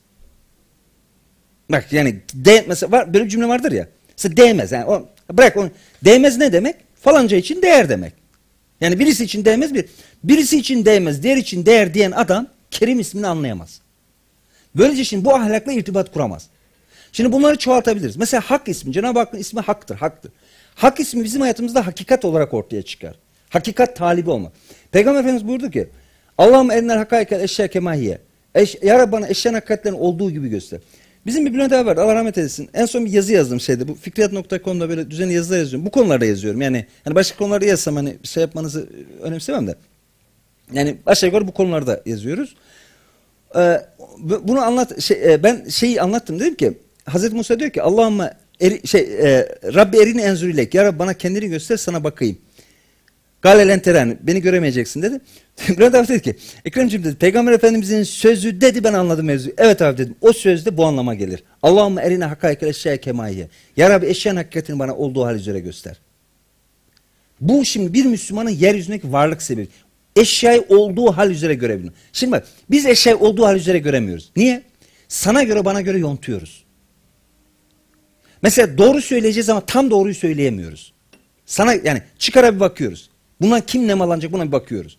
Bak 1.71 1.93
yani 1.93 2.21
de, 2.35 2.65
mesela 2.69 2.93
var, 2.93 3.15
böyle 3.15 3.25
bir 3.25 3.31
cümle 3.31 3.49
vardır 3.49 3.73
ya. 3.73 3.89
Mesela 4.17 4.37
değmez. 4.37 4.73
Yani 4.73 4.85
o, 4.85 5.09
bırak 5.33 5.57
onu. 5.57 5.71
Değmez 6.05 6.39
ne 6.39 6.53
demek? 6.53 6.77
Falanca 7.01 7.37
için 7.37 7.63
değer 7.63 7.89
demek. 7.89 8.22
Yani 8.83 8.99
birisi 8.99 9.25
için 9.25 9.45
değmez 9.45 9.75
bir. 9.75 9.85
Birisi 10.25 10.59
için 10.59 10.85
değmez, 10.85 11.23
diğer 11.23 11.37
için 11.37 11.67
değer 11.67 11.95
diyen 11.95 12.11
adam 12.11 12.47
Kerim 12.71 13.01
ismini 13.01 13.27
anlayamaz. 13.27 13.81
Böylece 14.75 15.05
şimdi 15.05 15.25
bu 15.25 15.35
ahlakla 15.35 15.73
irtibat 15.73 16.13
kuramaz. 16.13 16.47
Şimdi 17.13 17.33
bunları 17.33 17.59
çoğaltabiliriz. 17.59 18.17
Mesela 18.17 18.41
hak 18.41 18.69
ismi, 18.69 18.93
Cenab-ı 18.93 19.19
Hakk'ın 19.19 19.39
ismi 19.39 19.61
haktır, 19.61 19.97
haktır. 19.97 20.33
Hak 20.75 21.01
ismi 21.01 21.25
bizim 21.25 21.41
hayatımızda 21.41 21.87
hakikat 21.87 22.25
olarak 22.25 22.55
ortaya 22.55 22.83
çıkar. 22.83 23.15
Hakikat 23.49 23.97
talibi 23.97 24.31
olmak. 24.31 24.53
Peygamber 24.93 25.21
Efendimiz 25.21 25.49
buyurdu 25.49 25.71
ki 25.71 25.89
Allah'ım 26.39 26.71
erinler 26.71 26.97
hakaikel 26.97 27.41
eşya 27.41 27.69
kemahiye. 27.69 28.19
Eş, 28.55 28.77
ya 28.83 28.99
Rabbi 28.99 29.13
bana 29.13 29.29
eşyanın 29.29 29.55
hakikatlerin 29.55 29.97
olduğu 29.97 30.31
gibi 30.31 30.49
göster. 30.49 30.81
Bizim 31.27 31.47
bir 31.47 31.55
Bülent 31.55 31.73
vardı 31.73 32.01
Allah 32.01 32.15
rahmet 32.15 32.39
eylesin. 32.39 32.69
En 32.75 32.87
son 32.87 33.07
bir 33.07 33.11
yazı 33.13 33.33
yazdım 33.33 33.61
şeyde. 33.61 33.89
Bu 33.89 33.95
fikriyat.com'da 33.95 34.89
böyle 34.89 35.11
düzenli 35.11 35.33
yazılar 35.35 35.59
yazıyorum. 35.59 35.87
Bu 35.87 35.91
konularda 35.91 36.25
yazıyorum. 36.25 36.61
Yani, 36.61 36.87
yani 37.07 37.15
başka 37.15 37.39
konularda 37.39 37.65
yazsam 37.65 37.97
hani 37.97 38.17
şey 38.23 38.41
yapmanızı 38.41 38.89
önemsemem 39.23 39.67
de. 39.67 39.75
Yani 40.73 40.97
aşağı 41.07 41.29
yukarı 41.29 41.47
bu 41.47 41.53
konularda 41.53 42.03
yazıyoruz. 42.07 42.57
Ee, 43.57 43.81
bu- 44.19 44.49
bunu 44.49 44.61
anlat 44.61 45.01
şey, 45.03 45.33
e, 45.35 45.43
ben 45.43 45.65
şeyi 45.69 46.03
anlattım 46.03 46.41
dedim 46.41 46.55
ki 46.55 46.79
Hazreti 47.05 47.35
Musa 47.35 47.61
diyor 47.61 47.71
ki 47.71 47.83
Allahümme 47.83 48.35
eri, 48.61 48.89
şey 48.89 49.01
e, 49.01 49.49
Rabbi 49.75 49.97
erini 49.97 50.21
enzürilek 50.21 50.75
ya 50.75 50.85
Rabbi 50.85 50.99
bana 50.99 51.15
kendini 51.15 51.49
göster 51.49 51.77
sana 51.77 52.05
bakayım. 52.05 52.39
Gale 53.43 53.69
lenteren 53.69 54.19
beni 54.23 54.41
göremeyeceksin 54.41 55.03
dedi. 55.03 55.21
Bülent 55.69 55.95
abi 55.95 56.09
dedi 56.09 56.23
ki 56.23 56.37
Ekremciğim 56.65 57.05
dedi 57.05 57.17
Peygamber 57.17 57.53
Efendimizin 57.53 58.03
sözü 58.03 58.61
dedi 58.61 58.85
ben 58.85 58.93
anladım 58.93 59.27
mevzuyu. 59.27 59.55
Evet 59.59 59.83
abi 59.83 59.99
dedim 59.99 60.15
o 60.21 60.33
sözde 60.33 60.77
bu 60.77 60.85
anlama 60.85 61.15
gelir. 61.15 61.43
Allahümme 61.63 62.03
erine 62.03 62.25
hakaikel 62.25 62.67
eşya 62.67 62.97
kemaiye. 62.97 63.49
Ya 63.77 63.91
Rabbi 63.91 64.07
eşyanın 64.07 64.37
hakikatini 64.37 64.79
bana 64.79 64.97
olduğu 64.97 65.25
hal 65.25 65.37
üzere 65.37 65.61
göster. 65.61 65.97
Bu 67.41 67.65
şimdi 67.65 67.93
bir 67.93 68.05
Müslümanın 68.05 68.51
yeryüzündeki 68.51 69.13
varlık 69.13 69.43
sebebi. 69.43 69.69
Eşyayı 70.17 70.65
olduğu 70.69 71.13
hal 71.13 71.31
üzere 71.31 71.55
görebiliyor. 71.55 71.93
Şimdi 72.13 72.33
bak 72.33 72.47
biz 72.71 72.87
eşyayı 72.87 73.19
olduğu 73.19 73.47
hal 73.47 73.57
üzere 73.57 73.79
göremiyoruz. 73.79 74.31
Niye? 74.37 74.63
Sana 75.09 75.43
göre 75.43 75.65
bana 75.65 75.81
göre 75.81 75.99
yontuyoruz. 75.99 76.65
Mesela 78.43 78.79
doğru 78.79 79.01
söyleyeceğiz 79.03 79.49
ama 79.49 79.67
tam 79.67 79.91
doğruyu 79.91 80.15
söyleyemiyoruz. 80.15 80.93
Sana 81.47 81.75
yani 81.75 82.03
çıkara 82.19 82.55
bir 82.55 82.61
bakıyoruz. 82.61 83.12
Bundan 83.41 83.61
kim 83.61 83.89
nemalanacak 83.89 84.33
buna 84.33 84.47
bir 84.47 84.53
bakıyoruz. 84.53 84.99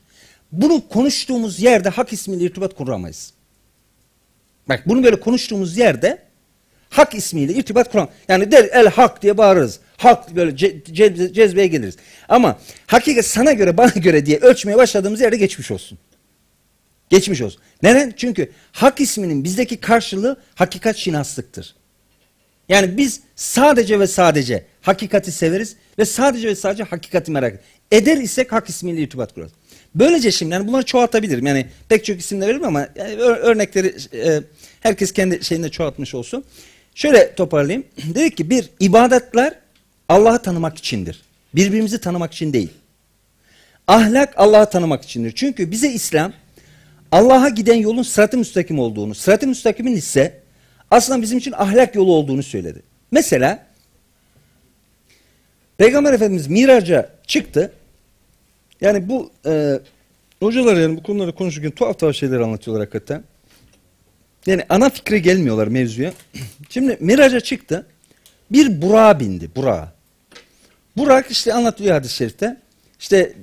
Bunu 0.51 0.87
konuştuğumuz 0.89 1.59
yerde 1.59 1.89
hak 1.89 2.13
ismiyle 2.13 2.43
irtibat 2.43 2.75
kuramayız. 2.75 3.33
Bak 4.69 4.83
bunu 4.85 5.03
böyle 5.03 5.19
konuştuğumuz 5.19 5.77
yerde 5.77 6.21
hak 6.89 7.15
ismiyle 7.15 7.53
irtibat 7.53 7.91
kuram. 7.91 8.09
Yani 8.27 8.51
der 8.51 8.69
el 8.71 8.87
hak 8.87 9.21
diye 9.21 9.37
bağırırız. 9.37 9.79
Hak 9.97 10.35
böyle 10.35 10.57
ce, 10.57 10.77
ce- 10.77 11.33
cezbeye 11.33 11.67
geliriz. 11.67 11.97
Ama 12.29 12.59
hakikat 12.87 13.25
sana 13.25 13.53
göre 13.53 13.77
bana 13.77 13.89
göre 13.95 14.25
diye 14.25 14.37
ölçmeye 14.37 14.77
başladığımız 14.77 15.21
yerde 15.21 15.37
geçmiş 15.37 15.71
olsun. 15.71 15.97
Geçmiş 17.09 17.41
olsun. 17.41 17.61
Neden? 17.83 18.13
Çünkü 18.17 18.51
hak 18.71 18.99
isminin 19.01 19.43
bizdeki 19.43 19.77
karşılığı 19.77 20.37
hakikat 20.55 20.97
şinaslıktır. 20.97 21.75
Yani 22.69 22.97
biz 22.97 23.21
sadece 23.35 23.99
ve 23.99 24.07
sadece 24.07 24.65
hakikati 24.81 25.31
severiz 25.31 25.75
ve 25.99 26.05
sadece 26.05 26.47
ve 26.47 26.55
sadece 26.55 26.83
hakikati 26.83 27.31
merak 27.31 27.53
ederiz. 27.53 27.65
Eder 27.93 28.17
isek 28.17 28.51
hak 28.51 28.69
ismiyle 28.69 29.01
irtibat 29.01 29.33
kurarız. 29.33 29.51
Böylece 29.95 30.31
şimdi 30.31 30.53
yani 30.53 30.67
bunları 30.67 30.85
çoğaltabilirim. 30.85 31.45
Yani 31.45 31.65
pek 31.89 32.05
çok 32.05 32.19
isimle 32.19 32.47
veririm 32.47 32.63
ama 32.63 32.87
yani 32.95 33.13
ör- 33.13 33.39
örnekleri 33.39 33.95
e, 34.13 34.41
herkes 34.79 35.11
kendi 35.11 35.43
şeyinde 35.43 35.69
çoğaltmış 35.69 36.15
olsun. 36.15 36.43
Şöyle 36.95 37.35
toparlayayım. 37.35 37.83
Dedik 38.15 38.37
ki 38.37 38.49
bir 38.49 38.69
ibadetler 38.79 39.53
Allah'ı 40.09 40.41
tanımak 40.41 40.77
içindir. 40.77 41.21
Birbirimizi 41.55 42.01
tanımak 42.01 42.33
için 42.33 42.53
değil. 42.53 42.69
Ahlak 43.87 44.33
Allah'ı 44.37 44.69
tanımak 44.69 45.03
içindir. 45.03 45.31
Çünkü 45.35 45.71
bize 45.71 45.91
İslam 45.91 46.33
Allah'a 47.11 47.49
giden 47.49 47.75
yolun 47.75 48.03
sırat-ı 48.03 48.37
müstakim 48.37 48.79
olduğunu, 48.79 49.15
sırat-ı 49.15 49.47
müstakimin 49.47 49.95
ise 49.95 50.39
aslında 50.91 51.21
bizim 51.21 51.37
için 51.37 51.51
ahlak 51.51 51.95
yolu 51.95 52.11
olduğunu 52.11 52.43
söyledi. 52.43 52.81
Mesela 53.11 53.65
Peygamber 55.77 56.13
Efendimiz 56.13 56.47
miraca 56.47 57.09
çıktı. 57.27 57.71
Yani 58.83 59.09
bu 59.09 59.31
e, 59.45 59.79
hocalar 60.39 60.77
yani 60.77 60.97
bu 60.97 61.03
konuları 61.03 61.35
konuşurken 61.35 61.71
tuhaf 61.71 61.99
tuhaf 61.99 62.15
şeyler 62.15 62.39
anlatıyorlar 62.39 62.87
hakikaten. 62.87 63.23
Yani 64.45 64.65
ana 64.69 64.89
fikre 64.89 65.19
gelmiyorlar 65.19 65.67
mevzuya. 65.67 66.13
Şimdi 66.69 66.97
miraca 66.99 67.39
çıktı. 67.39 67.87
Bir 68.51 68.81
Burak'a 68.81 69.19
bindi. 69.19 69.55
Burak'a. 69.55 69.93
Burak 70.97 71.31
işte 71.31 71.53
anlatıyor 71.53 71.93
hadis-i 71.93 72.15
şerifte. 72.15 72.57
İşte 72.99 73.33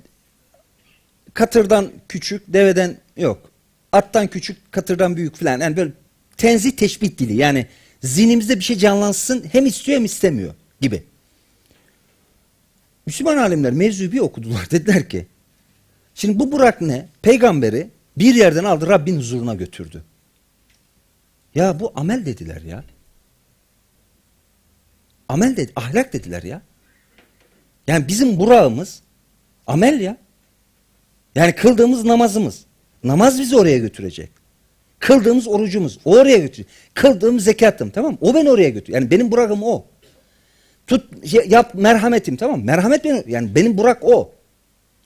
katırdan 1.35 1.91
küçük, 2.09 2.43
deveden 2.49 2.97
yok. 3.17 3.51
Attan 3.93 4.27
küçük, 4.27 4.73
katırdan 4.73 5.17
büyük 5.17 5.37
falan. 5.37 5.61
Yani 5.61 5.77
böyle 5.77 5.93
tenzih 6.37 6.71
teşbih 6.71 7.19
dili. 7.19 7.37
Yani 7.37 7.67
zihnimizde 8.03 8.57
bir 8.57 8.65
şey 8.65 8.77
canlansın 8.77 9.45
hem 9.53 9.67
istiyor 9.67 9.99
hem 9.99 10.05
istemiyor 10.05 10.55
gibi. 10.81 11.03
Müslüman 13.07 13.37
alimler 13.37 13.73
mevzuyu 13.73 14.13
bir 14.13 14.19
okudular. 14.19 14.67
Dediler 14.71 15.09
ki 15.09 15.27
şimdi 16.15 16.39
bu 16.39 16.53
Burak 16.53 16.81
ne? 16.81 17.09
Peygamberi 17.23 17.91
bir 18.19 18.35
yerden 18.35 18.65
aldı 18.65 18.87
Rabbin 18.87 19.17
huzuruna 19.17 19.55
götürdü. 19.55 20.05
Ya 21.55 21.81
bu 21.81 21.93
amel 21.95 22.27
dediler 22.27 22.63
ya. 22.63 22.85
Amel 25.29 25.57
dedi, 25.57 25.73
ahlak 25.77 26.13
dediler 26.13 26.43
ya. 26.43 26.63
Yani 27.87 28.09
bizim 28.09 28.41
Burak'ımız 28.41 29.03
amel 29.67 30.01
ya. 30.01 30.17
Yani 31.35 31.55
kıldığımız 31.55 32.05
namazımız. 32.05 32.65
Namaz 33.05 33.41
bizi 33.41 33.57
oraya 33.57 33.79
götürecek. 33.79 34.31
Kıldığımız 34.99 35.49
orucumuz 35.49 35.99
o 36.05 36.17
oraya 36.17 36.37
götürecek. 36.39 36.67
Kıldığım 36.95 37.41
zekatım 37.41 37.91
tamam? 37.91 38.19
O 38.21 38.35
beni 38.35 38.51
oraya 38.51 38.69
götürüyor. 38.69 39.01
Yani 39.03 39.11
benim 39.11 39.33
Burak'ım 39.33 39.63
o. 39.63 39.85
Tut 40.87 41.33
ya- 41.33 41.43
yap 41.47 41.75
merhametim 41.75 42.37
tamam? 42.37 42.65
Merhamet 42.65 43.05
benim 43.05 43.25
yani 43.29 43.55
benim 43.55 43.79
Burak 43.79 44.05
o. 44.05 44.33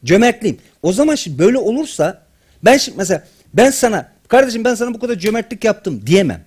Cömertliğim. 0.04 0.58
O 0.82 0.92
zaman 0.92 1.14
şimdi 1.14 1.38
böyle 1.38 1.58
olursa 1.58 2.22
ben 2.64 2.76
şimdi 2.76 2.98
mesela 2.98 3.26
ben 3.54 3.70
sana 3.70 4.12
kardeşim 4.28 4.64
ben 4.64 4.74
sana 4.74 4.94
bu 4.94 4.98
kadar 4.98 5.14
cömertlik 5.14 5.64
yaptım 5.64 6.02
diyemem. 6.06 6.44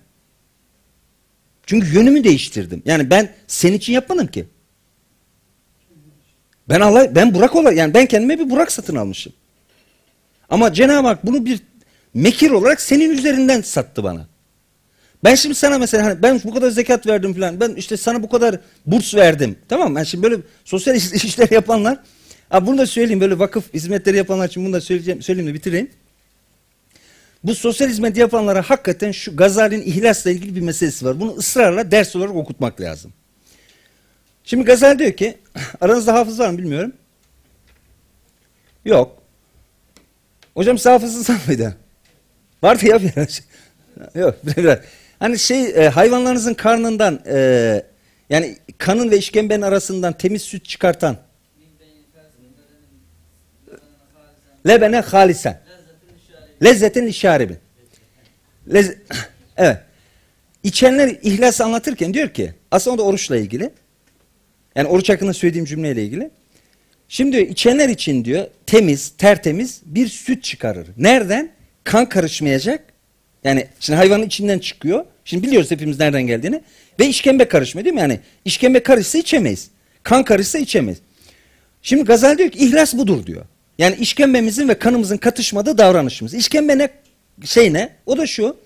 Çünkü 1.66 1.94
yönümü 1.94 2.24
değiştirdim. 2.24 2.82
Yani 2.84 3.10
ben 3.10 3.32
senin 3.46 3.76
için 3.76 3.92
yapmadım 3.92 4.26
ki. 4.26 4.48
Ben 6.68 6.80
Allah 6.80 7.14
ben 7.14 7.34
Burak 7.34 7.56
olarak 7.56 7.76
yani 7.76 7.94
ben 7.94 8.06
kendime 8.06 8.38
bir 8.38 8.50
Burak 8.50 8.72
satın 8.72 8.96
almışım. 8.96 9.32
Ama 10.48 10.72
Cenab-ı 10.72 11.08
Hak 11.08 11.26
bunu 11.26 11.44
bir 11.44 11.60
mekir 12.14 12.50
olarak 12.50 12.80
senin 12.80 13.10
üzerinden 13.10 13.60
sattı 13.60 14.04
bana. 14.04 14.26
Ben 15.24 15.34
şimdi 15.34 15.54
sana 15.54 15.78
mesela 15.78 16.04
hani 16.06 16.22
ben 16.22 16.40
bu 16.44 16.54
kadar 16.54 16.70
zekat 16.70 17.06
verdim 17.06 17.34
falan. 17.34 17.60
Ben 17.60 17.74
işte 17.74 17.96
sana 17.96 18.22
bu 18.22 18.28
kadar 18.28 18.60
burs 18.86 19.14
verdim. 19.14 19.56
Tamam 19.68 19.92
mı? 19.92 19.98
Yani 19.98 20.06
şimdi 20.06 20.22
böyle 20.24 20.36
sosyal 20.64 20.96
iş- 20.96 21.12
işler 21.24 21.48
yapanlar 21.50 21.98
ha 22.48 22.66
bunu 22.66 22.78
da 22.78 22.86
söyleyeyim 22.86 23.20
böyle 23.20 23.38
vakıf 23.38 23.74
hizmetleri 23.74 24.16
yapanlar 24.16 24.48
için 24.48 24.64
bunu 24.64 24.72
da 24.72 24.80
söyleyeceğim 24.80 25.22
söyleyeyim 25.22 25.50
de 25.50 25.54
bitireyim. 25.54 25.90
Bu 27.44 27.54
sosyal 27.54 27.88
hizmet 27.88 28.16
yapanlara 28.16 28.62
hakikaten 28.62 29.12
şu 29.12 29.36
Gazali'nin 29.36 29.82
ihlasla 29.82 30.30
ilgili 30.30 30.56
bir 30.56 30.60
meselesi 30.60 31.06
var. 31.06 31.20
Bunu 31.20 31.34
ısrarla 31.34 31.90
ders 31.90 32.16
olarak 32.16 32.34
okutmak 32.34 32.80
lazım. 32.80 33.12
Şimdi 34.44 34.64
Gazali 34.64 34.98
diyor 34.98 35.12
ki 35.12 35.38
aranızda 35.80 36.14
hafız 36.14 36.38
var 36.38 36.50
mı 36.50 36.58
bilmiyorum. 36.58 36.92
Yok. 38.84 39.22
Hocam 40.54 40.78
siz 40.78 40.86
hafızsınız 40.86 41.28
mıydı? 41.46 41.76
Vardı 42.62 42.86
ya 42.86 43.00
biraz. 43.02 43.42
Yok 44.14 44.34
biraz. 44.56 44.78
Hani 45.18 45.38
şey 45.38 45.64
e, 45.64 45.88
hayvanlarınızın 45.88 46.54
karnından 46.54 47.20
e, 47.26 47.82
yani 48.30 48.58
kanın 48.78 49.10
ve 49.10 49.18
işkembenin 49.18 49.62
arasından 49.62 50.12
temiz 50.12 50.42
süt 50.42 50.64
çıkartan 50.64 51.16
lebene 54.68 55.00
halisen 55.00 55.60
lezzetin 56.64 57.06
işaribi. 57.06 57.56
Lez 58.72 58.92
evet. 59.56 59.78
İçenler 60.62 61.16
ihlas 61.22 61.60
anlatırken 61.60 62.14
diyor 62.14 62.28
ki 62.28 62.52
aslında 62.70 62.94
o 62.94 62.98
da 62.98 63.02
oruçla 63.02 63.36
ilgili. 63.36 63.70
Yani 64.76 64.88
oruç 64.88 65.10
hakkında 65.10 65.32
söylediğim 65.32 65.64
cümleyle 65.64 66.04
ilgili. 66.04 66.30
Şimdi 67.08 67.36
diyor 67.36 67.48
içenler 67.48 67.88
için 67.88 68.24
diyor 68.24 68.46
temiz, 68.66 69.12
tertemiz 69.18 69.80
bir 69.84 70.08
süt 70.08 70.44
çıkarır. 70.44 70.88
Nereden? 70.96 71.50
Kan 71.84 72.08
karışmayacak. 72.08 72.84
Yani 73.44 73.66
şimdi 73.80 73.96
hayvanın 73.96 74.22
içinden 74.22 74.58
çıkıyor. 74.58 75.04
Şimdi 75.24 75.46
biliyoruz 75.46 75.70
hepimiz 75.70 76.00
nereden 76.00 76.22
geldiğini. 76.22 76.62
Ve 77.00 77.06
işkembe 77.06 77.48
karışmıyor 77.48 77.84
değil 77.84 77.94
mi? 77.94 78.00
Yani 78.00 78.20
işkembe 78.44 78.82
karışsa 78.82 79.18
içemeyiz. 79.18 79.70
Kan 80.02 80.24
karışsa 80.24 80.58
içemeyiz. 80.58 80.98
Şimdi 81.82 82.04
Gazali 82.04 82.38
diyor 82.38 82.50
ki 82.50 82.58
ihlas 82.58 82.94
budur 82.94 83.26
diyor. 83.26 83.44
Yani 83.78 83.96
işkembemizin 83.96 84.68
ve 84.68 84.78
kanımızın 84.78 85.16
katışmadığı 85.16 85.78
davranışımız. 85.78 86.34
İşkembe 86.34 86.78
ne? 86.78 86.88
Şey 87.44 87.72
ne? 87.72 87.90
O 88.06 88.18
da 88.18 88.26
şu. 88.26 88.56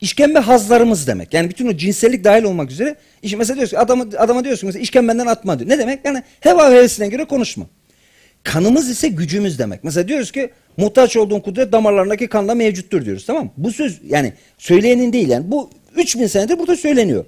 İşkembe 0.00 0.38
hazlarımız 0.38 1.06
demek. 1.06 1.34
Yani 1.34 1.50
bütün 1.50 1.66
o 1.66 1.76
cinsellik 1.76 2.24
dahil 2.24 2.42
olmak 2.42 2.70
üzere. 2.70 2.96
İşte 3.22 3.36
mesela 3.36 3.56
diyorsun 3.56 3.76
adama, 3.76 4.04
adama 4.18 4.44
diyorsun 4.44 4.66
mesela 4.66 4.82
işkembenden 4.82 5.26
atma 5.26 5.58
diyor. 5.58 5.70
Ne 5.70 5.78
demek? 5.78 6.04
Yani 6.04 6.22
heva 6.40 6.70
ve 6.70 6.76
hevesine 6.76 7.08
göre 7.08 7.24
konuşma. 7.24 7.66
Kanımız 8.42 8.90
ise 8.90 9.08
gücümüz 9.08 9.58
demek. 9.58 9.84
Mesela 9.84 10.08
diyoruz 10.08 10.32
ki 10.32 10.50
muhtaç 10.76 11.16
olduğun 11.16 11.40
kudret 11.40 11.72
damarlarındaki 11.72 12.26
kanda 12.26 12.54
mevcuttur 12.54 13.04
diyoruz. 13.04 13.26
Tamam 13.26 13.44
mı? 13.44 13.50
Bu 13.56 13.72
söz 13.72 14.00
yani 14.08 14.32
söyleyenin 14.58 15.12
değil 15.12 15.28
yani. 15.28 15.50
Bu 15.50 15.70
3000 15.96 16.26
senedir 16.26 16.58
burada 16.58 16.76
söyleniyor. 16.76 17.24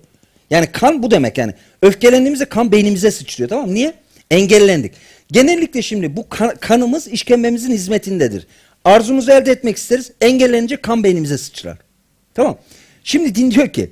Yani 0.51 0.67
kan 0.67 1.03
bu 1.03 1.11
demek 1.11 1.39
yani. 1.39 1.55
Öfkelendiğimizde 1.83 2.45
kan 2.45 2.73
beynimize 2.73 3.11
sıçrıyor 3.11 3.51
tamam 3.51 3.67
mı? 3.67 3.75
Niye? 3.75 3.95
Engellendik. 4.35 4.93
Genellikle 5.33 5.83
şimdi 5.83 6.17
bu 6.17 6.29
kan- 6.29 6.57
kanımız 6.61 7.09
işkembemizin 7.09 7.73
hizmetindedir. 7.73 8.47
Arzumuzu 8.85 9.31
elde 9.31 9.51
etmek 9.51 9.77
isteriz. 9.77 10.13
Engellenince 10.21 10.77
kan 10.77 11.05
beynimize 11.05 11.39
sıçrar. 11.39 11.79
Tamam. 12.35 12.59
Şimdi 13.05 13.35
din 13.35 13.51
diyor 13.51 13.69
ki 13.73 13.91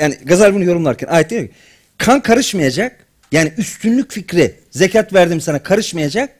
yani 0.00 0.14
Gazali 0.24 0.54
bunu 0.54 0.64
yorumlarken 0.64 1.08
ayet 1.08 1.30
diyor 1.30 1.42
ki 1.42 1.50
kan 1.98 2.22
karışmayacak. 2.22 3.06
Yani 3.32 3.52
üstünlük 3.58 4.12
fikri 4.12 4.54
zekat 4.70 5.14
verdim 5.14 5.40
sana 5.40 5.62
karışmayacak. 5.62 6.30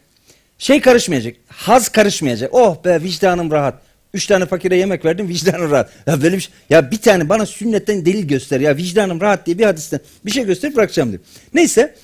Şey 0.58 0.80
karışmayacak. 0.80 1.36
Haz 1.48 1.88
karışmayacak. 1.88 2.54
Oh 2.54 2.84
be 2.84 3.02
vicdanım 3.02 3.50
rahat. 3.50 3.82
Üç 4.14 4.26
tane 4.26 4.46
fakire 4.46 4.76
yemek 4.76 5.04
verdim 5.04 5.28
vicdanım 5.28 5.70
rahat. 5.70 5.90
Ya 6.06 6.22
böyle 6.22 6.36
bir 6.36 6.40
şey. 6.40 6.54
Ya 6.70 6.90
bir 6.90 6.96
tane 6.98 7.28
bana 7.28 7.46
sünnetten 7.46 8.06
delil 8.06 8.28
göster 8.28 8.60
ya 8.60 8.76
vicdanım 8.76 9.20
rahat 9.20 9.46
diye 9.46 9.58
bir 9.58 9.64
hadisten 9.64 10.00
bir 10.24 10.30
şey 10.30 10.44
gösterip 10.44 10.76
bırakacağım 10.76 11.10
diyor. 11.10 11.22
Neyse. 11.54 11.94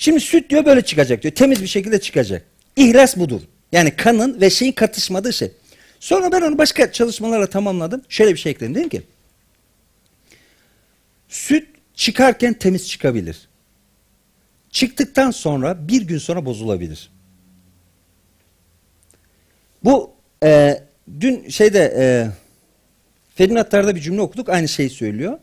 Şimdi 0.00 0.20
süt 0.20 0.50
diyor 0.50 0.64
böyle 0.64 0.82
çıkacak 0.82 1.22
diyor. 1.22 1.34
Temiz 1.34 1.62
bir 1.62 1.66
şekilde 1.66 2.00
çıkacak. 2.00 2.46
İhlas 2.76 3.16
budur. 3.16 3.40
Yani 3.72 3.96
kanın 3.96 4.40
ve 4.40 4.50
şeyin 4.50 4.72
katışmadığı 4.72 5.32
şey. 5.32 5.52
Sonra 6.00 6.32
ben 6.32 6.40
onu 6.40 6.58
başka 6.58 6.92
çalışmalarla 6.92 7.46
tamamladım. 7.46 8.02
Şöyle 8.08 8.32
bir 8.32 8.38
şey 8.38 8.52
ekledim. 8.52 8.74
Dedim 8.74 8.88
ki 8.88 9.02
süt 11.28 11.68
çıkarken 11.94 12.54
temiz 12.54 12.88
çıkabilir. 12.88 13.48
Çıktıktan 14.70 15.30
sonra 15.30 15.88
bir 15.88 16.02
gün 16.02 16.18
sonra 16.18 16.44
bozulabilir. 16.44 17.10
Bu 19.84 20.12
e, 20.44 20.82
dün 21.20 21.48
şeyde 21.48 21.94
e, 21.98 22.04
Fedinatlar'da 23.34 23.94
bir 23.94 24.00
cümle 24.00 24.20
okuduk 24.20 24.48
aynı 24.48 24.68
şeyi 24.68 24.90
söylüyor. 24.90 25.38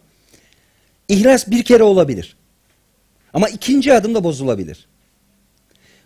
İhlas 1.08 1.48
bir 1.48 1.64
kere 1.64 1.84
olabilir. 1.84 2.37
Ama 3.38 3.50
ikinci 3.50 3.94
adımda 3.94 4.24
bozulabilir. 4.24 4.88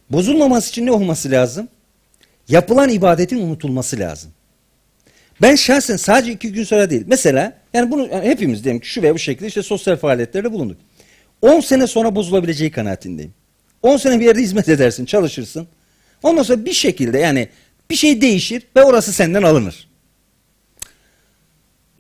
Bozulmaması 0.09 0.69
için 0.69 0.85
ne 0.85 0.91
olması 0.91 1.31
lazım? 1.31 1.67
Yapılan 2.47 2.89
ibadetin 2.89 3.37
unutulması 3.37 3.99
lazım. 3.99 4.31
Ben 5.41 5.55
şahsen 5.55 5.95
sadece 5.95 6.31
iki 6.31 6.51
gün 6.51 6.63
sonra 6.63 6.89
değil. 6.89 7.03
Mesela 7.07 7.57
yani 7.73 7.91
bunu 7.91 8.07
yani 8.07 8.25
hepimiz 8.25 8.63
diyelim 8.63 8.81
ki 8.81 8.87
şu 8.87 9.01
veya 9.01 9.13
bu 9.13 9.19
şekilde 9.19 9.47
işte 9.47 9.63
sosyal 9.63 9.97
faaliyetlerde 9.97 10.51
bulunduk. 10.51 10.77
10 11.41 11.59
sene 11.59 11.87
sonra 11.87 12.15
bozulabileceği 12.15 12.71
kanaatindeyim. 12.71 13.33
10 13.81 13.97
sene 13.97 14.19
bir 14.19 14.25
yerde 14.25 14.41
hizmet 14.41 14.69
edersin, 14.69 15.05
çalışırsın. 15.05 15.67
Ondan 16.23 16.43
sonra 16.43 16.65
bir 16.65 16.73
şekilde 16.73 17.19
yani 17.19 17.49
bir 17.89 17.95
şey 17.95 18.21
değişir 18.21 18.63
ve 18.75 18.83
orası 18.83 19.13
senden 19.13 19.43
alınır. 19.43 19.87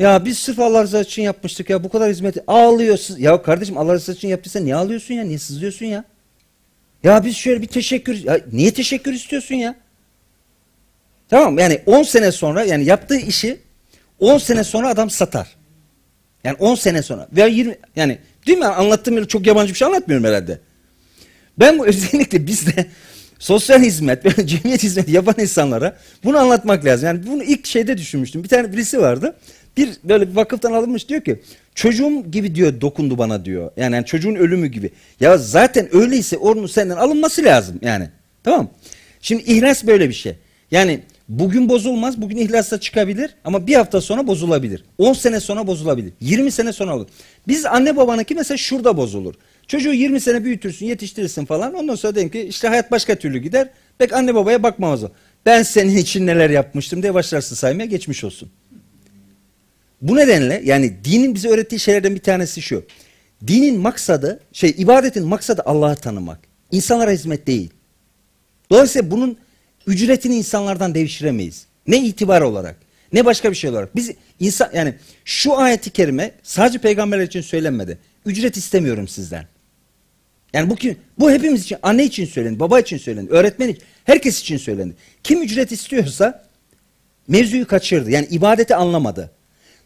Ya 0.01 0.25
biz 0.25 0.39
sırf 0.39 0.59
Allah 0.59 0.83
rızası 0.83 1.09
için 1.09 1.21
yapmıştık 1.21 1.69
ya 1.69 1.83
bu 1.83 1.89
kadar 1.89 2.09
hizmet 2.09 2.37
ağlıyorsun. 2.47 3.17
Ya 3.17 3.41
kardeşim 3.41 3.77
Allah 3.77 3.93
rızası 3.93 4.11
için 4.11 4.27
yaptıysan 4.27 4.65
niye 4.65 4.75
ağlıyorsun 4.75 5.13
ya? 5.13 5.23
Niye 5.23 5.39
sızlıyorsun 5.39 5.85
ya? 5.85 6.03
Ya 7.03 7.25
biz 7.25 7.35
şöyle 7.35 7.61
bir 7.61 7.67
teşekkür 7.67 8.23
ya 8.23 8.39
niye 8.51 8.73
teşekkür 8.73 9.13
istiyorsun 9.13 9.55
ya? 9.55 9.75
Tamam 11.29 11.59
yani 11.59 11.81
10 11.85 12.03
sene 12.03 12.31
sonra 12.31 12.63
yani 12.63 12.85
yaptığı 12.85 13.17
işi 13.17 13.59
10 14.19 14.37
sene 14.37 14.63
sonra 14.63 14.89
adam 14.89 15.09
satar. 15.09 15.55
Yani 16.43 16.57
10 16.59 16.75
sene 16.75 17.01
sonra 17.01 17.27
veya 17.31 17.47
20 17.47 17.75
yani 17.95 18.17
değil 18.47 18.57
mi 18.57 18.65
anlattığım 18.65 19.15
yeri 19.15 19.27
çok 19.27 19.47
yabancı 19.47 19.73
bir 19.73 19.77
şey 19.77 19.87
anlatmıyorum 19.87 20.27
herhalde. 20.27 20.59
Ben 21.59 21.79
bu 21.79 21.85
özellikle 21.87 22.47
bizde 22.47 22.85
sosyal 23.39 23.81
hizmet 23.81 24.23
cemiyet 24.47 24.83
hizmeti 24.83 25.11
yapan 25.11 25.35
insanlara 25.39 25.97
bunu 26.23 26.37
anlatmak 26.37 26.85
lazım. 26.85 27.05
Yani 27.05 27.27
bunu 27.27 27.43
ilk 27.43 27.65
şeyde 27.65 27.97
düşünmüştüm. 27.97 28.43
Bir 28.43 28.49
tane 28.49 28.73
birisi 28.73 28.99
vardı. 28.99 29.35
Bir 29.77 29.89
böyle 30.03 30.29
bir 30.29 30.35
vakıftan 30.35 30.73
alınmış 30.73 31.09
diyor 31.09 31.21
ki 31.21 31.41
çocuğum 31.75 32.31
gibi 32.31 32.55
diyor 32.55 32.81
dokundu 32.81 33.17
bana 33.17 33.45
diyor. 33.45 33.71
Yani, 33.77 33.95
yani 33.95 34.05
çocuğun 34.05 34.35
ölümü 34.35 34.67
gibi. 34.67 34.91
Ya 35.19 35.37
zaten 35.37 35.95
öyleyse 35.95 36.37
onun 36.37 36.67
senden 36.67 36.97
alınması 36.97 37.43
lazım 37.43 37.79
yani. 37.81 38.09
Tamam 38.43 38.69
Şimdi 39.21 39.43
ihlas 39.43 39.87
böyle 39.87 40.09
bir 40.09 40.13
şey. 40.13 40.35
Yani 40.71 40.99
bugün 41.29 41.69
bozulmaz, 41.69 42.21
bugün 42.21 42.37
ihlasla 42.37 42.79
çıkabilir 42.79 43.35
ama 43.43 43.67
bir 43.67 43.75
hafta 43.75 44.01
sonra 44.01 44.27
bozulabilir. 44.27 44.83
10 44.97 45.13
sene 45.13 45.39
sonra 45.39 45.67
bozulabilir. 45.67 46.13
20 46.21 46.51
sene 46.51 46.73
sonra 46.73 46.95
olur. 46.95 47.07
Biz 47.47 47.65
anne 47.65 47.97
babanınki 47.97 48.35
mesela 48.35 48.57
şurada 48.57 48.97
bozulur. 48.97 49.33
Çocuğu 49.67 49.93
20 49.93 50.19
sene 50.19 50.43
büyütürsün, 50.43 50.85
yetiştirirsin 50.85 51.45
falan. 51.45 51.73
Ondan 51.73 51.95
sonra 51.95 52.15
dedim 52.15 52.29
ki 52.29 52.41
işte 52.41 52.67
hayat 52.67 52.91
başka 52.91 53.15
türlü 53.15 53.39
gider. 53.39 53.69
Pek 53.97 54.13
anne 54.13 54.35
babaya 54.35 54.63
bakmamaz 54.63 55.03
o. 55.03 55.09
Ben 55.45 55.63
senin 55.63 55.97
için 55.97 56.27
neler 56.27 56.49
yapmıştım 56.49 57.03
diye 57.03 57.13
başlarsın 57.13 57.55
saymaya 57.55 57.85
geçmiş 57.85 58.23
olsun. 58.23 58.51
Bu 60.01 60.15
nedenle 60.15 60.61
yani 60.65 60.93
dinin 61.03 61.35
bize 61.35 61.49
öğrettiği 61.49 61.79
şeylerden 61.79 62.15
bir 62.15 62.19
tanesi 62.19 62.61
şu. 62.61 62.85
Dinin 63.47 63.79
maksadı, 63.79 64.39
şey 64.53 64.75
ibadetin 64.77 65.27
maksadı 65.27 65.61
Allah'ı 65.65 65.95
tanımak. 65.95 66.39
İnsanlara 66.71 67.11
hizmet 67.11 67.47
değil. 67.47 67.69
Dolayısıyla 68.69 69.11
bunun 69.11 69.37
ücretini 69.87 70.35
insanlardan 70.35 70.95
devşiremeyiz. 70.95 71.65
Ne 71.87 72.05
itibar 72.05 72.41
olarak, 72.41 72.75
ne 73.13 73.25
başka 73.25 73.51
bir 73.51 73.55
şey 73.55 73.69
olarak. 73.69 73.95
Biz 73.95 74.11
insan 74.39 74.69
yani 74.73 74.95
şu 75.25 75.57
ayeti 75.57 75.89
kerime 75.89 76.31
sadece 76.43 76.79
peygamberler 76.79 77.23
için 77.23 77.41
söylenmedi. 77.41 77.97
Ücret 78.25 78.57
istemiyorum 78.57 79.07
sizden. 79.07 79.45
Yani 80.53 80.69
bu? 80.69 80.75
Bu 81.19 81.31
hepimiz 81.31 81.63
için, 81.63 81.77
anne 81.83 82.03
için 82.03 82.25
söylendi, 82.25 82.59
baba 82.59 82.79
için 82.79 82.97
söylendi, 82.97 83.31
öğretmen 83.31 83.67
için, 83.69 83.83
herkes 84.05 84.41
için 84.41 84.57
söylendi. 84.57 84.93
Kim 85.23 85.41
ücret 85.41 85.71
istiyorsa 85.71 86.43
mevzuyu 87.27 87.67
kaçırdı. 87.67 88.11
Yani 88.11 88.27
ibadeti 88.29 88.75
anlamadı. 88.75 89.31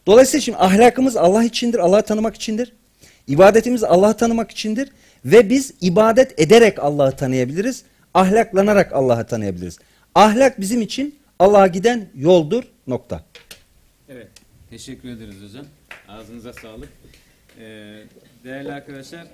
Dolayısıyla 0.07 0.41
şimdi 0.41 0.57
ahlakımız 0.57 1.17
Allah 1.17 1.43
içindir, 1.43 1.79
Allah'ı 1.79 2.01
tanımak 2.01 2.35
içindir. 2.35 2.73
İbadetimiz 3.27 3.83
Allah'ı 3.83 4.17
tanımak 4.17 4.51
içindir. 4.51 4.89
Ve 5.25 5.49
biz 5.49 5.73
ibadet 5.81 6.39
ederek 6.39 6.79
Allah'ı 6.79 7.11
tanıyabiliriz. 7.15 7.83
Ahlaklanarak 8.13 8.93
Allah'ı 8.93 9.27
tanıyabiliriz. 9.27 9.79
Ahlak 10.15 10.61
bizim 10.61 10.81
için 10.81 11.15
Allah'a 11.39 11.67
giden 11.67 12.07
yoldur. 12.15 12.63
Nokta. 12.87 13.23
Evet. 14.09 14.27
Teşekkür 14.69 15.09
ederiz 15.09 15.35
hocam. 15.49 15.65
Ağzınıza 16.07 16.53
sağlık. 16.53 16.89
Ee, 17.59 18.03
değerli 18.43 18.73
arkadaşlar, 18.73 19.27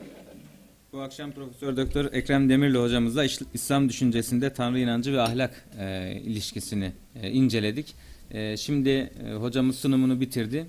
bu 0.94 1.02
akşam 1.02 1.32
Profesör 1.32 1.78
Doktor 1.78 2.14
Ekrem 2.14 2.50
Demirli 2.50 2.78
hocamızla 2.78 3.26
İslam 3.54 3.90
düşüncesinde 3.90 4.54
Tanrı 4.54 4.80
inancı 4.80 5.14
ve 5.14 5.22
ahlak 5.22 5.66
e, 5.80 6.16
ilişkisini 6.24 6.92
e, 7.22 7.30
inceledik. 7.30 7.96
E, 8.34 8.58
şimdi 8.58 8.90
e, 8.90 9.34
hocamız 9.34 9.80
sunumunu 9.80 10.22
bitirdi. 10.22 10.66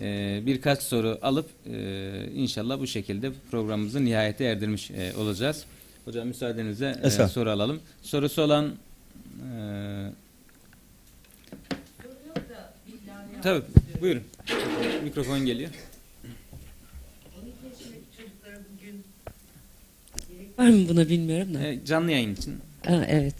E, 0.00 0.40
birkaç 0.46 0.82
soru 0.82 1.18
alıp 1.22 1.50
e, 1.66 2.28
inşallah 2.34 2.80
bu 2.80 2.86
şekilde 2.86 3.32
programımızı 3.50 4.04
nihayete 4.04 4.44
erdirmiş 4.44 4.90
e, 4.90 5.12
olacağız. 5.16 5.64
Hocam 6.04 6.28
müsaadenizle 6.28 6.96
e, 7.02 7.10
soru 7.10 7.50
alalım. 7.50 7.80
Sorusu 8.02 8.42
olan 8.42 8.74
e, 9.40 10.10
Tabii 13.42 13.62
buyurun. 14.00 14.22
Mikrofon 15.04 15.46
geliyor. 15.46 15.70
Var 20.58 20.68
mı 20.68 20.88
buna 20.88 21.08
bilmiyorum 21.08 21.54
da. 21.54 21.66
E, 21.66 21.84
canlı 21.84 22.10
yayın 22.10 22.34
için. 22.34 22.54
Ha, 22.86 23.04
evet. 23.08 23.34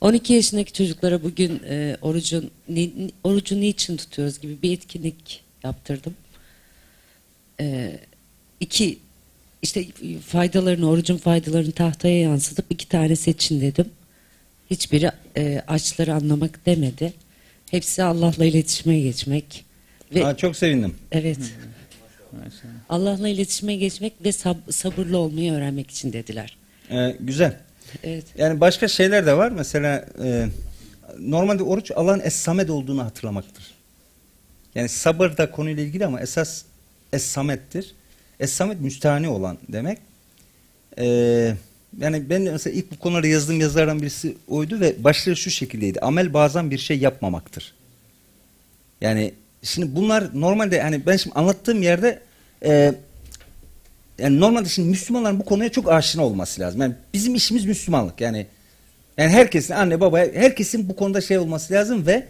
12 0.00 0.32
yaşındaki 0.32 0.72
çocuklara 0.72 1.22
bugün 1.22 1.60
e, 1.68 1.96
orucun 2.02 2.50
ni- 2.68 3.10
orucu 3.24 3.60
niçin 3.60 3.96
tutuyoruz 3.96 4.40
gibi 4.40 4.62
bir 4.62 4.72
etkinlik 4.72 5.42
yaptırdım. 5.64 6.14
E, 7.60 7.98
iki 8.60 8.98
işte 9.62 9.86
faydalarını 10.26 10.88
orucun 10.90 11.16
faydalarını 11.16 11.72
tahtaya 11.72 12.20
yansıtıp 12.20 12.66
iki 12.70 12.88
tane 12.88 13.16
seçin 13.16 13.60
dedim. 13.60 13.88
Hiçbiri 14.70 15.10
e, 15.36 15.62
açları 15.66 16.14
anlamak 16.14 16.66
demedi. 16.66 17.12
Hepsi 17.70 18.02
Allah'la 18.02 18.44
iletişime 18.44 19.00
geçmek 19.00 19.64
ve 20.14 20.24
Aa, 20.26 20.36
çok 20.36 20.56
sevindim. 20.56 20.94
evet. 21.12 21.38
Allah'la 22.88 23.28
iletişime 23.28 23.76
geçmek 23.76 24.12
ve 24.24 24.28
sab- 24.28 24.72
sabırlı 24.72 25.18
olmayı 25.18 25.52
öğrenmek 25.52 25.90
için 25.90 26.12
dediler. 26.12 26.56
Ee, 26.90 27.16
güzel. 27.20 27.56
Evet. 28.04 28.24
Yani 28.38 28.60
başka 28.60 28.88
şeyler 28.88 29.26
de 29.26 29.36
var. 29.36 29.50
Mesela 29.50 30.06
e, 30.24 30.46
normalde 31.18 31.62
oruç 31.62 31.90
Allah'ın 31.96 32.20
Es-Samed 32.20 32.68
olduğunu 32.68 33.04
hatırlamaktır. 33.04 33.74
Yani 34.74 34.88
sabır 34.88 35.36
da 35.36 35.50
konuyla 35.50 35.82
ilgili 35.82 36.06
ama 36.06 36.20
esas 36.20 36.62
Es-Samed'tir. 37.12 37.94
Es-Samed 38.40 38.80
müstahane 38.80 39.28
olan 39.28 39.58
demek. 39.68 39.98
Ee, 40.98 41.54
yani 42.00 42.30
ben 42.30 42.42
mesela 42.42 42.76
ilk 42.76 42.92
bu 42.92 42.98
konuları 42.98 43.26
yazdığım 43.26 43.60
yazardan 43.60 44.02
birisi 44.02 44.36
oydu 44.48 44.80
ve 44.80 45.04
başlığı 45.04 45.36
şu 45.36 45.50
şekildeydi. 45.50 46.00
Amel 46.00 46.34
bazen 46.34 46.70
bir 46.70 46.78
şey 46.78 46.98
yapmamaktır. 46.98 47.74
Yani 49.00 49.34
şimdi 49.62 49.96
bunlar 49.96 50.40
normalde 50.40 50.82
hani 50.82 51.06
ben 51.06 51.16
şimdi 51.16 51.34
anlattığım 51.34 51.82
yerde 51.82 52.22
e, 52.64 52.94
yani 54.18 54.40
normalde 54.40 54.68
şimdi 54.68 54.88
Müslümanların 54.88 55.40
bu 55.40 55.44
konuya 55.44 55.68
çok 55.68 55.92
aşina 55.92 56.24
olması 56.24 56.60
lazım. 56.60 56.80
Yani 56.80 56.94
bizim 57.14 57.34
işimiz 57.34 57.64
Müslümanlık. 57.64 58.20
Yani 58.20 58.46
yani 59.18 59.30
herkesin 59.30 59.74
anne 59.74 60.00
baba 60.00 60.18
herkesin 60.18 60.88
bu 60.88 60.96
konuda 60.96 61.20
şey 61.20 61.38
olması 61.38 61.74
lazım 61.74 62.06
ve 62.06 62.26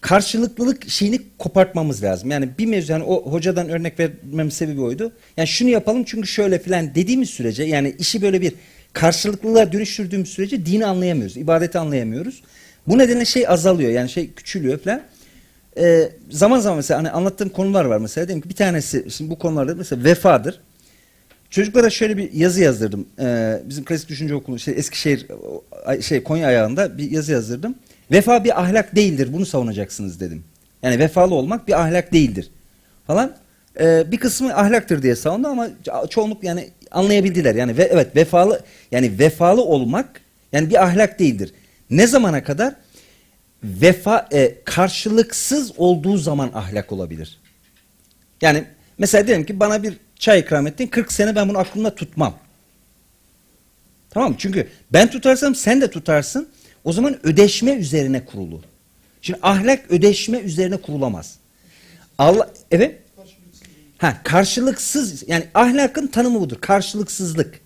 karşılıklılık 0.00 0.90
şeyini 0.90 1.20
kopartmamız 1.38 2.02
lazım. 2.02 2.30
Yani 2.30 2.48
bir 2.58 2.66
mevzu 2.66 2.92
yani 2.92 3.04
o 3.04 3.32
hocadan 3.32 3.68
örnek 3.68 4.00
vermem 4.00 4.50
sebebi 4.50 4.80
oydu. 4.80 5.12
Yani 5.36 5.48
şunu 5.48 5.68
yapalım 5.68 6.04
çünkü 6.04 6.28
şöyle 6.28 6.58
filan 6.58 6.94
dediğimiz 6.94 7.30
sürece 7.30 7.64
yani 7.64 7.94
işi 7.98 8.22
böyle 8.22 8.40
bir 8.40 8.52
karşılıklılığa 8.92 9.72
dönüştürdüğümüz 9.72 10.28
sürece 10.28 10.66
dini 10.66 10.86
anlayamıyoruz. 10.86 11.36
ibadeti 11.36 11.78
anlayamıyoruz. 11.78 12.42
Bu 12.86 12.98
nedenle 12.98 13.24
şey 13.24 13.48
azalıyor 13.48 13.90
yani 13.90 14.08
şey 14.08 14.32
küçülüyor 14.32 14.78
falan. 14.78 15.02
Ee, 15.78 16.08
zaman 16.30 16.58
zaman 16.58 16.76
mesela 16.76 16.98
hani 16.98 17.10
anlattığım 17.10 17.48
konular 17.48 17.84
var 17.84 17.98
mesela 17.98 18.28
diyelim 18.28 18.42
ki 18.42 18.48
bir 18.48 18.54
tanesi 18.54 19.06
şimdi 19.10 19.30
bu 19.30 19.38
konularda 19.38 19.74
mesela 19.74 20.04
vefadır. 20.04 20.60
Çocuklara 21.54 21.90
şöyle 21.90 22.16
bir 22.16 22.32
yazı 22.32 22.62
yazdırdım. 22.62 23.06
Ee, 23.20 23.62
bizim 23.64 23.84
klasik 23.84 24.08
düşünce 24.08 24.34
okulu 24.34 24.58
şey, 24.58 24.74
Eskişehir 24.74 25.26
şey 26.00 26.22
Konya 26.22 26.48
ayağında 26.48 26.98
bir 26.98 27.10
yazı 27.10 27.32
yazdırdım. 27.32 27.74
Vefa 28.10 28.44
bir 28.44 28.60
ahlak 28.60 28.96
değildir. 28.96 29.28
Bunu 29.32 29.46
savunacaksınız 29.46 30.20
dedim. 30.20 30.44
Yani 30.82 30.98
vefalı 30.98 31.34
olmak 31.34 31.68
bir 31.68 31.80
ahlak 31.80 32.12
değildir. 32.12 32.50
Falan. 33.06 33.36
Ee, 33.80 34.04
bir 34.12 34.16
kısmı 34.16 34.56
ahlaktır 34.56 35.02
diye 35.02 35.16
savundu 35.16 35.48
ama 35.48 35.68
ço- 35.84 36.08
çoğunluk 36.08 36.44
yani 36.44 36.70
anlayabildiler. 36.90 37.54
Yani 37.54 37.78
ve, 37.78 37.82
evet 37.82 38.16
vefalı 38.16 38.60
yani 38.90 39.18
vefalı 39.18 39.62
olmak 39.64 40.20
yani 40.52 40.70
bir 40.70 40.84
ahlak 40.84 41.18
değildir. 41.18 41.54
Ne 41.90 42.06
zamana 42.06 42.44
kadar? 42.44 42.74
Vefa 43.64 44.28
e, 44.32 44.54
karşılıksız 44.64 45.72
olduğu 45.76 46.16
zaman 46.18 46.50
ahlak 46.54 46.92
olabilir. 46.92 47.40
Yani 48.42 48.64
mesela 48.98 49.26
diyelim 49.26 49.46
ki 49.46 49.60
bana 49.60 49.82
bir 49.82 50.03
çay 50.18 50.40
ikram 50.40 50.66
ettin 50.66 50.86
40 50.86 51.12
sene 51.12 51.36
ben 51.36 51.48
bunu 51.48 51.58
aklımda 51.58 51.94
tutmam. 51.94 52.38
Tamam 54.10 54.30
mı? 54.30 54.36
Çünkü 54.38 54.68
ben 54.92 55.10
tutarsam 55.10 55.54
sen 55.54 55.80
de 55.80 55.90
tutarsın. 55.90 56.48
O 56.84 56.92
zaman 56.92 57.26
ödeşme 57.26 57.72
üzerine 57.72 58.24
kurulu. 58.24 58.60
Şimdi 59.22 59.38
ahlak 59.42 59.90
ödeşme 59.90 60.38
üzerine 60.38 60.76
kurulamaz. 60.76 61.38
Allah 62.18 62.50
evet. 62.70 62.98
Ha 63.98 64.20
karşılıksız 64.24 65.28
yani 65.28 65.44
ahlakın 65.54 66.06
tanımı 66.06 66.40
budur. 66.40 66.56
Karşılıksızlık. 66.60 67.60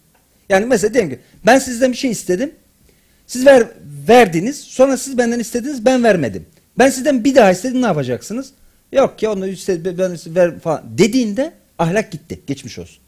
Yani 0.49 0.67
mesela 0.67 0.95
diyelim 0.95 1.11
ki 1.11 1.19
ben 1.47 1.59
sizden 1.59 1.93
bir 1.93 1.97
şey 1.97 2.11
istedim. 2.11 2.55
Siz 3.27 3.47
ver, 3.47 3.67
verdiniz. 4.09 4.61
Sonra 4.61 4.97
siz 4.97 5.19
benden 5.19 5.39
istediniz. 5.39 5.85
Ben 5.85 6.05
vermedim. 6.05 6.47
Ben 6.79 6.91
sizden 6.91 7.25
bir 7.25 7.35
daha 7.35 7.51
istedim 7.51 7.83
ne 7.83 7.87
yapacaksınız? 7.87 8.53
Yok 8.93 9.23
ya 9.23 9.33
onu 9.33 9.47
istedi 9.47 9.99
ben 9.99 10.17
ver 10.27 10.61
falan 10.61 10.85
dediğinde 10.99 11.53
ahlak 11.79 12.11
gitti. 12.13 12.41
Geçmiş 12.47 12.79
olsun. 12.79 12.99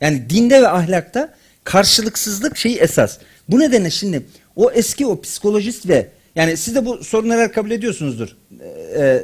Yani 0.00 0.30
dinde 0.30 0.62
ve 0.62 0.68
ahlakta 0.68 1.34
karşılıksızlık 1.64 2.56
şeyi 2.56 2.76
esas. 2.76 3.18
Bu 3.48 3.60
nedenle 3.60 3.90
şimdi 3.90 4.22
o 4.56 4.70
eski 4.70 5.06
o 5.06 5.20
psikolojist 5.20 5.88
ve 5.88 6.08
yani 6.34 6.56
siz 6.56 6.74
de 6.74 6.86
bu 6.86 7.04
sorunları 7.04 7.52
kabul 7.52 7.70
ediyorsunuzdur. 7.70 8.36
Ee, 8.96 9.22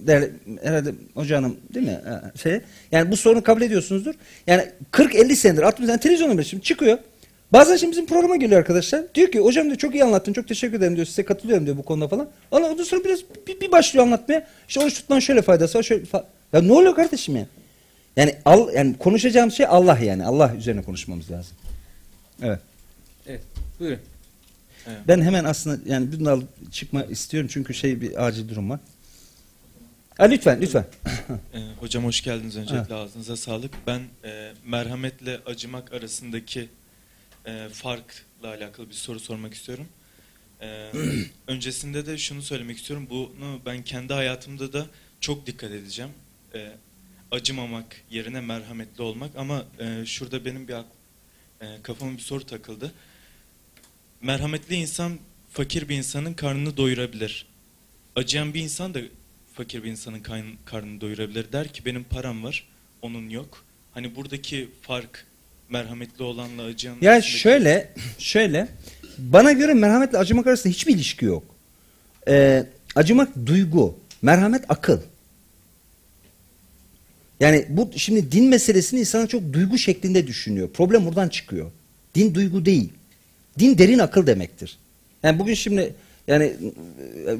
değerli, 0.00 0.30
herhalde 0.62 0.94
hoca 1.14 1.36
hanım 1.36 1.56
değil 1.74 1.86
mi? 1.86 2.00
Ee, 2.06 2.38
Şey, 2.38 2.60
yani 2.92 3.10
bu 3.10 3.16
sorunu 3.16 3.42
kabul 3.42 3.62
ediyorsunuzdur. 3.62 4.14
Yani 4.46 4.64
40-50 4.92 5.34
senedir 5.34 5.62
60 5.62 5.88
yani 5.88 6.00
televizyonda 6.00 6.42
şimdi 6.42 6.62
çıkıyor. 6.62 6.98
Bazen 7.52 7.76
şimdi 7.76 7.92
bizim 7.92 8.06
programa 8.06 8.36
geliyor 8.36 8.60
arkadaşlar. 8.60 9.02
Diyor 9.14 9.30
ki 9.30 9.38
hocam 9.40 9.66
diyor 9.66 9.76
çok 9.76 9.94
iyi 9.94 10.04
anlattın 10.04 10.32
çok 10.32 10.48
teşekkür 10.48 10.76
ederim 10.76 10.96
diyor 10.96 11.06
size 11.06 11.24
katılıyorum 11.24 11.66
diyor 11.66 11.76
bu 11.76 11.82
konuda 11.82 12.08
falan. 12.08 12.28
Ondan 12.50 12.84
sonra 12.84 13.04
biraz 13.04 13.18
bir, 13.46 13.60
bir 13.60 13.72
başlıyor 13.72 14.06
anlatmaya. 14.06 14.46
İşte 14.68 14.80
oruç 14.80 14.94
tutmanın 14.94 15.20
şöyle 15.20 15.42
faydası 15.42 15.78
var 15.78 15.82
şöyle 15.82 16.04
fa- 16.04 16.24
Ya 16.52 16.62
ne 16.62 16.72
oluyor 16.72 16.94
kardeşim 16.94 17.36
ya? 17.36 17.46
Yani 18.20 18.38
al, 18.44 18.72
yani 18.74 18.98
konuşacağım 18.98 19.50
şey 19.50 19.66
Allah 19.66 19.98
yani. 19.98 20.24
Allah 20.24 20.54
üzerine 20.56 20.82
konuşmamız 20.82 21.30
lazım. 21.30 21.56
Evet. 22.42 22.60
Evet. 23.26 23.42
Buyurun. 23.80 23.98
Ben 25.08 25.22
hemen 25.22 25.44
aslında 25.44 25.90
yani 25.90 26.12
bunu 26.12 26.30
alıp 26.30 26.72
çıkma 26.72 27.04
istiyorum 27.04 27.50
çünkü 27.52 27.74
şey 27.74 28.00
bir 28.00 28.26
acil 28.26 28.48
durum 28.48 28.70
var. 28.70 28.80
Ha, 30.18 30.24
lütfen 30.24 30.60
lütfen. 30.60 30.86
Ee, 31.54 31.58
hocam 31.80 32.04
hoş 32.04 32.20
geldiniz 32.20 32.56
öncelikle 32.56 32.94
ağzınıza 32.94 33.36
sağlık. 33.36 33.72
Ben 33.86 34.00
e, 34.24 34.52
merhametle 34.66 35.40
acımak 35.46 35.92
arasındaki 35.92 36.68
e, 37.46 37.68
farkla 37.72 38.48
alakalı 38.48 38.88
bir 38.88 38.94
soru 38.94 39.20
sormak 39.20 39.54
istiyorum. 39.54 39.86
Ee, 40.60 40.90
öncesinde 41.46 42.06
de 42.06 42.18
şunu 42.18 42.42
söylemek 42.42 42.78
istiyorum. 42.78 43.06
Bunu 43.10 43.60
ben 43.66 43.82
kendi 43.82 44.12
hayatımda 44.12 44.72
da 44.72 44.86
çok 45.20 45.46
dikkat 45.46 45.70
edeceğim. 45.70 46.10
Ee, 46.54 46.72
acımamak 47.30 47.96
yerine 48.10 48.40
merhametli 48.40 49.02
olmak 49.02 49.30
ama 49.36 49.64
e, 49.78 50.06
şurada 50.06 50.44
benim 50.44 50.68
bir 50.68 50.74
e, 50.74 51.66
kafama 51.82 52.12
bir 52.12 52.22
soru 52.22 52.44
takıldı. 52.46 52.92
Merhametli 54.22 54.74
insan 54.74 55.12
fakir 55.50 55.88
bir 55.88 55.96
insanın 55.96 56.34
karnını 56.34 56.76
doyurabilir. 56.76 57.46
Acıyan 58.16 58.54
bir 58.54 58.60
insan 58.60 58.94
da 58.94 58.98
fakir 59.54 59.82
bir 59.84 59.90
insanın 59.90 60.20
karnını 60.64 61.00
doyurabilir. 61.00 61.52
Der 61.52 61.68
ki 61.72 61.84
benim 61.84 62.04
param 62.04 62.44
var, 62.44 62.68
onun 63.02 63.28
yok. 63.30 63.64
Hani 63.94 64.16
buradaki 64.16 64.68
fark 64.82 65.26
merhametli 65.68 66.24
olanla 66.24 66.62
acıyan 66.62 66.96
Ya 67.00 67.12
arasındaki- 67.12 67.38
şöyle 67.38 67.94
şöyle 68.18 68.68
bana 69.18 69.52
göre 69.52 69.74
merhametle 69.74 70.18
acımak 70.18 70.46
arasında 70.46 70.72
hiçbir 70.72 70.94
ilişki 70.94 71.24
yok. 71.24 71.44
Ee, 72.28 72.66
acımak 72.94 73.46
duygu, 73.46 73.98
merhamet 74.22 74.64
akıl. 74.68 75.00
Yani 77.40 77.66
bu 77.68 77.90
şimdi 77.96 78.32
din 78.32 78.48
meselesini 78.48 79.00
insanlar 79.00 79.26
çok 79.26 79.52
duygu 79.52 79.78
şeklinde 79.78 80.26
düşünüyor. 80.26 80.68
Problem 80.68 81.06
buradan 81.06 81.28
çıkıyor. 81.28 81.70
Din 82.14 82.34
duygu 82.34 82.64
değil. 82.64 82.88
Din 83.58 83.78
derin 83.78 83.98
akıl 83.98 84.26
demektir. 84.26 84.78
Yani 85.22 85.38
bugün 85.38 85.54
şimdi 85.54 85.94
yani 86.26 86.52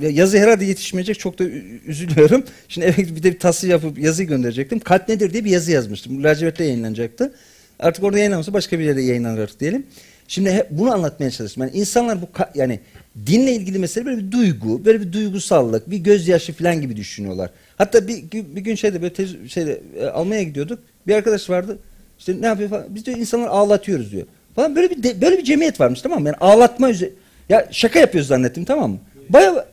e, 0.03 0.09
yazı 0.09 0.39
herhalde 0.39 0.65
yetişmeyecek 0.65 1.19
çok 1.19 1.39
da 1.39 1.45
üzülüyorum. 1.87 2.45
Şimdi 2.69 2.87
eve 2.87 2.97
bir 2.97 3.23
de 3.23 3.33
bir 3.33 3.39
tası 3.39 3.67
yapıp 3.67 3.99
yazı 3.99 4.25
gönderecektim. 4.25 4.79
Kalp 4.79 5.09
nedir 5.09 5.33
diye 5.33 5.45
bir 5.45 5.51
yazı 5.51 5.73
yazmıştım. 5.73 6.25
Lacivert'te 6.25 6.65
yayınlanacaktı. 6.65 7.35
Artık 7.79 8.05
orada 8.05 8.19
yayınlanmasa 8.19 8.53
başka 8.53 8.79
bir 8.79 8.85
yerde 8.85 9.03
yayınlanır 9.03 9.51
diyelim. 9.61 9.87
Şimdi 10.31 10.51
hep 10.51 10.70
bunu 10.70 10.93
anlatmaya 10.93 11.31
çalıştım. 11.31 11.62
Yani 11.62 11.73
insanlar 11.77 12.23
bu 12.23 12.27
yani 12.55 12.81
dinle 13.27 13.52
ilgili 13.52 13.78
mesele 13.78 14.05
böyle 14.07 14.19
bir 14.19 14.32
duygu, 14.32 14.85
böyle 14.85 15.01
bir 15.01 15.12
duygusallık, 15.12 15.90
bir 15.90 15.98
gözyaşı 15.98 16.52
falan 16.52 16.81
gibi 16.81 16.97
düşünüyorlar. 16.97 17.51
Hatta 17.78 18.09
bir, 18.09 18.31
bir 18.32 18.61
gün 18.61 18.74
şeyde 18.74 19.02
böyle 19.02 19.15
tez- 19.15 19.48
şeyde 19.48 19.81
e, 19.98 20.07
Almanya'ya 20.07 20.43
gidiyorduk. 20.48 20.78
Bir 21.07 21.15
arkadaş 21.15 21.51
vardı. 21.51 21.78
İşte 22.19 22.40
ne 22.40 22.47
yapıyor 22.47 22.70
falan. 22.70 22.85
Biz 22.89 23.07
diyor 23.07 23.19
insanlar 23.19 23.48
ağlatıyoruz 23.48 24.12
diyor. 24.12 24.27
Falan 24.55 24.77
böyle 24.77 24.90
bir 24.90 25.02
de- 25.02 25.20
böyle 25.20 25.39
bir 25.39 25.44
cemiyet 25.44 25.81
varmış 25.81 26.02
tamam 26.02 26.20
mı? 26.20 26.27
Yani 26.27 26.36
ağlatma 26.40 26.90
üzere. 26.90 27.11
Ya 27.48 27.69
şaka 27.70 27.98
yapıyoruz 27.98 28.28
zannettim 28.28 28.65
tamam 28.65 28.90
mı? 28.90 28.98
Bayağı 29.28 29.66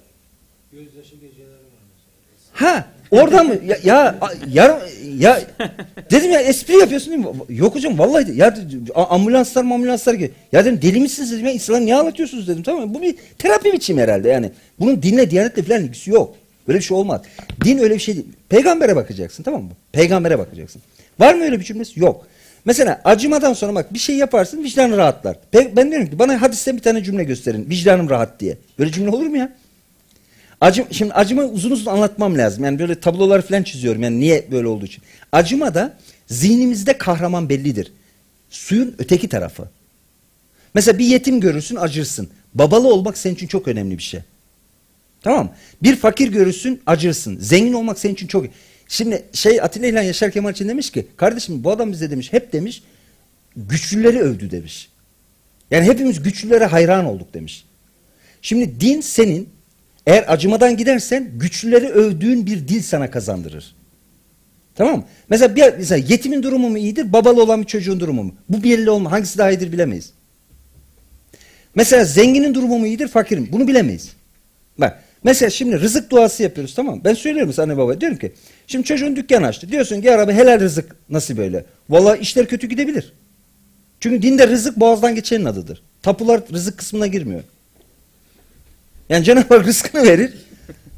Ha 2.53 2.87
oradan 3.11 3.47
mı? 3.47 3.55
Ya, 3.67 3.77
ya, 3.83 4.15
ya, 4.53 4.81
ya 5.17 5.41
dedim 6.11 6.31
ya 6.31 6.41
espri 6.41 6.77
yapıyorsun 6.77 7.13
değil 7.13 7.25
mi? 7.25 7.31
Yok 7.49 7.75
hocam 7.75 7.99
vallahi 7.99 8.27
de- 8.27 8.33
ya 8.33 8.55
ambulanslar 8.95 9.61
ambulanslar 9.61 10.13
gibi. 10.13 10.31
Ya 10.51 10.65
dedim 10.65 10.79
deli 10.81 10.99
misiniz 10.99 11.31
dedim 11.31 11.45
ya 11.45 11.51
İslam 11.51 11.85
niye 11.85 11.95
ağlatıyorsunuz 11.95 12.47
dedim 12.47 12.63
tamam 12.63 12.87
mı? 12.87 12.93
Bu 12.93 13.01
bir 13.01 13.15
terapi 13.37 13.73
biçimi 13.73 14.01
herhalde 14.01 14.29
yani. 14.29 14.51
Bunun 14.79 15.01
dinle 15.03 15.31
diyanetle 15.31 15.63
falan 15.63 15.83
ilgisi 15.83 16.11
yok. 16.11 16.35
Böyle 16.67 16.79
bir 16.79 16.83
şey 16.83 16.97
olmaz. 16.97 17.21
Din 17.65 17.77
öyle 17.77 17.93
bir 17.93 17.99
şey 17.99 18.15
değil. 18.15 18.25
Peygambere 18.49 18.95
bakacaksın 18.95 19.43
tamam 19.43 19.63
mı? 19.63 19.69
Peygambere 19.91 20.39
bakacaksın. 20.39 20.81
Var 21.19 21.33
mı 21.35 21.43
öyle 21.43 21.59
bir 21.59 21.65
cümlesi? 21.65 21.99
Yok. 21.99 22.27
Mesela 22.65 23.01
acımadan 23.05 23.53
sonra 23.53 23.75
bak 23.75 23.93
bir 23.93 23.99
şey 23.99 24.15
yaparsın 24.15 24.63
vicdanın 24.63 24.97
rahatlar. 24.97 25.37
Ben 25.53 25.91
diyorum 25.91 26.07
ki 26.09 26.19
bana 26.19 26.41
hadisten 26.41 26.77
bir 26.77 26.81
tane 26.81 27.03
cümle 27.03 27.23
gösterin. 27.23 27.69
Vicdanım 27.69 28.09
rahat 28.09 28.39
diye. 28.39 28.57
Böyle 28.79 28.91
cümle 28.91 29.09
olur 29.09 29.25
mu 29.25 29.37
ya? 29.37 29.49
Acım, 30.61 30.87
şimdi 30.91 31.13
acıma 31.13 31.43
uzun 31.43 31.71
uzun 31.71 31.91
anlatmam 31.91 32.37
lazım. 32.37 32.63
Yani 32.63 32.79
böyle 32.79 32.99
tablolar 32.99 33.41
falan 33.41 33.63
çiziyorum. 33.63 34.03
Yani 34.03 34.19
niye 34.19 34.47
böyle 34.51 34.67
olduğu 34.67 34.85
için. 34.85 35.03
Acıma 35.31 35.73
da 35.73 35.97
zihnimizde 36.27 36.97
kahraman 36.97 37.49
bellidir. 37.49 37.91
Suyun 38.49 38.95
öteki 38.97 39.29
tarafı. 39.29 39.69
Mesela 40.73 40.99
bir 40.99 41.05
yetim 41.05 41.39
görürsün 41.39 41.75
acırsın. 41.75 42.29
Babalı 42.53 42.93
olmak 42.93 43.17
senin 43.17 43.35
için 43.35 43.47
çok 43.47 43.67
önemli 43.67 43.97
bir 43.97 44.03
şey. 44.03 44.19
Tamam? 45.21 45.53
Bir 45.83 45.95
fakir 45.95 46.31
görürsün 46.31 46.81
acırsın. 46.85 47.37
Zengin 47.39 47.73
olmak 47.73 47.99
senin 47.99 48.13
için 48.13 48.27
çok 48.27 48.45
Şimdi 48.87 49.25
şey 49.33 49.61
Atilla 49.61 49.87
İlhan 49.87 50.01
Yaşar 50.01 50.31
Kemal 50.31 50.51
için 50.51 50.69
demiş 50.69 50.89
ki 50.89 51.07
kardeşim 51.17 51.63
bu 51.63 51.71
adam 51.71 51.91
bize 51.91 52.11
demiş 52.11 52.33
hep 52.33 52.53
demiş 52.53 52.83
güçlüleri 53.55 54.19
övdü 54.19 54.51
demiş. 54.51 54.89
Yani 55.71 55.85
hepimiz 55.85 56.23
güçlülere 56.23 56.65
hayran 56.65 57.05
olduk 57.05 57.33
demiş. 57.33 57.65
Şimdi 58.41 58.79
din 58.79 59.01
senin 59.01 59.49
eğer 60.07 60.25
acımadan 60.27 60.77
gidersen 60.77 61.31
güçlüleri 61.33 61.87
övdüğün 61.87 62.45
bir 62.45 62.67
dil 62.67 62.81
sana 62.81 63.11
kazandırır. 63.11 63.75
Tamam 64.75 64.95
mı? 64.97 65.03
Mesela, 65.29 65.55
bir, 65.55 65.73
mesela 65.77 66.05
yetimin 66.09 66.43
durumu 66.43 66.69
mu 66.69 66.77
iyidir, 66.77 67.13
babalı 67.13 67.43
olan 67.43 67.61
bir 67.61 67.67
çocuğun 67.67 67.99
durumu 67.99 68.23
mu? 68.23 68.35
Bu 68.49 68.63
belli 68.63 68.89
olma. 68.89 69.11
Hangisi 69.11 69.37
daha 69.37 69.51
iyidir 69.51 69.71
bilemeyiz. 69.71 70.13
Mesela 71.75 72.05
zenginin 72.05 72.53
durumu 72.53 72.79
mu 72.79 72.87
iyidir, 72.87 73.07
fakirin? 73.07 73.49
Bunu 73.51 73.67
bilemeyiz. 73.67 74.11
Bak 74.77 75.03
mesela 75.23 75.49
şimdi 75.49 75.79
rızık 75.79 76.09
duası 76.09 76.43
yapıyoruz 76.43 76.75
tamam 76.75 76.95
mı? 76.95 77.01
Ben 77.03 77.13
söylüyorum 77.13 77.53
sana 77.53 77.63
anne 77.63 77.77
baba 77.77 78.01
diyorum 78.01 78.17
ki 78.17 78.31
şimdi 78.67 78.85
çocuğun 78.85 79.15
dükkan 79.15 79.43
açtı. 79.43 79.71
Diyorsun 79.71 80.01
ki 80.01 80.07
ya 80.07 80.17
Rabbi 80.17 80.33
helal 80.33 80.59
rızık 80.59 80.95
nasıl 81.09 81.37
böyle? 81.37 81.65
Vallahi 81.89 82.19
işler 82.19 82.45
kötü 82.45 82.67
gidebilir. 82.67 83.13
Çünkü 83.99 84.21
dinde 84.21 84.47
rızık 84.47 84.79
boğazdan 84.79 85.15
geçenin 85.15 85.45
adıdır. 85.45 85.81
Tapular 86.01 86.41
rızık 86.53 86.77
kısmına 86.77 87.07
girmiyor. 87.07 87.43
Yani 89.09 89.23
Cenab-ı 89.25 89.55
Hak 89.55 89.67
rızkını 89.67 90.03
verir. 90.03 90.33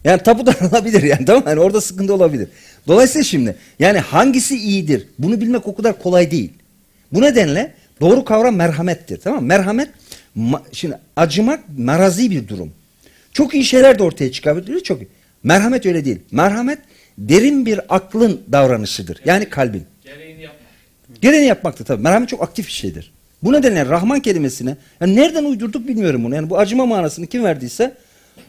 Yani 0.03 0.23
tapudan 0.23 0.55
alabilir 0.71 1.03
yani 1.13 1.25
tamam? 1.25 1.43
Yani 1.47 1.59
orada 1.59 1.81
sıkıntı 1.81 2.13
olabilir. 2.13 2.47
Dolayısıyla 2.87 3.23
şimdi 3.23 3.55
yani 3.79 3.99
hangisi 3.99 4.57
iyidir? 4.57 5.07
Bunu 5.19 5.41
bilmek 5.41 5.67
o 5.67 5.75
kadar 5.75 6.01
kolay 6.01 6.31
değil. 6.31 6.53
Bu 7.13 7.21
nedenle 7.21 7.73
doğru 8.01 8.25
kavram 8.25 8.55
merhamettir. 8.55 9.17
Tamam 9.17 9.41
mı? 9.41 9.47
Merhamet 9.47 9.89
şimdi 10.71 10.97
acımak 11.15 11.59
marazi 11.77 12.31
bir 12.31 12.47
durum. 12.47 12.71
Çok 13.33 13.53
iyi 13.53 13.63
şeyler 13.63 13.99
de 13.99 14.03
ortaya 14.03 14.31
çıkabilir. 14.31 14.79
Çok 14.79 15.01
iyi. 15.01 15.07
Merhamet 15.43 15.85
öyle 15.85 16.05
değil. 16.05 16.19
Merhamet 16.31 16.79
derin 17.17 17.65
bir 17.65 17.95
aklın 17.95 18.41
davranışıdır. 18.51 19.21
Yani 19.25 19.49
kalbin. 19.49 19.83
Gereğini 21.21 21.45
yapmaktır 21.45 21.85
tabii. 21.85 22.03
Merhamet 22.03 22.29
çok 22.29 22.43
aktif 22.43 22.67
bir 22.67 22.71
şeydir. 22.71 23.11
Bu 23.43 23.53
nedenle 23.53 23.85
Rahman 23.85 24.19
kelimesine 24.19 24.77
yani 25.01 25.15
nereden 25.15 25.45
uydurduk 25.45 25.87
bilmiyorum 25.87 26.23
bunu. 26.23 26.35
Yani 26.35 26.49
bu 26.49 26.57
acıma 26.57 26.85
manasını 26.85 27.27
kim 27.27 27.43
verdiyse 27.43 27.97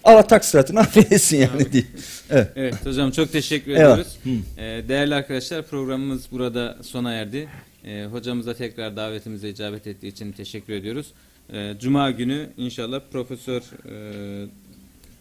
Allah 0.05 0.27
taksiratını 0.27 0.81
affetsin 0.81 1.37
yani 1.37 1.73
diye. 1.73 1.85
Evet. 2.31 2.49
Evet 2.57 2.87
hocam 2.87 3.11
çok 3.11 3.33
teşekkür 3.33 3.73
ediyoruz. 3.73 4.19
Ee, 4.59 4.63
değerli 4.89 5.15
arkadaşlar 5.15 5.67
programımız 5.67 6.27
burada 6.33 6.77
sona 6.83 7.13
erdi. 7.13 7.49
Ee, 7.85 8.05
hocamıza 8.11 8.55
tekrar 8.55 8.97
davetimize 8.97 9.49
icabet 9.49 9.87
ettiği 9.87 10.07
için 10.07 10.33
teşekkür 10.33 10.73
ediyoruz. 10.73 11.07
Ee, 11.53 11.75
Cuma 11.81 12.11
günü 12.11 12.49
inşallah 12.57 13.01
Profesör 13.13 13.63
e, 13.63 14.47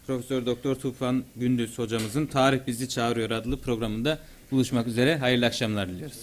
Profesör 0.06 0.46
Doktor 0.46 0.74
Tufan 0.74 1.24
Gündüz 1.36 1.78
hocamızın 1.78 2.26
Tarih 2.26 2.58
Bizi 2.66 2.88
Çağırıyor 2.88 3.30
adlı 3.30 3.60
programında 3.60 4.18
buluşmak 4.50 4.86
üzere. 4.86 5.16
Hayırlı 5.16 5.46
akşamlar 5.46 5.88
diliyoruz. 5.88 6.18